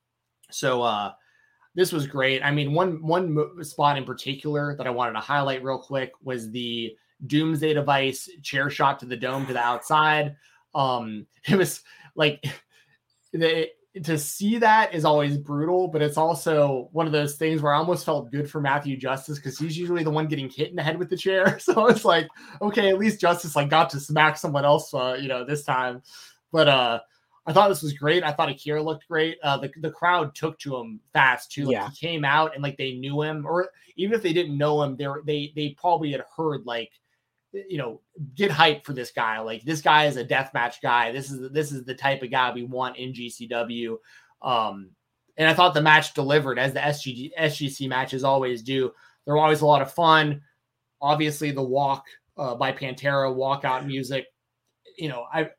So 0.50 0.82
uh 0.82 1.12
this 1.74 1.92
was 1.92 2.06
great. 2.06 2.42
I 2.42 2.50
mean, 2.50 2.72
one 2.72 3.02
one 3.02 3.64
spot 3.64 3.98
in 3.98 4.04
particular 4.04 4.76
that 4.76 4.86
I 4.86 4.90
wanted 4.90 5.14
to 5.14 5.20
highlight 5.20 5.64
real 5.64 5.78
quick 5.78 6.12
was 6.22 6.50
the 6.50 6.96
Doomsday 7.26 7.74
device 7.74 8.28
chair 8.42 8.70
shot 8.70 9.00
to 9.00 9.06
the 9.06 9.16
dome 9.16 9.46
to 9.46 9.52
the 9.52 9.60
outside. 9.60 10.36
Um, 10.74 11.26
it 11.48 11.56
was 11.56 11.82
like 12.14 12.44
the 13.32 13.68
to 14.02 14.18
see 14.18 14.58
that 14.58 14.92
is 14.92 15.04
always 15.04 15.36
brutal, 15.36 15.86
but 15.86 16.02
it's 16.02 16.16
also 16.16 16.88
one 16.90 17.06
of 17.06 17.12
those 17.12 17.36
things 17.36 17.62
where 17.62 17.72
I 17.72 17.78
almost 17.78 18.04
felt 18.04 18.32
good 18.32 18.50
for 18.50 18.60
Matthew 18.60 18.96
Justice 18.96 19.38
because 19.38 19.56
he's 19.56 19.78
usually 19.78 20.02
the 20.02 20.10
one 20.10 20.26
getting 20.26 20.50
hit 20.50 20.70
in 20.70 20.76
the 20.76 20.82
head 20.82 20.98
with 20.98 21.10
the 21.10 21.16
chair. 21.16 21.58
So 21.64 21.86
it's 21.86 22.04
like, 22.04 22.28
okay, 22.60 22.88
at 22.88 22.98
least 22.98 23.20
Justice 23.20 23.54
like 23.54 23.70
got 23.70 23.90
to 23.90 24.00
smack 24.00 24.36
someone 24.36 24.64
else, 24.64 24.92
uh, 24.92 25.16
you 25.20 25.28
know, 25.28 25.44
this 25.44 25.64
time. 25.64 26.02
But 26.50 26.68
uh, 26.68 27.00
I 27.46 27.52
thought 27.52 27.68
this 27.68 27.82
was 27.82 27.92
great. 27.92 28.24
I 28.24 28.32
thought 28.32 28.48
Akira 28.48 28.82
looked 28.82 29.06
great. 29.06 29.38
Uh, 29.42 29.58
the 29.58 29.70
the 29.80 29.90
crowd 29.90 30.34
took 30.34 30.58
to 30.60 30.76
him 30.76 31.00
fast 31.12 31.52
too. 31.52 31.64
Like 31.66 31.72
yeah. 31.72 31.90
he 31.90 32.06
came 32.06 32.24
out 32.24 32.54
and 32.54 32.62
like 32.62 32.78
they 32.78 32.94
knew 32.94 33.22
him, 33.22 33.44
or 33.46 33.68
even 33.96 34.14
if 34.14 34.22
they 34.22 34.32
didn't 34.32 34.56
know 34.56 34.82
him, 34.82 34.96
they 34.96 35.06
they 35.26 35.52
they 35.54 35.76
probably 35.78 36.12
had 36.12 36.24
heard 36.36 36.64
like 36.64 36.90
you 37.68 37.78
know, 37.78 38.00
get 38.34 38.50
hype 38.50 38.84
for 38.84 38.92
this 38.92 39.10
guy. 39.10 39.38
Like 39.40 39.62
this 39.62 39.80
guy 39.80 40.06
is 40.06 40.16
a 40.16 40.24
deathmatch 40.24 40.80
guy. 40.82 41.12
This 41.12 41.30
is 41.30 41.50
this 41.52 41.72
is 41.72 41.84
the 41.84 41.94
type 41.94 42.22
of 42.22 42.30
guy 42.30 42.52
we 42.52 42.64
want 42.64 42.96
in 42.96 43.12
GCW. 43.12 43.96
Um, 44.42 44.90
and 45.36 45.48
I 45.48 45.54
thought 45.54 45.74
the 45.74 45.82
match 45.82 46.14
delivered 46.14 46.58
as 46.58 46.72
the 46.72 46.80
SGG, 46.80 47.30
SGC 47.38 47.88
matches 47.88 48.24
always 48.24 48.62
do. 48.62 48.92
They're 49.24 49.36
always 49.36 49.62
a 49.62 49.66
lot 49.66 49.82
of 49.82 49.92
fun. 49.92 50.42
Obviously, 51.00 51.50
the 51.50 51.62
walk 51.62 52.04
uh, 52.36 52.54
by 52.54 52.72
Pantera, 52.72 53.34
walkout 53.34 53.86
music. 53.86 54.26
You 54.96 55.08
know, 55.08 55.24
I 55.32 55.50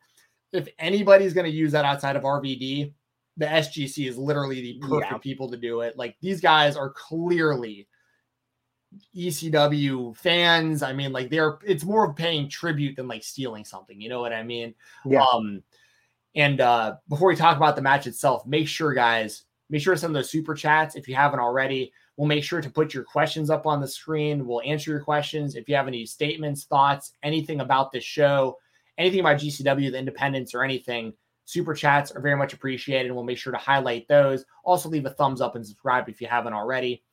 if 0.52 0.68
anybody's 0.80 1.34
going 1.34 1.50
to 1.50 1.56
use 1.56 1.72
that 1.74 1.86
outside 1.86 2.16
of 2.16 2.24
RVD, 2.24 2.94
the 3.38 3.46
SGC 3.46 4.08
is 4.08 4.18
literally 4.18 4.62
the 4.62 4.80
perfect 4.80 5.12
yeah. 5.12 5.18
people 5.18 5.50
to 5.50 5.58
do 5.58 5.82
it. 5.82 5.98
Like 5.98 6.16
these 6.22 6.40
guys 6.40 6.78
are 6.78 6.90
clearly 6.90 7.88
ECW 9.16 10.16
fans. 10.16 10.84
I 10.84 10.94
mean, 10.94 11.12
like 11.12 11.30
they're 11.30 11.60
it's 11.66 11.84
more 11.84 12.10
of 12.10 12.16
paying 12.16 12.50
tribute 12.50 12.96
than 12.96 13.08
like 13.08 13.24
stealing 13.24 13.66
something. 13.66 14.00
You 14.00 14.10
know 14.10 14.22
what 14.22 14.34
I 14.34 14.44
mean? 14.44 14.74
Yeah. 15.06 15.26
Um, 15.34 15.64
and 16.36 16.60
uh, 16.60 16.96
before 17.08 17.30
we 17.30 17.36
talk 17.36 17.58
about 17.58 17.76
the 17.76 17.82
match 17.82 18.08
itself, 18.08 18.46
make 18.46 18.68
sure, 18.68 18.94
guys, 18.94 19.44
make 19.70 19.82
sure 19.82 19.94
to 19.94 20.00
send 20.00 20.16
those 20.16 20.30
super 20.30 20.54
chats 20.54 20.96
if 20.96 21.08
you 21.08 21.16
haven't 21.16 21.40
already. 21.40 21.92
We'll 22.18 22.28
make 22.28 22.44
sure 22.44 22.62
to 22.62 22.70
put 22.70 22.94
your 22.94 23.04
questions 23.04 23.50
up 23.50 23.66
on 23.66 23.82
the 23.82 23.88
screen. 23.88 24.46
We'll 24.46 24.62
answer 24.62 24.92
your 24.92 25.02
questions. 25.02 25.56
If 25.56 25.68
you 25.68 25.76
have 25.76 25.88
any 25.88 26.06
statements, 26.06 26.66
thoughts, 26.66 27.14
anything 27.24 27.62
about 27.62 27.92
this 27.92 28.04
show, 28.04 28.58
anything 28.98 29.20
about 29.20 29.38
GCW, 29.38 29.92
the 29.92 30.00
independents, 30.00 30.54
or 30.54 30.64
anything, 30.64 31.14
super 31.46 31.74
chats 31.74 32.12
are 32.12 32.22
very 32.22 32.38
much 32.38 32.54
appreciated. 32.54 33.08
And 33.08 33.16
we'll 33.16 33.24
make 33.24 33.38
sure 33.38 33.54
to 33.54 33.60
highlight 33.60 34.08
those. 34.08 34.46
Also, 34.64 34.90
leave 34.90 35.06
a 35.06 35.12
thumbs 35.12 35.42
up 35.42 35.56
and 35.56 35.66
subscribe 35.66 36.10
if 36.10 36.22
you 36.22 36.28
haven't 36.28 36.54
already. 36.54 37.04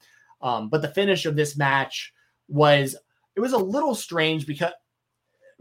Um, 0.41 0.69
but 0.69 0.83
the 0.83 0.89
finish 0.89 1.27
of 1.27 1.37
this 1.37 1.57
match 1.57 2.13
was 2.49 2.97
it 3.37 3.41
was 3.41 3.53
a 3.53 3.59
little 3.59 3.95
strange 3.95 4.47
because 4.47 4.73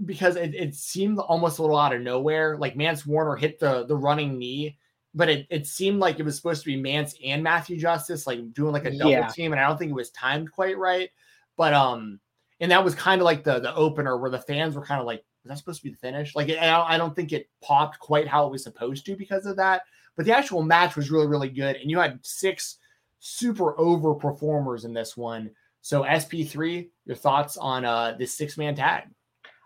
because 0.06 0.36
it, 0.36 0.56
it 0.56 0.76
seemed 0.76 1.20
almost 1.20 1.60
a 1.60 1.62
little 1.62 1.78
out 1.78 1.94
of 1.94 2.02
nowhere. 2.02 2.58
Like 2.58 2.76
Mance 2.76 3.06
Warner 3.06 3.36
hit 3.36 3.60
the 3.60 3.86
the 3.86 3.96
running 3.96 4.38
knee, 4.38 4.78
but 5.14 5.30
it, 5.30 5.48
it 5.50 5.68
seemed 5.68 6.00
like 6.00 6.20
it 6.20 6.24
was 6.24 6.36
supposed 6.36 6.62
to 6.64 6.66
be 6.66 6.82
Mance 6.82 7.16
and 7.24 7.44
Matthew 7.44 7.78
Justice, 7.78 8.26
like 8.26 8.54
doing 8.54 8.74
like 8.74 8.86
a 8.86 8.98
double 8.98 9.12
yeah. 9.12 9.28
team, 9.28 9.52
and 9.52 9.62
I 9.62 9.68
don't 9.68 9.78
think 9.78 9.92
it 9.92 9.96
was 9.96 10.12
timed 10.12 10.52
quite 10.52 10.78
right. 10.78 11.10
But 11.58 11.74
um, 11.74 12.20
and 12.60 12.72
that 12.72 12.84
was 12.84 12.96
kind 12.96 13.22
of 13.22 13.26
like 13.26 13.44
the 13.44 13.60
the 13.60 13.76
opener 13.76 14.18
where 14.18 14.32
the 14.32 14.40
fans 14.40 14.76
were 14.76 14.86
kind 14.86 15.02
of 15.02 15.08
like, 15.08 15.24
was 15.44 15.50
that 15.50 15.58
supposed 15.58 15.80
to 15.80 15.84
be 15.84 15.92
the 15.92 15.98
finish? 15.98 16.36
Like 16.36 16.50
I 16.50 16.98
don't 16.98 17.16
think 17.16 17.32
it 17.32 17.50
popped 17.62 18.00
quite 18.00 18.28
how 18.28 18.46
it 18.46 18.52
was 18.52 18.64
supposed 18.64 19.06
to 19.06 19.16
because 19.16 19.46
of 19.46 19.58
that. 19.58 19.84
But 20.16 20.26
the 20.26 20.36
actual 20.36 20.62
match 20.62 20.96
was 20.96 21.10
really 21.12 21.28
really 21.28 21.50
good, 21.50 21.76
and 21.78 21.90
you 21.90 22.00
had 22.00 22.20
six 22.24 22.78
super 23.20 23.80
over 23.80 24.14
performers 24.14 24.86
in 24.86 24.94
this 24.94 25.16
one. 25.16 25.52
So 25.82 26.04
SP3, 26.04 26.90
your 27.06 27.16
thoughts 27.16 27.58
on 27.58 27.86
uh 27.86 28.16
this 28.18 28.36
six 28.36 28.58
man 28.58 28.76
tag? 28.76 29.06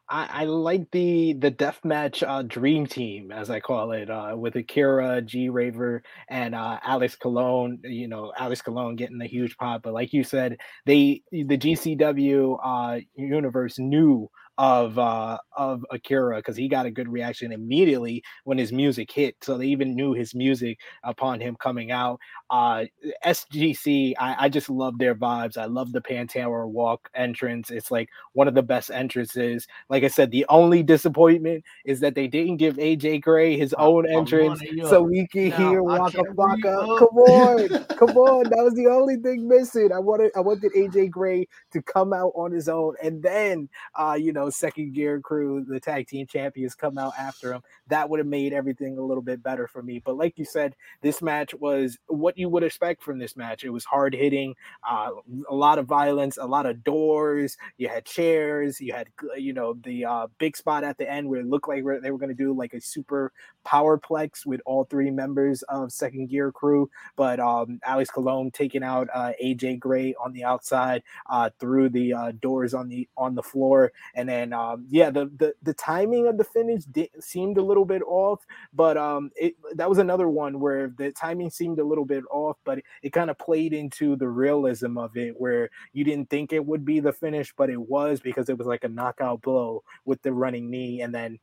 I, 0.07 0.41
I, 0.41 0.45
like 0.45 0.91
the 0.91 1.33
the 1.33 1.49
death 1.49 1.79
match 1.83 2.21
uh, 2.21 2.43
dream 2.43 2.85
team 2.85 3.31
as 3.31 3.49
I 3.49 3.59
call 3.59 3.91
it 3.91 4.09
uh, 4.09 4.35
with 4.37 4.55
Akira, 4.55 5.21
G 5.23 5.49
Raver, 5.49 6.03
and 6.29 6.53
uh, 6.53 6.79
Alex 6.83 7.15
Colon. 7.15 7.79
You 7.83 8.07
know, 8.07 8.31
Alex 8.37 8.61
Colon 8.61 8.95
getting 8.95 9.17
the 9.17 9.25
huge 9.25 9.57
pop, 9.57 9.81
but 9.81 9.93
like 9.93 10.13
you 10.13 10.23
said, 10.23 10.57
they 10.85 11.23
the 11.31 11.57
GCW 11.57 12.59
uh, 12.63 12.99
universe 13.15 13.79
knew 13.79 14.29
of 14.57 14.97
uh 14.97 15.37
of 15.57 15.85
Akira 15.91 16.37
because 16.37 16.55
he 16.55 16.67
got 16.67 16.85
a 16.85 16.91
good 16.91 17.09
reaction 17.09 17.51
immediately 17.51 18.23
when 18.43 18.57
his 18.57 18.71
music 18.71 19.11
hit. 19.11 19.35
So 19.41 19.57
they 19.57 19.67
even 19.67 19.95
knew 19.95 20.13
his 20.13 20.33
music 20.33 20.79
upon 21.03 21.39
him 21.39 21.55
coming 21.59 21.91
out. 21.91 22.19
Uh 22.49 22.85
SGC, 23.25 24.13
I, 24.17 24.45
I 24.45 24.49
just 24.49 24.69
love 24.69 24.97
their 24.97 25.15
vibes. 25.15 25.57
I 25.57 25.65
love 25.65 25.91
the 25.91 26.01
Pantera 26.01 26.67
walk 26.67 27.09
entrance. 27.15 27.69
It's 27.69 27.91
like 27.91 28.09
one 28.33 28.47
of 28.47 28.55
the 28.55 28.63
best 28.63 28.91
entrances. 28.91 29.67
Like 29.89 30.03
I 30.03 30.07
said, 30.07 30.31
the 30.31 30.45
only 30.49 30.83
disappointment 30.83 31.63
is 31.85 31.99
that 31.99 32.15
they 32.15 32.27
didn't 32.27 32.57
give 32.57 32.75
AJ 32.75 33.21
Gray 33.21 33.57
his 33.57 33.73
own 33.73 34.09
entrance 34.09 34.61
so 34.83 35.01
we 35.01 35.27
can 35.27 35.51
hear 35.51 35.83
Waka 35.83 36.23
Flocka. 36.35 36.99
Come 36.99 37.17
on, 37.17 37.69
come 37.97 38.17
on. 38.17 38.49
That 38.49 38.63
was 38.63 38.73
the 38.75 38.87
only 38.87 39.17
thing 39.17 39.47
missing. 39.47 39.89
I 39.93 39.99
wanted 39.99 40.31
I 40.35 40.39
wanted 40.39 40.71
AJ 40.73 41.09
Gray 41.09 41.47
to 41.73 41.81
come 41.81 42.13
out 42.13 42.31
on 42.35 42.51
his 42.51 42.69
own 42.69 42.95
and 43.03 43.21
then 43.21 43.69
uh, 43.95 44.17
you 44.19 44.33
know, 44.33 44.44
second 44.51 44.93
gear 44.93 45.19
crew, 45.19 45.65
the 45.67 45.79
tag 45.79 46.07
team 46.07 46.27
champions 46.27 46.75
come 46.75 46.97
out 46.97 47.13
after 47.17 47.53
him. 47.53 47.61
That 47.87 48.09
would 48.09 48.19
have 48.19 48.27
made 48.27 48.53
everything 48.53 48.97
a 48.97 49.01
little 49.01 49.23
bit 49.23 49.41
better 49.43 49.67
for 49.67 49.81
me. 49.81 50.01
But 50.03 50.17
like 50.17 50.37
you 50.37 50.45
said, 50.45 50.75
this 51.01 51.21
match 51.21 51.53
was 51.53 51.97
what 52.07 52.37
you 52.37 52.49
would 52.49 52.63
expect 52.63 53.03
from 53.03 53.19
this 53.19 53.35
match. 53.35 53.63
It 53.63 53.69
was 53.69 53.85
hard 53.85 54.13
hitting, 54.13 54.55
uh, 54.87 55.11
a 55.49 55.55
lot 55.55 55.79
of 55.79 55.85
violence, 55.85 56.37
a 56.37 56.45
lot 56.45 56.65
of 56.65 56.83
doors. 56.83 57.57
You 57.77 57.87
had 57.87 58.05
chairs, 58.05 58.79
you 58.81 58.93
had 58.93 59.07
you 59.37 59.53
know 59.53 59.75
the 59.83 60.05
uh, 60.05 60.27
big 60.37 60.57
spot 60.57 60.83
at 60.83 60.97
the 60.97 61.09
end 61.09 61.29
where 61.29 61.39
it 61.39 61.47
looked 61.47 61.67
like 61.67 61.83
they 62.01 62.11
were 62.11 62.17
going 62.17 62.29
to 62.29 62.35
do 62.35 62.53
like 62.53 62.73
a 62.73 62.81
super 62.81 63.31
powerplex 63.65 64.45
with 64.45 64.61
all 64.65 64.85
three 64.85 65.11
members 65.11 65.63
of 65.63 65.91
second 65.91 66.29
gear 66.29 66.51
crew. 66.51 66.89
But 67.15 67.39
um, 67.39 67.79
Alex 67.83 68.09
taking 68.53 68.83
out 68.83 69.07
uh, 69.13 69.31
AJ 69.43 69.79
Gray 69.79 70.15
on 70.23 70.33
the 70.33 70.43
outside 70.43 71.03
uh, 71.29 71.49
through 71.59 71.89
the 71.89 72.13
uh, 72.13 72.31
doors 72.41 72.73
on 72.73 72.89
the 72.89 73.07
on 73.17 73.35
the 73.35 73.43
floor, 73.43 73.91
and 74.13 74.27
then 74.27 74.34
um, 74.53 74.85
yeah, 74.89 75.09
the, 75.09 75.31
the 75.37 75.53
the 75.63 75.73
timing 75.73 76.27
of 76.27 76.37
the 76.37 76.43
finish 76.43 76.83
did, 76.85 77.09
seemed 77.19 77.57
a 77.57 77.63
little 77.63 77.85
bit 77.85 78.01
off, 78.05 78.45
but 78.73 78.97
um, 78.97 79.31
it 79.35 79.55
that 79.75 79.89
was 79.89 79.97
another 79.97 80.29
one 80.29 80.59
where 80.59 80.93
the 80.97 81.11
timing 81.11 81.49
seemed 81.49 81.79
a 81.79 81.83
little 81.83 82.05
bit 82.05 82.23
off, 82.31 82.57
but 82.63 82.79
it, 82.79 82.85
it 83.03 83.13
kind 83.13 83.29
of 83.29 83.37
played 83.37 83.73
into 83.73 84.15
the 84.15 84.27
realism 84.27 84.97
of 84.97 85.15
it, 85.17 85.33
where 85.39 85.69
you 85.93 86.03
didn't 86.03 86.29
think 86.29 86.53
it 86.53 86.65
would 86.65 86.85
be 86.85 86.99
the 86.99 87.13
finish, 87.13 87.53
but 87.57 87.69
it 87.69 87.79
was 87.79 88.19
because 88.19 88.49
it 88.49 88.57
was 88.57 88.67
like 88.67 88.83
a 88.83 88.89
knockout 88.89 89.41
blow 89.41 89.83
with 90.05 90.21
the 90.21 90.33
running 90.33 90.69
knee, 90.69 91.01
and 91.01 91.13
then 91.13 91.39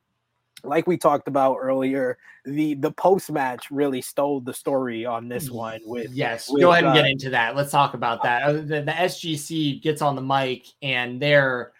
like 0.65 0.87
we 0.87 0.97
talked 0.97 1.29
about 1.29 1.57
earlier, 1.61 2.19
the 2.45 2.75
the 2.75 2.91
post 2.93 3.31
match 3.31 3.71
really 3.71 4.01
stole 4.01 4.41
the 4.41 4.55
story 4.55 5.05
on 5.05 5.29
this 5.29 5.51
one. 5.51 5.81
With 5.85 6.13
yes, 6.13 6.49
with, 6.49 6.63
go 6.63 6.73
ahead 6.73 6.85
and 6.85 6.93
uh, 6.93 7.03
get 7.03 7.11
into 7.11 7.31
that. 7.31 7.57
Let's 7.57 7.71
talk 7.71 7.95
about 7.95 8.23
that. 8.23 8.43
Uh, 8.43 8.53
The, 8.53 8.83
the 8.83 8.93
SGC 8.93 9.83
gets 9.83 10.03
on 10.03 10.15
the 10.15 10.23
mic 10.23 10.67
and 10.83 11.21
they're, 11.21 11.73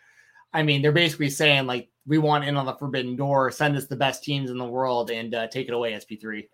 I 0.53 0.63
mean, 0.63 0.83
they're 0.83 0.93
basically 0.93 1.31
saying 1.31 1.67
like, 1.67 1.89
we 2.07 2.19
want 2.19 2.45
in 2.45 2.57
on 2.57 2.67
the 2.67 2.75
Forbidden 2.75 3.17
Door. 3.17 3.53
Send 3.53 3.77
us 3.77 3.87
the 3.87 3.97
best 3.97 4.25
teams 4.25 4.51
in 4.51 4.59
the 4.59 4.65
world 4.65 5.11
and 5.11 5.35
uh, 5.35 5.47
take 5.49 5.69
it 5.69 5.75
away, 5.75 5.93
SP3. 5.93 6.45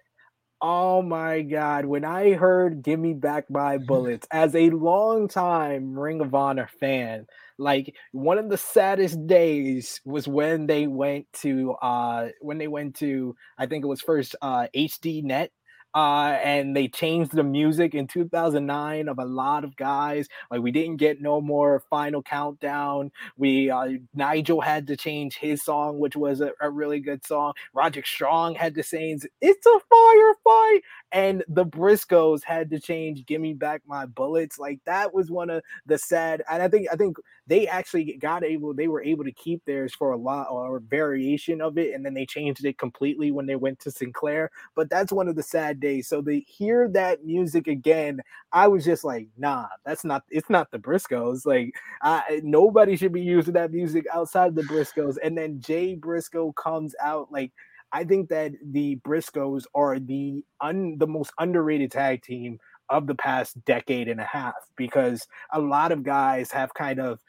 Oh 0.60 1.02
my 1.02 1.42
god, 1.42 1.84
when 1.84 2.04
I 2.04 2.32
heard 2.32 2.82
Give 2.82 2.98
Me 2.98 3.14
Back 3.14 3.48
My 3.48 3.78
Bullets 3.86 4.26
as 4.32 4.56
a 4.56 4.70
long 4.70 5.28
time 5.28 5.96
Ring 5.96 6.20
of 6.20 6.34
Honor 6.34 6.68
fan, 6.80 7.26
like 7.58 7.94
one 8.10 8.38
of 8.38 8.48
the 8.48 8.58
saddest 8.58 9.24
days 9.28 10.00
was 10.04 10.26
when 10.26 10.66
they 10.66 10.88
went 10.88 11.26
to 11.42 11.72
uh 11.80 12.28
when 12.40 12.58
they 12.58 12.66
went 12.66 12.96
to 12.96 13.36
I 13.56 13.66
think 13.66 13.84
it 13.84 13.88
was 13.88 14.00
first 14.00 14.34
uh 14.42 14.66
HDNet 14.74 15.50
uh, 15.98 16.38
and 16.44 16.76
they 16.76 16.86
changed 16.86 17.32
the 17.32 17.42
music 17.42 17.92
in 17.92 18.06
2009 18.06 19.08
of 19.08 19.18
a 19.18 19.24
lot 19.24 19.64
of 19.64 19.74
guys. 19.74 20.28
Like 20.48 20.60
we 20.60 20.70
didn't 20.70 20.98
get 20.98 21.20
no 21.20 21.40
more 21.40 21.82
Final 21.90 22.22
Countdown. 22.22 23.10
We 23.36 23.68
uh, 23.68 23.88
Nigel 24.14 24.60
had 24.60 24.86
to 24.86 24.96
change 24.96 25.38
his 25.38 25.60
song, 25.64 25.98
which 25.98 26.14
was 26.14 26.40
a, 26.40 26.52
a 26.60 26.70
really 26.70 27.00
good 27.00 27.26
song. 27.26 27.54
Roderick 27.74 28.06
Strong 28.06 28.54
had 28.54 28.76
to 28.76 28.84
change 28.84 29.26
"It's 29.40 29.66
a 29.66 29.80
Firefight," 29.92 30.78
and 31.12 31.42
the 31.48 31.64
Briscoes 31.64 32.44
had 32.44 32.70
to 32.70 32.80
change 32.80 33.26
"Give 33.26 33.40
Me 33.40 33.54
Back 33.54 33.82
My 33.86 34.06
Bullets." 34.06 34.58
Like 34.58 34.80
that 34.84 35.14
was 35.14 35.30
one 35.30 35.50
of 35.50 35.62
the 35.86 35.98
sad. 35.98 36.42
And 36.50 36.62
I 36.62 36.68
think 36.68 36.88
I 36.92 36.96
think 36.96 37.16
they 37.46 37.66
actually 37.66 38.16
got 38.20 38.44
able. 38.44 38.74
They 38.74 38.88
were 38.88 39.02
able 39.02 39.24
to 39.24 39.32
keep 39.32 39.64
theirs 39.64 39.94
for 39.94 40.12
a 40.12 40.16
lot 40.16 40.48
or 40.50 40.80
variation 40.80 41.60
of 41.60 41.78
it, 41.78 41.94
and 41.94 42.04
then 42.04 42.14
they 42.14 42.26
changed 42.26 42.64
it 42.64 42.78
completely 42.78 43.30
when 43.30 43.46
they 43.46 43.56
went 43.56 43.78
to 43.80 43.90
Sinclair. 43.90 44.50
But 44.74 44.90
that's 44.90 45.12
one 45.12 45.28
of 45.28 45.36
the 45.36 45.42
sad 45.42 45.80
days. 45.80 46.08
So 46.08 46.20
to 46.22 46.40
hear 46.40 46.88
that 46.90 47.24
music 47.24 47.66
again, 47.68 48.20
I 48.52 48.68
was 48.68 48.84
just 48.84 49.04
like, 49.04 49.28
nah, 49.36 49.66
that's 49.86 50.04
not. 50.04 50.24
It's 50.30 50.50
not 50.50 50.70
the 50.70 50.78
Briscoes. 50.78 51.46
Like 51.46 51.74
I, 52.02 52.40
nobody 52.42 52.96
should 52.96 53.12
be 53.12 53.22
using 53.22 53.54
that 53.54 53.72
music 53.72 54.04
outside 54.12 54.54
the 54.54 54.62
Briscoes. 54.62 55.16
And 55.22 55.36
then 55.38 55.60
Jay 55.60 55.94
Briscoe 55.94 56.52
comes 56.52 56.94
out 57.02 57.32
like. 57.32 57.52
I 57.92 58.04
think 58.04 58.28
that 58.28 58.52
the 58.62 58.96
Briscoes 59.06 59.64
are 59.74 59.98
the 59.98 60.44
un, 60.60 60.96
the 60.98 61.06
most 61.06 61.32
underrated 61.38 61.92
tag 61.92 62.22
team 62.22 62.58
of 62.90 63.06
the 63.06 63.14
past 63.14 63.62
decade 63.64 64.08
and 64.08 64.20
a 64.20 64.24
half 64.24 64.54
because 64.76 65.26
a 65.52 65.60
lot 65.60 65.92
of 65.92 66.02
guys 66.02 66.50
have 66.50 66.72
kind 66.74 67.00
of 67.00 67.20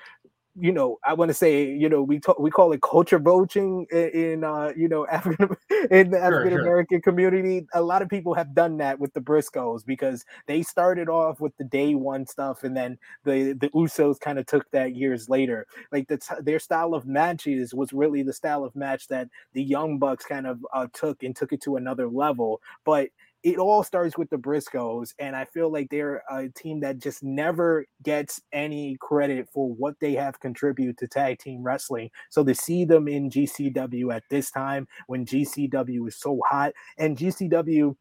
you 0.60 0.72
know, 0.72 0.97
I 1.05 1.14
want 1.14 1.30
to 1.30 1.34
say, 1.34 1.66
you 1.72 1.89
know, 1.89 2.01
we 2.01 2.20
talk, 2.20 2.39
we 2.39 2.51
call 2.51 2.72
it 2.74 2.82
culture 2.82 3.20
voting 3.20 3.86
in, 3.91 4.10
in 4.10 4.43
uh, 4.43 4.72
you 4.76 4.88
know, 4.88 5.07
African 5.12 5.55
in 5.91 6.12
the 6.12 6.18
Sure, 6.28 6.41
African 6.41 6.51
sure. 6.51 6.62
American 6.62 7.01
community. 7.01 7.66
A 7.74 7.82
lot 7.82 8.01
of 8.01 8.10
people 8.10 8.34
have 8.34 8.53
done 8.53 8.78
that 8.78 8.99
with 8.99 9.14
the 9.14 9.22
Briscoes 9.22 9.86
because 9.86 10.26
they 10.47 10.62
started 10.62 11.10
off 11.10 11.39
with 11.39 11.55
the 11.57 11.64
day 11.64 11.95
one 11.95 12.26
stuff, 12.26 12.64
and 12.64 12.76
then 12.76 12.97
the 13.24 13.53
the 13.53 13.70
Usos 13.70 14.20
kind 14.20 14.39
of 14.39 14.45
took 14.45 14.70
that 14.72 14.95
years 14.95 15.30
later. 15.30 15.66
Like 15.91 16.07
the 16.07 16.18
t- 16.18 16.36
their 16.41 16.60
style 16.60 16.93
of 16.93 17.05
matches 17.05 17.74
was 17.74 17.93
really 17.93 18.24
the 18.24 18.34
style 18.34 18.64
of 18.64 18.76
match 18.76 19.07
that 19.07 19.28
the 19.53 19.64
Young 19.64 19.97
Bucks 19.99 20.26
kind 20.26 20.47
of 20.47 20.60
uh, 20.74 20.88
took 20.93 21.24
and 21.24 21.36
took 21.36 21.53
it 21.53 21.62
to 21.64 21.76
another 21.78 22.07
level. 22.07 22.62
But 22.86 23.10
it 23.44 23.58
all 23.58 23.84
starts 23.84 24.18
with 24.18 24.30
the 24.30 24.38
Briscoes, 24.38 25.14
and 25.18 25.36
I 25.36 25.46
feel 25.46 25.72
like 25.72 25.90
they're 25.90 26.24
a 26.30 26.50
team 26.50 26.82
that 26.82 27.00
just 27.00 27.24
never 27.24 27.86
gets 28.04 28.42
any 28.52 28.98
credit 29.00 29.48
for 29.54 29.70
what 29.70 29.96
they 30.02 30.14
have 30.14 30.40
contributed 30.40 30.98
to 30.98 31.08
tag 31.08 31.40
team 31.40 31.64
wrestling. 31.64 32.10
So 32.30 32.44
to 32.44 32.54
see 32.54 32.86
them 32.86 33.08
in 33.08 33.30
GCW 33.30 34.14
at 34.14 34.24
this 34.30 34.52
time 34.52 34.88
when 35.08 35.26
GCW 35.26 36.08
is 36.08 36.20
so 36.20 36.40
hot, 36.50 36.74
and 36.98 37.18
GCW 37.18 37.96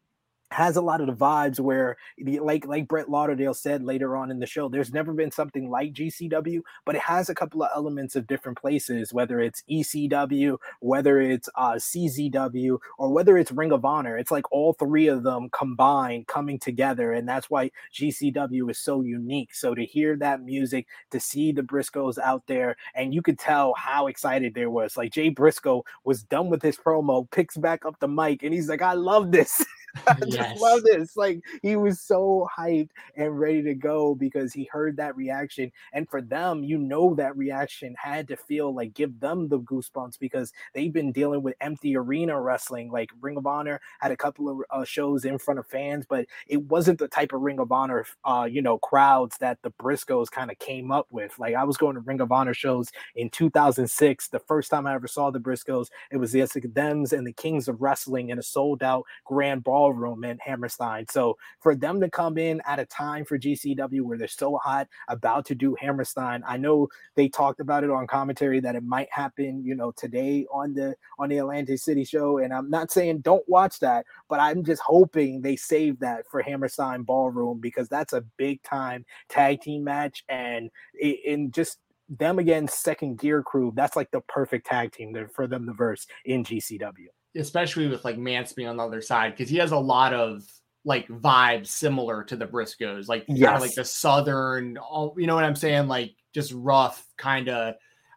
has 0.51 0.75
a 0.75 0.81
lot 0.81 1.01
of 1.01 1.07
the 1.07 1.13
vibes 1.13 1.59
where 1.59 1.97
like 2.41 2.65
like 2.65 2.87
Brett 2.87 3.09
Lauderdale 3.09 3.53
said 3.53 3.83
later 3.83 4.15
on 4.15 4.31
in 4.31 4.39
the 4.39 4.45
show 4.45 4.67
there's 4.67 4.93
never 4.93 5.13
been 5.13 5.31
something 5.31 5.69
like 5.69 5.93
GCW 5.93 6.61
but 6.85 6.95
it 6.95 7.01
has 7.01 7.29
a 7.29 7.35
couple 7.35 7.61
of 7.61 7.69
elements 7.75 8.15
of 8.15 8.27
different 8.27 8.57
places 8.57 9.13
whether 9.13 9.39
it's 9.39 9.63
ECW 9.69 10.57
whether 10.79 11.21
it's 11.21 11.49
uh 11.55 11.73
CZW 11.73 12.79
or 12.97 13.13
whether 13.13 13.37
it's 13.37 13.51
Ring 13.51 13.71
of 13.71 13.85
Honor. 13.85 14.17
It's 14.17 14.31
like 14.31 14.51
all 14.51 14.73
three 14.73 15.07
of 15.07 15.23
them 15.23 15.49
combined 15.51 16.27
coming 16.27 16.57
together 16.57 17.13
and 17.13 17.27
that's 17.27 17.49
why 17.49 17.71
GCW 17.93 18.69
is 18.71 18.79
so 18.79 19.01
unique. 19.01 19.53
So 19.53 19.75
to 19.75 19.85
hear 19.85 20.17
that 20.17 20.41
music 20.41 20.87
to 21.11 21.19
see 21.19 21.51
the 21.51 21.61
Briscoes 21.61 22.17
out 22.17 22.43
there 22.47 22.75
and 22.95 23.13
you 23.13 23.21
could 23.21 23.37
tell 23.37 23.73
how 23.77 24.07
excited 24.07 24.53
there 24.53 24.69
was. 24.69 24.97
Like 24.97 25.11
Jay 25.11 25.29
Briscoe 25.29 25.83
was 26.03 26.23
done 26.23 26.49
with 26.49 26.61
his 26.61 26.77
promo 26.77 27.29
picks 27.29 27.57
back 27.57 27.85
up 27.85 27.99
the 27.99 28.07
mic 28.07 28.43
and 28.43 28.53
he's 28.53 28.69
like 28.69 28.81
I 28.81 28.93
love 28.93 29.31
this 29.31 29.63
I 30.07 30.15
just 30.29 30.37
Yes. 30.37 30.55
love 30.55 30.83
this. 30.83 31.15
Like 31.15 31.41
he 31.61 31.75
was 31.75 32.01
so 32.01 32.47
hyped 32.57 32.89
and 33.15 33.39
ready 33.39 33.61
to 33.63 33.73
go 33.75 34.15
because 34.15 34.53
he 34.53 34.69
heard 34.71 34.97
that 34.97 35.15
reaction. 35.15 35.71
And 35.93 36.09
for 36.09 36.21
them, 36.21 36.63
you 36.63 36.77
know 36.77 37.15
that 37.15 37.35
reaction 37.37 37.95
had 37.97 38.27
to 38.29 38.37
feel 38.37 38.73
like 38.73 38.93
give 38.93 39.19
them 39.19 39.47
the 39.47 39.59
goosebumps 39.59 40.19
because 40.19 40.51
they've 40.73 40.93
been 40.93 41.11
dealing 41.11 41.41
with 41.43 41.55
empty 41.61 41.95
arena 41.97 42.39
wrestling. 42.39 42.91
Like 42.91 43.09
Ring 43.21 43.37
of 43.37 43.47
Honor 43.47 43.79
had 43.99 44.11
a 44.11 44.17
couple 44.17 44.49
of 44.49 44.59
uh, 44.71 44.83
shows 44.83 45.25
in 45.25 45.37
front 45.37 45.59
of 45.59 45.67
fans, 45.67 46.05
but 46.07 46.25
it 46.47 46.61
wasn't 46.63 46.99
the 46.99 47.07
type 47.07 47.33
of 47.33 47.41
Ring 47.41 47.59
of 47.59 47.71
Honor, 47.71 48.05
uh, 48.25 48.47
you 48.49 48.61
know, 48.61 48.77
crowds 48.79 49.37
that 49.39 49.59
the 49.63 49.71
Briscoes 49.71 50.29
kind 50.29 50.51
of 50.51 50.59
came 50.59 50.91
up 50.91 51.07
with. 51.11 51.37
Like 51.39 51.55
I 51.55 51.63
was 51.63 51.77
going 51.77 51.95
to 51.95 52.01
Ring 52.01 52.21
of 52.21 52.31
Honor 52.31 52.53
shows 52.53 52.89
in 53.15 53.29
2006. 53.29 54.27
The 54.29 54.39
first 54.39 54.69
time 54.71 54.85
I 54.87 54.93
ever 54.95 55.07
saw 55.07 55.31
the 55.31 55.39
Briscoes, 55.39 55.87
it 56.11 56.17
was 56.17 56.31
the 56.31 56.39
Dems 56.41 57.11
and 57.13 57.25
the 57.25 57.33
Kings 57.33 57.67
of 57.67 57.81
Wrestling 57.81 58.29
in 58.29 58.39
a 58.39 58.43
sold 58.43 58.83
out 58.83 59.05
grand 59.25 59.63
ballroom 59.79 60.25
in 60.25 60.37
Hammerstein. 60.39 61.05
So 61.09 61.37
for 61.61 61.73
them 61.73 62.01
to 62.01 62.09
come 62.09 62.37
in 62.37 62.61
at 62.65 62.79
a 62.79 62.85
time 62.85 63.23
for 63.23 63.39
GCW 63.39 64.01
where 64.01 64.17
they're 64.17 64.27
so 64.27 64.57
hot 64.57 64.89
about 65.07 65.45
to 65.45 65.55
do 65.55 65.73
Hammerstein, 65.79 66.43
I 66.45 66.57
know 66.57 66.89
they 67.15 67.29
talked 67.29 67.61
about 67.61 67.85
it 67.85 67.89
on 67.89 68.05
commentary 68.05 68.59
that 68.59 68.75
it 68.75 68.83
might 68.83 69.07
happen, 69.09 69.63
you 69.63 69.75
know, 69.75 69.91
today 69.91 70.45
on 70.51 70.73
the 70.73 70.95
on 71.17 71.29
the 71.29 71.37
Atlantic 71.37 71.79
City 71.79 72.03
show. 72.03 72.39
And 72.39 72.53
I'm 72.53 72.69
not 72.69 72.91
saying 72.91 73.19
don't 73.19 73.47
watch 73.47 73.79
that, 73.79 74.05
but 74.27 74.41
I'm 74.41 74.65
just 74.65 74.81
hoping 74.81 75.41
they 75.41 75.55
save 75.55 75.97
that 75.99 76.25
for 76.29 76.41
Hammerstein 76.41 77.03
Ballroom 77.03 77.61
because 77.61 77.87
that's 77.87 78.11
a 78.11 78.25
big 78.35 78.61
time 78.63 79.05
tag 79.29 79.61
team 79.61 79.85
match 79.85 80.25
and 80.27 80.69
in 80.99 81.51
just 81.51 81.77
them 82.09 82.37
against 82.39 82.81
second 82.81 83.19
gear 83.19 83.43
crew 83.43 83.71
that's 83.75 83.95
like 83.95 84.09
the 84.09 84.21
perfect 84.21 84.65
tag 84.65 84.91
team 84.91 85.15
for 85.31 85.45
them 85.45 85.67
to 85.67 85.73
verse 85.73 86.07
in 86.25 86.43
gcw 86.43 87.05
especially 87.35 87.87
with 87.87 88.05
like 88.05 88.17
Mansby 88.17 88.69
on 88.69 88.77
the 88.77 88.83
other 88.83 89.01
side, 89.01 89.31
because 89.31 89.49
he 89.49 89.57
has 89.57 89.71
a 89.71 89.77
lot 89.77 90.13
of 90.13 90.43
like 90.85 91.07
vibes 91.07 91.67
similar 91.67 92.23
to 92.23 92.35
the 92.35 92.47
Briscoes, 92.47 93.07
like 93.07 93.27
kind 93.27 93.43
of 93.43 93.61
like 93.61 93.75
the 93.75 93.85
southern, 93.85 94.77
all 94.77 95.13
you 95.17 95.27
know 95.27 95.35
what 95.35 95.43
I'm 95.43 95.55
saying, 95.55 95.87
like 95.87 96.15
just 96.33 96.53
rough 96.55 97.05
kind 97.17 97.49
of. 97.49 97.75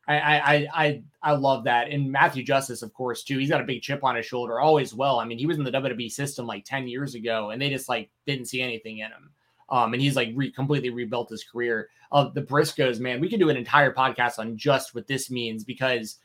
I, 0.09 0.17
I 0.19 0.69
I 0.75 1.03
I 1.23 1.33
love 1.33 1.65
that. 1.65 1.89
And 1.89 2.11
Matthew 2.11 2.43
Justice, 2.43 2.83
of 2.83 2.93
course, 2.93 3.23
too. 3.23 3.39
He's 3.39 3.49
got 3.49 3.61
a 3.61 3.65
big 3.65 3.83
chip 3.83 4.03
on 4.03 4.17
his 4.17 4.27
shoulder 4.27 4.59
always. 4.59 4.93
Well, 4.93 5.21
I 5.21 5.25
mean, 5.25 5.39
he 5.39 5.47
was 5.47 5.59
in 5.59 5.65
the 5.65 5.71
WWE 5.71 6.11
system 6.11 6.45
like 6.45 6.65
ten 6.65 6.89
years 6.89 7.15
ago, 7.15 7.51
and 7.51 7.63
they 7.63 7.71
just 7.71 7.89
like 7.89 8.11
didn't 8.27 8.47
see 8.47 8.61
anything 8.61 8.99
in 8.99 9.07
him. 9.07 9.31
Um, 9.71 9.93
and 9.95 10.03
he's 10.03 10.17
like 10.17 10.33
re- 10.35 10.51
completely 10.51 10.91
rebuilt 10.91 11.31
his 11.31 11.45
career. 11.45 11.89
Of 12.11 12.27
uh, 12.27 12.31
the 12.31 12.43
Briscoes, 12.43 13.01
man, 13.01 13.21
we 13.21 13.31
could 13.31 13.41
do 13.41 13.49
an 13.49 13.57
entire 13.57 13.93
podcast 13.93 14.39
on 14.39 14.57
just 14.57 14.95
what 14.95 15.07
this 15.07 15.31
means 15.31 15.65
because 15.65 16.19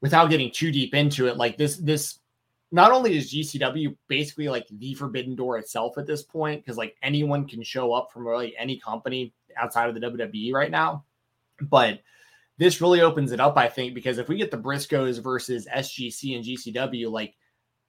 without 0.00 0.30
getting 0.30 0.50
too 0.50 0.70
deep 0.70 0.94
into 0.94 1.26
it, 1.26 1.36
like 1.36 1.56
this 1.56 1.76
this 1.76 2.18
not 2.70 2.92
only 2.92 3.16
is 3.16 3.32
GCW 3.32 3.96
basically 4.08 4.48
like 4.48 4.66
the 4.70 4.94
forbidden 4.94 5.34
door 5.34 5.58
itself 5.58 5.96
at 5.98 6.06
this 6.06 6.22
point, 6.22 6.62
because 6.62 6.76
like 6.76 6.96
anyone 7.02 7.46
can 7.46 7.62
show 7.62 7.92
up 7.92 8.12
from 8.12 8.26
really 8.26 8.56
any 8.58 8.78
company 8.78 9.32
outside 9.56 9.88
of 9.88 9.94
the 9.94 10.00
WWE 10.00 10.52
right 10.52 10.70
now, 10.70 11.04
but 11.62 12.00
this 12.58 12.80
really 12.80 13.00
opens 13.00 13.32
it 13.32 13.40
up, 13.40 13.56
I 13.56 13.68
think, 13.68 13.94
because 13.94 14.18
if 14.18 14.28
we 14.28 14.36
get 14.36 14.50
the 14.50 14.58
Briscoes 14.58 15.22
versus 15.22 15.66
SGC 15.74 16.36
and 16.36 16.44
GCW, 16.44 17.10
like 17.10 17.36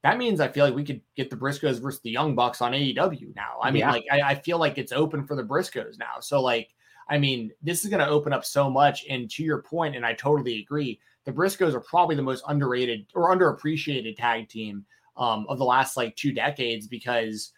that 0.04 0.18
means 0.18 0.40
I 0.40 0.48
feel 0.48 0.64
like 0.64 0.76
we 0.76 0.86
could 0.86 1.02
get 1.16 1.30
the 1.30 1.36
Briscoes 1.36 1.82
versus 1.82 2.00
the 2.02 2.12
Young 2.12 2.36
Bucks 2.36 2.62
on 2.62 2.72
AEW 2.72 3.36
now. 3.36 3.58
I 3.62 3.72
mean, 3.72 3.82
yeah. 3.82 3.92
like 3.92 4.06
I, 4.12 4.22
I, 4.22 4.36
feel 4.36 4.58
like 4.58 4.78
it's 4.78 4.94
open 4.94 5.26
for 5.26 5.36
the 5.36 5.44
Briscoes 5.44 5.98
now. 6.00 6.20
So 6.22 6.42
like, 6.42 6.74
I 7.10 7.18
mean, 7.18 7.52
this 7.62 7.84
is 7.84 7.90
going 7.90 8.06
to 8.06 8.10
open 8.10 8.34
up 8.34 8.46
so 8.46 8.70
much. 8.70 9.06
And 9.10 9.30
to 9.32 9.44
your 9.44 9.62
point, 9.62 9.96
and 9.96 10.06
I 10.06 10.14
totally 10.14 10.60
agree, 10.60 11.00
the 11.26 11.32
Briscoes 11.32 11.74
are 11.74 11.82
probably 11.82 12.16
the 12.16 12.22
most 12.22 12.44
underrated 12.48 13.08
or 13.14 13.36
underappreciated 13.36 14.16
tag 14.16 14.48
team 14.48 14.86
um, 15.18 15.46
of 15.50 15.58
the 15.58 15.66
last 15.66 15.98
like 15.98 16.16
two 16.16 16.32
decades 16.32 16.88
because 16.88 17.52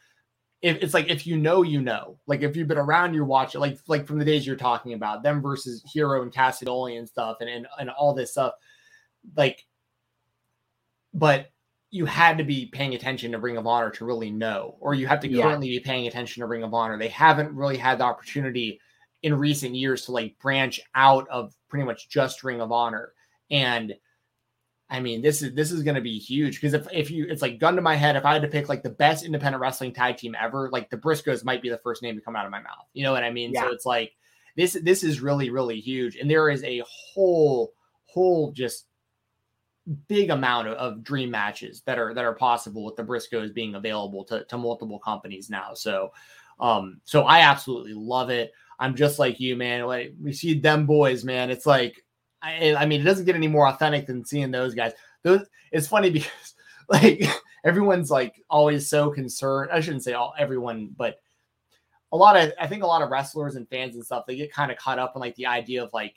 if 0.61 0.77
it's 0.81 0.93
like 0.93 1.09
if 1.09 1.25
you 1.25 1.37
know, 1.37 1.63
you 1.63 1.81
know. 1.81 2.17
Like 2.27 2.41
if 2.41 2.55
you've 2.55 2.67
been 2.67 2.77
around, 2.77 3.13
you 3.13 3.25
watch 3.25 3.55
it. 3.55 3.59
Like 3.59 3.79
like 3.87 4.05
from 4.05 4.19
the 4.19 4.25
days 4.25 4.45
you're 4.45 4.55
talking 4.55 4.93
about 4.93 5.23
them 5.23 5.41
versus 5.41 5.83
Hero 5.91 6.21
and 6.21 6.31
Cassidy 6.31 6.95
and 6.97 7.07
stuff, 7.07 7.37
and 7.41 7.49
and, 7.49 7.67
and 7.79 7.89
all 7.89 8.13
this 8.13 8.31
stuff. 8.31 8.53
Like, 9.35 9.65
but 11.13 11.51
you 11.89 12.05
had 12.05 12.37
to 12.37 12.43
be 12.43 12.67
paying 12.67 12.93
attention 12.93 13.31
to 13.31 13.39
Ring 13.39 13.57
of 13.57 13.67
Honor 13.67 13.89
to 13.91 14.05
really 14.05 14.31
know, 14.31 14.77
or 14.79 14.93
you 14.93 15.07
have 15.07 15.19
to 15.21 15.27
yeah. 15.27 15.43
currently 15.43 15.67
be 15.67 15.79
paying 15.79 16.07
attention 16.07 16.41
to 16.41 16.47
Ring 16.47 16.63
of 16.63 16.73
Honor. 16.73 16.97
They 16.97 17.09
haven't 17.09 17.55
really 17.55 17.77
had 17.77 17.97
the 17.97 18.03
opportunity 18.03 18.79
in 19.23 19.37
recent 19.37 19.75
years 19.75 20.05
to 20.05 20.11
like 20.11 20.39
branch 20.39 20.81
out 20.95 21.27
of 21.29 21.53
pretty 21.69 21.85
much 21.85 22.09
just 22.09 22.43
Ring 22.43 22.61
of 22.61 22.71
Honor. 22.71 23.13
And 23.49 23.93
I 24.89 24.99
mean, 24.99 25.21
this 25.21 25.41
is 25.41 25.53
this 25.53 25.71
is 25.71 25.83
going 25.83 25.95
to 25.95 26.01
be 26.01 26.19
huge 26.19 26.55
because 26.55 26.73
if 26.73 26.85
if 26.91 27.09
you 27.09 27.25
it's 27.29 27.41
like 27.41 27.59
gun 27.59 27.77
to 27.77 27.81
my 27.81 27.95
head, 27.95 28.17
if 28.17 28.25
I 28.25 28.33
had 28.33 28.41
to 28.41 28.47
pick 28.49 28.67
like 28.67 28.83
the 28.83 28.89
best 28.89 29.23
independent 29.23 29.61
wrestling 29.61 29.93
tag 29.93 30.17
team 30.17 30.35
ever, 30.39 30.69
like 30.69 30.89
the 30.89 30.97
Briscoes 30.97 31.45
might 31.45 31.61
be 31.61 31.69
the 31.69 31.77
first 31.77 32.03
name 32.03 32.15
to 32.15 32.21
come 32.21 32.35
out 32.35 32.45
of 32.45 32.51
my 32.51 32.61
mouth. 32.61 32.87
You 32.93 33.03
know 33.03 33.13
what 33.13 33.23
I 33.23 33.31
mean? 33.31 33.51
Yeah. 33.53 33.63
So 33.63 33.69
it's 33.69 33.85
like 33.85 34.11
this 34.57 34.73
this 34.73 35.03
is 35.03 35.21
really 35.21 35.49
really 35.49 35.79
huge, 35.79 36.17
and 36.17 36.29
there 36.29 36.49
is 36.49 36.63
a 36.63 36.83
whole 36.85 37.73
whole 38.05 38.51
just 38.51 38.87
big 40.07 40.29
amount 40.29 40.67
of, 40.67 40.73
of 40.73 41.03
dream 41.03 41.31
matches 41.31 41.81
that 41.85 41.97
are 41.97 42.13
that 42.13 42.25
are 42.25 42.35
possible 42.35 42.83
with 42.83 42.97
the 42.97 43.03
Briscoes 43.03 43.53
being 43.53 43.75
available 43.75 44.25
to 44.25 44.43
to 44.45 44.57
multiple 44.57 44.99
companies 44.99 45.49
now. 45.49 45.73
So, 45.73 46.11
um, 46.59 46.99
so 47.05 47.23
I 47.23 47.39
absolutely 47.39 47.93
love 47.93 48.29
it. 48.29 48.51
I'm 48.81 48.95
just 48.95 49.19
like 49.19 49.39
you, 49.39 49.55
man. 49.55 49.85
Like 49.85 50.13
we 50.19 50.33
see 50.33 50.59
them 50.59 50.87
boys, 50.87 51.23
man. 51.23 51.51
It's 51.51 51.67
like 51.67 52.03
I, 52.41 52.73
I 52.75 52.85
mean, 52.87 53.01
it 53.01 53.03
doesn't 53.03 53.25
get 53.25 53.35
any 53.35 53.47
more 53.47 53.67
authentic 53.67 54.07
than 54.07 54.25
seeing 54.25 54.49
those 54.49 54.73
guys. 54.73 54.93
Those 55.23 55.45
it's 55.71 55.87
funny 55.87 56.09
because 56.11 56.55
like 56.89 57.23
everyone's 57.63 58.09
like 58.09 58.43
always 58.49 58.89
so 58.89 59.11
concerned. 59.11 59.69
I 59.71 59.81
shouldn't 59.81 60.03
say 60.03 60.13
all 60.13 60.33
everyone, 60.37 60.89
but 60.97 61.19
a 62.11 62.17
lot 62.17 62.35
of 62.35 62.51
I 62.59 62.65
think 62.65 62.81
a 62.81 62.87
lot 62.87 63.03
of 63.03 63.11
wrestlers 63.11 63.55
and 63.55 63.69
fans 63.69 63.95
and 63.95 64.03
stuff 64.03 64.25
they 64.27 64.35
get 64.35 64.51
kind 64.51 64.71
of 64.71 64.77
caught 64.77 64.99
up 64.99 65.13
in 65.15 65.21
like 65.21 65.35
the 65.35 65.45
idea 65.45 65.83
of 65.83 65.91
like 65.93 66.15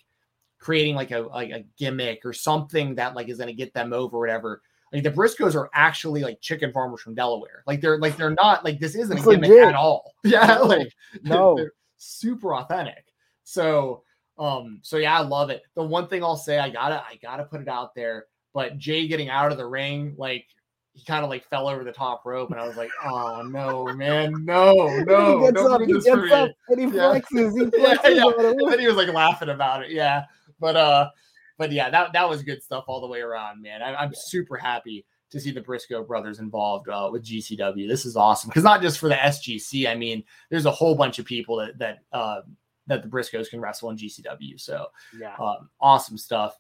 creating 0.58 0.94
like 0.94 1.10
a 1.10 1.18
like 1.20 1.50
a 1.50 1.66
gimmick 1.78 2.22
or 2.24 2.32
something 2.32 2.94
that 2.94 3.14
like 3.14 3.28
is 3.28 3.36
going 3.36 3.48
to 3.48 3.54
get 3.54 3.74
them 3.74 3.92
over 3.92 4.18
whatever. 4.18 4.62
Like 4.90 5.02
the 5.02 5.10
Briscoes 5.10 5.54
are 5.54 5.68
actually 5.74 6.22
like 6.22 6.40
chicken 6.40 6.72
farmers 6.72 7.02
from 7.02 7.14
Delaware. 7.14 7.62
Like 7.66 7.82
they're 7.82 7.98
like 7.98 8.16
they're 8.16 8.34
not 8.40 8.64
like 8.64 8.80
this 8.80 8.94
isn't 8.94 9.18
it's 9.18 9.26
a 9.26 9.30
gimmick 9.30 9.50
legit. 9.50 9.68
at 9.68 9.74
all. 9.74 10.14
Yeah, 10.24 10.60
like 10.60 10.88
no, 11.22 11.58
super 11.96 12.54
authentic. 12.54 13.04
So 13.44 14.02
um, 14.38 14.80
so 14.82 14.96
yeah, 14.96 15.18
I 15.18 15.22
love 15.22 15.50
it. 15.50 15.62
The 15.74 15.82
one 15.82 16.08
thing 16.08 16.22
I'll 16.24 16.36
say, 16.36 16.58
I 16.58 16.70
gotta, 16.70 16.96
I 16.96 17.18
gotta 17.22 17.44
put 17.44 17.60
it 17.60 17.68
out 17.68 17.94
there. 17.94 18.26
But 18.52 18.78
Jay 18.78 19.06
getting 19.08 19.30
out 19.30 19.52
of 19.52 19.58
the 19.58 19.66
ring, 19.66 20.14
like 20.16 20.46
he 20.92 21.04
kind 21.04 21.24
of 21.24 21.30
like 21.30 21.44
fell 21.48 21.68
over 21.68 21.82
the 21.82 21.92
top 21.92 22.22
rope, 22.24 22.50
and 22.50 22.60
I 22.60 22.66
was 22.66 22.76
like, 22.76 22.90
"Oh 23.04 23.42
no, 23.42 23.92
man, 23.94 24.44
no, 24.44 24.86
no!" 25.06 25.38
he 25.38 25.52
gets 25.52 25.60
up, 25.66 25.80
he 25.80 25.86
gets 25.86 26.08
up, 26.08 26.50
and 26.68 26.80
he 26.80 26.86
flexes. 26.86 27.22
He 27.32 27.64
flexes 27.80 28.16
yeah, 28.16 28.32
yeah. 28.38 28.48
And 28.50 28.72
then 28.72 28.78
he 28.78 28.86
was 28.86 28.96
like 28.96 29.08
laughing 29.08 29.48
about 29.48 29.82
it. 29.84 29.90
Yeah, 29.90 30.24
but 30.60 30.76
uh, 30.76 31.10
but 31.58 31.72
yeah, 31.72 31.90
that 31.90 32.12
that 32.12 32.28
was 32.28 32.42
good 32.42 32.62
stuff 32.62 32.84
all 32.86 33.00
the 33.00 33.08
way 33.08 33.20
around, 33.20 33.60
man. 33.60 33.82
I, 33.82 34.04
am 34.04 34.10
yeah. 34.12 34.18
super 34.26 34.56
happy 34.56 35.04
to 35.30 35.40
see 35.40 35.50
the 35.50 35.60
Briscoe 35.60 36.04
brothers 36.04 36.38
involved 36.38 36.88
uh, 36.88 37.08
with 37.10 37.24
GCW. 37.24 37.88
This 37.88 38.04
is 38.04 38.16
awesome 38.16 38.48
because 38.48 38.64
not 38.64 38.82
just 38.82 38.98
for 38.98 39.08
the 39.08 39.16
SGC. 39.16 39.88
I 39.88 39.94
mean, 39.94 40.22
there's 40.50 40.66
a 40.66 40.70
whole 40.70 40.94
bunch 40.94 41.18
of 41.18 41.24
people 41.24 41.56
that 41.56 41.78
that 41.78 41.98
uh, 42.12 42.42
that 42.86 43.02
the 43.02 43.08
Briscoes 43.08 43.50
can 43.50 43.60
wrestle 43.60 43.90
in 43.90 43.96
GCW. 43.96 44.60
So 44.60 44.86
yeah, 45.18 45.34
um, 45.36 45.68
awesome 45.80 46.18
stuff. 46.18 46.58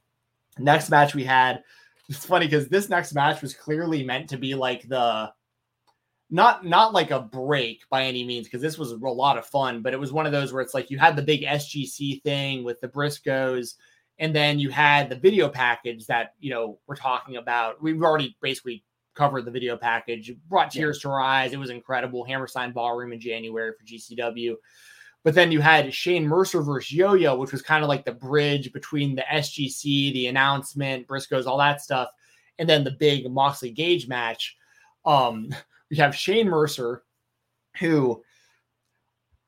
Next 0.58 0.90
match 0.90 1.14
we 1.14 1.24
had. 1.24 1.62
It's 2.08 2.24
funny 2.24 2.46
because 2.46 2.68
this 2.68 2.88
next 2.88 3.14
match 3.14 3.40
was 3.40 3.54
clearly 3.54 4.04
meant 4.04 4.28
to 4.30 4.36
be 4.36 4.54
like 4.54 4.86
the 4.88 5.32
not 6.30 6.64
not 6.64 6.92
like 6.92 7.10
a 7.10 7.20
break 7.20 7.88
by 7.90 8.04
any 8.04 8.24
means 8.24 8.46
because 8.46 8.60
this 8.60 8.78
was 8.78 8.92
a 8.92 8.96
lot 8.96 9.38
of 9.38 9.46
fun, 9.46 9.82
but 9.82 9.92
it 9.92 10.00
was 10.00 10.12
one 10.12 10.26
of 10.26 10.32
those 10.32 10.52
where 10.52 10.62
it's 10.62 10.74
like 10.74 10.90
you 10.90 10.98
had 10.98 11.16
the 11.16 11.22
big 11.22 11.42
SGC 11.42 12.22
thing 12.22 12.64
with 12.64 12.80
the 12.80 12.88
Briscoes, 12.88 13.74
and 14.18 14.34
then 14.34 14.58
you 14.58 14.70
had 14.70 15.08
the 15.08 15.16
video 15.16 15.48
package 15.48 16.06
that 16.06 16.34
you 16.38 16.50
know 16.50 16.78
we're 16.86 16.96
talking 16.96 17.36
about. 17.36 17.82
We've 17.82 18.02
already 18.02 18.36
basically 18.40 18.84
covered 19.14 19.44
the 19.44 19.50
video 19.50 19.76
package, 19.76 20.32
brought 20.48 20.70
tears 20.70 20.98
yeah. 20.98 21.02
to 21.02 21.12
our 21.12 21.20
eyes. 21.20 21.52
It 21.52 21.58
was 21.58 21.70
incredible. 21.70 22.24
Hammerstein 22.24 22.72
Ballroom 22.72 23.12
in 23.12 23.20
January 23.20 23.72
for 23.72 23.84
GCW. 23.84 24.54
But 25.22 25.34
then 25.34 25.50
you 25.50 25.60
had 25.60 25.92
Shane 25.94 26.26
Mercer 26.26 26.60
versus 26.60 26.92
Yo 26.92 27.14
Yo, 27.14 27.36
which 27.36 27.52
was 27.52 27.62
kind 27.62 27.82
of 27.82 27.88
like 27.88 28.04
the 28.04 28.12
bridge 28.12 28.72
between 28.72 29.14
the 29.14 29.24
SGC, 29.32 30.12
the 30.12 30.26
announcement, 30.26 31.06
Briscoes, 31.06 31.46
all 31.46 31.58
that 31.58 31.80
stuff, 31.80 32.10
and 32.58 32.68
then 32.68 32.84
the 32.84 32.90
big 32.90 33.30
Moxley 33.30 33.70
Gage 33.70 34.06
match. 34.06 34.56
Um, 35.06 35.48
we 35.90 35.96
have 35.96 36.14
Shane 36.14 36.48
Mercer, 36.48 37.02
who, 37.78 38.22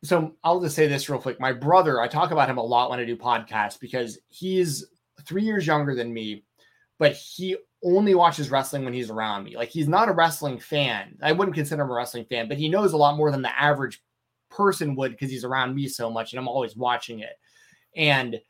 so 0.07 0.37
I'll 0.45 0.61
just 0.61 0.77
say 0.77 0.87
this 0.87 1.09
real 1.09 1.21
quick. 1.21 1.41
My 1.41 1.53
brother, 1.53 2.01
I 2.01 2.09
talk 2.09 2.31
about 2.31 2.49
him 2.49 2.59
a 2.59 2.63
lot 2.63 2.91
when 2.91 3.01
I 3.01 3.05
do 3.05 3.17
podcasts 3.17 3.79
because 3.79 4.19
he's 4.29 4.87
three 5.27 5.43
years 5.43 5.67
younger 5.67 5.95
than 5.95 6.13
me, 6.13 6.45
but 6.99 7.13
he 7.13 7.57
only 7.85 8.15
watches 8.15 8.51
wrestling 8.51 8.85
when 8.85 8.95
he's 8.95 9.11
around 9.11 9.45
me. 9.45 9.57
Like 9.57 9.69
he's 9.69 9.89
not 9.89 10.09
a 10.09 10.13
wrestling 10.13 10.59
fan. 10.59 11.17
I 11.23 11.33
wouldn't 11.33 11.55
consider 11.55 11.83
him 11.83 11.91
a 11.91 11.95
wrestling 11.95 12.25
fan, 12.25 12.49
but 12.49 12.59
he 12.59 12.69
knows 12.69 12.93
a 12.93 12.97
lot 12.97 13.17
more 13.17 13.31
than 13.31 13.43
the 13.43 13.61
average 13.61 14.03
person 14.51 14.95
would 14.97 15.13
because 15.13 15.31
he's 15.31 15.45
around 15.45 15.75
me 15.75 15.89
so 15.89 16.11
much 16.11 16.33
and 16.33 16.41
I'm 16.41 16.49
always 16.49 16.77
watching 16.77 17.21
it. 17.21 17.35
And 17.97 18.41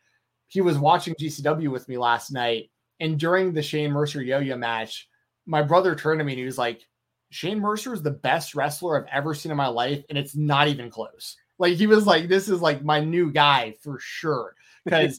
he 0.49 0.61
was 0.61 0.79
watching 0.79 1.15
GCW 1.15 1.69
with 1.69 1.89
me 1.89 1.99
last 1.99 2.31
night. 2.31 2.71
And 3.01 3.19
during 3.19 3.53
the 3.53 3.63
Shane 3.63 3.93
Mercer 3.93 4.23
yo 4.23 4.39
yo 4.39 4.57
match, 4.57 5.09
my 5.47 5.63
brother 5.63 5.95
turned 5.95 6.21
to 6.21 6.25
me 6.25 6.33
and 6.33 6.39
he 6.39 6.45
was 6.45 6.59
like, 6.59 6.87
Shane 7.31 7.61
Mercer 7.61 7.93
is 7.93 8.03
the 8.03 8.11
best 8.11 8.55
wrestler 8.55 8.99
I've 8.99 9.11
ever 9.13 9.35
seen 9.35 9.51
in 9.51 9.57
my 9.57 9.67
life. 9.67 10.05
And 10.09 10.17
it's 10.17 10.37
not 10.37 10.69
even 10.69 10.91
close. 10.91 11.37
Like 11.59 11.75
he 11.75 11.87
was 11.87 12.07
like, 12.07 12.29
this 12.29 12.49
is 12.49 12.61
like 12.61 12.85
my 12.85 13.01
new 13.01 13.33
guy 13.33 13.77
for 13.83 13.99
sure. 14.01 14.55
Because 14.87 15.19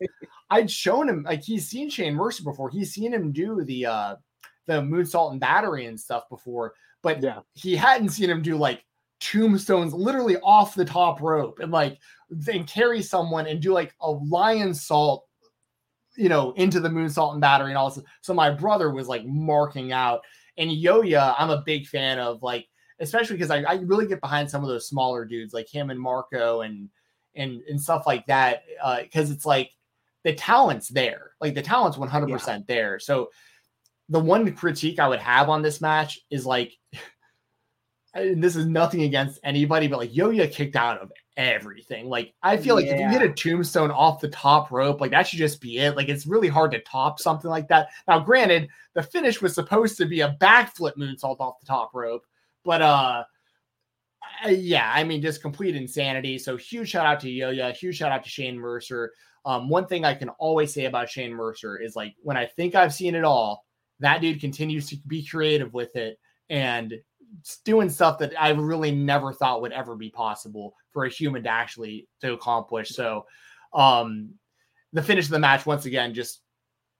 I'd 0.49 0.71
shown 0.71 1.09
him, 1.09 1.23
like 1.23 1.43
he's 1.43 1.67
seen 1.67 1.89
Shane 1.89 2.15
Mercer 2.15 2.41
before. 2.41 2.69
He's 2.69 2.93
seen 2.93 3.13
him 3.13 3.33
do 3.33 3.65
the 3.65 3.85
uh 3.85 4.15
the 4.65 4.81
moonsault 4.81 5.31
and 5.31 5.41
battery 5.41 5.87
and 5.87 5.99
stuff 5.99 6.23
before, 6.29 6.73
but 7.01 7.21
yeah. 7.21 7.39
he 7.53 7.75
hadn't 7.75 8.09
seen 8.09 8.29
him 8.29 8.41
do 8.41 8.55
like 8.55 8.85
tombstones 9.19 9.93
literally 9.93 10.37
off 10.37 10.75
the 10.75 10.85
top 10.85 11.21
rope 11.21 11.59
and 11.59 11.71
like 11.71 11.97
then 12.29 12.63
carry 12.65 13.01
someone 13.01 13.47
and 13.47 13.61
do 13.61 13.73
like 13.73 13.95
a 14.01 14.13
lionsault 14.13 15.21
you 16.15 16.29
know 16.29 16.51
into 16.51 16.79
the 16.79 16.89
moonsault 16.89 17.31
and 17.31 17.41
battery 17.41 17.69
and 17.69 17.77
all 17.77 17.89
this 17.89 18.03
so 18.21 18.33
my 18.33 18.49
brother 18.49 18.91
was 18.91 19.07
like 19.07 19.25
marking 19.25 19.91
out 19.91 20.21
and 20.57 20.69
yoya 20.69 21.33
i'm 21.39 21.49
a 21.49 21.63
big 21.65 21.87
fan 21.87 22.19
of 22.19 22.43
like 22.43 22.67
especially 22.99 23.37
because 23.37 23.51
I, 23.51 23.61
I 23.61 23.75
really 23.75 24.07
get 24.07 24.21
behind 24.21 24.49
some 24.49 24.63
of 24.63 24.69
those 24.69 24.87
smaller 24.87 25.25
dudes 25.25 25.53
like 25.53 25.69
him 25.69 25.89
and 25.89 25.99
marco 25.99 26.61
and 26.61 26.89
and 27.35 27.61
and 27.69 27.81
stuff 27.81 28.07
like 28.07 28.25
that 28.27 28.63
because 29.01 29.29
uh, 29.29 29.33
it's 29.33 29.45
like 29.45 29.71
the 30.23 30.33
talent's 30.33 30.89
there 30.89 31.31
like 31.39 31.53
the 31.53 31.61
talent's 31.61 31.97
100% 31.97 32.67
there 32.67 32.99
so 32.99 33.29
the 34.09 34.19
one 34.19 34.51
critique 34.53 34.99
i 34.99 35.07
would 35.07 35.19
have 35.19 35.49
on 35.49 35.61
this 35.61 35.81
match 35.81 36.19
is 36.29 36.45
like 36.45 36.73
and 38.13 38.43
this 38.43 38.55
is 38.55 38.65
nothing 38.65 39.03
against 39.03 39.39
anybody, 39.43 39.87
but 39.87 39.99
like 39.99 40.15
Yo-Yo 40.15 40.47
kicked 40.47 40.75
out 40.75 40.99
of 40.99 41.11
everything. 41.35 42.07
Like 42.07 42.33
I 42.41 42.57
feel 42.57 42.75
like 42.75 42.85
yeah. 42.85 42.93
if 42.93 42.99
you 42.99 43.07
hit 43.07 43.21
a 43.21 43.33
tombstone 43.33 43.91
off 43.91 44.21
the 44.21 44.29
top 44.29 44.71
rope, 44.71 45.01
like 45.01 45.11
that 45.11 45.27
should 45.27 45.39
just 45.39 45.61
be 45.61 45.77
it. 45.77 45.95
Like 45.95 46.09
it's 46.09 46.25
really 46.25 46.47
hard 46.47 46.71
to 46.71 46.79
top 46.81 47.19
something 47.19 47.49
like 47.49 47.67
that. 47.67 47.89
Now, 48.07 48.19
granted, 48.19 48.69
the 48.93 49.03
finish 49.03 49.41
was 49.41 49.53
supposed 49.53 49.97
to 49.97 50.05
be 50.05 50.21
a 50.21 50.35
backflip 50.39 50.95
moonsault 50.97 51.39
off 51.39 51.59
the 51.59 51.67
top 51.67 51.91
rope, 51.93 52.25
but 52.67 52.81
uh 52.83 53.23
yeah, 54.45 54.91
I 54.93 55.03
mean, 55.03 55.21
just 55.21 55.41
complete 55.41 55.75
insanity. 55.75 56.37
So 56.37 56.57
huge 56.57 56.89
shout 56.89 57.07
out 57.07 57.19
to 57.21 57.29
Yo-Yo, 57.29 57.71
huge 57.71 57.97
shout 57.97 58.11
out 58.11 58.23
to 58.23 58.29
Shane 58.29 58.59
Mercer. 58.59 59.11
Um, 59.45 59.69
one 59.69 59.87
thing 59.87 60.05
I 60.05 60.13
can 60.13 60.29
always 60.37 60.73
say 60.73 60.85
about 60.85 61.09
Shane 61.09 61.33
Mercer 61.33 61.77
is 61.77 61.95
like 61.95 62.13
when 62.21 62.37
I 62.37 62.45
think 62.45 62.75
I've 62.75 62.93
seen 62.93 63.15
it 63.15 63.23
all, 63.23 63.63
that 64.01 64.21
dude 64.21 64.41
continues 64.41 64.89
to 64.89 64.97
be 65.07 65.25
creative 65.25 65.73
with 65.73 65.95
it 65.95 66.19
and 66.49 66.93
doing 67.65 67.89
stuff 67.89 68.19
that 68.19 68.33
I 68.39 68.49
really 68.49 68.91
never 68.91 69.33
thought 69.33 69.61
would 69.61 69.71
ever 69.71 69.95
be 69.95 70.09
possible 70.09 70.75
for 70.91 71.05
a 71.05 71.09
human 71.09 71.43
to 71.43 71.49
actually 71.49 72.07
to 72.21 72.33
accomplish. 72.33 72.89
So 72.89 73.25
um 73.73 74.33
the 74.93 75.01
finish 75.01 75.25
of 75.25 75.31
the 75.31 75.39
match 75.39 75.65
once 75.65 75.85
again 75.85 76.13
just 76.13 76.41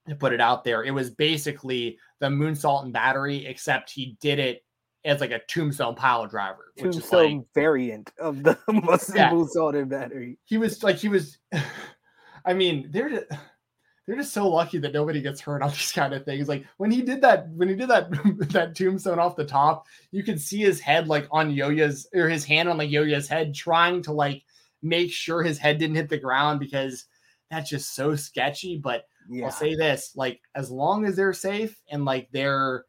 to 0.08 0.16
put 0.16 0.34
it 0.34 0.42
out 0.42 0.64
there, 0.64 0.84
it 0.84 0.92
was 0.92 1.10
basically 1.10 2.00
the 2.20 2.28
moonsault 2.28 2.84
and 2.84 2.94
battery, 2.94 3.46
except 3.46 3.92
he 3.92 4.18
did 4.22 4.40
it 4.40 4.64
as 5.06 5.22
like 5.22 5.32
a 5.32 5.40
tombstone 5.48 5.96
pile 5.96 6.28
driver. 6.28 6.74
Tombstone 6.78 7.38
like, 7.38 7.48
variant 7.54 8.12
of 8.20 8.44
the 8.44 8.58
yeah. 9.16 9.32
moonsault 9.32 9.90
battery. 9.90 10.38
He 10.46 10.58
was 10.58 10.84
like 10.84 10.98
he 10.98 11.10
was 11.10 11.38
I 12.46 12.54
mean, 12.54 12.88
they're 12.92 13.10
just, 13.10 13.26
they're 14.08 14.16
just 14.16 14.34
so 14.34 14.48
lucky 14.48 14.78
that 14.78 14.94
nobody 14.94 15.22
gets 15.22 15.42
hurt 15.42 15.62
on 15.62 15.70
these 15.72 15.92
kind 15.92 16.14
of 16.14 16.24
things. 16.24 16.48
Like 16.48 16.66
when 16.78 16.90
he 16.90 17.02
did 17.02 17.22
that, 17.22 17.50
when 17.50 17.68
he 17.68 17.76
did 17.76 17.90
that 17.90 18.10
that 18.54 18.74
tombstone 18.76 19.20
off 19.20 19.36
the 19.36 19.46
top, 19.46 19.86
you 20.12 20.24
could 20.24 20.40
see 20.40 20.60
his 20.60 20.80
head 20.80 21.08
like 21.08 21.28
on 21.30 21.52
Yo-Yo's 21.52 22.08
or 22.16 22.30
his 22.30 22.46
hand 22.46 22.70
on 22.70 22.78
like 22.78 22.90
Yo-Yo's 22.90 23.28
head, 23.28 23.54
trying 23.54 24.02
to 24.04 24.14
like 24.14 24.44
make 24.82 25.12
sure 25.12 25.44
his 25.44 25.58
head 25.58 25.78
didn't 25.78 25.98
hit 25.98 26.10
the 26.10 26.18
ground 26.18 26.60
because 26.60 27.06
that's 27.52 27.70
just 27.70 27.94
so 27.94 28.16
sketchy. 28.16 28.78
But 28.78 29.04
yeah. 29.30 29.46
I'll 29.46 29.52
say 29.52 29.76
this: 29.76 30.14
like 30.16 30.40
as 30.56 30.72
long 30.72 31.06
as 31.06 31.18
they're 31.18 31.34
safe 31.34 31.80
and 31.92 32.06
like 32.06 32.30
they're 32.32 32.86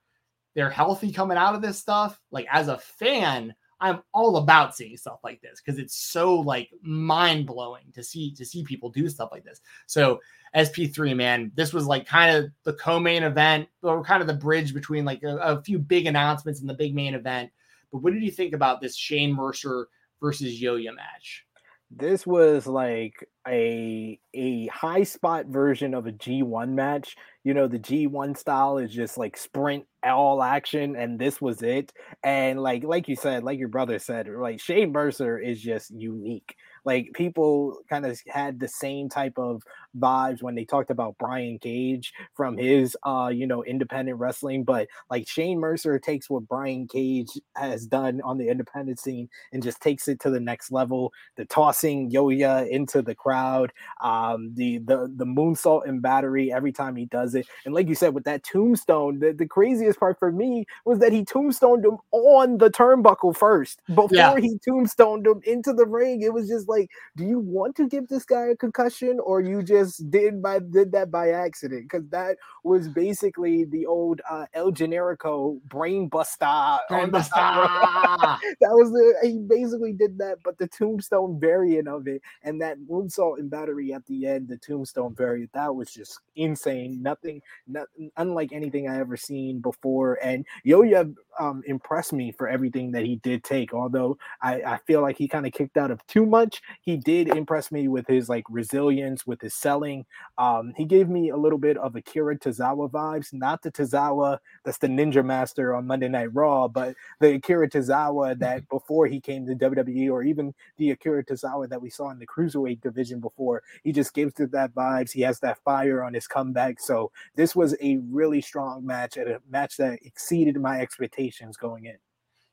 they're 0.58 0.68
healthy 0.68 1.12
coming 1.12 1.38
out 1.38 1.54
of 1.54 1.62
this 1.62 1.78
stuff, 1.78 2.20
like 2.32 2.44
as 2.50 2.66
a 2.66 2.78
fan, 2.78 3.54
I'm 3.78 4.02
all 4.12 4.38
about 4.38 4.74
seeing 4.74 4.96
stuff 4.96 5.20
like 5.22 5.40
this 5.40 5.62
because 5.64 5.78
it's 5.78 5.94
so 5.94 6.34
like 6.34 6.68
mind 6.82 7.46
blowing 7.46 7.84
to 7.94 8.02
see 8.02 8.34
to 8.34 8.44
see 8.44 8.64
people 8.64 8.90
do 8.90 9.08
stuff 9.08 9.28
like 9.30 9.44
this. 9.44 9.60
So 9.86 10.18
SP3, 10.56 11.14
man, 11.14 11.52
this 11.54 11.72
was 11.72 11.86
like 11.86 12.08
kind 12.08 12.36
of 12.36 12.50
the 12.64 12.72
co-main 12.72 13.22
event 13.22 13.68
or 13.84 14.02
kind 14.02 14.20
of 14.20 14.26
the 14.26 14.34
bridge 14.34 14.74
between 14.74 15.04
like 15.04 15.22
a, 15.22 15.36
a 15.36 15.62
few 15.62 15.78
big 15.78 16.06
announcements 16.06 16.58
and 16.58 16.68
the 16.68 16.74
big 16.74 16.92
main 16.92 17.14
event. 17.14 17.52
But 17.92 18.02
what 18.02 18.12
did 18.12 18.24
you 18.24 18.32
think 18.32 18.52
about 18.52 18.80
this 18.80 18.96
Shane 18.96 19.32
Mercer 19.32 19.86
versus 20.20 20.60
Yo-Yo 20.60 20.92
match? 20.92 21.46
This 21.90 22.26
was 22.26 22.66
like 22.66 23.14
a 23.46 24.20
a 24.34 24.66
high 24.66 25.04
spot 25.04 25.46
version 25.46 25.94
of 25.94 26.06
a 26.06 26.12
G1 26.12 26.70
match. 26.74 27.16
You 27.44 27.54
know, 27.54 27.66
the 27.66 27.78
G1 27.78 28.34
style 28.36 28.76
is 28.76 28.92
just 28.92 29.16
like 29.16 29.38
sprint 29.38 29.86
all 30.04 30.42
action, 30.42 30.96
and 30.96 31.18
this 31.18 31.40
was 31.40 31.62
it. 31.62 31.92
And 32.22 32.60
like 32.60 32.84
like 32.84 33.08
you 33.08 33.16
said, 33.16 33.42
like 33.42 33.58
your 33.58 33.68
brother 33.68 33.98
said, 33.98 34.28
like 34.28 34.60
Shane 34.60 34.92
Mercer 34.92 35.38
is 35.38 35.62
just 35.62 35.90
unique. 35.90 36.54
Like 36.84 37.08
people 37.14 37.78
kind 37.88 38.04
of 38.04 38.20
had 38.28 38.60
the 38.60 38.68
same 38.68 39.08
type 39.08 39.38
of 39.38 39.62
vibes 39.98 40.42
when 40.42 40.54
they 40.54 40.64
talked 40.64 40.90
about 40.90 41.16
Brian 41.18 41.58
Cage 41.58 42.12
from 42.34 42.56
his 42.56 42.96
uh 43.04 43.30
you 43.32 43.46
know 43.46 43.64
independent 43.64 44.18
wrestling, 44.18 44.64
but 44.64 44.88
like 45.10 45.28
Shane 45.28 45.58
Mercer 45.58 45.98
takes 45.98 46.30
what 46.30 46.48
Brian 46.48 46.86
Cage 46.86 47.30
has 47.56 47.86
done 47.86 48.20
on 48.22 48.38
the 48.38 48.48
independent 48.48 49.00
scene 49.00 49.28
and 49.52 49.62
just 49.62 49.80
takes 49.80 50.08
it 50.08 50.20
to 50.20 50.30
the 50.30 50.40
next 50.40 50.70
level. 50.70 51.12
The 51.36 51.44
tossing 51.44 52.10
Yo-Yo 52.10 52.64
into 52.64 53.02
the 53.02 53.14
crowd, 53.14 53.72
um, 54.00 54.52
the 54.54 54.78
the 54.78 55.12
the 55.14 55.26
moonsault 55.26 55.88
and 55.88 56.02
battery 56.02 56.52
every 56.52 56.72
time 56.72 56.96
he 56.96 57.06
does 57.06 57.34
it, 57.34 57.46
and 57.64 57.74
like 57.74 57.88
you 57.88 57.94
said 57.94 58.14
with 58.14 58.24
that 58.24 58.44
tombstone, 58.44 59.18
the, 59.18 59.32
the 59.32 59.46
craziest 59.46 59.98
part 59.98 60.18
for 60.18 60.32
me 60.32 60.66
was 60.84 60.98
that 60.98 61.12
he 61.12 61.24
tombstoned 61.24 61.84
him 61.84 61.98
on 62.12 62.58
the 62.58 62.70
turnbuckle 62.70 63.36
first 63.36 63.80
before 63.88 64.08
yeah. 64.12 64.36
he 64.38 64.58
tombstoned 64.66 65.26
him 65.26 65.40
into 65.44 65.72
the 65.72 65.86
ring. 65.86 66.22
It 66.22 66.32
was 66.32 66.48
just 66.48 66.68
like, 66.68 66.90
do 67.16 67.24
you 67.24 67.38
want 67.38 67.76
to 67.76 67.88
give 67.88 68.08
this 68.08 68.24
guy 68.24 68.46
a 68.46 68.56
concussion 68.56 69.18
or 69.20 69.40
you 69.40 69.62
just 69.62 69.87
just 69.88 70.10
did 70.10 70.42
by 70.42 70.58
did 70.58 70.92
that 70.92 71.10
by 71.10 71.30
accident 71.30 71.88
because 71.90 72.06
that 72.10 72.36
was 72.64 72.88
basically 72.88 73.64
the 73.64 73.86
old 73.86 74.20
uh, 74.30 74.46
El 74.54 74.70
Generico 74.70 75.60
brain 75.68 76.08
buster. 76.08 76.78
Brain 76.88 77.10
buster. 77.10 77.30
that 77.36 78.38
was 78.60 78.90
the 78.90 79.28
he 79.28 79.38
basically 79.38 79.92
did 79.92 80.18
that, 80.18 80.38
but 80.44 80.58
the 80.58 80.68
tombstone 80.68 81.40
variant 81.40 81.88
of 81.88 82.06
it 82.06 82.22
and 82.42 82.60
that 82.60 82.78
moonsault 82.80 83.38
and 83.38 83.50
battery 83.50 83.92
at 83.92 84.04
the 84.06 84.26
end, 84.26 84.48
the 84.48 84.58
tombstone 84.58 85.14
variant, 85.14 85.52
that 85.52 85.74
was 85.74 85.90
just 85.90 86.20
insane. 86.36 87.02
Nothing, 87.02 87.40
not, 87.66 87.88
unlike 88.16 88.52
anything 88.52 88.88
I 88.88 88.98
ever 88.98 89.16
seen 89.16 89.60
before. 89.60 90.18
And 90.22 90.46
Yo-Yo 90.64 91.14
um, 91.38 91.62
impressed 91.66 92.12
me 92.12 92.32
for 92.32 92.48
everything 92.48 92.92
that 92.92 93.04
he 93.04 93.16
did 93.16 93.44
take. 93.44 93.72
Although 93.72 94.18
I, 94.42 94.62
I 94.62 94.78
feel 94.86 95.02
like 95.02 95.16
he 95.18 95.28
kind 95.28 95.46
of 95.46 95.52
kicked 95.52 95.76
out 95.76 95.90
of 95.90 96.04
too 96.06 96.26
much, 96.26 96.60
he 96.80 96.96
did 96.96 97.28
impress 97.28 97.70
me 97.70 97.88
with 97.88 98.06
his 98.06 98.28
like 98.28 98.44
resilience, 98.48 99.26
with 99.26 99.40
his 99.40 99.54
selling. 99.54 100.04
Um, 100.36 100.72
he 100.76 100.84
gave 100.84 101.08
me 101.08 101.30
a 101.30 101.36
little 101.36 101.58
bit 101.58 101.76
of 101.78 101.96
Akira 101.96 102.38
Tozawa 102.38 102.90
vibes, 102.90 103.32
not 103.32 103.62
the 103.62 103.70
Tozawa 103.70 104.38
that's 104.64 104.78
the 104.78 104.88
Ninja 104.88 105.24
Master 105.24 105.74
on 105.74 105.86
Monday 105.86 106.08
Night 106.08 106.34
Raw, 106.34 106.68
but 106.68 106.94
the 107.20 107.34
Akira 107.34 107.68
Tozawa 107.68 108.38
that 108.38 108.68
before 108.68 109.06
he 109.06 109.20
came 109.20 109.46
to 109.46 109.54
WWE, 109.54 110.10
or 110.10 110.22
even 110.22 110.54
the 110.76 110.90
Akira 110.90 111.24
Tozawa 111.24 111.68
that 111.68 111.80
we 111.80 111.90
saw 111.90 112.10
in 112.10 112.18
the 112.18 112.26
cruiserweight 112.26 112.80
division 112.80 113.20
before. 113.20 113.62
He 113.84 113.92
just 113.92 114.14
gives 114.14 114.38
it 114.40 114.52
that 114.52 114.74
vibes. 114.74 115.12
He 115.12 115.22
has 115.22 115.40
that 115.40 115.58
fire 115.64 116.02
on 116.02 116.14
his 116.14 116.26
comeback. 116.26 116.80
So 116.80 117.10
this 117.36 117.54
was 117.54 117.74
a 117.80 117.98
really 118.10 118.40
strong 118.40 118.84
match 118.84 119.16
and 119.16 119.30
a 119.30 119.40
match 119.50 119.76
that 119.76 120.00
exceeded 120.04 120.56
my 120.60 120.80
expectations 120.80 121.27
going 121.56 121.86
in. 121.86 121.96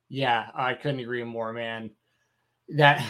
Yeah, 0.10 0.48
I 0.54 0.74
couldn't 0.74 1.00
agree 1.00 1.24
more, 1.24 1.54
man. 1.54 1.92
That 2.70 3.04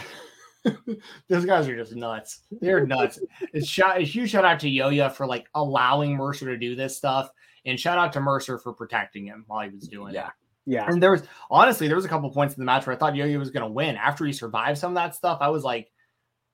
those 1.28 1.44
guys 1.44 1.68
are 1.68 1.76
just 1.76 1.94
nuts. 1.94 2.40
They're 2.50 2.86
nuts. 2.86 3.20
It's 3.52 3.66
shot 3.66 3.98
a 3.98 4.02
huge 4.02 4.30
shout 4.30 4.44
out 4.44 4.60
to 4.60 4.68
Yo-Yo 4.68 5.08
for 5.10 5.26
like 5.26 5.46
allowing 5.54 6.16
Mercer 6.16 6.46
to 6.46 6.56
do 6.56 6.74
this 6.74 6.96
stuff, 6.96 7.30
and 7.64 7.78
shout 7.78 7.98
out 7.98 8.12
to 8.14 8.20
Mercer 8.20 8.58
for 8.58 8.72
protecting 8.72 9.26
him 9.26 9.44
while 9.46 9.64
he 9.68 9.74
was 9.74 9.88
doing 9.88 10.14
yeah. 10.14 10.20
it. 10.20 10.24
Yeah. 10.24 10.30
Yeah. 10.68 10.90
And 10.90 11.00
there 11.00 11.12
was 11.12 11.22
honestly, 11.48 11.86
there 11.86 11.96
was 11.96 12.04
a 12.04 12.08
couple 12.08 12.28
points 12.30 12.54
in 12.54 12.60
the 12.60 12.66
match 12.66 12.86
where 12.86 12.96
I 12.96 12.98
thought 12.98 13.14
Yo-Yo 13.14 13.38
was 13.38 13.50
gonna 13.50 13.68
win. 13.68 13.96
After 13.96 14.24
he 14.24 14.32
survived 14.32 14.78
some 14.78 14.92
of 14.92 14.96
that 14.96 15.14
stuff, 15.14 15.38
I 15.40 15.48
was 15.48 15.62
like, 15.62 15.92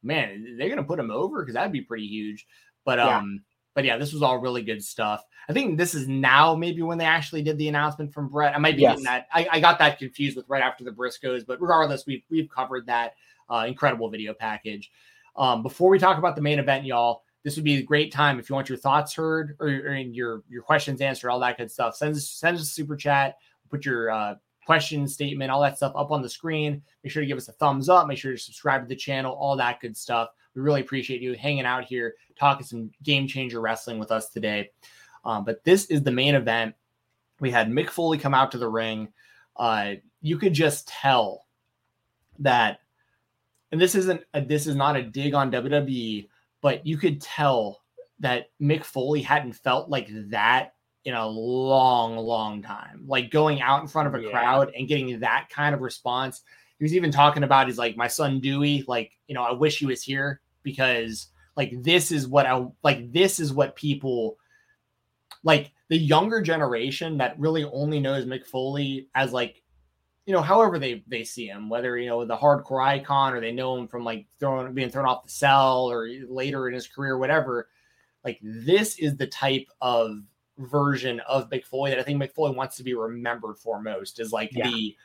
man, 0.03 0.57
they're 0.59 0.69
gonna 0.69 0.85
put 0.85 0.99
him 0.99 1.11
over 1.11 1.41
because 1.41 1.55
that'd 1.55 1.73
be 1.73 1.81
pretty 1.81 2.07
huge. 2.07 2.47
But 2.85 2.99
yeah. 2.99 3.19
um, 3.19 3.43
but 3.75 3.85
yeah, 3.85 3.97
this 3.97 4.13
was 4.13 4.23
all 4.23 4.39
really 4.39 4.63
good 4.63 4.83
stuff. 4.83 5.25
I 5.49 5.53
think 5.53 5.79
this 5.79 5.95
is 5.95 6.07
now 6.07 6.55
maybe 6.55 6.83
when 6.83 6.99
they 6.99 7.05
actually 7.05 7.43
did 7.43 7.59
the 7.59 7.69
announcement 7.69 8.13
from 8.13 8.29
Brett. 8.29 8.55
I 8.55 8.59
might 8.59 8.77
be 8.77 8.83
yes. 8.83 8.93
getting 8.93 9.05
that. 9.05 9.27
I, 9.33 9.49
I, 9.53 9.61
got 9.61 9.79
that 9.81 9.99
confused 9.99 10.37
with 10.37 10.49
right 10.49 10.63
after 10.63 10.85
the 10.85 10.91
Briscoes, 10.91 11.45
but 11.45 11.61
regardless, 11.61 12.07
we've 12.07 12.23
we've 12.31 12.49
covered 12.49 12.87
that 12.87 13.15
uh, 13.51 13.65
incredible 13.67 14.09
video 14.09 14.35
package. 14.35 14.91
Um, 15.37 15.63
before 15.63 15.91
we 15.91 15.99
talk 15.99 16.19
about 16.19 16.37
the 16.37 16.43
main 16.43 16.59
event, 16.59 16.85
y'all, 16.85 17.23
this 17.43 17.57
would 17.57 17.65
be 17.65 17.77
a 17.77 17.83
great 17.83 18.13
time 18.13 18.39
if 18.39 18.49
you 18.49 18.55
want 18.55 18.69
your 18.69 18.79
thoughts 18.79 19.15
heard 19.15 19.57
or, 19.59 19.69
or 19.69 19.97
your 19.97 20.43
your 20.49 20.63
questions 20.63 21.01
answered, 21.01 21.31
all 21.31 21.41
that 21.41 21.59
good 21.59 21.71
stuff. 21.71 21.97
Send 21.97 22.15
us 22.15 22.29
send 22.29 22.57
us 22.57 22.63
a 22.63 22.67
super 22.67 22.97
chat. 22.97 23.37
Put 23.71 23.85
your 23.85 24.11
uh, 24.11 24.35
question 24.65 25.09
statement, 25.09 25.51
all 25.51 25.63
that 25.63 25.77
stuff 25.77 25.93
up 25.97 26.11
on 26.11 26.23
the 26.23 26.29
screen. 26.29 26.83
Make 27.03 27.13
sure 27.13 27.23
to 27.23 27.27
give 27.27 27.39
us 27.39 27.49
a 27.49 27.53
thumbs 27.53 27.89
up. 27.89 28.07
Make 28.07 28.19
sure 28.19 28.33
to 28.33 28.39
subscribe 28.39 28.83
to 28.83 28.89
the 28.89 28.97
channel, 28.97 29.33
all 29.33 29.57
that 29.57 29.81
good 29.81 29.97
stuff. 29.97 30.29
We 30.55 30.63
really 30.63 30.81
appreciate 30.81 31.21
you 31.21 31.35
hanging 31.35 31.65
out 31.65 31.85
here, 31.85 32.15
talking 32.37 32.67
some 32.67 32.91
game 33.03 33.27
changer 33.27 33.61
wrestling 33.61 33.99
with 33.99 34.11
us 34.11 34.29
today. 34.29 34.71
Um, 35.25 35.45
but 35.45 35.65
this 35.65 35.87
is 35.87 36.03
the 36.03 36.11
main 36.11 36.35
event. 36.35 36.75
We 37.41 37.51
had 37.51 37.71
Mick 37.71 37.91
Foley 37.91 38.19
come 38.19 38.35
out 38.35 38.53
to 38.53 38.59
the 38.59 38.69
ring. 38.69 39.09
Uh, 39.57 39.95
you 40.21 40.39
could 40.39 40.53
just 40.53 40.89
tell 40.89 41.47
that, 42.39 42.81
and 43.71 43.81
this 43.81 43.95
isn't 43.95 44.23
a, 44.35 44.41
this 44.41 44.67
is 44.67 44.77
not 44.77 44.97
a 44.97 45.03
dig 45.03 45.35
on 45.35 45.51
WWE, 45.51 46.29
but 46.61 46.87
you 46.87 46.97
could 46.97 47.21
tell 47.21 47.81
that 48.21 48.51
Mick 48.61 48.85
Foley 48.85 49.23
hadn't 49.23 49.55
felt 49.55 49.89
like 49.89 50.09
that 50.31 50.75
in 51.05 51.15
a 51.15 51.27
long, 51.27 52.17
long 52.17 52.63
time. 52.63 53.05
Like 53.07 53.31
going 53.31 53.61
out 53.61 53.83
in 53.83 53.89
front 53.89 54.09
of 54.09 54.15
a 54.15 54.23
yeah. 54.23 54.31
crowd 54.31 54.73
and 54.77 54.87
getting 54.87 55.19
that 55.21 55.49
kind 55.51 55.75
of 55.75 55.81
response. 55.81 56.43
He 56.79 56.85
was 56.85 56.95
even 56.95 57.11
talking 57.11 57.43
about 57.43 57.67
he's 57.67 57.79
like 57.79 57.97
my 57.97 58.09
son 58.09 58.41
Dewey. 58.41 58.85
Like 58.87 59.19
you 59.27 59.35
know, 59.35 59.43
I 59.43 59.53
wish 59.53 59.79
he 59.79 59.87
was 59.87 60.03
here 60.03 60.41
because 60.63 61.29
like 61.57 61.73
this 61.83 62.13
is 62.13 62.27
what 62.27 62.47
I 62.47 62.67
like. 62.83 63.13
This 63.13 63.41
is 63.41 63.53
what 63.53 63.77
people 63.77 64.39
like 65.45 65.73
the 65.89 65.99
younger 65.99 66.41
generation 66.41 67.19
that 67.19 67.39
really 67.39 67.65
only 67.65 68.01
knows 68.01 68.25
Mick 68.25 68.47
Foley 68.47 69.09
as 69.15 69.33
like 69.33 69.63
you 70.27 70.33
know 70.33 70.41
however 70.41 70.79
they 70.79 71.03
they 71.07 71.25
see 71.25 71.47
him 71.47 71.69
whether 71.69 71.99
you 71.99 72.09
know 72.09 72.25
the 72.25 72.37
hardcore 72.37 72.85
icon 72.85 73.35
or 73.35 73.41
they 73.41 73.53
know 73.53 73.77
him 73.77 73.89
from 73.89 74.05
like 74.05 74.27
throwing 74.39 74.73
being 74.73 74.89
thrown 74.89 75.07
off 75.07 75.25
the 75.25 75.31
cell 75.31 75.91
or 75.91 76.09
later 76.29 76.69
in 76.69 76.75
his 76.75 76.87
career 76.87 77.19
whatever 77.19 77.69
like 78.25 78.39
this 78.43 78.99
is 78.99 79.17
the 79.17 79.27
type 79.27 79.67
of 79.81 80.23
version 80.59 81.21
of 81.21 81.51
Mick 81.51 81.65
Foley 81.65 81.91
that 81.91 81.99
I 81.99 82.03
think 82.03 82.23
Mick 82.23 82.33
Foley 82.33 82.55
wants 82.55 82.77
to 82.77 82.85
be 82.85 82.95
remembered 82.95 83.59
for 83.59 83.81
most 83.81 84.21
is 84.21 84.33
like 84.33 84.51
yeah. 84.53 84.69
the 84.69 84.97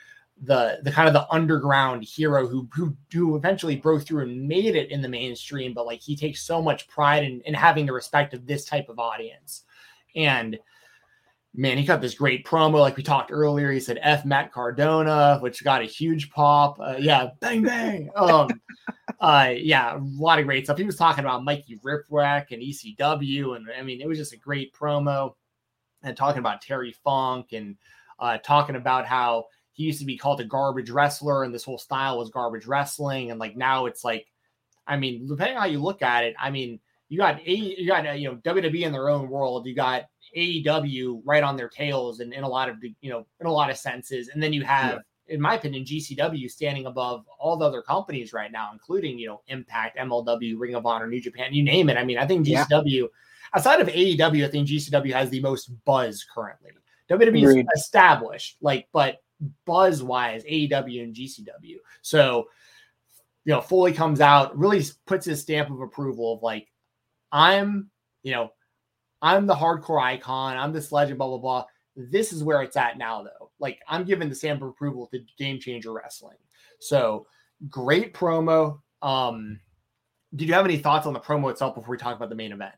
the 0.43 0.80
the 0.84 0.91
kind 0.91 1.07
of 1.07 1.14
the 1.14 1.27
underground 1.31 2.03
hero 2.03 2.47
who 2.47 2.68
who 2.73 2.95
who 3.11 3.35
eventually 3.35 3.76
broke 3.76 4.03
through 4.03 4.22
and 4.22 4.47
made 4.47 4.76
it 4.76 4.91
in 4.91 5.01
the 5.01 5.09
mainstream, 5.09 5.73
but 5.73 5.85
like 5.85 6.01
he 6.01 6.15
takes 6.15 6.43
so 6.43 6.61
much 6.61 6.88
pride 6.88 7.23
in, 7.23 7.41
in 7.41 7.53
having 7.53 7.85
the 7.85 7.93
respect 7.93 8.34
of 8.34 8.45
this 8.45 8.65
type 8.65 8.89
of 8.89 8.99
audience. 8.99 9.64
And 10.15 10.59
man, 11.55 11.77
he 11.77 11.84
got 11.84 12.01
this 12.01 12.14
great 12.14 12.45
promo, 12.45 12.80
like 12.80 12.97
we 12.97 13.03
talked 13.03 13.31
earlier. 13.31 13.72
He 13.72 13.80
said 13.80 13.99
F 14.01 14.26
Matt 14.26 14.51
Cardona, 14.51 15.39
which 15.41 15.64
got 15.64 15.81
a 15.81 15.85
huge 15.85 16.30
pop. 16.30 16.80
Uh, 16.80 16.95
yeah, 16.99 17.30
bang 17.39 17.64
bang. 17.64 18.09
Um, 18.15 18.49
uh, 19.19 19.53
yeah, 19.55 19.97
a 19.97 19.99
lot 19.99 20.38
of 20.39 20.45
great 20.45 20.65
stuff. 20.65 20.77
He 20.77 20.84
was 20.84 20.97
talking 20.97 21.26
about 21.26 21.43
Mikey 21.43 21.80
Whipwreck 21.84 22.51
and 22.51 22.61
ECW, 22.61 23.55
and 23.55 23.68
I 23.77 23.81
mean, 23.81 24.01
it 24.01 24.07
was 24.07 24.19
just 24.19 24.34
a 24.34 24.38
great 24.38 24.73
promo. 24.73 25.34
And 26.03 26.15
talking 26.15 26.39
about 26.39 26.61
Terry 26.61 26.95
Funk 27.03 27.53
and 27.53 27.76
uh, 28.19 28.38
talking 28.38 28.76
about 28.76 29.07
how 29.07 29.45
he 29.78 29.84
used 29.84 29.99
to 29.99 30.06
be 30.06 30.18
called 30.18 30.41
a 30.41 30.44
garbage 30.44 30.90
wrestler, 30.90 31.44
and 31.44 31.54
this 31.54 31.64
whole 31.64 31.78
style 31.78 32.18
was 32.18 32.32
garbage 32.32 32.66
wrestling, 32.66 33.30
and 33.30 33.40
like 33.40 33.56
now 33.56 33.86
it's 33.86 34.04
like, 34.04 34.26
I 34.88 34.98
mean, 34.98 35.28
depending 35.28 35.56
on 35.56 35.62
how 35.62 35.68
you 35.68 35.80
look 35.80 36.02
at 36.02 36.24
it, 36.24 36.34
I 36.40 36.49
mean, 36.49 36.80
you 37.10 37.20
got 37.20 37.40
a 37.40 37.52
you 37.52 37.86
got 37.86 38.08
uh, 38.08 38.14
you 38.14 38.28
know 38.28 38.38
WWE 38.38 38.82
in 38.82 38.91
their 38.91 39.08
own 39.08 39.30
world. 39.30 39.68
You 39.68 39.76
got 39.76 40.06
AEW 40.36 41.22
right 41.24 41.44
on 41.44 41.56
their 41.56 41.70
tails 41.70 42.22
and 42.22 42.34
in 42.34 42.44
a 42.44 42.48
lot 42.48 42.70
of 42.70 42.78
you 42.82 43.12
know 43.12 43.28
in 43.40 43.45
a 43.45 43.52
lot 43.52 43.70
of 43.70 43.78
senses. 43.78 44.30
And 44.30 44.41
then 44.41 44.52
you 44.52 44.64
have, 44.64 45.04
yeah. 45.28 45.36
in 45.36 45.40
my 45.40 45.54
opinion, 45.54 45.86
GCW 45.86 46.49
standing 46.49 46.88
above 46.88 47.26
all 47.40 47.56
the 47.56 47.66
other 47.66 47.84
companies 47.84 48.34
right 48.34 48.52
now, 48.52 48.72
including 48.74 49.20
you 49.20 49.28
know 49.28 49.41
Impact, 49.45 49.99
MLW, 49.99 50.56
Ring 50.58 50.74
of 50.74 50.88
Honor, 50.88 51.06
New 51.06 51.22
Japan, 51.22 51.54
you 51.54 51.62
name 51.62 51.88
it. 51.90 51.98
I 51.98 52.04
mean, 52.04 52.18
I 52.18 52.26
think 52.26 52.48
GCW 52.48 52.84
yeah. 52.86 53.06
outside 53.54 53.80
of 53.80 53.90
AEW, 53.90 54.44
I 54.44 54.49
think 54.49 54.68
GCW 54.68 55.14
has 55.14 55.30
the 55.30 55.40
most 55.40 55.70
buzz 55.86 56.26
currently. 56.34 56.72
WWE 57.12 57.60
is 57.60 57.66
established, 57.76 58.58
like, 58.60 58.88
but 58.91 59.20
buzz 59.65 60.03
wise, 60.03 60.43
AEW 60.43 61.03
and 61.03 61.15
GCW. 61.15 61.77
So, 62.01 62.47
you 63.45 63.53
know, 63.53 63.61
Foley 63.61 63.93
comes 63.93 64.22
out, 64.22 64.57
really 64.57 64.84
puts 65.05 65.26
his 65.26 65.41
stamp 65.41 65.69
of 65.69 65.81
approval 65.81 66.34
of 66.34 66.43
like, 66.43 66.68
I'm, 67.31 67.89
you 68.23 68.31
know, 68.31 68.51
I'm 69.22 69.47
the 69.47 69.55
hardcore 69.55 70.01
icon. 70.01 70.57
I'm 70.57 70.73
this 70.73 70.91
legend, 70.91 71.18
blah, 71.18 71.27
blah, 71.27 71.38
blah. 71.38 71.65
This 71.95 72.31
is 72.34 72.43
where 72.43 72.61
it's 72.61 72.77
at 72.77 72.97
now, 72.97 73.23
though. 73.23 73.51
Like, 73.59 73.80
I'm 73.88 74.03
giving 74.03 74.30
the 74.30 74.35
stamp 74.35 74.61
of 74.61 74.69
approval 74.69 75.07
to 75.07 75.19
Game 75.38 75.59
Changer 75.59 75.91
Wrestling. 75.91 76.38
So, 76.80 77.26
great 77.69 78.14
promo. 78.14 78.81
Um, 79.01 79.59
did 80.35 80.47
you 80.47 80.53
have 80.53 80.65
any 80.65 80.77
thoughts 80.77 81.07
on 81.07 81.14
the 81.14 81.19
promo 81.19 81.49
itself 81.49 81.76
before 81.76 81.91
we 81.91 81.97
talk 81.97 82.15
about 82.15 82.30
the 82.30 82.35
main 82.35 82.51
event? 82.51 82.76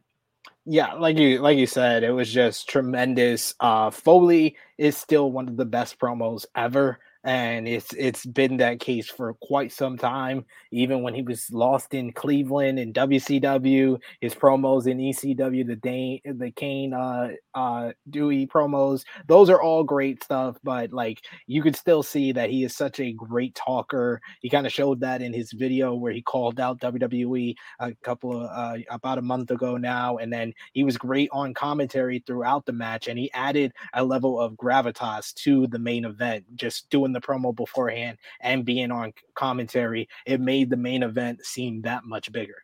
Yeah, 0.71 0.93
like 0.93 1.17
you 1.17 1.39
like 1.39 1.57
you 1.57 1.65
said, 1.65 2.03
it 2.03 2.11
was 2.11 2.31
just 2.31 2.69
tremendous. 2.69 3.55
Uh 3.59 3.89
Foley 3.89 4.55
is 4.77 4.95
still 4.95 5.31
one 5.31 5.47
of 5.47 5.57
the 5.57 5.65
best 5.65 5.97
promos 5.97 6.45
ever 6.55 6.99
and 7.25 7.67
it's 7.67 7.93
it's 7.97 8.25
been 8.25 8.57
that 8.57 8.79
case 8.79 9.09
for 9.09 9.33
quite 9.41 9.71
some 9.73 9.97
time. 9.97 10.45
Even 10.71 11.01
when 11.01 11.13
he 11.13 11.21
was 11.21 11.51
lost 11.51 11.93
in 11.93 12.13
Cleveland 12.13 12.79
and 12.79 12.93
WCW, 12.93 13.99
his 14.21 14.33
promos 14.33 14.87
in 14.87 14.97
ECW, 14.97 15.67
the 15.67 15.75
Dane, 15.75 16.21
the 16.23 16.51
Kane, 16.51 16.93
uh, 16.93 17.29
uh, 17.53 17.91
Dewey 18.09 18.47
promos, 18.47 19.03
those 19.27 19.49
are 19.49 19.61
all 19.61 19.83
great 19.83 20.23
stuff. 20.23 20.57
But 20.63 20.93
like, 20.93 21.21
you 21.45 21.61
could 21.61 21.75
still 21.75 22.03
see 22.03 22.31
that 22.31 22.49
he 22.49 22.63
is 22.63 22.75
such 22.75 22.99
a 23.01 23.11
great 23.11 23.53
talker. 23.53 24.21
He 24.41 24.49
kind 24.49 24.65
of 24.65 24.71
showed 24.71 25.01
that 25.01 25.21
in 25.21 25.33
his 25.33 25.51
video 25.51 25.95
where 25.95 26.13
he 26.13 26.21
called 26.21 26.59
out 26.59 26.79
WWE 26.79 27.55
a 27.79 27.93
couple 27.95 28.45
of 28.45 28.49
uh, 28.49 28.77
about 28.89 29.17
a 29.17 29.21
month 29.21 29.51
ago 29.51 29.75
now, 29.75 30.17
and 30.17 30.31
then 30.31 30.53
he 30.71 30.85
was 30.85 30.97
great 30.97 31.29
on 31.33 31.53
commentary 31.53 32.23
throughout 32.25 32.65
the 32.65 32.71
match, 32.71 33.09
and 33.09 33.19
he 33.19 33.29
added 33.33 33.73
a 33.93 34.03
level 34.03 34.39
of 34.39 34.53
gravitas 34.53 35.33
to 35.33 35.67
the 35.67 35.79
main 35.79 36.05
event, 36.05 36.45
just 36.55 36.89
doing 36.89 37.08
doing 37.09 37.13
the 37.13 37.25
promo 37.25 37.55
beforehand 37.55 38.17
and 38.41 38.65
being 38.65 38.91
on 38.91 39.13
commentary, 39.35 40.07
it 40.25 40.39
made 40.39 40.69
the 40.69 40.77
main 40.77 41.03
event 41.03 41.45
seem 41.45 41.81
that 41.81 42.03
much 42.05 42.31
bigger. 42.31 42.63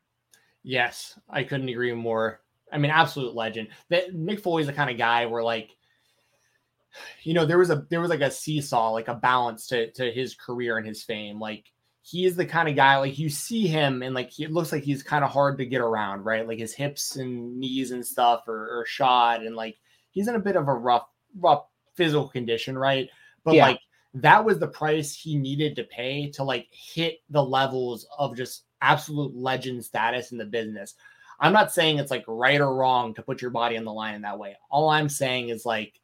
Yes, 0.63 1.17
I 1.29 1.43
couldn't 1.43 1.69
agree 1.69 1.93
more. 1.93 2.41
I 2.71 2.77
mean, 2.77 2.91
absolute 2.91 3.35
legend. 3.35 3.69
That 3.89 4.15
Mick 4.15 4.41
Foley's 4.41 4.67
the 4.67 4.73
kind 4.73 4.89
of 4.89 4.97
guy 4.97 5.25
where 5.27 5.43
like, 5.43 5.71
you 7.23 7.33
know, 7.33 7.45
there 7.45 7.57
was 7.57 7.69
a 7.69 7.85
there 7.89 8.01
was 8.01 8.09
like 8.09 8.21
a 8.21 8.31
seesaw, 8.31 8.91
like 8.91 9.07
a 9.07 9.15
balance 9.15 9.67
to 9.67 9.91
to 9.91 10.11
his 10.11 10.33
career 10.35 10.77
and 10.77 10.87
his 10.87 11.03
fame. 11.03 11.39
Like 11.39 11.65
he 12.01 12.25
is 12.25 12.35
the 12.35 12.45
kind 12.45 12.69
of 12.69 12.75
guy 12.75 12.97
like 12.97 13.19
you 13.19 13.29
see 13.29 13.67
him 13.67 14.01
and 14.01 14.15
like 14.15 14.31
he, 14.31 14.43
it 14.43 14.51
looks 14.51 14.71
like 14.71 14.83
he's 14.83 15.03
kind 15.03 15.23
of 15.23 15.31
hard 15.31 15.57
to 15.57 15.65
get 15.65 15.81
around, 15.81 16.23
right? 16.23 16.47
Like 16.47 16.59
his 16.59 16.73
hips 16.73 17.15
and 17.17 17.57
knees 17.59 17.91
and 17.91 18.05
stuff 18.05 18.47
are, 18.47 18.79
are 18.79 18.85
shot, 18.85 19.45
and 19.45 19.55
like 19.55 19.77
he's 20.11 20.27
in 20.27 20.35
a 20.35 20.39
bit 20.39 20.55
of 20.55 20.67
a 20.67 20.73
rough 20.73 21.07
rough 21.37 21.65
physical 21.95 22.27
condition, 22.27 22.77
right? 22.77 23.09
But 23.43 23.55
yeah. 23.55 23.67
like 23.67 23.79
that 24.15 24.43
was 24.43 24.59
the 24.59 24.67
price 24.67 25.13
he 25.13 25.35
needed 25.35 25.75
to 25.75 25.83
pay 25.83 26.29
to 26.31 26.43
like 26.43 26.67
hit 26.71 27.19
the 27.29 27.43
levels 27.43 28.07
of 28.17 28.35
just 28.35 28.63
absolute 28.81 29.35
legend 29.35 29.83
status 29.83 30.31
in 30.31 30.37
the 30.37 30.45
business. 30.45 30.95
I'm 31.39 31.51
not 31.51 31.73
saying 31.73 31.99
it's 31.99 32.11
like 32.11 32.23
right 32.25 32.61
or 32.61 32.73
wrong 32.73 33.13
to 33.15 33.21
put 33.21 33.41
your 33.41 33.51
body 33.51 33.77
on 33.77 33.83
the 33.83 33.91
line 33.91 34.15
in 34.15 34.21
that 34.21 34.39
way. 34.39 34.55
All 34.69 34.89
I'm 34.89 35.09
saying 35.09 35.49
is 35.49 35.65
like 35.65 35.99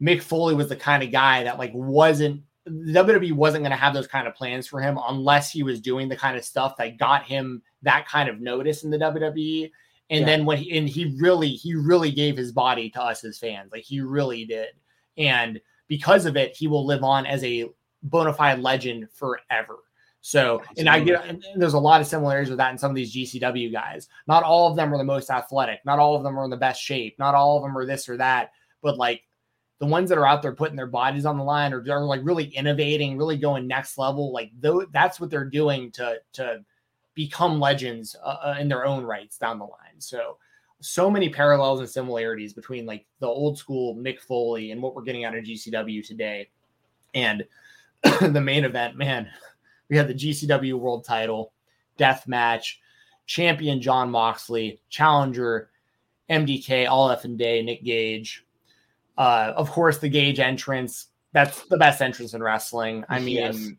Mick 0.00 0.22
Foley 0.22 0.54
was 0.54 0.70
the 0.70 0.76
kind 0.76 1.02
of 1.02 1.12
guy 1.12 1.44
that 1.44 1.58
like 1.58 1.72
wasn't 1.74 2.42
WWE 2.66 3.32
wasn't 3.32 3.62
going 3.62 3.72
to 3.72 3.76
have 3.76 3.92
those 3.92 4.06
kind 4.06 4.26
of 4.26 4.34
plans 4.34 4.66
for 4.66 4.80
him 4.80 4.98
unless 5.06 5.50
he 5.50 5.62
was 5.62 5.82
doing 5.82 6.08
the 6.08 6.16
kind 6.16 6.38
of 6.38 6.44
stuff 6.46 6.78
that 6.78 6.96
got 6.96 7.24
him 7.24 7.60
that 7.82 8.08
kind 8.08 8.30
of 8.30 8.40
notice 8.40 8.84
in 8.84 8.90
the 8.90 8.96
WWE. 8.96 9.70
And 10.08 10.20
yeah. 10.20 10.26
then 10.26 10.46
when 10.46 10.56
he 10.56 10.78
and 10.78 10.88
he 10.88 11.14
really 11.20 11.50
he 11.50 11.74
really 11.74 12.10
gave 12.10 12.38
his 12.38 12.52
body 12.52 12.88
to 12.90 13.02
us 13.02 13.22
as 13.22 13.38
fans, 13.38 13.70
like 13.70 13.82
he 13.82 14.00
really 14.00 14.46
did. 14.46 14.68
And 15.18 15.60
because 15.88 16.26
of 16.26 16.36
it, 16.36 16.56
he 16.56 16.66
will 16.66 16.86
live 16.86 17.02
on 17.02 17.26
as 17.26 17.42
a 17.44 17.68
bona 18.02 18.32
fide 18.32 18.60
legend 18.60 19.08
forever. 19.12 19.78
So, 20.20 20.62
and 20.78 20.88
I 20.88 21.00
get 21.00 21.26
and 21.26 21.44
there's 21.56 21.74
a 21.74 21.78
lot 21.78 22.00
of 22.00 22.06
similarities 22.06 22.48
with 22.48 22.56
that 22.56 22.72
in 22.72 22.78
some 22.78 22.90
of 22.90 22.94
these 22.94 23.14
GCW 23.14 23.70
guys. 23.70 24.08
Not 24.26 24.42
all 24.42 24.70
of 24.70 24.74
them 24.74 24.92
are 24.94 24.96
the 24.96 25.04
most 25.04 25.28
athletic. 25.28 25.80
Not 25.84 25.98
all 25.98 26.16
of 26.16 26.22
them 26.22 26.38
are 26.38 26.44
in 26.44 26.50
the 26.50 26.56
best 26.56 26.80
shape. 26.80 27.18
Not 27.18 27.34
all 27.34 27.58
of 27.58 27.62
them 27.62 27.76
are 27.76 27.84
this 27.84 28.08
or 28.08 28.16
that. 28.16 28.52
But 28.80 28.96
like 28.96 29.22
the 29.80 29.86
ones 29.86 30.08
that 30.08 30.16
are 30.16 30.26
out 30.26 30.40
there 30.40 30.54
putting 30.54 30.76
their 30.76 30.86
bodies 30.86 31.26
on 31.26 31.36
the 31.36 31.44
line 31.44 31.74
or 31.74 31.82
they're 31.82 32.00
like 32.00 32.22
really 32.24 32.46
innovating, 32.46 33.18
really 33.18 33.36
going 33.36 33.66
next 33.66 33.98
level, 33.98 34.32
like 34.32 34.50
though 34.58 34.86
that's 34.92 35.20
what 35.20 35.28
they're 35.28 35.44
doing 35.44 35.90
to 35.92 36.16
to 36.32 36.64
become 37.12 37.60
legends 37.60 38.16
uh, 38.24 38.36
uh 38.44 38.56
in 38.58 38.66
their 38.66 38.86
own 38.86 39.04
rights 39.04 39.36
down 39.36 39.58
the 39.58 39.64
line. 39.64 39.98
So, 39.98 40.38
so 40.84 41.10
many 41.10 41.30
parallels 41.30 41.80
and 41.80 41.88
similarities 41.88 42.52
between 42.52 42.84
like 42.84 43.06
the 43.20 43.26
old 43.26 43.56
school 43.56 43.96
Mick 43.96 44.20
Foley 44.20 44.70
and 44.70 44.82
what 44.82 44.94
we're 44.94 45.02
getting 45.02 45.24
out 45.24 45.34
of 45.34 45.42
GCW 45.42 46.06
today. 46.06 46.50
And 47.14 47.42
the 48.20 48.40
main 48.40 48.64
event, 48.64 48.94
man, 48.94 49.26
we 49.88 49.96
had 49.96 50.08
the 50.08 50.14
GCW 50.14 50.78
world 50.78 51.02
title, 51.02 51.52
death 51.96 52.28
match, 52.28 52.82
champion 53.24 53.80
Jon 53.80 54.10
Moxley, 54.10 54.78
challenger 54.90 55.70
MDK, 56.28 56.86
all 56.86 57.10
F 57.10 57.24
and 57.24 57.38
day, 57.38 57.62
Nick 57.62 57.82
Gage. 57.82 58.44
Uh, 59.16 59.54
of 59.56 59.70
course, 59.70 59.96
the 59.98 60.08
Gage 60.10 60.38
entrance. 60.38 61.06
That's 61.32 61.62
the 61.68 61.78
best 61.78 62.02
entrance 62.02 62.34
in 62.34 62.42
wrestling. 62.42 63.04
I 63.08 63.20
mean, 63.20 63.36
yes 63.36 63.70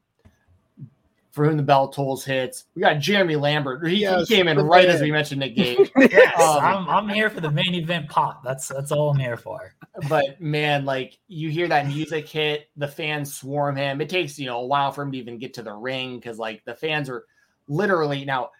for 1.35 1.43
whom 1.43 1.57
the 1.57 1.63
bell 1.63 1.89
tolls 1.89 2.23
hits. 2.23 2.63
We 2.75 2.81
got 2.81 2.99
Jeremy 2.99 3.35
Lambert. 3.35 3.85
He, 3.85 3.97
yes, 3.97 4.29
he 4.29 4.35
came 4.37 4.47
in 4.47 4.57
right 4.57 4.87
man. 4.87 4.95
as 4.95 5.01
we 5.01 5.11
mentioned 5.11 5.41
Nick 5.41 5.53
Gage. 5.57 5.91
yes, 5.97 6.39
um, 6.39 6.63
I'm, 6.63 6.89
I'm 6.89 7.09
here 7.09 7.29
for 7.29 7.41
the 7.41 7.51
main 7.51 7.75
event 7.75 8.07
pop. 8.07 8.41
That's 8.41 8.69
that's 8.69 8.93
all 8.93 9.09
I'm 9.09 9.19
here 9.19 9.35
for. 9.35 9.75
But 10.07 10.39
man, 10.39 10.85
like 10.85 11.19
you 11.27 11.49
hear 11.49 11.67
that 11.67 11.87
music 11.87 12.29
hit, 12.29 12.69
the 12.77 12.87
fans 12.87 13.35
swarm 13.35 13.75
him. 13.75 13.99
It 13.99 14.07
takes 14.07 14.39
you 14.39 14.45
know 14.45 14.61
a 14.61 14.65
while 14.65 14.93
for 14.93 15.01
him 15.01 15.11
to 15.11 15.17
even 15.17 15.37
get 15.37 15.53
to 15.55 15.61
the 15.61 15.73
ring 15.73 16.15
because 16.15 16.39
like 16.39 16.63
the 16.63 16.73
fans 16.73 17.09
are 17.09 17.25
literally 17.67 18.23
now. 18.23 18.51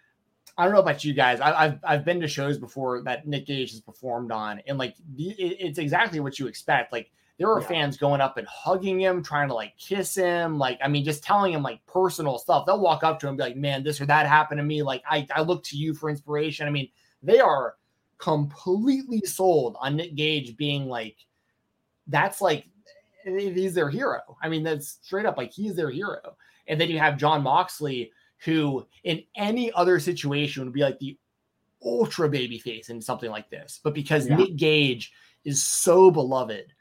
I 0.58 0.64
don't 0.64 0.74
know 0.74 0.80
about 0.80 1.02
you 1.02 1.14
guys. 1.14 1.40
I, 1.40 1.68
have 1.68 1.80
I've 1.82 2.04
been 2.04 2.20
to 2.20 2.28
shows 2.28 2.58
before 2.58 3.02
that 3.04 3.26
Nick 3.26 3.46
Gage 3.46 3.70
has 3.70 3.80
performed 3.80 4.32
on, 4.32 4.60
and 4.66 4.76
like 4.76 4.96
it's 5.16 5.78
exactly 5.78 6.20
what 6.20 6.38
you 6.38 6.46
expect. 6.46 6.92
Like 6.92 7.10
there 7.38 7.48
were 7.48 7.60
yeah. 7.60 7.66
fans 7.66 7.96
going 7.96 8.20
up 8.20 8.38
and 8.38 8.46
hugging 8.46 9.00
him, 9.00 9.22
trying 9.22 9.48
to 9.48 9.54
like 9.54 9.76
kiss 9.76 10.14
him. 10.14 10.58
Like, 10.58 10.78
I 10.82 10.88
mean, 10.88 11.04
just 11.04 11.22
telling 11.22 11.52
him 11.52 11.62
like 11.62 11.84
personal 11.86 12.38
stuff. 12.38 12.64
They'll 12.64 12.80
walk 12.80 13.04
up 13.04 13.20
to 13.20 13.28
him 13.28 13.36
be 13.36 13.42
like, 13.42 13.56
man, 13.56 13.82
this 13.82 14.00
or 14.00 14.06
that 14.06 14.26
happened 14.26 14.58
to 14.58 14.64
me. 14.64 14.82
Like, 14.82 15.02
I, 15.08 15.26
I 15.34 15.42
look 15.42 15.62
to 15.64 15.76
you 15.76 15.92
for 15.92 16.08
inspiration. 16.08 16.66
I 16.66 16.70
mean, 16.70 16.88
they 17.22 17.40
are 17.40 17.74
completely 18.18 19.20
sold 19.20 19.76
on 19.80 19.96
Nick 19.96 20.14
Gage 20.14 20.56
being 20.56 20.86
like, 20.86 21.16
that's 22.06 22.40
like, 22.40 22.64
he's 23.24 23.74
their 23.74 23.90
hero. 23.90 24.20
I 24.42 24.48
mean, 24.48 24.62
that's 24.62 24.98
straight 25.02 25.26
up 25.26 25.36
like 25.36 25.52
he's 25.52 25.74
their 25.74 25.90
hero. 25.90 26.36
And 26.68 26.80
then 26.80 26.88
you 26.88 26.98
have 26.98 27.18
Jon 27.18 27.42
Moxley, 27.42 28.12
who 28.44 28.86
in 29.04 29.22
any 29.34 29.72
other 29.72 30.00
situation 30.00 30.64
would 30.64 30.72
be 30.72 30.80
like 30.80 30.98
the 30.98 31.18
ultra 31.84 32.28
baby 32.28 32.58
face 32.58 32.88
in 32.88 33.02
something 33.02 33.30
like 33.30 33.50
this. 33.50 33.80
But 33.82 33.94
because 33.94 34.28
yeah. 34.28 34.36
Nick 34.36 34.56
Gage 34.56 35.12
is 35.44 35.62
so 35.62 36.10
beloved 36.10 36.72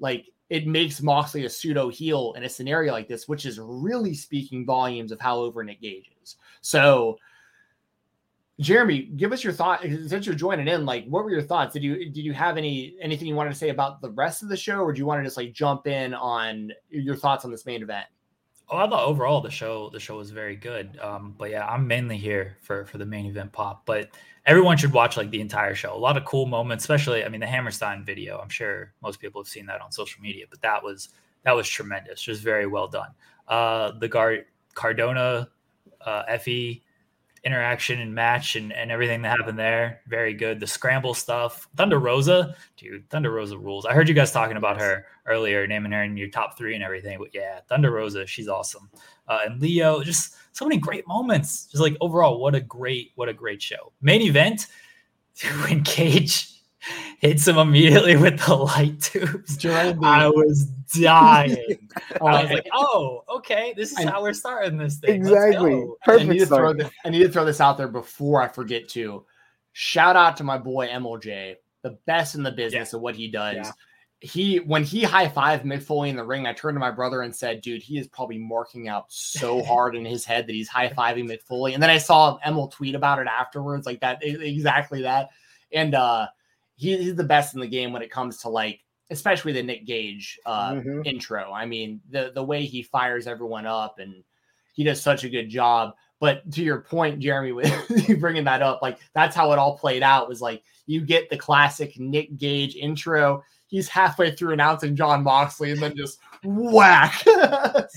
like 0.00 0.26
it 0.50 0.66
makes 0.66 1.02
Moxley 1.02 1.44
a 1.46 1.50
pseudo 1.50 1.88
heel 1.88 2.34
in 2.36 2.44
a 2.44 2.48
scenario 2.48 2.92
like 2.92 3.08
this, 3.08 3.26
which 3.26 3.46
is 3.46 3.58
really 3.58 4.14
speaking 4.14 4.66
volumes 4.66 5.10
of 5.10 5.20
how 5.20 5.38
over 5.38 5.64
Nick 5.64 5.80
Gage 5.80 6.10
is. 6.22 6.36
So, 6.60 7.18
Jeremy, 8.60 9.10
give 9.16 9.32
us 9.32 9.42
your 9.42 9.52
thought 9.52 9.82
since 9.82 10.26
you're 10.26 10.34
joining 10.34 10.68
in. 10.68 10.86
Like, 10.86 11.06
what 11.06 11.24
were 11.24 11.30
your 11.30 11.42
thoughts? 11.42 11.72
Did 11.72 11.82
you 11.82 12.10
did 12.10 12.24
you 12.24 12.32
have 12.34 12.56
any 12.56 12.94
anything 13.00 13.26
you 13.26 13.34
wanted 13.34 13.50
to 13.50 13.58
say 13.58 13.70
about 13.70 14.00
the 14.00 14.10
rest 14.10 14.42
of 14.42 14.48
the 14.48 14.56
show, 14.56 14.80
or 14.80 14.92
do 14.92 14.98
you 14.98 15.06
want 15.06 15.20
to 15.20 15.24
just 15.24 15.36
like 15.36 15.52
jump 15.52 15.86
in 15.86 16.14
on 16.14 16.72
your 16.90 17.16
thoughts 17.16 17.44
on 17.44 17.50
this 17.50 17.66
main 17.66 17.82
event? 17.82 18.06
Oh, 18.68 18.78
I 18.78 18.88
thought 18.88 19.04
overall 19.04 19.40
the 19.40 19.50
show 19.50 19.90
the 19.90 20.00
show 20.00 20.16
was 20.16 20.30
very 20.30 20.56
good. 20.56 20.98
Um, 20.98 21.34
but 21.36 21.50
yeah, 21.50 21.66
I'm 21.66 21.86
mainly 21.86 22.16
here 22.16 22.56
for 22.62 22.86
for 22.86 22.98
the 22.98 23.04
main 23.06 23.26
event 23.26 23.52
pop. 23.52 23.84
But 23.84 24.10
everyone 24.46 24.76
should 24.76 24.92
watch 24.92 25.16
like 25.16 25.30
the 25.30 25.40
entire 25.40 25.74
show. 25.74 25.94
A 25.94 25.98
lot 25.98 26.16
of 26.16 26.24
cool 26.24 26.46
moments, 26.46 26.84
especially 26.84 27.24
I 27.24 27.28
mean 27.28 27.40
the 27.40 27.46
Hammerstein 27.46 28.04
video. 28.04 28.38
I'm 28.38 28.48
sure 28.48 28.92
most 29.02 29.20
people 29.20 29.40
have 29.42 29.48
seen 29.48 29.66
that 29.66 29.80
on 29.82 29.92
social 29.92 30.22
media, 30.22 30.46
but 30.48 30.62
that 30.62 30.82
was 30.82 31.10
that 31.42 31.52
was 31.54 31.68
tremendous. 31.68 32.22
Just 32.22 32.42
very 32.42 32.66
well 32.66 32.88
done. 32.88 33.10
Uh, 33.48 33.92
the 33.98 34.08
Gar- 34.08 34.46
Cardona 34.72 35.50
uh, 36.00 36.22
Effy 36.30 36.82
interaction 37.44 38.00
and 38.00 38.14
match 38.14 38.56
and, 38.56 38.72
and 38.72 38.90
everything 38.90 39.22
that 39.22 39.36
happened 39.38 39.58
there. 39.58 40.00
Very 40.06 40.32
good. 40.34 40.60
The 40.60 40.66
scramble 40.66 41.14
stuff. 41.14 41.68
Thunder 41.76 41.98
Rosa, 41.98 42.56
dude, 42.76 43.08
Thunder 43.10 43.30
Rosa 43.30 43.58
rules. 43.58 43.84
I 43.84 43.92
heard 43.92 44.08
you 44.08 44.14
guys 44.14 44.32
talking 44.32 44.56
about 44.56 44.80
her 44.80 45.06
earlier, 45.26 45.66
naming 45.66 45.92
her 45.92 46.04
in 46.04 46.16
your 46.16 46.28
top 46.28 46.56
three 46.56 46.74
and 46.74 46.82
everything. 46.82 47.18
But 47.18 47.34
yeah, 47.34 47.60
Thunder 47.68 47.90
Rosa, 47.90 48.26
she's 48.26 48.48
awesome. 48.48 48.90
Uh, 49.28 49.40
and 49.44 49.60
Lio, 49.60 50.02
just 50.02 50.34
so 50.52 50.64
many 50.64 50.78
great 50.78 51.06
moments. 51.06 51.66
Just 51.66 51.82
like 51.82 51.96
overall, 52.00 52.40
what 52.40 52.54
a 52.54 52.60
great, 52.60 53.12
what 53.16 53.28
a 53.28 53.34
great 53.34 53.60
show. 53.60 53.92
Main 54.00 54.22
event 54.22 54.66
when 55.66 55.82
Gage 55.82 56.53
hits 57.18 57.46
him 57.48 57.56
immediately 57.58 58.16
with 58.18 58.38
the 58.44 58.54
light 58.54 59.00
tubes. 59.00 59.56
Jeremy. 59.56 59.98
I 60.04 60.28
was 60.28 60.64
dying. 60.94 61.88
I 62.20 62.42
was 62.42 62.50
like, 62.50 62.68
oh, 62.72 63.24
okay, 63.36 63.74
this 63.76 63.92
is 63.92 64.06
I- 64.06 64.10
how 64.10 64.22
we're 64.22 64.32
starting 64.34 64.78
this 64.78 64.98
thing. 64.98 65.14
Exactly. 65.16 65.70
go. 65.70 65.96
I 66.06 66.16
need 66.16 66.26
Perfect 66.28 66.40
to 66.40 66.46
throw 66.46 66.56
start. 66.56 66.78
this, 66.78 66.90
I 67.04 67.10
need 67.10 67.22
to 67.22 67.28
throw 67.30 67.44
this 67.44 67.60
out 67.60 67.76
there 67.78 67.88
before 67.88 68.42
I 68.42 68.48
forget 68.48 68.88
to. 68.90 69.24
Shout 69.72 70.16
out 70.16 70.36
to 70.36 70.44
my 70.44 70.58
boy 70.58 70.86
Emil 70.86 71.18
Jay, 71.18 71.56
the 71.82 71.98
best 72.06 72.34
in 72.34 72.42
the 72.42 72.52
business 72.52 72.92
of 72.92 73.00
what 73.00 73.16
he 73.16 73.28
does. 73.28 73.56
Yeah. 73.56 73.72
He 74.20 74.56
when 74.58 74.84
he 74.84 75.02
high 75.02 75.28
fived 75.28 75.64
Mick 75.64 75.82
Foley 75.82 76.08
in 76.08 76.16
the 76.16 76.24
ring, 76.24 76.46
I 76.46 76.54
turned 76.54 76.76
to 76.76 76.80
my 76.80 76.90
brother 76.92 77.20
and 77.22 77.34
said, 77.34 77.60
"Dude, 77.60 77.82
he 77.82 77.98
is 77.98 78.06
probably 78.06 78.38
marking 78.38 78.88
out 78.88 79.04
so 79.08 79.62
hard 79.64 79.94
in 79.96 80.04
his 80.04 80.24
head 80.24 80.46
that 80.46 80.52
he's 80.54 80.68
high 80.68 80.88
fiving 80.88 81.28
Mick 81.28 81.42
Foley." 81.42 81.74
And 81.74 81.82
then 81.82 81.90
I 81.90 81.98
saw 81.98 82.38
Emil 82.46 82.68
tweet 82.68 82.94
about 82.94 83.18
it 83.18 83.26
afterwards, 83.26 83.84
like 83.84 84.00
that, 84.00 84.20
exactly 84.22 85.02
that. 85.02 85.28
And 85.72 85.94
uh, 85.94 86.28
he, 86.76 86.96
he's 86.96 87.14
the 87.14 87.24
best 87.24 87.54
in 87.54 87.60
the 87.60 87.66
game 87.66 87.92
when 87.92 88.02
it 88.02 88.10
comes 88.10 88.38
to 88.38 88.48
like, 88.48 88.80
especially 89.10 89.52
the 89.52 89.62
Nick 89.62 89.86
Gage 89.86 90.38
uh, 90.46 90.72
Mhm. 90.72 91.06
intro. 91.06 91.52
I 91.52 91.66
mean, 91.66 92.00
the 92.10 92.32
the 92.34 92.42
way 92.42 92.64
he 92.64 92.82
fires 92.82 93.26
everyone 93.26 93.66
up 93.66 93.98
and 93.98 94.24
he 94.72 94.82
does 94.84 95.00
such 95.02 95.24
a 95.24 95.28
good 95.28 95.48
job. 95.48 95.94
But 96.20 96.50
to 96.52 96.62
your 96.62 96.80
point, 96.80 97.18
Jeremy, 97.20 97.52
with 97.52 97.68
you 98.08 98.16
bringing 98.16 98.44
that 98.44 98.62
up, 98.62 98.80
like 98.82 98.98
that's 99.14 99.36
how 99.36 99.52
it 99.52 99.58
all 99.58 99.76
played 99.78 100.02
out. 100.02 100.28
Was 100.28 100.40
like 100.40 100.62
you 100.86 101.00
get 101.00 101.28
the 101.30 101.36
classic 101.36 101.98
Nick 101.98 102.36
Gage 102.38 102.76
intro. 102.76 103.42
He's 103.66 103.88
halfway 103.88 104.30
through 104.34 104.52
announcing 104.52 104.94
Jon 104.96 105.22
Moxley, 105.22 105.72
and 105.72 105.80
then 105.82 105.96
just 105.96 106.18
whack. 106.44 107.14
So, 107.24 107.88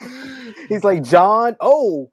He's 0.68 0.84
like 0.84 1.02
Jon. 1.02 1.56
Oh, 1.60 2.10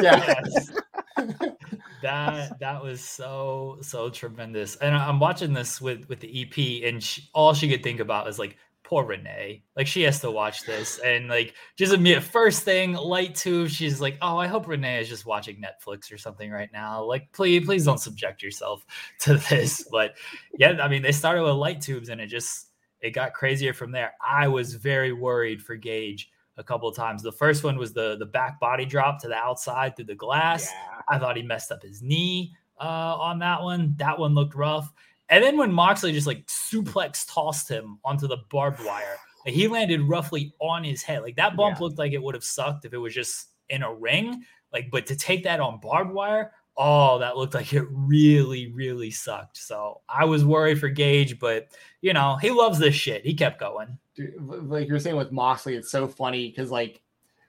Yes. 0.00 0.72
that 2.02 2.58
that 2.60 2.82
was 2.82 3.00
so 3.00 3.78
so 3.82 4.10
tremendous. 4.10 4.76
And 4.76 4.94
i'm 4.94 5.20
watching 5.20 5.52
this 5.52 5.80
with 5.80 6.08
with 6.08 6.20
the 6.20 6.42
ep 6.42 6.88
and 6.88 7.02
she, 7.02 7.28
all 7.34 7.54
she 7.54 7.68
could 7.68 7.82
think 7.82 8.00
about 8.00 8.28
is 8.28 8.38
like 8.38 8.56
poor 8.82 9.04
renee. 9.04 9.64
Like 9.76 9.88
she 9.88 10.02
has 10.02 10.20
to 10.20 10.30
watch 10.30 10.62
this 10.64 10.98
and 11.00 11.28
like 11.28 11.54
just 11.76 11.92
immediate 11.92 12.22
first 12.22 12.62
thing 12.62 12.92
light 12.92 13.34
tube 13.34 13.68
she's 13.68 14.00
like 14.00 14.16
oh 14.22 14.38
i 14.38 14.46
hope 14.46 14.68
renee 14.68 15.00
is 15.00 15.08
just 15.08 15.26
watching 15.26 15.60
netflix 15.60 16.12
or 16.12 16.18
something 16.18 16.50
right 16.50 16.70
now. 16.72 17.02
Like 17.04 17.32
please 17.32 17.64
please 17.64 17.84
don't 17.84 18.00
subject 18.00 18.42
yourself 18.42 18.84
to 19.20 19.34
this. 19.50 19.86
But 19.90 20.14
yeah 20.58 20.78
i 20.80 20.88
mean 20.88 21.02
they 21.02 21.12
started 21.12 21.42
with 21.42 21.54
light 21.54 21.80
tubes 21.80 22.08
and 22.08 22.20
it 22.20 22.28
just 22.28 22.68
it 23.00 23.10
got 23.10 23.34
crazier 23.34 23.72
from 23.72 23.92
there. 23.92 24.14
I 24.26 24.48
was 24.48 24.74
very 24.74 25.12
worried 25.12 25.62
for 25.62 25.76
gage 25.76 26.30
a 26.58 26.64
couple 26.64 26.88
of 26.88 26.96
times 26.96 27.22
the 27.22 27.32
first 27.32 27.64
one 27.64 27.76
was 27.76 27.92
the 27.92 28.16
the 28.18 28.26
back 28.26 28.58
body 28.60 28.84
drop 28.86 29.20
to 29.20 29.28
the 29.28 29.34
outside 29.34 29.94
through 29.94 30.06
the 30.06 30.14
glass 30.14 30.70
I 31.08 31.18
thought 31.18 31.36
he 31.36 31.42
messed 31.42 31.70
up 31.70 31.82
his 31.82 32.02
knee 32.02 32.52
uh, 32.80 33.16
on 33.18 33.38
that 33.40 33.62
one. 33.62 33.94
That 33.98 34.18
one 34.18 34.34
looked 34.34 34.54
rough. 34.54 34.92
And 35.28 35.42
then 35.42 35.56
when 35.56 35.72
Moxley 35.72 36.12
just 36.12 36.26
like 36.26 36.46
suplex 36.46 37.26
tossed 37.32 37.68
him 37.68 37.98
onto 38.04 38.26
the 38.26 38.38
barbed 38.50 38.84
wire, 38.84 39.16
like, 39.44 39.54
he 39.54 39.68
landed 39.68 40.00
roughly 40.02 40.52
on 40.60 40.82
his 40.84 41.02
head. 41.02 41.22
Like 41.22 41.36
that 41.36 41.56
bump 41.56 41.76
Yeah. 41.78 41.84
looked 41.84 41.98
like 41.98 42.12
it 42.12 42.22
would 42.22 42.34
have 42.34 42.44
sucked 42.44 42.84
if 42.84 42.92
it 42.92 42.98
was 42.98 43.14
just 43.14 43.48
in 43.68 43.82
a 43.82 43.92
ring. 43.92 44.44
Like, 44.72 44.90
but 44.90 45.06
to 45.06 45.16
take 45.16 45.44
that 45.44 45.60
on 45.60 45.78
barbed 45.80 46.12
wire, 46.12 46.52
oh, 46.76 47.18
that 47.18 47.36
looked 47.36 47.54
like 47.54 47.72
it 47.72 47.86
really, 47.90 48.70
really 48.72 49.10
sucked. 49.10 49.56
So 49.56 50.00
I 50.08 50.24
was 50.24 50.44
worried 50.44 50.78
for 50.80 50.88
Gage, 50.88 51.38
but 51.38 51.68
you 52.02 52.12
know, 52.12 52.36
he 52.36 52.50
loves 52.50 52.78
this 52.78 52.94
shit. 52.94 53.24
He 53.24 53.34
kept 53.34 53.58
going. 53.60 53.98
Dude, 54.16 54.34
like 54.40 54.88
you're 54.88 54.98
saying 54.98 55.16
with 55.16 55.32
Moxley, 55.32 55.74
it's 55.76 55.90
so 55.90 56.08
funny 56.08 56.48
because 56.48 56.70
like 56.70 57.02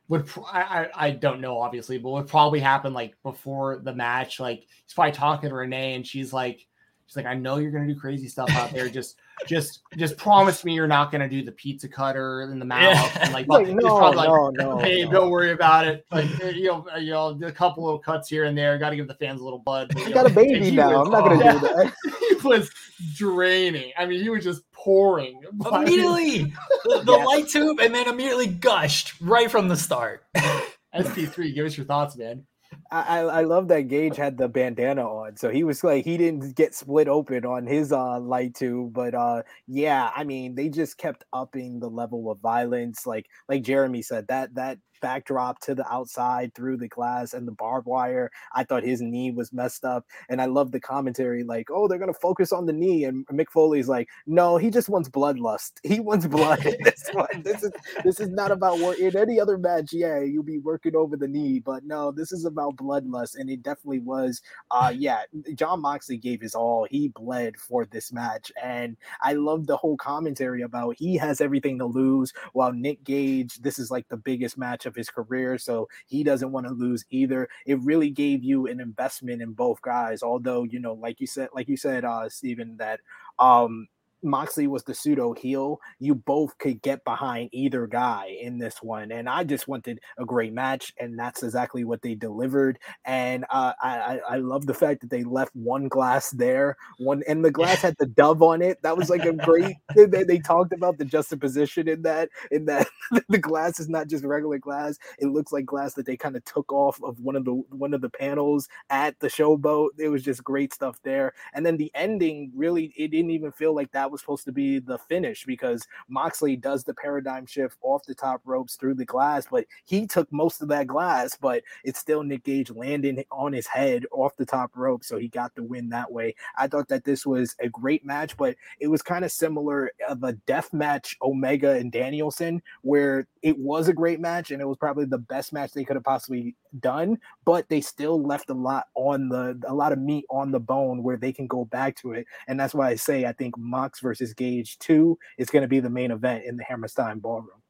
would 0.09 0.25
pr- 0.25 0.41
I, 0.51 0.61
I 0.61 0.89
I 1.07 1.11
don't 1.11 1.41
know 1.41 1.59
obviously, 1.59 1.97
but 1.97 2.09
would 2.11 2.27
probably 2.27 2.59
happen 2.59 2.93
like 2.93 3.15
before 3.23 3.77
the 3.83 3.93
match. 3.93 4.39
Like 4.39 4.59
he's 4.83 4.93
probably 4.93 5.13
talking 5.13 5.49
to 5.49 5.55
Renee, 5.55 5.95
and 5.95 6.05
she's 6.05 6.31
like, 6.33 6.65
she's 7.05 7.15
like, 7.15 7.25
I 7.25 7.33
know 7.35 7.57
you're 7.57 7.71
gonna 7.71 7.87
do 7.87 7.95
crazy 7.99 8.27
stuff 8.27 8.49
out 8.51 8.71
there. 8.71 8.89
Just 8.89 9.17
just 9.47 9.81
just 9.97 10.17
promise 10.17 10.65
me 10.65 10.73
you're 10.73 10.87
not 10.87 11.11
gonna 11.11 11.29
do 11.29 11.43
the 11.43 11.51
pizza 11.51 11.87
cutter 11.87 12.41
in 12.43 12.57
the 12.59 12.65
mouth. 12.75 12.81
Yeah. 12.81 13.19
And 13.21 13.33
like, 13.33 13.47
Like, 13.47 13.67
he's 13.67 13.75
no, 13.75 13.97
probably 13.97 14.17
like, 14.17 14.27
no, 14.29 14.49
no, 14.51 14.77
hey, 14.83 15.03
no. 15.05 15.11
don't 15.11 15.29
worry 15.29 15.51
about 15.51 15.87
it. 15.87 16.05
Like 16.11 16.25
eh, 16.41 16.49
you 16.51 16.67
know, 16.67 16.85
eh, 16.93 16.99
you 16.99 17.11
know, 17.11 17.37
a 17.43 17.51
couple 17.51 17.83
little 17.83 17.99
cuts 17.99 18.29
here 18.29 18.45
and 18.45 18.57
there. 18.57 18.77
Got 18.77 18.91
to 18.91 18.95
give 18.95 19.07
the 19.07 19.15
fans 19.15 19.41
a 19.41 19.43
little 19.43 19.59
blood. 19.59 19.89
but, 19.93 20.03
I 20.03 20.07
you 20.07 20.13
got 20.13 20.25
a 20.25 20.33
baby 20.33 20.71
now. 20.71 20.99
was- 20.99 21.07
I'm 21.07 21.11
not 21.11 21.23
gonna 21.29 21.43
yeah. 21.45 21.53
do 21.53 21.59
that. 21.59 21.93
he 22.41 22.47
was 22.47 22.69
draining. 23.15 23.91
I 23.97 24.05
mean, 24.05 24.21
he 24.21 24.29
was 24.29 24.43
just 24.43 24.61
pouring. 24.87 25.41
Immediately, 25.65 26.53
the, 26.85 27.01
the 27.03 27.11
Yes. 27.11 27.27
light 27.27 27.47
tube, 27.49 27.79
and 27.81 27.93
then 27.93 28.07
immediately 28.07 28.47
gushed 28.47 29.19
right 29.19 29.51
from 29.51 29.67
the 29.67 29.75
start. 29.75 30.23
SP3, 30.95 31.53
give 31.53 31.65
us 31.65 31.75
your 31.77 31.85
thoughts, 31.85 32.15
man. 32.15 32.45
I, 32.91 33.01
I 33.01 33.19
I 33.19 33.41
love 33.43 33.67
that 33.69 33.87
Gage 33.89 34.15
had 34.17 34.37
the 34.37 34.47
bandana 34.49 35.05
on, 35.05 35.35
so 35.37 35.49
he 35.49 35.63
was 35.63 35.83
like 35.83 36.03
he 36.05 36.17
didn't 36.17 36.55
get 36.55 36.73
split 36.75 37.07
open 37.07 37.45
on 37.45 37.65
his 37.65 37.91
uh 37.91 38.19
light 38.19 38.55
tube, 38.55 38.93
but 38.93 39.13
uh 39.13 39.43
yeah, 39.67 40.09
I 40.15 40.23
mean 40.25 40.55
they 40.55 40.69
just 40.69 40.97
kept 40.97 41.23
upping 41.33 41.79
the 41.79 41.89
level 41.89 42.29
of 42.31 42.39
violence, 42.39 43.05
like 43.05 43.27
like 43.49 43.63
Jeremy 43.63 44.01
said 44.01 44.27
that 44.27 44.55
that 44.55 44.79
backdrop 45.01 45.59
to 45.61 45.75
the 45.75 45.87
outside 45.91 46.53
through 46.53 46.77
the 46.77 46.87
glass 46.87 47.33
and 47.33 47.47
the 47.47 47.51
barbed 47.51 47.87
wire. 47.87 48.31
I 48.53 48.63
thought 48.63 48.83
his 48.83 49.01
knee 49.01 49.31
was 49.31 49.53
messed 49.53 49.85
up, 49.85 50.05
and 50.29 50.41
I 50.41 50.45
love 50.45 50.71
the 50.71 50.79
commentary 50.79 51.43
like, 51.43 51.69
oh, 51.71 51.87
they're 51.87 51.99
gonna 51.99 52.13
focus 52.13 52.51
on 52.51 52.65
the 52.65 52.73
knee, 52.73 53.05
and 53.05 53.25
Mick 53.27 53.49
Foley's 53.49 53.87
like, 53.87 54.09
no, 54.25 54.57
he 54.57 54.69
just 54.69 54.89
wants 54.89 55.09
bloodlust. 55.09 55.73
He 55.87 56.01
wants 56.01 56.27
blood. 56.27 56.65
in 56.65 56.75
this 56.83 57.09
one, 57.13 57.41
this 57.43 57.63
is 57.63 57.71
this 58.03 58.19
is 58.19 58.29
not 58.29 58.51
about 58.51 58.79
work. 58.79 58.99
In 58.99 59.15
any 59.15 59.39
other 59.39 59.57
match, 59.57 59.93
yeah, 59.93 60.19
you'll 60.19 60.43
be 60.43 60.59
working 60.59 60.95
over 60.95 61.15
the 61.15 61.27
knee, 61.27 61.59
but 61.59 61.85
no, 61.85 62.11
this 62.11 62.31
is 62.31 62.45
about 62.45 62.75
bloodlust, 62.75 63.35
and 63.37 63.49
it 63.49 63.63
definitely 63.63 63.99
was. 63.99 64.41
Uh, 64.69 64.91
yeah, 64.95 65.21
Jon 65.55 65.81
Moxley 65.81 66.17
gave 66.17 66.41
his 66.41 66.55
all. 66.55 66.87
He 66.89 67.07
bled 67.09 67.57
for 67.57 67.85
this 67.85 68.11
match, 68.11 68.51
and 68.61 68.97
I 69.21 69.33
love 69.33 69.67
the 69.67 69.77
whole 69.77 69.97
commentary 69.97 70.61
about 70.61 70.95
he 70.97 71.15
has 71.17 71.41
everything 71.41 71.79
to 71.79 71.85
lose, 71.85 72.33
while 72.53 72.73
Nick 72.73 73.03
Gage, 73.03 73.59
this 73.59 73.79
is 73.79 73.91
like 73.91 74.07
the 74.09 74.17
biggest 74.17 74.57
match 74.57 74.85
of 74.87 74.95
his 74.95 75.09
career, 75.09 75.57
so 75.59 75.87
he 76.07 76.23
doesn't 76.23 76.51
want 76.51 76.65
to 76.65 76.73
lose 76.73 77.05
either. 77.11 77.47
It 77.67 77.79
really 77.81 78.09
gave 78.09 78.43
you 78.43 78.67
an 78.67 78.79
investment 78.79 79.41
in 79.41 79.53
both 79.53 79.81
guys, 79.81 80.23
although 80.23 80.63
you 80.63 80.79
know, 80.79 80.93
like 80.93 81.21
you 81.21 81.27
said, 81.27 81.49
like 81.53 81.67
you 81.67 81.77
said, 81.77 82.03
uh, 82.05 82.29
Stephen, 82.29 82.77
that 82.77 83.01
um 83.39 83.87
Moxley 84.27 84.67
was 84.67 84.83
the 84.83 84.93
pseudo 84.93 85.33
heel, 85.33 85.79
you 85.99 86.15
both 86.15 86.57
could 86.57 86.81
get 86.81 87.03
behind 87.03 87.49
either 87.51 87.87
guy 87.87 88.37
in 88.41 88.57
this 88.57 88.81
one. 88.81 89.11
And 89.11 89.29
I 89.29 89.43
just 89.43 89.67
wanted 89.67 89.99
a 90.17 90.25
great 90.25 90.53
match, 90.53 90.93
and 90.99 91.17
that's 91.17 91.43
exactly 91.43 91.83
what 91.83 92.01
they 92.01 92.15
delivered. 92.15 92.79
And 93.05 93.45
uh, 93.49 93.73
I, 93.81 93.97
I 93.97 94.19
I 94.29 94.35
love 94.37 94.65
the 94.65 94.73
fact 94.73 95.01
that 95.01 95.09
they 95.09 95.23
left 95.23 95.55
one 95.55 95.87
glass 95.87 96.29
there, 96.31 96.77
one 96.99 97.23
and 97.27 97.43
the 97.43 97.51
glass 97.51 97.81
had 97.81 97.95
the 97.97 98.05
dove 98.05 98.41
on 98.41 98.61
it. 98.61 98.81
That 98.81 98.97
was 98.97 99.09
like 99.09 99.25
a 99.25 99.33
great. 99.33 99.75
they, 99.95 100.05
they, 100.05 100.23
they 100.23 100.39
talked 100.39 100.73
about 100.73 100.97
the 100.97 101.05
juxtaposition 101.05 101.87
in 101.87 102.01
that, 102.03 102.29
in 102.51 102.65
that 102.65 102.87
the 103.29 103.37
glass 103.37 103.79
is 103.79 103.89
not 103.89 104.07
just 104.07 104.23
regular 104.23 104.57
glass. 104.57 104.97
It 105.19 105.27
looks 105.27 105.51
like 105.51 105.65
glass 105.65 105.93
that 105.95 106.05
they 106.05 106.17
kind 106.17 106.35
of 106.35 106.43
took 106.45 106.71
off 106.71 107.01
of 107.03 107.19
one 107.19 107.35
of 107.35 107.45
the 107.45 107.53
one 107.69 107.93
of 107.93 108.01
the 108.01 108.09
panels 108.09 108.67
at 108.89 109.19
the 109.19 109.27
showboat. 109.27 109.89
It 109.97 110.09
was 110.09 110.23
just 110.23 110.43
great 110.43 110.73
stuff 110.73 110.99
there. 111.03 111.33
And 111.53 111.65
then 111.65 111.77
the 111.77 111.91
ending 111.95 112.51
really, 112.55 112.93
it 112.97 113.09
didn't 113.09 113.31
even 113.31 113.51
feel 113.51 113.73
like 113.73 113.91
that 113.91 114.11
was 114.11 114.16
supposed 114.17 114.45
to 114.45 114.51
be 114.51 114.79
the 114.79 114.97
finish 114.97 115.45
because 115.45 115.87
Moxley 116.09 116.55
does 116.55 116.83
the 116.83 116.93
paradigm 116.93 117.45
shift 117.45 117.77
off 117.81 118.05
the 118.05 118.15
top 118.15 118.41
ropes 118.45 118.75
through 118.75 118.95
the 118.95 119.05
glass, 119.05 119.47
but 119.49 119.65
he 119.85 120.07
took 120.07 120.31
most 120.31 120.61
of 120.61 120.67
that 120.69 120.87
glass, 120.87 121.37
but 121.39 121.63
it's 121.83 121.99
still 121.99 122.23
Nick 122.23 122.43
Gage 122.43 122.71
landing 122.71 123.23
on 123.31 123.53
his 123.53 123.67
head 123.67 124.05
off 124.11 124.35
the 124.37 124.45
top 124.45 124.71
rope. 124.75 125.03
So 125.03 125.17
he 125.17 125.27
got 125.27 125.55
the 125.55 125.63
win 125.63 125.89
that 125.89 126.11
way. 126.11 126.35
I 126.57 126.67
thought 126.67 126.87
that 126.89 127.03
this 127.03 127.25
was 127.25 127.55
a 127.61 127.69
great 127.69 128.05
match, 128.05 128.37
but 128.37 128.55
it 128.79 128.87
was 128.87 129.01
kind 129.01 129.25
of 129.25 129.31
similar 129.31 129.91
of 130.07 130.23
a 130.23 130.33
death 130.33 130.73
match, 130.73 131.17
Omega 131.21 131.71
and 131.71 131.91
Danielson, 131.91 132.61
where 132.81 133.27
it 133.41 133.57
was 133.57 133.87
a 133.87 133.93
great 133.93 134.19
match 134.19 134.51
and 134.51 134.61
it 134.61 134.67
was 134.67 134.77
probably 134.77 135.05
the 135.05 135.17
best 135.17 135.53
match 135.53 135.71
they 135.71 135.83
could 135.83 135.95
have 135.95 136.03
possibly 136.03 136.55
done, 136.79 137.17
but 137.45 137.67
they 137.69 137.81
still 137.81 138.21
left 138.21 138.49
a 138.49 138.53
lot 138.53 138.85
on 138.95 139.29
the 139.29 139.59
a 139.67 139.73
lot 139.73 139.91
of 139.91 139.99
meat 139.99 140.25
on 140.29 140.51
the 140.51 140.59
bone 140.59 141.03
where 141.03 141.17
they 141.17 141.31
can 141.31 141.47
go 141.47 141.65
back 141.65 141.95
to 141.97 142.13
it. 142.13 142.25
And 142.47 142.59
that's 142.59 142.73
why 142.73 142.89
I 142.89 142.95
say 142.95 143.25
I 143.25 143.31
think 143.31 143.57
Mox 143.57 143.96
versus 143.99 144.33
Gage 144.33 144.77
2 144.79 145.17
is 145.37 145.49
going 145.49 145.61
to 145.61 145.67
be 145.67 145.79
the 145.79 145.89
main 145.89 146.11
event 146.11 146.45
in 146.45 146.57
the 146.57 146.63
Hammerstein 146.63 147.19
ballroom. 147.19 147.61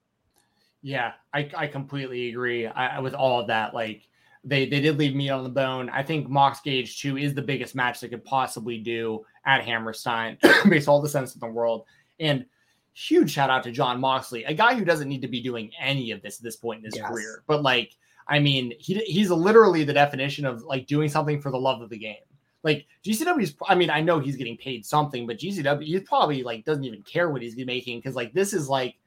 Yeah, 0.82 1.14
I, 1.34 1.50
I 1.56 1.68
completely 1.68 2.30
agree 2.30 2.68
I, 2.68 3.00
with 3.00 3.14
all 3.14 3.40
of 3.40 3.48
that. 3.48 3.74
Like 3.74 4.08
they 4.44 4.68
they 4.68 4.80
did 4.80 4.98
leave 4.98 5.16
meat 5.16 5.30
on 5.30 5.44
the 5.44 5.50
bone. 5.50 5.90
I 5.90 6.04
think 6.04 6.30
Mox 6.30 6.62
Gage 6.62 7.02
2 7.02 7.18
is 7.18 7.34
the 7.34 7.42
biggest 7.42 7.76
match 7.76 8.00
they 8.00 8.08
could 8.08 8.24
possibly 8.24 8.78
do 8.78 9.26
at 9.46 9.64
Hammerstein. 9.64 10.38
makes 10.66 10.88
all 10.88 11.02
the 11.02 11.10
sense 11.10 11.34
in 11.34 11.40
the 11.40 11.48
world. 11.48 11.86
And 12.20 12.46
huge 12.94 13.32
shout 13.32 13.50
out 13.50 13.64
to 13.64 13.72
Jon 13.72 14.00
Moxley, 14.00 14.44
a 14.46 14.54
guy 14.54 14.76
who 14.76 14.86
doesn't 14.86 15.08
need 15.08 15.22
to 15.22 15.28
be 15.28 15.42
doing 15.42 15.72
any 15.80 16.12
of 16.12 16.22
this 16.22 16.38
at 16.38 16.44
this 16.44 16.56
point 16.56 16.80
in 16.80 16.86
his 16.86 16.96
yes. 16.96 17.08
career. 17.08 17.44
But 17.48 17.62
like, 17.62 17.96
I 18.28 18.40
mean, 18.40 18.74
he 18.80 18.96
he's 19.02 19.30
literally 19.30 19.84
the 19.84 19.94
definition 19.94 20.46
of 20.46 20.64
like 20.64 20.88
doing 20.88 21.10
something 21.10 21.42
for 21.42 21.52
the 21.52 21.60
love 21.60 21.82
of 21.82 21.90
the 21.90 21.98
game. 21.98 22.16
Like 22.68 22.86
GCW's, 23.06 23.56
I 23.66 23.76
mean, 23.76 23.90
I 23.90 24.02
know 24.02 24.20
he's 24.20 24.36
getting 24.36 24.58
paid 24.58 24.86
something, 24.86 25.26
but 25.26 25.38
GCW, 25.38 25.84
he 25.84 26.00
probably 26.02 26.44
like 26.44 26.66
doesn't 26.66 26.84
even 26.84 27.02
care 27.04 27.30
what 27.30 27.42
he's 27.42 27.56
making 27.56 28.00
because 28.00 28.14
like 28.14 28.34
this 28.34 28.52
is 28.52 28.68
like 28.68 28.98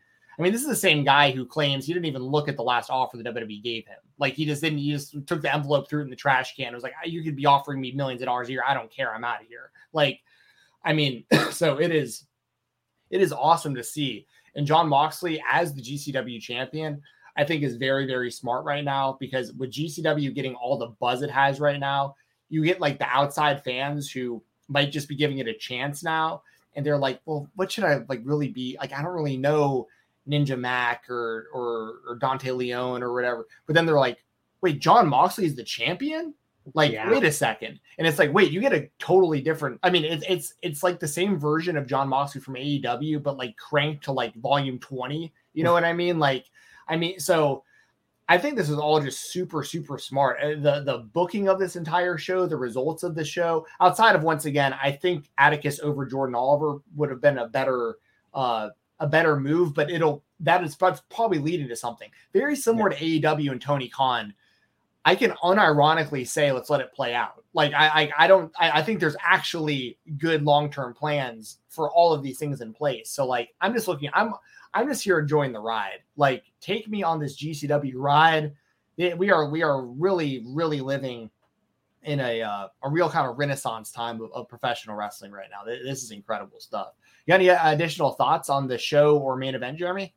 I 0.41 0.43
mean, 0.43 0.53
this 0.53 0.63
is 0.63 0.69
the 0.69 0.75
same 0.75 1.05
guy 1.05 1.31
who 1.33 1.45
claims 1.45 1.85
he 1.85 1.93
didn't 1.93 2.07
even 2.07 2.23
look 2.23 2.49
at 2.49 2.57
the 2.57 2.63
last 2.63 2.89
offer 2.89 3.19
the 3.19 3.25
WWE 3.25 3.63
gave 3.63 3.87
him. 3.87 3.99
Like 4.19 4.33
he 4.33 4.47
just 4.47 4.63
didn't. 4.63 4.79
He 4.79 4.91
just 4.91 5.15
took 5.27 5.43
the 5.43 5.55
envelope, 5.55 5.87
threw 5.87 6.01
it 6.01 6.05
in 6.05 6.11
the 6.11 6.17
trash 6.17 6.57
can. 6.57 6.73
It 6.73 6.75
was 6.75 6.83
like, 6.83 6.95
ah, 6.97 7.07
you 7.07 7.23
could 7.23 7.37
be 7.37 7.45
offering 7.45 7.79
me 7.79 7.93
millions 7.93 8.23
of 8.23 8.27
dollars 8.27 8.49
a 8.49 8.53
year. 8.53 8.65
I 8.67 8.73
don't 8.73 8.91
care. 8.91 9.15
I'm 9.15 9.23
out 9.23 9.43
of 9.43 9.49
here. 9.49 9.71
Like, 9.93 10.21
I 10.83 10.95
mean, 10.95 11.25
so 11.51 11.79
it 11.79 11.95
is. 11.95 12.25
It 13.11 13.21
is 13.21 13.35
awesome 13.35 13.75
to 13.75 13.85
see. 13.85 14.27
And 14.55 14.67
Jon 14.67 14.89
Moxley 14.89 15.43
as 15.51 15.75
the 15.75 15.83
GCW 15.83 16.41
champion, 16.41 17.03
I 17.37 17.45
think 17.45 17.63
is 17.63 17.77
very 17.77 18.07
very 18.07 18.31
smart 18.31 18.65
right 18.65 18.85
now 18.85 19.19
because 19.21 19.53
with 19.53 19.73
GCW 19.73 20.35
getting 20.35 20.55
all 20.55 20.79
the 20.79 20.95
buzz 21.01 21.21
it 21.21 21.31
has 21.31 21.61
right 21.61 21.79
now, 21.79 22.15
you 22.51 22.65
get 22.65 22.81
like 22.81 22.99
the 22.99 23.09
outside 23.09 23.65
fans 23.65 24.11
who 24.11 24.43
might 24.69 24.93
just 24.93 25.09
be 25.09 25.17
giving 25.17 25.39
it 25.39 25.49
a 25.49 25.55
chance 25.55 26.03
now, 26.03 26.43
and 26.75 26.85
they're 26.85 26.99
like, 26.99 27.21
well, 27.25 27.49
what 27.55 27.73
should 27.73 27.85
I 27.85 28.03
like 28.09 28.21
really 28.25 28.49
be 28.49 28.77
like? 28.79 28.93
I 28.93 29.03
don't 29.03 29.15
really 29.15 29.37
know 29.37 29.89
Ninja 30.29 30.59
Mack 30.59 31.09
or 31.09 31.49
or 31.53 32.01
or 32.09 32.17
Dante 32.17 32.51
Leon 32.51 33.03
or 33.03 33.13
whatever. 33.13 33.47
But 33.67 33.75
then 33.75 33.87
they're 33.87 33.99
like, 33.99 34.25
wait, 34.61 34.81
jon 34.81 35.09
Moxley 35.09 35.47
is 35.47 35.57
the 35.57 35.65
champion? 35.65 36.35
Like, 36.75 36.93
yeah. 36.93 37.11
wait 37.11 37.25
a 37.25 37.33
second. 37.33 37.81
And 37.99 38.07
it's 38.07 38.19
like, 38.19 38.33
wait, 38.33 38.53
you 38.53 38.61
get 38.61 38.73
a 38.73 38.89
totally 38.99 39.41
different. 39.41 39.81
I 39.83 39.91
mean, 39.91 40.05
it's 40.05 40.25
it's 40.29 40.55
it's 40.63 40.83
like 40.83 41.01
the 41.01 41.09
same 41.09 41.39
version 41.39 41.77
of 41.77 41.87
jon 41.87 42.09
Moxley 42.09 42.41
from 42.41 42.55
AEW, 42.55 43.23
but 43.23 43.37
like 43.37 43.57
cranked 43.57 44.05
to 44.05 44.13
like 44.13 44.35
volume 44.37 44.79
20. 44.79 45.33
You 45.55 45.65
know 45.65 45.73
what 45.75 45.85
I 45.85 45.93
mean? 45.93 46.19
Like, 46.19 46.47
I 46.89 46.97
mean, 46.97 47.19
so 47.19 47.65
I 48.31 48.39
think 48.39 48.55
this 48.57 48.71
is 48.71 48.79
all 48.79 49.01
just 49.01 49.33
super, 49.33 49.65
super 49.65 49.99
smart. 49.99 50.39
Uh, 50.41 50.51
the 50.51 50.83
the 50.85 50.99
booking 51.13 51.49
of 51.49 51.59
this 51.59 51.75
entire 51.75 52.17
show, 52.17 52.47
the 52.47 52.57
results 52.57 53.03
of 53.03 53.17
the 53.17 53.25
show, 53.25 53.67
outside 53.81 54.15
of 54.15 54.23
once 54.23 54.45
again, 54.45 54.73
I 54.81 54.93
think 54.93 55.29
Atticus 55.37 55.81
over 55.81 56.07
Jordan 56.07 56.37
Oliver 56.37 56.79
would 56.95 57.11
have 57.11 57.21
been 57.21 57.39
a 57.39 57.49
better 57.49 57.97
uh 58.33 58.69
a 59.01 59.09
better 59.09 59.41
move, 59.41 59.75
but 59.75 59.91
it'll 59.91 60.23
that 60.39 60.63
is 60.63 60.77
probably 60.77 61.39
leading 61.39 61.67
to 61.67 61.75
something 61.75 62.09
very 62.33 62.55
similar 62.55 62.93
yeah. 62.93 62.99
to 62.99 63.05
AEW 63.37 63.51
and 63.51 63.61
Tony 63.61 63.89
Khan. 63.89 64.33
I 65.05 65.15
can 65.15 65.33
unironically 65.43 66.27
say, 66.27 66.53
let's 66.53 66.69
let 66.69 66.81
it 66.81 66.93
play 66.93 67.15
out. 67.15 67.43
Like 67.55 67.73
I, 67.73 67.87
I, 67.87 68.11
I 68.19 68.27
don't, 68.27 68.53
I, 68.59 68.81
I, 68.81 68.83
think 68.83 69.01
there's 69.01 69.17
actually 69.25 69.99
good 70.19 70.43
long 70.43 70.71
term 70.71 70.93
plans 70.95 71.59
for 71.69 71.91
all 71.91 72.13
of 72.13 72.23
these 72.23 72.39
things 72.39 72.61
in 72.61 72.73
place. 72.73 73.11
So 73.11 73.27
like, 73.27 73.51
I'm 73.61 73.73
just 73.73 73.89
looking, 73.89 74.11
I'm, 74.13 74.35
I'm 74.75 74.87
just 74.87 75.03
here 75.03 75.19
enjoying 75.19 75.53
the 75.53 75.61
ride. 75.61 76.01
Like, 76.17 76.45
take 76.61 76.89
me 76.89 77.03
on 77.03 77.19
this 77.19 77.43
GCW 77.43 77.95
ride. 77.97 78.53
We 78.97 79.31
are, 79.31 79.49
we 79.49 79.63
are 79.63 79.87
really, 79.87 80.45
really 80.47 80.81
living 80.81 81.31
in 82.03 82.21
a 82.21 82.43
uh, 82.43 82.69
a 82.83 82.91
real 82.91 83.11
kind 83.11 83.29
of 83.29 83.39
renaissance 83.39 83.91
time 83.91 84.21
of, 84.21 84.33
of 84.33 84.49
professional 84.49 84.97
wrestling 84.97 85.33
right 85.33 85.49
now. 85.51 85.65
This 85.65 86.03
is 86.03 86.11
incredible 86.11 86.61
stuff. 86.61 86.95
You 87.27 87.33
got 87.33 87.41
any 87.41 87.49
additional 87.49 88.13
thoughts 88.13 88.49
on 88.49 88.67
the 88.67 88.79
show 88.79 89.19
or 89.19 89.37
main 89.37 89.55
event, 89.55 89.79
Jeremy? 89.79 90.15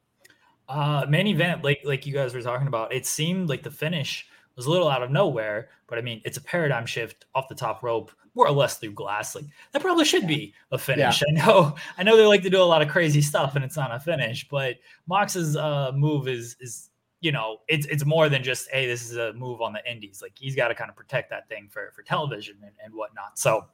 Uh, 0.69 1.05
main 1.09 1.27
event, 1.27 1.63
like 1.63 1.81
like 1.83 2.05
you 2.05 2.13
guys 2.13 2.33
were 2.33 2.41
talking 2.41 2.67
about, 2.67 2.93
it 2.93 3.05
seemed 3.05 3.49
like 3.49 3.63
the 3.63 3.71
finish 3.71 4.27
was 4.55 4.65
a 4.65 4.71
little 4.71 4.87
out 4.87 5.03
of 5.03 5.11
nowhere, 5.11 5.69
but 5.87 5.97
I 5.97 6.01
mean, 6.01 6.21
it's 6.25 6.37
a 6.37 6.41
paradigm 6.41 6.85
shift 6.85 7.25
off 7.35 7.47
the 7.49 7.55
top 7.55 7.83
rope, 7.83 8.11
more 8.35 8.47
or 8.47 8.51
less 8.51 8.77
through 8.77 8.93
glass. 8.93 9.35
Like 9.35 9.45
that 9.71 9.81
probably 9.81 10.05
should 10.05 10.27
be 10.27 10.53
a 10.71 10.77
finish. 10.77 11.21
Yeah. 11.21 11.41
I 11.41 11.45
know, 11.45 11.75
I 11.97 12.03
know 12.03 12.17
they 12.17 12.25
like 12.25 12.43
to 12.43 12.49
do 12.49 12.61
a 12.61 12.63
lot 12.63 12.81
of 12.81 12.87
crazy 12.87 13.21
stuff, 13.21 13.55
and 13.55 13.63
it's 13.63 13.77
not 13.77 13.93
a 13.93 13.99
finish. 13.99 14.47
But 14.47 14.77
Mox's 15.07 15.55
uh, 15.55 15.91
move 15.95 16.27
is 16.27 16.55
is 16.59 16.89
you 17.21 17.31
know, 17.31 17.61
it's 17.69 17.85
it's 17.87 18.05
more 18.05 18.27
than 18.27 18.43
just 18.43 18.69
hey, 18.69 18.85
this 18.85 19.09
is 19.09 19.15
a 19.15 19.33
move 19.33 19.61
on 19.61 19.73
the 19.73 19.91
indies. 19.91 20.21
Like 20.21 20.33
he's 20.35 20.55
got 20.55 20.67
to 20.67 20.75
kind 20.75 20.89
of 20.89 20.95
protect 20.95 21.29
that 21.29 21.47
thing 21.47 21.69
for 21.71 21.91
for 21.95 22.03
television 22.03 22.57
and, 22.61 22.73
and 22.83 22.93
whatnot. 22.93 23.39
So 23.39 23.65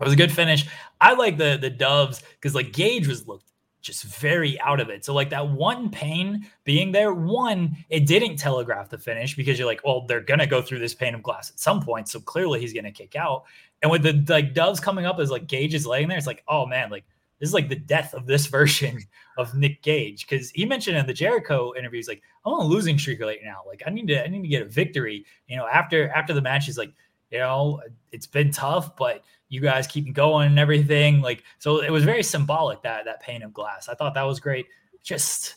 it 0.00 0.04
was 0.04 0.12
a 0.12 0.16
good 0.16 0.32
finish. 0.32 0.66
I 1.00 1.14
like 1.14 1.36
the 1.36 1.58
the 1.60 1.70
Doves 1.70 2.22
because 2.32 2.54
like 2.54 2.72
Gage 2.72 3.06
was 3.06 3.28
looked 3.28 3.52
just 3.80 4.04
very 4.04 4.60
out 4.60 4.80
of 4.80 4.88
it. 4.88 5.04
So 5.04 5.14
like 5.14 5.30
that 5.30 5.48
one 5.48 5.90
pain 5.90 6.46
being 6.64 6.92
there, 6.92 7.14
one, 7.14 7.76
it 7.88 8.06
didn't 8.06 8.36
telegraph 8.36 8.90
the 8.90 8.98
finish 8.98 9.36
because 9.36 9.58
you're 9.58 9.68
like, 9.68 9.80
well, 9.84 10.04
they're 10.06 10.20
gonna 10.20 10.46
go 10.46 10.60
through 10.60 10.80
this 10.80 10.94
pane 10.94 11.14
of 11.14 11.22
glass 11.22 11.50
at 11.50 11.58
some 11.58 11.80
point. 11.80 12.08
So 12.08 12.20
clearly 12.20 12.60
he's 12.60 12.72
gonna 12.72 12.92
kick 12.92 13.16
out. 13.16 13.44
And 13.82 13.90
with 13.90 14.02
the 14.02 14.24
like 14.32 14.54
doves 14.54 14.80
coming 14.80 15.06
up 15.06 15.18
as 15.20 15.30
like 15.30 15.46
Gage 15.46 15.74
is 15.74 15.86
laying 15.86 16.08
there, 16.08 16.18
it's 16.18 16.26
like, 16.26 16.42
oh 16.48 16.66
man, 16.66 16.90
like 16.90 17.04
this 17.38 17.48
is 17.48 17.54
like 17.54 17.68
the 17.68 17.76
death 17.76 18.14
of 18.14 18.26
this 18.26 18.46
version 18.48 18.98
of 19.36 19.54
Nick 19.54 19.82
Gage. 19.82 20.26
Cause 20.26 20.50
he 20.54 20.64
mentioned 20.64 20.96
in 20.96 21.06
the 21.06 21.12
Jericho 21.12 21.72
interview, 21.78 21.98
he's 21.98 22.08
like, 22.08 22.22
I'm 22.44 22.54
on 22.54 22.64
a 22.64 22.68
losing 22.68 22.98
streak 22.98 23.20
right 23.20 23.40
now. 23.44 23.62
Like 23.66 23.82
I 23.86 23.90
need 23.90 24.08
to, 24.08 24.24
I 24.24 24.28
need 24.28 24.42
to 24.42 24.48
get 24.48 24.62
a 24.62 24.68
victory. 24.68 25.24
You 25.46 25.56
know, 25.56 25.66
after 25.66 26.10
after 26.10 26.34
the 26.34 26.42
match, 26.42 26.66
he's 26.66 26.78
like, 26.78 26.92
you 27.30 27.38
know, 27.38 27.80
it's 28.10 28.26
been 28.26 28.50
tough, 28.50 28.96
but 28.96 29.22
you 29.48 29.60
guys 29.60 29.86
keep 29.86 30.12
going 30.12 30.48
and 30.48 30.58
everything. 30.58 31.20
Like, 31.20 31.44
so 31.58 31.82
it 31.82 31.90
was 31.90 32.04
very 32.04 32.22
symbolic 32.22 32.82
that 32.82 33.04
that 33.04 33.20
pane 33.20 33.42
of 33.42 33.52
glass. 33.52 33.88
I 33.88 33.94
thought 33.94 34.14
that 34.14 34.22
was 34.22 34.40
great. 34.40 34.66
Just 35.02 35.56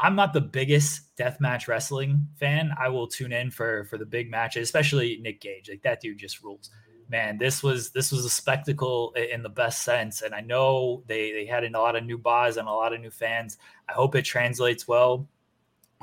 I'm 0.00 0.14
not 0.14 0.32
the 0.32 0.40
biggest 0.40 1.16
deathmatch 1.16 1.66
wrestling 1.66 2.28
fan. 2.38 2.72
I 2.78 2.88
will 2.88 3.06
tune 3.06 3.32
in 3.32 3.50
for 3.50 3.84
for 3.84 3.98
the 3.98 4.06
big 4.06 4.30
matches, 4.30 4.64
especially 4.64 5.18
Nick 5.22 5.40
Gage. 5.40 5.68
Like 5.68 5.82
that 5.82 6.00
dude 6.00 6.18
just 6.18 6.42
rules. 6.42 6.70
Man, 7.08 7.36
this 7.36 7.62
was 7.62 7.90
this 7.90 8.12
was 8.12 8.24
a 8.24 8.30
spectacle 8.30 9.12
in 9.12 9.42
the 9.42 9.48
best 9.48 9.82
sense. 9.82 10.22
And 10.22 10.34
I 10.34 10.40
know 10.40 11.02
they 11.06 11.32
they 11.32 11.46
had 11.46 11.64
a 11.64 11.70
lot 11.70 11.96
of 11.96 12.04
new 12.04 12.18
buys 12.18 12.56
and 12.56 12.68
a 12.68 12.72
lot 12.72 12.92
of 12.92 13.00
new 13.00 13.10
fans. 13.10 13.58
I 13.88 13.92
hope 13.92 14.14
it 14.14 14.22
translates 14.22 14.86
well 14.86 15.28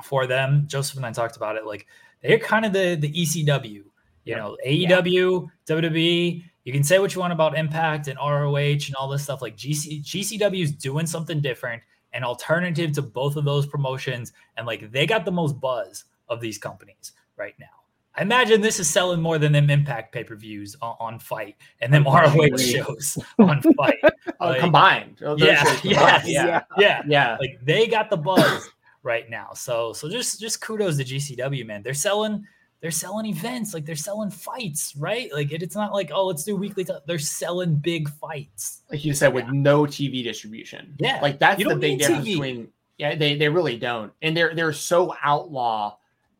for 0.04 0.26
them. 0.26 0.64
Joseph 0.66 0.96
and 0.96 1.06
I 1.06 1.12
talked 1.12 1.36
about 1.36 1.56
it. 1.56 1.66
Like 1.66 1.86
they're 2.22 2.38
kind 2.38 2.64
of 2.64 2.72
the 2.72 2.96
the 2.96 3.12
ECW 3.12 3.84
you 4.24 4.36
know, 4.36 4.56
AEW, 4.66 5.48
yeah. 5.68 5.76
WWE. 5.76 6.44
You 6.64 6.72
can 6.72 6.84
say 6.84 6.98
what 6.98 7.14
you 7.14 7.20
want 7.20 7.32
about 7.32 7.56
Impact 7.56 8.08
and 8.08 8.18
ROH 8.18 8.56
and 8.56 8.94
all 8.98 9.08
this 9.08 9.22
stuff. 9.22 9.40
Like 9.42 9.56
GC, 9.56 10.02
GCW 10.04 10.62
is 10.62 10.72
doing 10.72 11.06
something 11.06 11.40
different, 11.40 11.82
and 12.12 12.24
alternative 12.24 12.92
to 12.92 13.02
both 13.02 13.36
of 13.36 13.44
those 13.44 13.66
promotions, 13.66 14.32
and 14.56 14.66
like 14.66 14.90
they 14.92 15.06
got 15.06 15.24
the 15.24 15.32
most 15.32 15.58
buzz 15.60 16.04
of 16.28 16.40
these 16.40 16.58
companies 16.58 17.12
right 17.36 17.54
now. 17.58 17.66
I 18.14 18.22
imagine 18.22 18.60
this 18.60 18.80
is 18.80 18.88
selling 18.88 19.20
more 19.20 19.38
than 19.38 19.52
them 19.52 19.70
Impact 19.70 20.12
pay 20.12 20.24
per 20.24 20.34
views 20.34 20.76
on, 20.82 20.96
on, 20.98 21.18
FITE 21.18 21.56
and 21.80 21.94
them 21.94 22.04
ROH 22.04 22.56
shows 22.58 23.16
on 23.38 23.62
FITE 23.62 23.94
Oh, 24.40 24.48
like, 24.48 24.60
combined. 24.60 25.20
Oh, 25.24 25.36
yeah, 25.38 25.62
combined. 25.62 25.84
yeah, 25.84 26.22
yeah, 26.24 26.62
yeah, 26.76 27.02
yeah. 27.06 27.36
Like 27.40 27.58
they 27.62 27.86
got 27.86 28.10
the 28.10 28.16
buzz 28.16 28.68
right 29.02 29.30
now. 29.30 29.50
So, 29.54 29.92
so 29.92 30.08
just 30.08 30.40
just 30.40 30.60
kudos 30.60 30.96
to 30.96 31.04
GCW, 31.04 31.64
man. 31.66 31.82
They're 31.82 31.94
selling 31.94 32.46
they're 32.80 32.90
selling 32.90 33.26
events, 33.26 33.74
like 33.74 33.84
they're 33.84 33.94
selling 33.94 34.30
fights, 34.30 34.94
right? 34.96 35.32
Like 35.32 35.52
it, 35.52 35.62
it's 35.62 35.76
not 35.76 35.92
like 35.92 36.10
oh, 36.12 36.26
let's 36.26 36.44
do 36.44 36.56
weekly. 36.56 36.84
T-. 36.84 36.94
They're 37.06 37.18
selling 37.18 37.76
big 37.76 38.08
fights, 38.08 38.82
like 38.90 39.04
you 39.04 39.12
said, 39.12 39.28
yeah. 39.28 39.34
with 39.34 39.48
no 39.48 39.82
TV 39.82 40.22
distribution. 40.22 40.94
Yeah, 40.98 41.20
like 41.20 41.38
that's 41.38 41.62
the 41.62 41.76
big 41.76 41.98
difference 41.98 42.26
TV. 42.26 42.32
between. 42.34 42.68
Yeah, 42.96 43.14
they 43.14 43.34
they 43.34 43.48
really 43.48 43.78
don't, 43.78 44.12
and 44.22 44.36
they're 44.36 44.54
they're 44.54 44.72
so 44.72 45.14
outlaw 45.22 45.96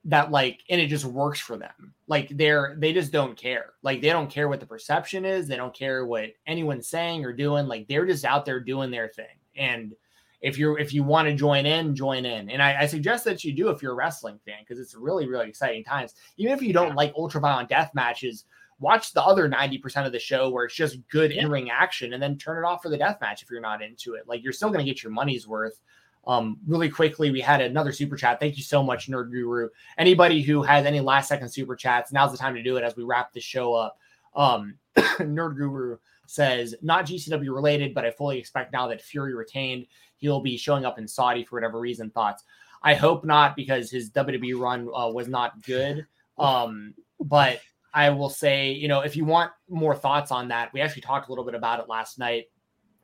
that 0.07 0.31
like, 0.31 0.63
and 0.71 0.81
it 0.81 0.87
just 0.89 1.05
works 1.05 1.41
for 1.41 1.57
them. 1.57 1.95
Like 2.07 2.29
they're 2.31 2.75
they 2.79 2.93
just 2.93 3.13
don't 3.13 3.37
care. 3.37 3.73
Like 3.83 4.01
they 4.01 4.09
don't 4.11 4.31
care 4.31 4.49
what 4.49 4.61
the 4.61 4.67
perception 4.67 5.25
is. 5.25 5.47
They 5.47 5.57
don't 5.57 5.75
care 5.75 6.07
what 6.07 6.31
anyone's 6.47 6.89
saying 6.89 7.25
or 7.25 7.33
doing. 7.33 7.67
Like 7.67 7.87
they're 7.87 8.07
just 8.07 8.25
out 8.25 8.45
there 8.45 8.61
doing 8.61 8.91
their 8.91 9.09
thing, 9.09 9.27
and 9.57 9.95
if 10.41 10.57
you're 10.57 10.79
if 10.79 10.93
you 10.93 11.03
want 11.03 11.29
to 11.29 11.35
join 11.35 11.67
in, 11.67 11.95
join 11.95 12.25
in. 12.25 12.51
And 12.51 12.63
I, 12.63 12.83
I, 12.83 12.87
suggest 12.87 13.25
that 13.25 13.45
you 13.45 13.53
do 13.53 13.69
if 13.69 13.83
you're 13.83 13.93
a 13.93 13.97
wrestling 13.97 14.39
fan 14.45 14.59
because 14.61 14.79
it's 14.79 14.95
really 14.95 15.29
really 15.29 15.49
exciting 15.49 15.85
times. 15.85 16.15
Even 16.37 16.53
if 16.53 16.63
you 16.63 16.73
don't 16.73 16.95
like 16.95 17.13
ultra 17.17 17.41
violent 17.41 17.69
death 17.69 17.91
matches, 17.95 18.45
watch 18.79 19.13
the 19.13 19.23
other 19.23 19.49
ninety 19.49 19.79
percent 19.79 20.07
of 20.07 20.13
the 20.13 20.19
show 20.19 20.49
where 20.51 20.65
it's 20.65 20.75
just 20.75 20.99
good 21.09 21.33
in 21.33 21.51
ring 21.51 21.71
action, 21.71 22.15
and 22.15 22.23
then 22.23 22.39
turn 22.39 22.63
it 22.63 22.67
off 22.67 22.83
for 22.83 22.89
the 22.89 22.97
death 22.97 23.19
match 23.21 23.43
if 23.43 23.51
you're 23.51 23.61
not 23.61 23.83
into 23.83 24.15
it. 24.15 24.27
Like 24.27 24.43
you're 24.43 24.53
still 24.53 24.71
going 24.71 24.85
to 24.85 24.91
get 24.91 25.03
your 25.03 25.13
money's 25.13 25.47
worth. 25.47 25.79
Um, 26.27 26.59
really 26.67 26.91
quickly, 26.91 27.31
we 27.31 27.41
had 27.41 27.61
another 27.61 27.93
super 27.93 28.17
chat. 28.17 28.41
Thank 28.41 28.57
you 28.57 28.63
so 28.63 28.83
much, 28.83 29.09
Nerd 29.09 29.31
Guru. 29.31 29.69
Anybody 29.97 30.43
who 30.43 30.63
has 30.63 30.85
any 30.85 31.01
last 31.01 31.29
second 31.29 31.49
super 31.49 31.75
chats, 31.75 32.13
now's 32.13 32.31
the 32.31 32.39
time 32.39 32.55
to 32.55 32.63
do 32.63 32.77
it 32.77 32.85
as 32.85 32.95
we 32.95 33.05
wrap 33.05 33.33
the 33.33 33.41
show 33.41 33.75
up. 33.75 33.99
Um, 34.35 34.75
Nerd 34.97 35.57
Guru 35.57 35.97
says, 36.31 36.75
not 36.83 37.07
GCW 37.07 37.55
related, 37.55 37.95
but 37.95 38.05
I 38.05 38.11
fully 38.11 38.39
expect 38.39 38.73
now 38.73 38.89
that 38.89 39.03
Fury 39.03 39.35
retained, 39.35 39.87
he'll 40.17 40.41
be 40.41 40.57
showing 40.57 40.85
up 40.85 40.99
in 40.99 41.07
Saudi 41.07 41.45
for 41.45 41.57
whatever 41.57 41.81
reason. 41.81 42.11
Thoughts? 42.11 42.45
I 42.83 42.95
hope 42.95 43.25
not 43.25 43.57
because 43.57 43.91
his 43.91 44.11
WWE 44.11 44.59
run 44.59 44.89
uh, 44.95 45.11
was 45.11 45.29
not 45.29 45.63
good. 45.63 46.07
Um, 46.39 46.95
but 47.21 47.61
I 47.93 48.11
will 48.11 48.31
say, 48.31 48.73
you 48.73 48.89
know, 48.89 49.01
if 49.01 49.17
you 49.17 49.25
want 49.25 49.53
more 49.69 49.95
thoughts 49.95 50.31
on 50.31 50.49
that, 50.49 50.73
we 50.73 50.81
actually 50.81 51.03
talked 51.03 51.29
a 51.29 51.31
little 51.31 51.45
bit 51.45 51.55
about 51.55 51.81
it 51.81 51.89
last 51.89 52.19
night 52.19 52.47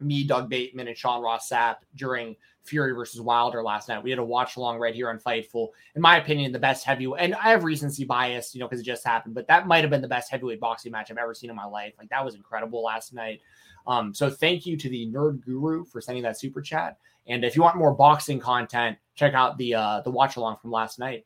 me, 0.01 0.24
Doug 0.24 0.48
Bateman, 0.48 0.89
and 0.89 0.97
Sean 0.97 1.23
Ross 1.23 1.48
Sapp 1.48 1.77
during 1.94 2.36
Fury 2.62 2.93
versus 2.93 3.20
Wilder 3.20 3.62
last 3.62 3.89
night. 3.89 4.02
We 4.02 4.10
had 4.10 4.18
a 4.18 4.24
watch 4.24 4.56
along 4.56 4.78
right 4.78 4.94
here 4.94 5.09
on 5.09 5.18
Fightful. 5.18 5.68
In 5.94 6.02
my 6.02 6.18
opinion, 6.18 6.52
the 6.52 6.59
best 6.59 6.85
heavyweight, 6.85 7.23
and 7.23 7.35
I 7.35 7.51
have 7.51 7.64
recency 7.64 8.05
bias, 8.05 8.55
you 8.55 8.60
know, 8.60 8.66
because 8.66 8.81
it 8.81 8.85
just 8.85 9.06
happened, 9.06 9.35
but 9.35 9.47
that 9.48 9.66
might 9.66 9.82
have 9.82 9.90
been 9.90 10.02
the 10.02 10.09
best 10.09 10.31
heavyweight 10.31 10.60
boxing 10.60 10.93
match 10.93 11.10
I've 11.10 11.18
ever 11.18 11.35
seen 11.35 11.51
in 11.51 11.56
my 11.56 11.64
life. 11.64 11.94
Like 11.98 12.10
that 12.10 12.24
was 12.24 12.35
incredible 12.35 12.82
last 12.82 13.12
night. 13.12 13.40
Um, 13.86 14.12
so 14.12 14.28
thank 14.28 14.66
you 14.66 14.77
to 14.77 14.89
the 14.89 15.06
Nerd 15.06 15.44
Guru 15.44 15.85
for 15.85 16.01
sending 16.01 16.24
that 16.24 16.39
super 16.39 16.60
chat. 16.60 16.98
And 17.28 17.44
if 17.44 17.56
you 17.56 17.62
want 17.62 17.77
more 17.77 17.94
boxing 17.94 18.39
content, 18.39 18.98
check 19.14 19.35
out 19.35 19.59
the 19.59 19.74
uh, 19.74 20.01
the 20.02 20.10
watch 20.10 20.36
along 20.36 20.59
from 20.60 20.70
last 20.70 20.98
night. 20.98 21.24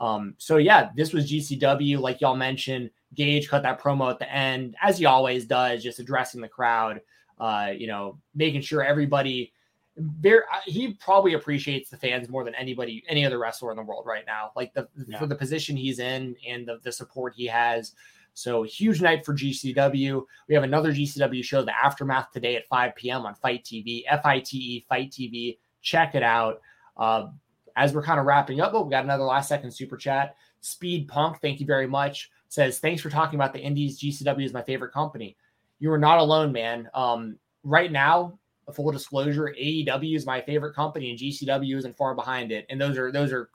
Um, 0.00 0.34
so 0.38 0.56
yeah, 0.56 0.90
this 0.96 1.12
was 1.12 1.30
GCW, 1.30 1.98
like 2.00 2.20
y'all 2.20 2.36
mentioned. 2.36 2.90
Gage 3.14 3.48
cut 3.48 3.62
that 3.62 3.80
promo 3.80 4.10
at 4.10 4.18
the 4.18 4.32
end, 4.32 4.74
as 4.82 4.98
he 4.98 5.06
always 5.06 5.44
does, 5.44 5.82
just 5.82 5.98
addressing 5.98 6.40
the 6.40 6.48
crowd. 6.48 7.00
Uh, 7.38 7.72
you 7.76 7.86
know, 7.86 8.18
making 8.34 8.60
sure 8.60 8.84
everybody 8.84 9.52
very 9.96 10.42
he 10.64 10.94
probably 10.94 11.34
appreciates 11.34 11.90
the 11.90 11.96
fans 11.96 12.28
more 12.28 12.44
than 12.44 12.54
anybody 12.54 13.02
any 13.08 13.26
other 13.26 13.38
wrestler 13.38 13.70
in 13.70 13.76
the 13.76 13.82
world 13.82 14.06
right 14.06 14.24
now. 14.26 14.50
Like 14.56 14.72
the 14.72 14.88
yeah. 15.06 15.18
for 15.18 15.26
the 15.26 15.34
position 15.34 15.76
he's 15.76 15.98
in 15.98 16.34
and 16.48 16.66
the, 16.66 16.78
the 16.82 16.92
support 16.92 17.34
he 17.36 17.46
has. 17.46 17.94
So 18.34 18.62
huge 18.62 19.02
night 19.02 19.26
for 19.26 19.34
gcw 19.34 20.24
we 20.48 20.54
have 20.54 20.64
another 20.64 20.92
gcw 20.92 21.44
show 21.44 21.62
the 21.62 21.76
aftermath 21.76 22.32
today 22.32 22.56
at 22.56 22.66
5 22.66 22.96
p.m 22.96 23.26
on 23.26 23.34
FITE 23.34 23.64
TV 23.64 24.04
fite 24.22 24.48
fight 24.88 25.10
tv 25.10 25.58
check 25.82 26.14
it 26.14 26.22
out. 26.22 26.62
Uh, 26.96 27.28
as 27.76 27.94
we're 27.94 28.02
kind 28.02 28.20
of 28.20 28.24
wrapping 28.24 28.60
up 28.60 28.72
but 28.72 28.84
we 28.86 28.90
got 28.90 29.04
another 29.04 29.24
last 29.24 29.48
second 29.48 29.70
super 29.72 29.98
chat. 29.98 30.36
Speed 30.62 31.08
punk 31.08 31.40
thank 31.42 31.60
you 31.60 31.66
very 31.66 31.86
much. 31.86 32.30
Says 32.48 32.78
thanks 32.78 33.02
for 33.02 33.10
talking 33.10 33.38
about 33.38 33.52
the 33.52 33.60
indies. 33.60 34.00
Gcw 34.00 34.42
is 34.42 34.54
my 34.54 34.62
favorite 34.62 34.92
company 34.92 35.36
you 35.82 35.92
are 35.92 35.98
not 35.98 36.18
alone 36.18 36.52
man 36.52 36.88
um, 36.94 37.36
right 37.62 37.92
now 37.92 38.38
a 38.68 38.72
full 38.72 38.90
disclosure, 38.90 39.54
AEW 39.58 40.16
is 40.16 40.26
my 40.26 40.40
favorite 40.40 40.74
company 40.74 41.10
and 41.10 41.18
GCW 41.18 41.76
isn't 41.78 41.96
far 41.96 42.14
behind 42.14 42.52
it. 42.52 42.66
And 42.70 42.80
those 42.80 42.96
are 42.96 43.10
those 43.10 43.32
are 43.32 43.50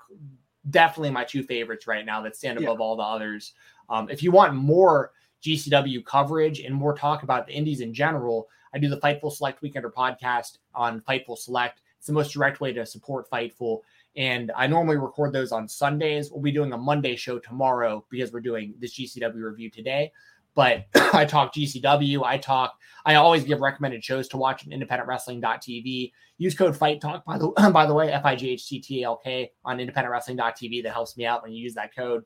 definitely 0.70 1.12
my 1.12 1.24
two 1.24 1.44
favorites 1.44 1.88
right 1.88 2.06
now 2.06 2.22
that 2.22 2.36
stand 2.36 2.58
above 2.58 2.78
yeah. 2.80 2.84
all 2.84 2.96
the 2.96 3.04
others. 3.04 3.54
Um, 3.90 4.10
if 4.10 4.22
you 4.22 4.32
want 4.32 4.54
more 4.54 5.12
GCW 5.44 6.04
coverage 6.06 6.60
and 6.60 6.76
more 6.76 6.96
talk 6.96 7.24
about 7.24 7.48
the 7.48 7.54
indies 7.54 7.82
in 7.82 7.94
general, 7.94 8.48
I 8.74 8.80
do 8.80 8.90
the 8.90 9.00
Fightful 9.00 9.32
Select 9.32 9.62
Weekender 9.62 9.92
podcast 9.92 10.58
on 10.76 11.02
Fightful 11.02 11.38
Select. 11.38 11.82
It's 11.98 12.08
the 12.08 12.14
most 12.14 12.32
direct 12.32 12.60
way 12.60 12.74
to 12.74 12.86
support 12.86 13.30
Fightful. 13.30 13.82
And 14.18 14.52
I 14.56 14.68
normally 14.68 14.98
record 14.98 15.32
those 15.32 15.52
on 15.52 15.70
Sundays. 15.70 16.32
We'll 16.32 16.42
be 16.42 16.52
doing 16.52 16.74
a 16.74 16.78
Monday 16.78 17.16
show 17.16 17.40
tomorrow 17.40 18.04
because 18.10 18.34
we're 18.34 18.42
doing 18.42 18.74
this 18.80 18.98
GCW 18.98 19.36
review 19.36 19.70
today 19.70 20.12
but 20.58 20.88
I 21.14 21.24
talk 21.24 21.54
GCW. 21.54 22.24
I 22.26 22.40
talk, 22.40 22.78
I 23.06 23.16
always 23.16 23.46
give 23.46 23.62
recommended 23.62 24.04
shows 24.04 24.28
to 24.30 24.38
watch 24.38 24.66
on 24.66 24.78
independentwrestling.tv. 24.78 26.12
Use 26.40 26.56
code 26.56 26.76
Fight 26.76 27.00
Talk, 27.00 27.24
by 27.24 27.38
the, 27.38 27.50
by 27.74 27.86
the 27.86 27.94
way, 27.94 28.12
F 28.12 28.26
I 28.26 28.36
G 28.36 28.50
H 28.50 28.68
T 28.68 28.80
T 28.82 29.04
A 29.04 29.06
L 29.06 29.22
K 29.24 29.52
on 29.64 29.78
independentwrestling.tv. 29.78 30.84
That 30.84 30.92
helps 30.92 31.16
me 31.16 31.26
out 31.26 31.44
when 31.44 31.54
you 31.54 31.64
use 31.64 31.76
that 31.76 31.96
code. 31.96 32.26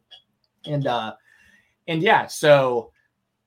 And, 0.66 0.88
uh, 0.88 1.14
and 1.88 2.02
yeah, 2.02 2.26
so 2.26 2.92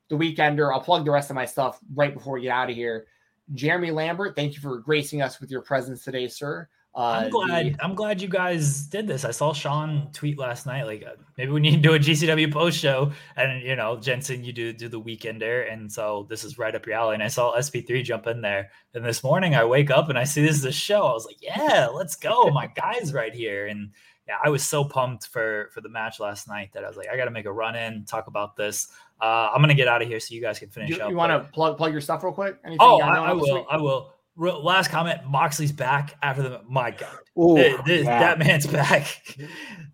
the 0.08 0.16
weekender, 0.16 0.72
I'll 0.72 0.80
plug 0.80 1.04
the 1.04 1.10
rest 1.10 1.30
of 1.30 1.34
my 1.34 1.46
stuff 1.46 1.80
right 1.94 2.12
before 2.12 2.34
we 2.34 2.42
get 2.42 2.50
out 2.50 2.68
of 2.70 2.76
here. 2.76 3.06
Jeremy 3.54 3.90
Lambert, 3.90 4.36
thank 4.36 4.54
you 4.54 4.60
for 4.60 4.78
gracing 4.78 5.22
us 5.22 5.40
with 5.40 5.50
your 5.50 5.62
presence 5.62 6.04
today, 6.04 6.28
sir. 6.28 6.68
Uh, 6.96 7.22
I'm 7.24 7.30
glad. 7.30 7.66
The, 7.66 7.84
I'm 7.84 7.94
glad 7.94 8.22
you 8.22 8.28
guys 8.28 8.82
did 8.84 9.08
this. 9.08 9.24
I 9.24 9.32
saw 9.32 9.52
Sean 9.52 10.10
tweet 10.12 10.38
last 10.38 10.64
night, 10.64 10.84
like 10.84 11.02
uh, 11.02 11.16
maybe 11.36 11.50
we 11.50 11.60
need 11.60 11.72
to 11.72 11.76
do 11.78 11.94
a 11.94 11.98
GCW 11.98 12.52
post 12.52 12.78
show, 12.78 13.10
and 13.36 13.62
you 13.62 13.74
know, 13.74 13.96
Jensen, 13.96 14.44
you 14.44 14.52
do 14.52 14.72
do 14.72 14.88
the 14.88 15.00
weekender, 15.00 15.70
and 15.72 15.90
so 15.90 16.26
this 16.30 16.44
is 16.44 16.56
right 16.56 16.74
up 16.74 16.86
your 16.86 16.94
alley. 16.94 17.14
And 17.14 17.22
I 17.22 17.28
saw 17.28 17.56
SP3 17.56 18.04
jump 18.04 18.28
in 18.28 18.40
there, 18.42 18.70
and 18.94 19.04
this 19.04 19.24
morning 19.24 19.56
I 19.56 19.64
wake 19.64 19.90
up 19.90 20.08
and 20.08 20.16
I 20.16 20.22
see 20.22 20.46
this 20.46 20.56
is 20.56 20.64
a 20.64 20.72
show. 20.72 21.06
I 21.06 21.12
was 21.12 21.26
like, 21.26 21.42
yeah, 21.42 21.88
let's 21.92 22.14
go, 22.14 22.48
my 22.50 22.68
guy's 22.68 23.12
right 23.12 23.34
here, 23.34 23.66
and 23.66 23.90
yeah, 24.28 24.36
I 24.44 24.48
was 24.48 24.62
so 24.62 24.84
pumped 24.84 25.26
for 25.26 25.70
for 25.72 25.80
the 25.80 25.88
match 25.88 26.20
last 26.20 26.46
night 26.46 26.70
that 26.74 26.84
I 26.84 26.88
was 26.88 26.96
like, 26.96 27.08
I 27.12 27.16
got 27.16 27.24
to 27.24 27.32
make 27.32 27.46
a 27.46 27.52
run 27.52 27.74
in, 27.74 28.04
talk 28.04 28.28
about 28.28 28.56
this. 28.56 28.86
Uh, 29.20 29.50
I'm 29.52 29.60
gonna 29.60 29.74
get 29.74 29.88
out 29.88 30.00
of 30.00 30.06
here 30.06 30.20
so 30.20 30.32
you 30.32 30.40
guys 30.40 30.60
can 30.60 30.68
finish 30.68 30.90
you, 30.90 31.02
up. 31.02 31.10
You 31.10 31.16
want 31.16 31.32
to 31.32 31.50
plug 31.50 31.76
plug 31.76 31.90
your 31.90 32.00
stuff 32.00 32.22
real 32.22 32.32
quick? 32.32 32.56
Anything 32.64 32.78
oh, 32.80 33.00
I, 33.00 33.16
I 33.16 33.32
will. 33.32 33.66
I 33.68 33.78
will 33.78 34.14
last 34.36 34.90
comment 34.90 35.24
moxley's 35.26 35.72
back 35.72 36.16
after 36.22 36.42
the 36.42 36.60
my 36.68 36.90
god. 36.90 37.18
Ooh, 37.38 37.54
this, 37.84 38.04
yeah. 38.04 38.20
that 38.20 38.38
man's 38.38 38.66
back. 38.80 39.38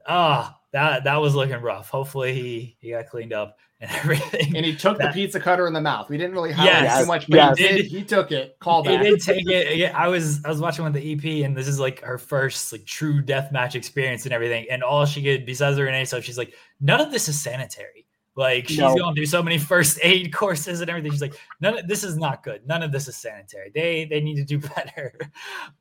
Ah 0.07 0.53
oh, 0.53 0.61
that 0.73 1.05
that 1.05 1.17
was 1.17 1.35
looking 1.35 1.61
rough. 1.61 1.91
Hopefully 1.91 2.35
he 2.35 2.77
he 2.81 2.91
got 2.91 3.07
cleaned 3.07 3.33
up 3.33 3.59
and 3.81 3.91
everything. 3.95 4.57
And 4.57 4.65
he 4.65 4.77
took 4.77 4.99
that, 4.99 5.15
the 5.15 5.23
pizza 5.23 5.41
cutter 5.41 5.67
in 5.67 5.73
the 5.73 5.81
mouth. 5.81 6.09
We 6.09 6.17
didn't 6.17 6.33
really 6.33 6.53
have 6.53 6.65
yes, 6.65 7.01
too 7.01 7.07
much 7.07 7.27
but 7.29 7.37
yes. 7.37 7.59
he 7.59 7.69
did. 7.69 7.87
He 7.87 8.05
took 8.05 8.33
it. 8.33 8.57
Call 8.61 8.83
back. 8.83 9.03
he 9.03 9.11
did 9.11 9.21
take 9.23 9.49
it. 9.49 9.77
Yeah, 9.77 9.97
i 9.97 10.09
was 10.09 10.45
i 10.45 10.49
was 10.49 10.61
watching 10.61 10.85
with 10.85 10.95
the 10.95 11.13
ep 11.13 11.45
and 11.45 11.57
this 11.57 11.69
is 11.69 11.81
like 11.81 12.01
her 12.03 12.19
first 12.19 12.73
like 12.73 12.85
true 12.85 13.21
death 13.23 13.53
match 13.53 13.75
experience 13.75 14.25
and 14.25 14.33
everything. 14.33 14.67
And 14.71 14.83
all 14.83 15.05
she 15.07 15.23
could 15.23 15.47
besides 15.47 15.77
her 15.79 15.85
renee 15.85 16.05
so 16.05 16.21
she's 16.21 16.39
like 16.39 16.55
none 16.81 17.01
of 17.01 17.11
this 17.11 17.29
is 17.29 17.41
sanitary 17.41 18.07
like 18.41 18.67
she's 18.69 18.79
no. 18.79 18.97
going 18.97 19.15
through 19.15 19.27
so 19.27 19.43
many 19.43 19.59
first 19.59 19.99
aid 20.03 20.33
courses 20.33 20.81
and 20.81 20.89
everything. 20.89 21.13
She's 21.13 21.21
like, 21.21 21.39
none 21.61 21.79
of 21.79 21.87
this 21.87 22.03
is 22.03 22.17
not 22.17 22.43
good. 22.43 22.67
None 22.67 22.83
of 22.83 22.91
this 22.91 23.07
is 23.07 23.17
sanitary. 23.17 23.71
They 23.73 24.07
they 24.07 24.21
need 24.21 24.37
to 24.37 24.45
do 24.45 24.59
better. 24.75 25.15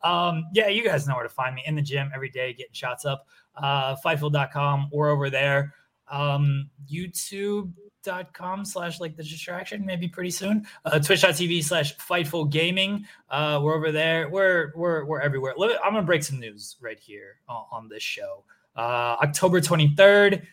Um, 0.03 0.43
yeah, 0.53 0.67
you 0.67 0.83
guys 0.83 1.07
know 1.07 1.15
where 1.15 1.23
to 1.23 1.29
find 1.29 1.55
me 1.55 1.63
in 1.65 1.75
the 1.75 1.81
gym 1.81 2.11
every 2.13 2.29
day, 2.29 2.53
getting 2.53 2.73
shots 2.73 3.05
up. 3.05 3.27
Uh, 3.55 3.95
Fightful.com. 4.05 4.89
We're 4.91 5.09
over 5.09 5.29
there. 5.29 5.73
Um, 6.11 6.69
YouTube.com 6.91 8.65
slash 8.65 8.99
like 8.99 9.15
the 9.15 9.23
distraction, 9.23 9.85
maybe 9.85 10.09
pretty 10.09 10.31
soon. 10.31 10.67
Uh, 10.83 10.99
Twitch.tv 10.99 11.63
slash 11.63 11.95
Fightful 11.97 12.49
Gaming. 12.49 13.05
Uh, 13.29 13.61
we're 13.63 13.75
over 13.75 13.93
there. 13.93 14.29
We're 14.29 14.73
we're 14.75 15.05
we're 15.05 15.21
everywhere. 15.21 15.53
I'm 15.57 15.93
gonna 15.93 16.03
break 16.03 16.23
some 16.23 16.41
news 16.41 16.75
right 16.81 16.99
here 16.99 17.37
on, 17.47 17.63
on 17.71 17.87
this 17.87 18.03
show. 18.03 18.43
Uh, 18.75 19.15
October 19.23 19.61
23rd. 19.61 20.45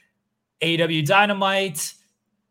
AEW 0.62 1.04
Dynamite, 1.06 1.94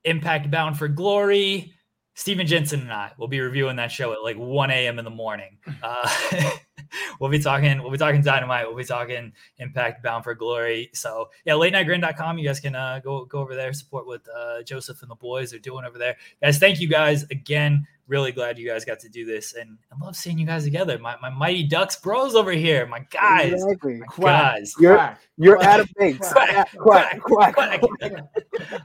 Impact 0.03 0.51
Bound 0.51 0.77
for 0.77 0.87
Glory. 0.87 1.74
Steven 2.15 2.47
Jensen 2.47 2.81
and 2.81 2.91
I 2.91 3.11
will 3.17 3.27
be 3.27 3.39
reviewing 3.39 3.75
that 3.75 3.91
show 3.91 4.13
at 4.13 4.23
like 4.23 4.37
1 4.37 4.71
a.m. 4.71 4.99
in 4.99 5.05
the 5.05 5.11
morning. 5.11 5.57
Uh, 5.83 6.09
we'll 7.19 7.29
be 7.29 7.37
talking, 7.37 7.81
we'll 7.81 7.91
be 7.91 7.97
talking 7.97 8.21
Dynamite, 8.21 8.65
we'll 8.65 8.77
be 8.77 8.83
talking 8.83 9.31
Impact 9.57 10.01
Bound 10.01 10.23
for 10.23 10.33
Glory. 10.33 10.89
So 10.93 11.29
yeah, 11.45 11.53
late 11.55 11.73
nightgrind.com. 11.73 12.39
You 12.39 12.47
guys 12.47 12.59
can 12.59 12.75
uh, 12.75 13.01
go 13.03 13.25
go 13.25 13.39
over 13.39 13.55
there, 13.55 13.71
support 13.73 14.07
what 14.07 14.21
uh, 14.35 14.63
Joseph 14.63 15.01
and 15.01 15.11
the 15.11 15.15
boys 15.15 15.53
are 15.53 15.59
doing 15.59 15.85
over 15.85 15.99
there. 15.99 16.15
Guys, 16.41 16.57
thank 16.57 16.79
you 16.79 16.87
guys 16.87 17.23
again 17.29 17.85
really 18.07 18.31
glad 18.31 18.57
you 18.59 18.67
guys 18.67 18.85
got 18.85 18.99
to 18.99 19.09
do 19.09 19.25
this 19.25 19.53
and 19.53 19.77
I 19.91 20.03
love 20.03 20.15
seeing 20.15 20.37
you 20.37 20.45
guys 20.45 20.63
together. 20.63 20.97
My, 20.99 21.15
my 21.21 21.29
mighty 21.29 21.63
ducks 21.63 21.95
bros 21.95 22.35
over 22.35 22.51
here, 22.51 22.85
my 22.85 22.99
guys, 23.09 23.53
exactly. 23.53 24.01
my 24.17 24.31
guys. 24.31 24.73
You're 24.79 24.95
quack, 24.95 25.21
you're 25.37 25.57
quack, 25.57 25.67
Adam 25.67 25.87
Banks. 25.97 26.31
Quack, 26.31 26.71
quack, 26.77 27.21
quack, 27.21 27.53
quack, 27.55 27.81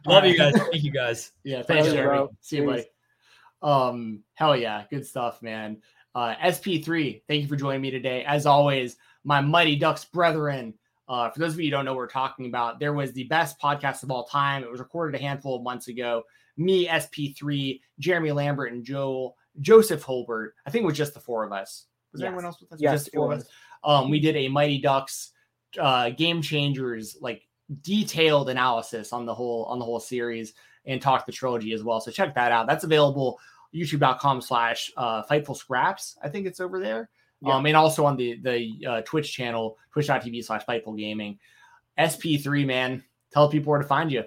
love 0.06 0.24
you 0.24 0.36
guys. 0.36 0.54
Thank 0.56 0.82
you 0.82 0.90
guys. 0.90 1.32
Yeah, 1.44 1.62
thanks, 1.62 1.92
Jeremy. 1.92 2.28
See 2.40 2.56
you, 2.56 2.66
buddy. 2.66 2.84
Um, 3.62 4.22
hell 4.34 4.56
yeah, 4.56 4.84
good 4.90 5.06
stuff, 5.06 5.42
man. 5.42 5.78
Uh, 6.14 6.34
SP3, 6.36 7.22
thank 7.28 7.42
you 7.42 7.48
for 7.48 7.56
joining 7.56 7.80
me 7.80 7.90
today. 7.90 8.24
As 8.24 8.46
always, 8.46 8.96
my 9.24 9.40
mighty 9.40 9.76
ducks 9.76 10.04
brethren. 10.04 10.74
Uh, 11.08 11.28
for 11.30 11.40
those 11.40 11.54
of 11.54 11.60
you 11.60 11.66
who 11.66 11.70
don't 11.70 11.84
know 11.84 11.92
what 11.92 11.98
we're 11.98 12.06
talking 12.06 12.46
about, 12.46 12.78
there 12.78 12.92
was 12.92 13.12
the 13.12 13.24
best 13.24 13.60
podcast 13.60 14.02
of 14.02 14.10
all 14.10 14.24
time. 14.24 14.62
It 14.62 14.70
was 14.70 14.80
recorded 14.80 15.20
a 15.20 15.22
handful 15.22 15.56
of 15.56 15.62
months 15.62 15.88
ago 15.88 16.22
me, 16.60 16.86
SP3, 16.86 17.80
Jeremy 17.98 18.32
Lambert, 18.32 18.72
and 18.72 18.84
Joel 18.84 19.36
Joseph 19.60 20.04
Holbert. 20.04 20.50
I 20.66 20.70
think 20.70 20.82
it 20.82 20.86
was 20.86 20.96
just 20.96 21.14
the 21.14 21.20
four 21.20 21.44
of 21.44 21.52
us. 21.52 21.86
Was 22.12 22.20
yes. 22.20 22.28
anyone 22.28 22.44
else 22.44 22.60
with 22.60 22.72
us? 22.72 22.80
Yes, 22.80 23.04
just 23.04 23.14
four 23.14 23.32
of 23.32 23.40
us. 23.40 23.46
Um, 23.82 24.10
we 24.10 24.20
did 24.20 24.36
a 24.36 24.48
Mighty 24.48 24.78
Ducks 24.78 25.30
uh, 25.78 26.10
game 26.10 26.42
changers 26.42 27.16
like 27.20 27.42
detailed 27.82 28.50
analysis 28.50 29.12
on 29.12 29.26
the 29.26 29.34
whole 29.34 29.64
on 29.66 29.78
the 29.78 29.84
whole 29.84 30.00
series 30.00 30.54
and 30.86 31.00
talk 31.00 31.26
the 31.26 31.32
trilogy 31.32 31.72
as 31.72 31.82
well. 31.82 32.00
So 32.00 32.10
check 32.10 32.34
that 32.34 32.52
out. 32.52 32.66
That's 32.66 32.84
available 32.84 33.38
youtube.com 33.74 34.40
slash 34.40 34.90
uh, 34.96 35.22
fightful 35.24 35.56
scraps. 35.56 36.16
I 36.22 36.28
think 36.28 36.46
it's 36.46 36.60
over 36.60 36.80
there. 36.80 37.08
Yeah. 37.42 37.54
Um, 37.54 37.66
and 37.66 37.76
also 37.76 38.04
on 38.04 38.16
the 38.16 38.38
the 38.42 38.86
uh, 38.86 39.00
Twitch 39.02 39.32
channel, 39.32 39.78
twitch.tv 39.92 40.44
slash 40.44 40.64
fightful 40.66 40.98
gaming. 40.98 41.38
SP3 41.98 42.66
man, 42.66 43.04
tell 43.32 43.48
people 43.48 43.70
where 43.70 43.80
to 43.80 43.86
find 43.86 44.10
you. 44.12 44.24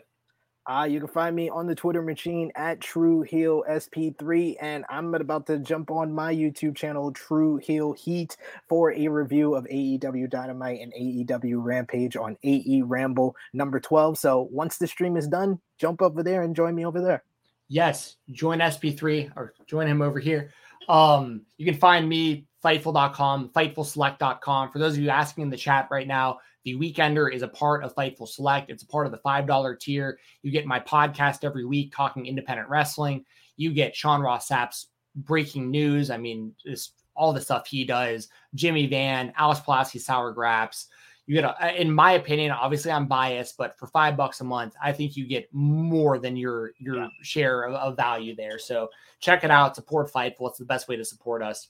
Uh, 0.66 0.88
you 0.90 1.00
can 1.00 1.10
find 1.10 1.36
me 1.36 1.50
on 1.50 1.68
the 1.68 1.76
Twitter 1.76 2.02
machine 2.02 2.50
at 2.56 2.80
True 2.80 3.22
Heel 3.22 3.66
SP3, 3.70 4.56
and 4.62 4.86
I'm 4.90 5.14
about 5.14 5.46
to 5.48 5.60
jump 5.60 5.92
on 5.92 6.14
my 6.14 6.34
YouTube 6.34 6.76
channel, 6.76 7.12
True 7.12 7.58
Heel 7.58 7.92
Heat, 7.92 8.38
for 8.70 8.94
a 8.94 9.08
review 9.10 9.56
of 9.56 9.66
AEW 9.66 10.30
Dynamite 10.30 10.80
and 10.80 10.94
AEW 10.94 11.62
Rampage 11.62 12.16
on 12.16 12.38
AE 12.44 12.82
Ramble 12.86 13.36
number 13.52 13.82
12. 13.82 14.18
So 14.18 14.48
once 14.52 14.78
the 14.78 14.88
stream 14.88 15.18
is 15.18 15.28
done, 15.28 15.60
jump 15.78 16.02
over 16.02 16.24
there 16.24 16.44
and 16.44 16.56
join 16.56 16.76
me 16.76 16.86
over 16.86 17.02
there. 17.02 17.24
Yes, 17.68 18.16
join 18.32 18.60
SP3 18.60 19.34
or 19.36 19.54
join 19.68 19.88
him 19.88 20.02
over 20.02 20.20
here. 20.20 20.52
Um, 20.88 21.42
you 21.58 21.66
can 21.66 21.80
find 21.80 22.08
me 22.08 22.46
fightful.com, 22.64 23.50
fightfulselect.com. 23.50 24.72
For 24.72 24.80
those 24.80 24.94
of 24.94 25.04
you 25.04 25.10
asking 25.10 25.42
in 25.44 25.50
the 25.50 25.58
chat 25.58 25.90
right 25.92 26.08
now, 26.08 26.40
the 26.64 26.76
Weekender 26.76 27.34
is 27.34 27.42
a 27.42 27.48
part 27.48 27.84
of 27.84 27.96
Fightful 27.96 28.28
Select. 28.28 28.70
It's 28.70 28.84
a 28.84 28.88
part 28.88 29.06
of 29.06 29.12
the 29.12 29.20
$5 29.20 29.80
tier. 29.80 30.20
You 30.42 30.52
get 30.52 30.66
my 30.66 30.80
podcast 30.80 31.44
every 31.44 31.66
week 31.66 31.94
talking 31.96 32.26
independent 32.26 32.70
wrestling. 32.70 33.26
You 33.58 33.74
get 33.74 33.96
Sean 33.96 34.22
Ross 34.22 34.48
Sapp's 34.48 34.88
breaking 35.16 35.70
news. 35.70 36.10
I 36.10 36.18
mean, 36.18 36.54
just 36.66 36.94
all 37.16 37.34
the 37.34 37.42
stuff 37.42 37.68
he 37.68 37.84
does. 37.84 38.30
Jimmy 38.56 38.88
Van, 38.88 39.34
Alice 39.38 39.60
Pulaski, 39.60 40.00
Sour 40.00 40.32
Grapes. 40.32 40.88
You 41.26 41.36
get, 41.36 41.46
a, 41.46 41.66
uh, 41.66 41.72
in 41.76 41.90
my 41.92 42.14
opinion, 42.14 42.52
obviously 42.52 42.92
I'm 42.92 43.08
biased, 43.08 43.56
but 43.58 43.78
for 43.78 43.88
five 43.88 44.18
bucks 44.18 44.42
a 44.42 44.44
month, 44.44 44.76
I 44.82 44.92
think 44.92 45.16
you 45.16 45.26
get 45.26 45.48
more 45.54 46.20
than 46.20 46.36
your 46.36 46.72
your 46.80 46.96
yeah. 46.98 47.08
share 47.22 47.64
of, 47.64 47.76
of 47.76 47.96
value 47.96 48.36
there. 48.36 48.60
So 48.60 48.90
check 49.20 49.46
it 49.46 49.52
out. 49.52 49.76
Support 49.76 50.12
Fightful. 50.12 50.50
It's 50.50 50.58
the 50.58 50.66
best 50.66 50.90
way 50.90 50.98
to 50.98 51.06
support 51.06 51.42
us. 51.42 51.70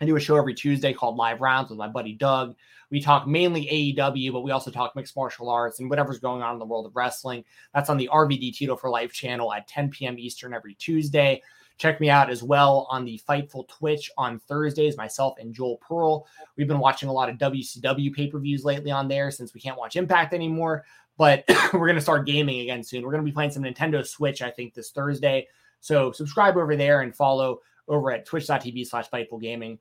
I 0.00 0.04
do 0.04 0.16
a 0.16 0.20
show 0.20 0.36
every 0.36 0.54
Tuesday 0.54 0.92
called 0.92 1.16
Live 1.16 1.40
Rounds 1.40 1.70
with 1.70 1.78
my 1.78 1.88
buddy 1.88 2.12
Doug. 2.12 2.56
We 2.90 3.00
talk 3.00 3.26
mainly 3.26 3.94
AEW, 3.96 4.32
but 4.32 4.42
we 4.42 4.50
also 4.50 4.70
talk 4.70 4.94
mixed 4.94 5.16
martial 5.16 5.48
arts 5.48 5.80
and 5.80 5.88
whatever's 5.88 6.18
going 6.18 6.42
on 6.42 6.54
in 6.54 6.58
the 6.58 6.64
world 6.64 6.86
of 6.86 6.94
wrestling. 6.94 7.44
That's 7.74 7.90
on 7.90 7.96
the 7.96 8.08
RVD 8.12 8.54
Tito 8.54 8.76
for 8.76 8.90
Life 8.90 9.12
channel 9.12 9.52
at 9.52 9.66
10 9.68 9.90
p.m. 9.90 10.18
Eastern 10.18 10.54
every 10.54 10.74
Tuesday. 10.74 11.42
Check 11.76 12.00
me 12.00 12.08
out 12.08 12.30
as 12.30 12.42
well 12.42 12.86
on 12.88 13.04
the 13.04 13.20
Fightful 13.28 13.66
Twitch 13.66 14.10
on 14.16 14.38
Thursdays, 14.38 14.96
myself 14.96 15.34
and 15.38 15.52
Joel 15.52 15.78
Pearl. 15.78 16.26
We've 16.56 16.68
been 16.68 16.78
watching 16.78 17.08
a 17.08 17.12
lot 17.12 17.28
of 17.28 17.36
WCW 17.38 18.14
pay 18.14 18.28
per 18.28 18.38
views 18.38 18.64
lately 18.64 18.92
on 18.92 19.08
there 19.08 19.30
since 19.30 19.54
we 19.54 19.60
can't 19.60 19.78
watch 19.78 19.96
Impact 19.96 20.34
anymore. 20.34 20.84
But 21.16 21.44
we're 21.72 21.86
going 21.86 21.96
to 21.96 22.00
start 22.00 22.26
gaming 22.26 22.60
again 22.60 22.84
soon. 22.84 23.02
We're 23.02 23.10
going 23.10 23.24
to 23.24 23.28
be 23.28 23.34
playing 23.34 23.50
some 23.50 23.64
Nintendo 23.64 24.06
Switch, 24.06 24.40
I 24.40 24.50
think, 24.50 24.74
this 24.74 24.90
Thursday. 24.90 25.48
So 25.80 26.12
subscribe 26.12 26.56
over 26.56 26.76
there 26.76 27.00
and 27.00 27.14
follow 27.14 27.60
over 27.88 28.12
at 28.12 28.26
twitch.tv 28.26 28.86
slash 28.86 29.08
Fightful 29.10 29.40
Gaming. 29.40 29.78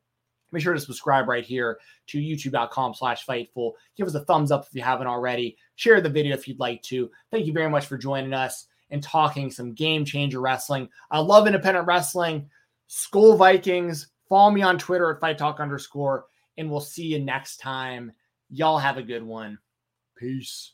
Make 0.52 0.62
sure 0.62 0.74
to 0.74 0.80
subscribe 0.80 1.28
right 1.28 1.44
here 1.44 1.80
to 2.08 2.20
youtube.com 2.20 2.94
slash 2.94 3.26
Fightful. 3.26 3.74
Give 3.98 4.08
us 4.08 4.14
a 4.14 4.24
thumbs 4.26 4.52
up 4.52 4.66
if 4.68 4.76
you 4.76 4.84
haven't 4.84 5.08
already. 5.08 5.58
Share 5.76 6.00
the 6.00 6.10
video 6.10 6.36
if 6.36 6.48
you'd 6.48 6.60
like 6.60 6.82
to. 6.84 7.10
Thank 7.32 7.48
you 7.48 7.54
very 7.54 7.70
much 7.70 7.88
for 7.88 7.98
joining 7.98 8.34
us 8.34 8.68
and 8.92 9.02
talking 9.02 9.50
some 9.50 9.74
game 9.74 10.06
changer 10.06 10.40
wrestling. 10.40 10.88
I 11.10 11.20
love 11.20 11.48
independent 11.48 11.88
wrestling. 11.88 12.50
Skol 12.88 13.38
Vikings. 13.38 14.08
Follow 14.30 14.52
me 14.52 14.62
on 14.62 14.78
Twitter 14.78 15.12
at 15.12 15.20
Fight 15.20 15.38
Talk 15.38 15.60
underscore, 15.60 16.26
and 16.58 16.70
we'll 16.70 16.80
see 16.80 17.06
you 17.06 17.20
next 17.20 17.58
time. 17.58 18.12
Y'all 18.50 18.78
have 18.78 18.98
a 18.98 19.04
good 19.04 19.24
one. 19.24 19.58
Peace. 20.16 20.74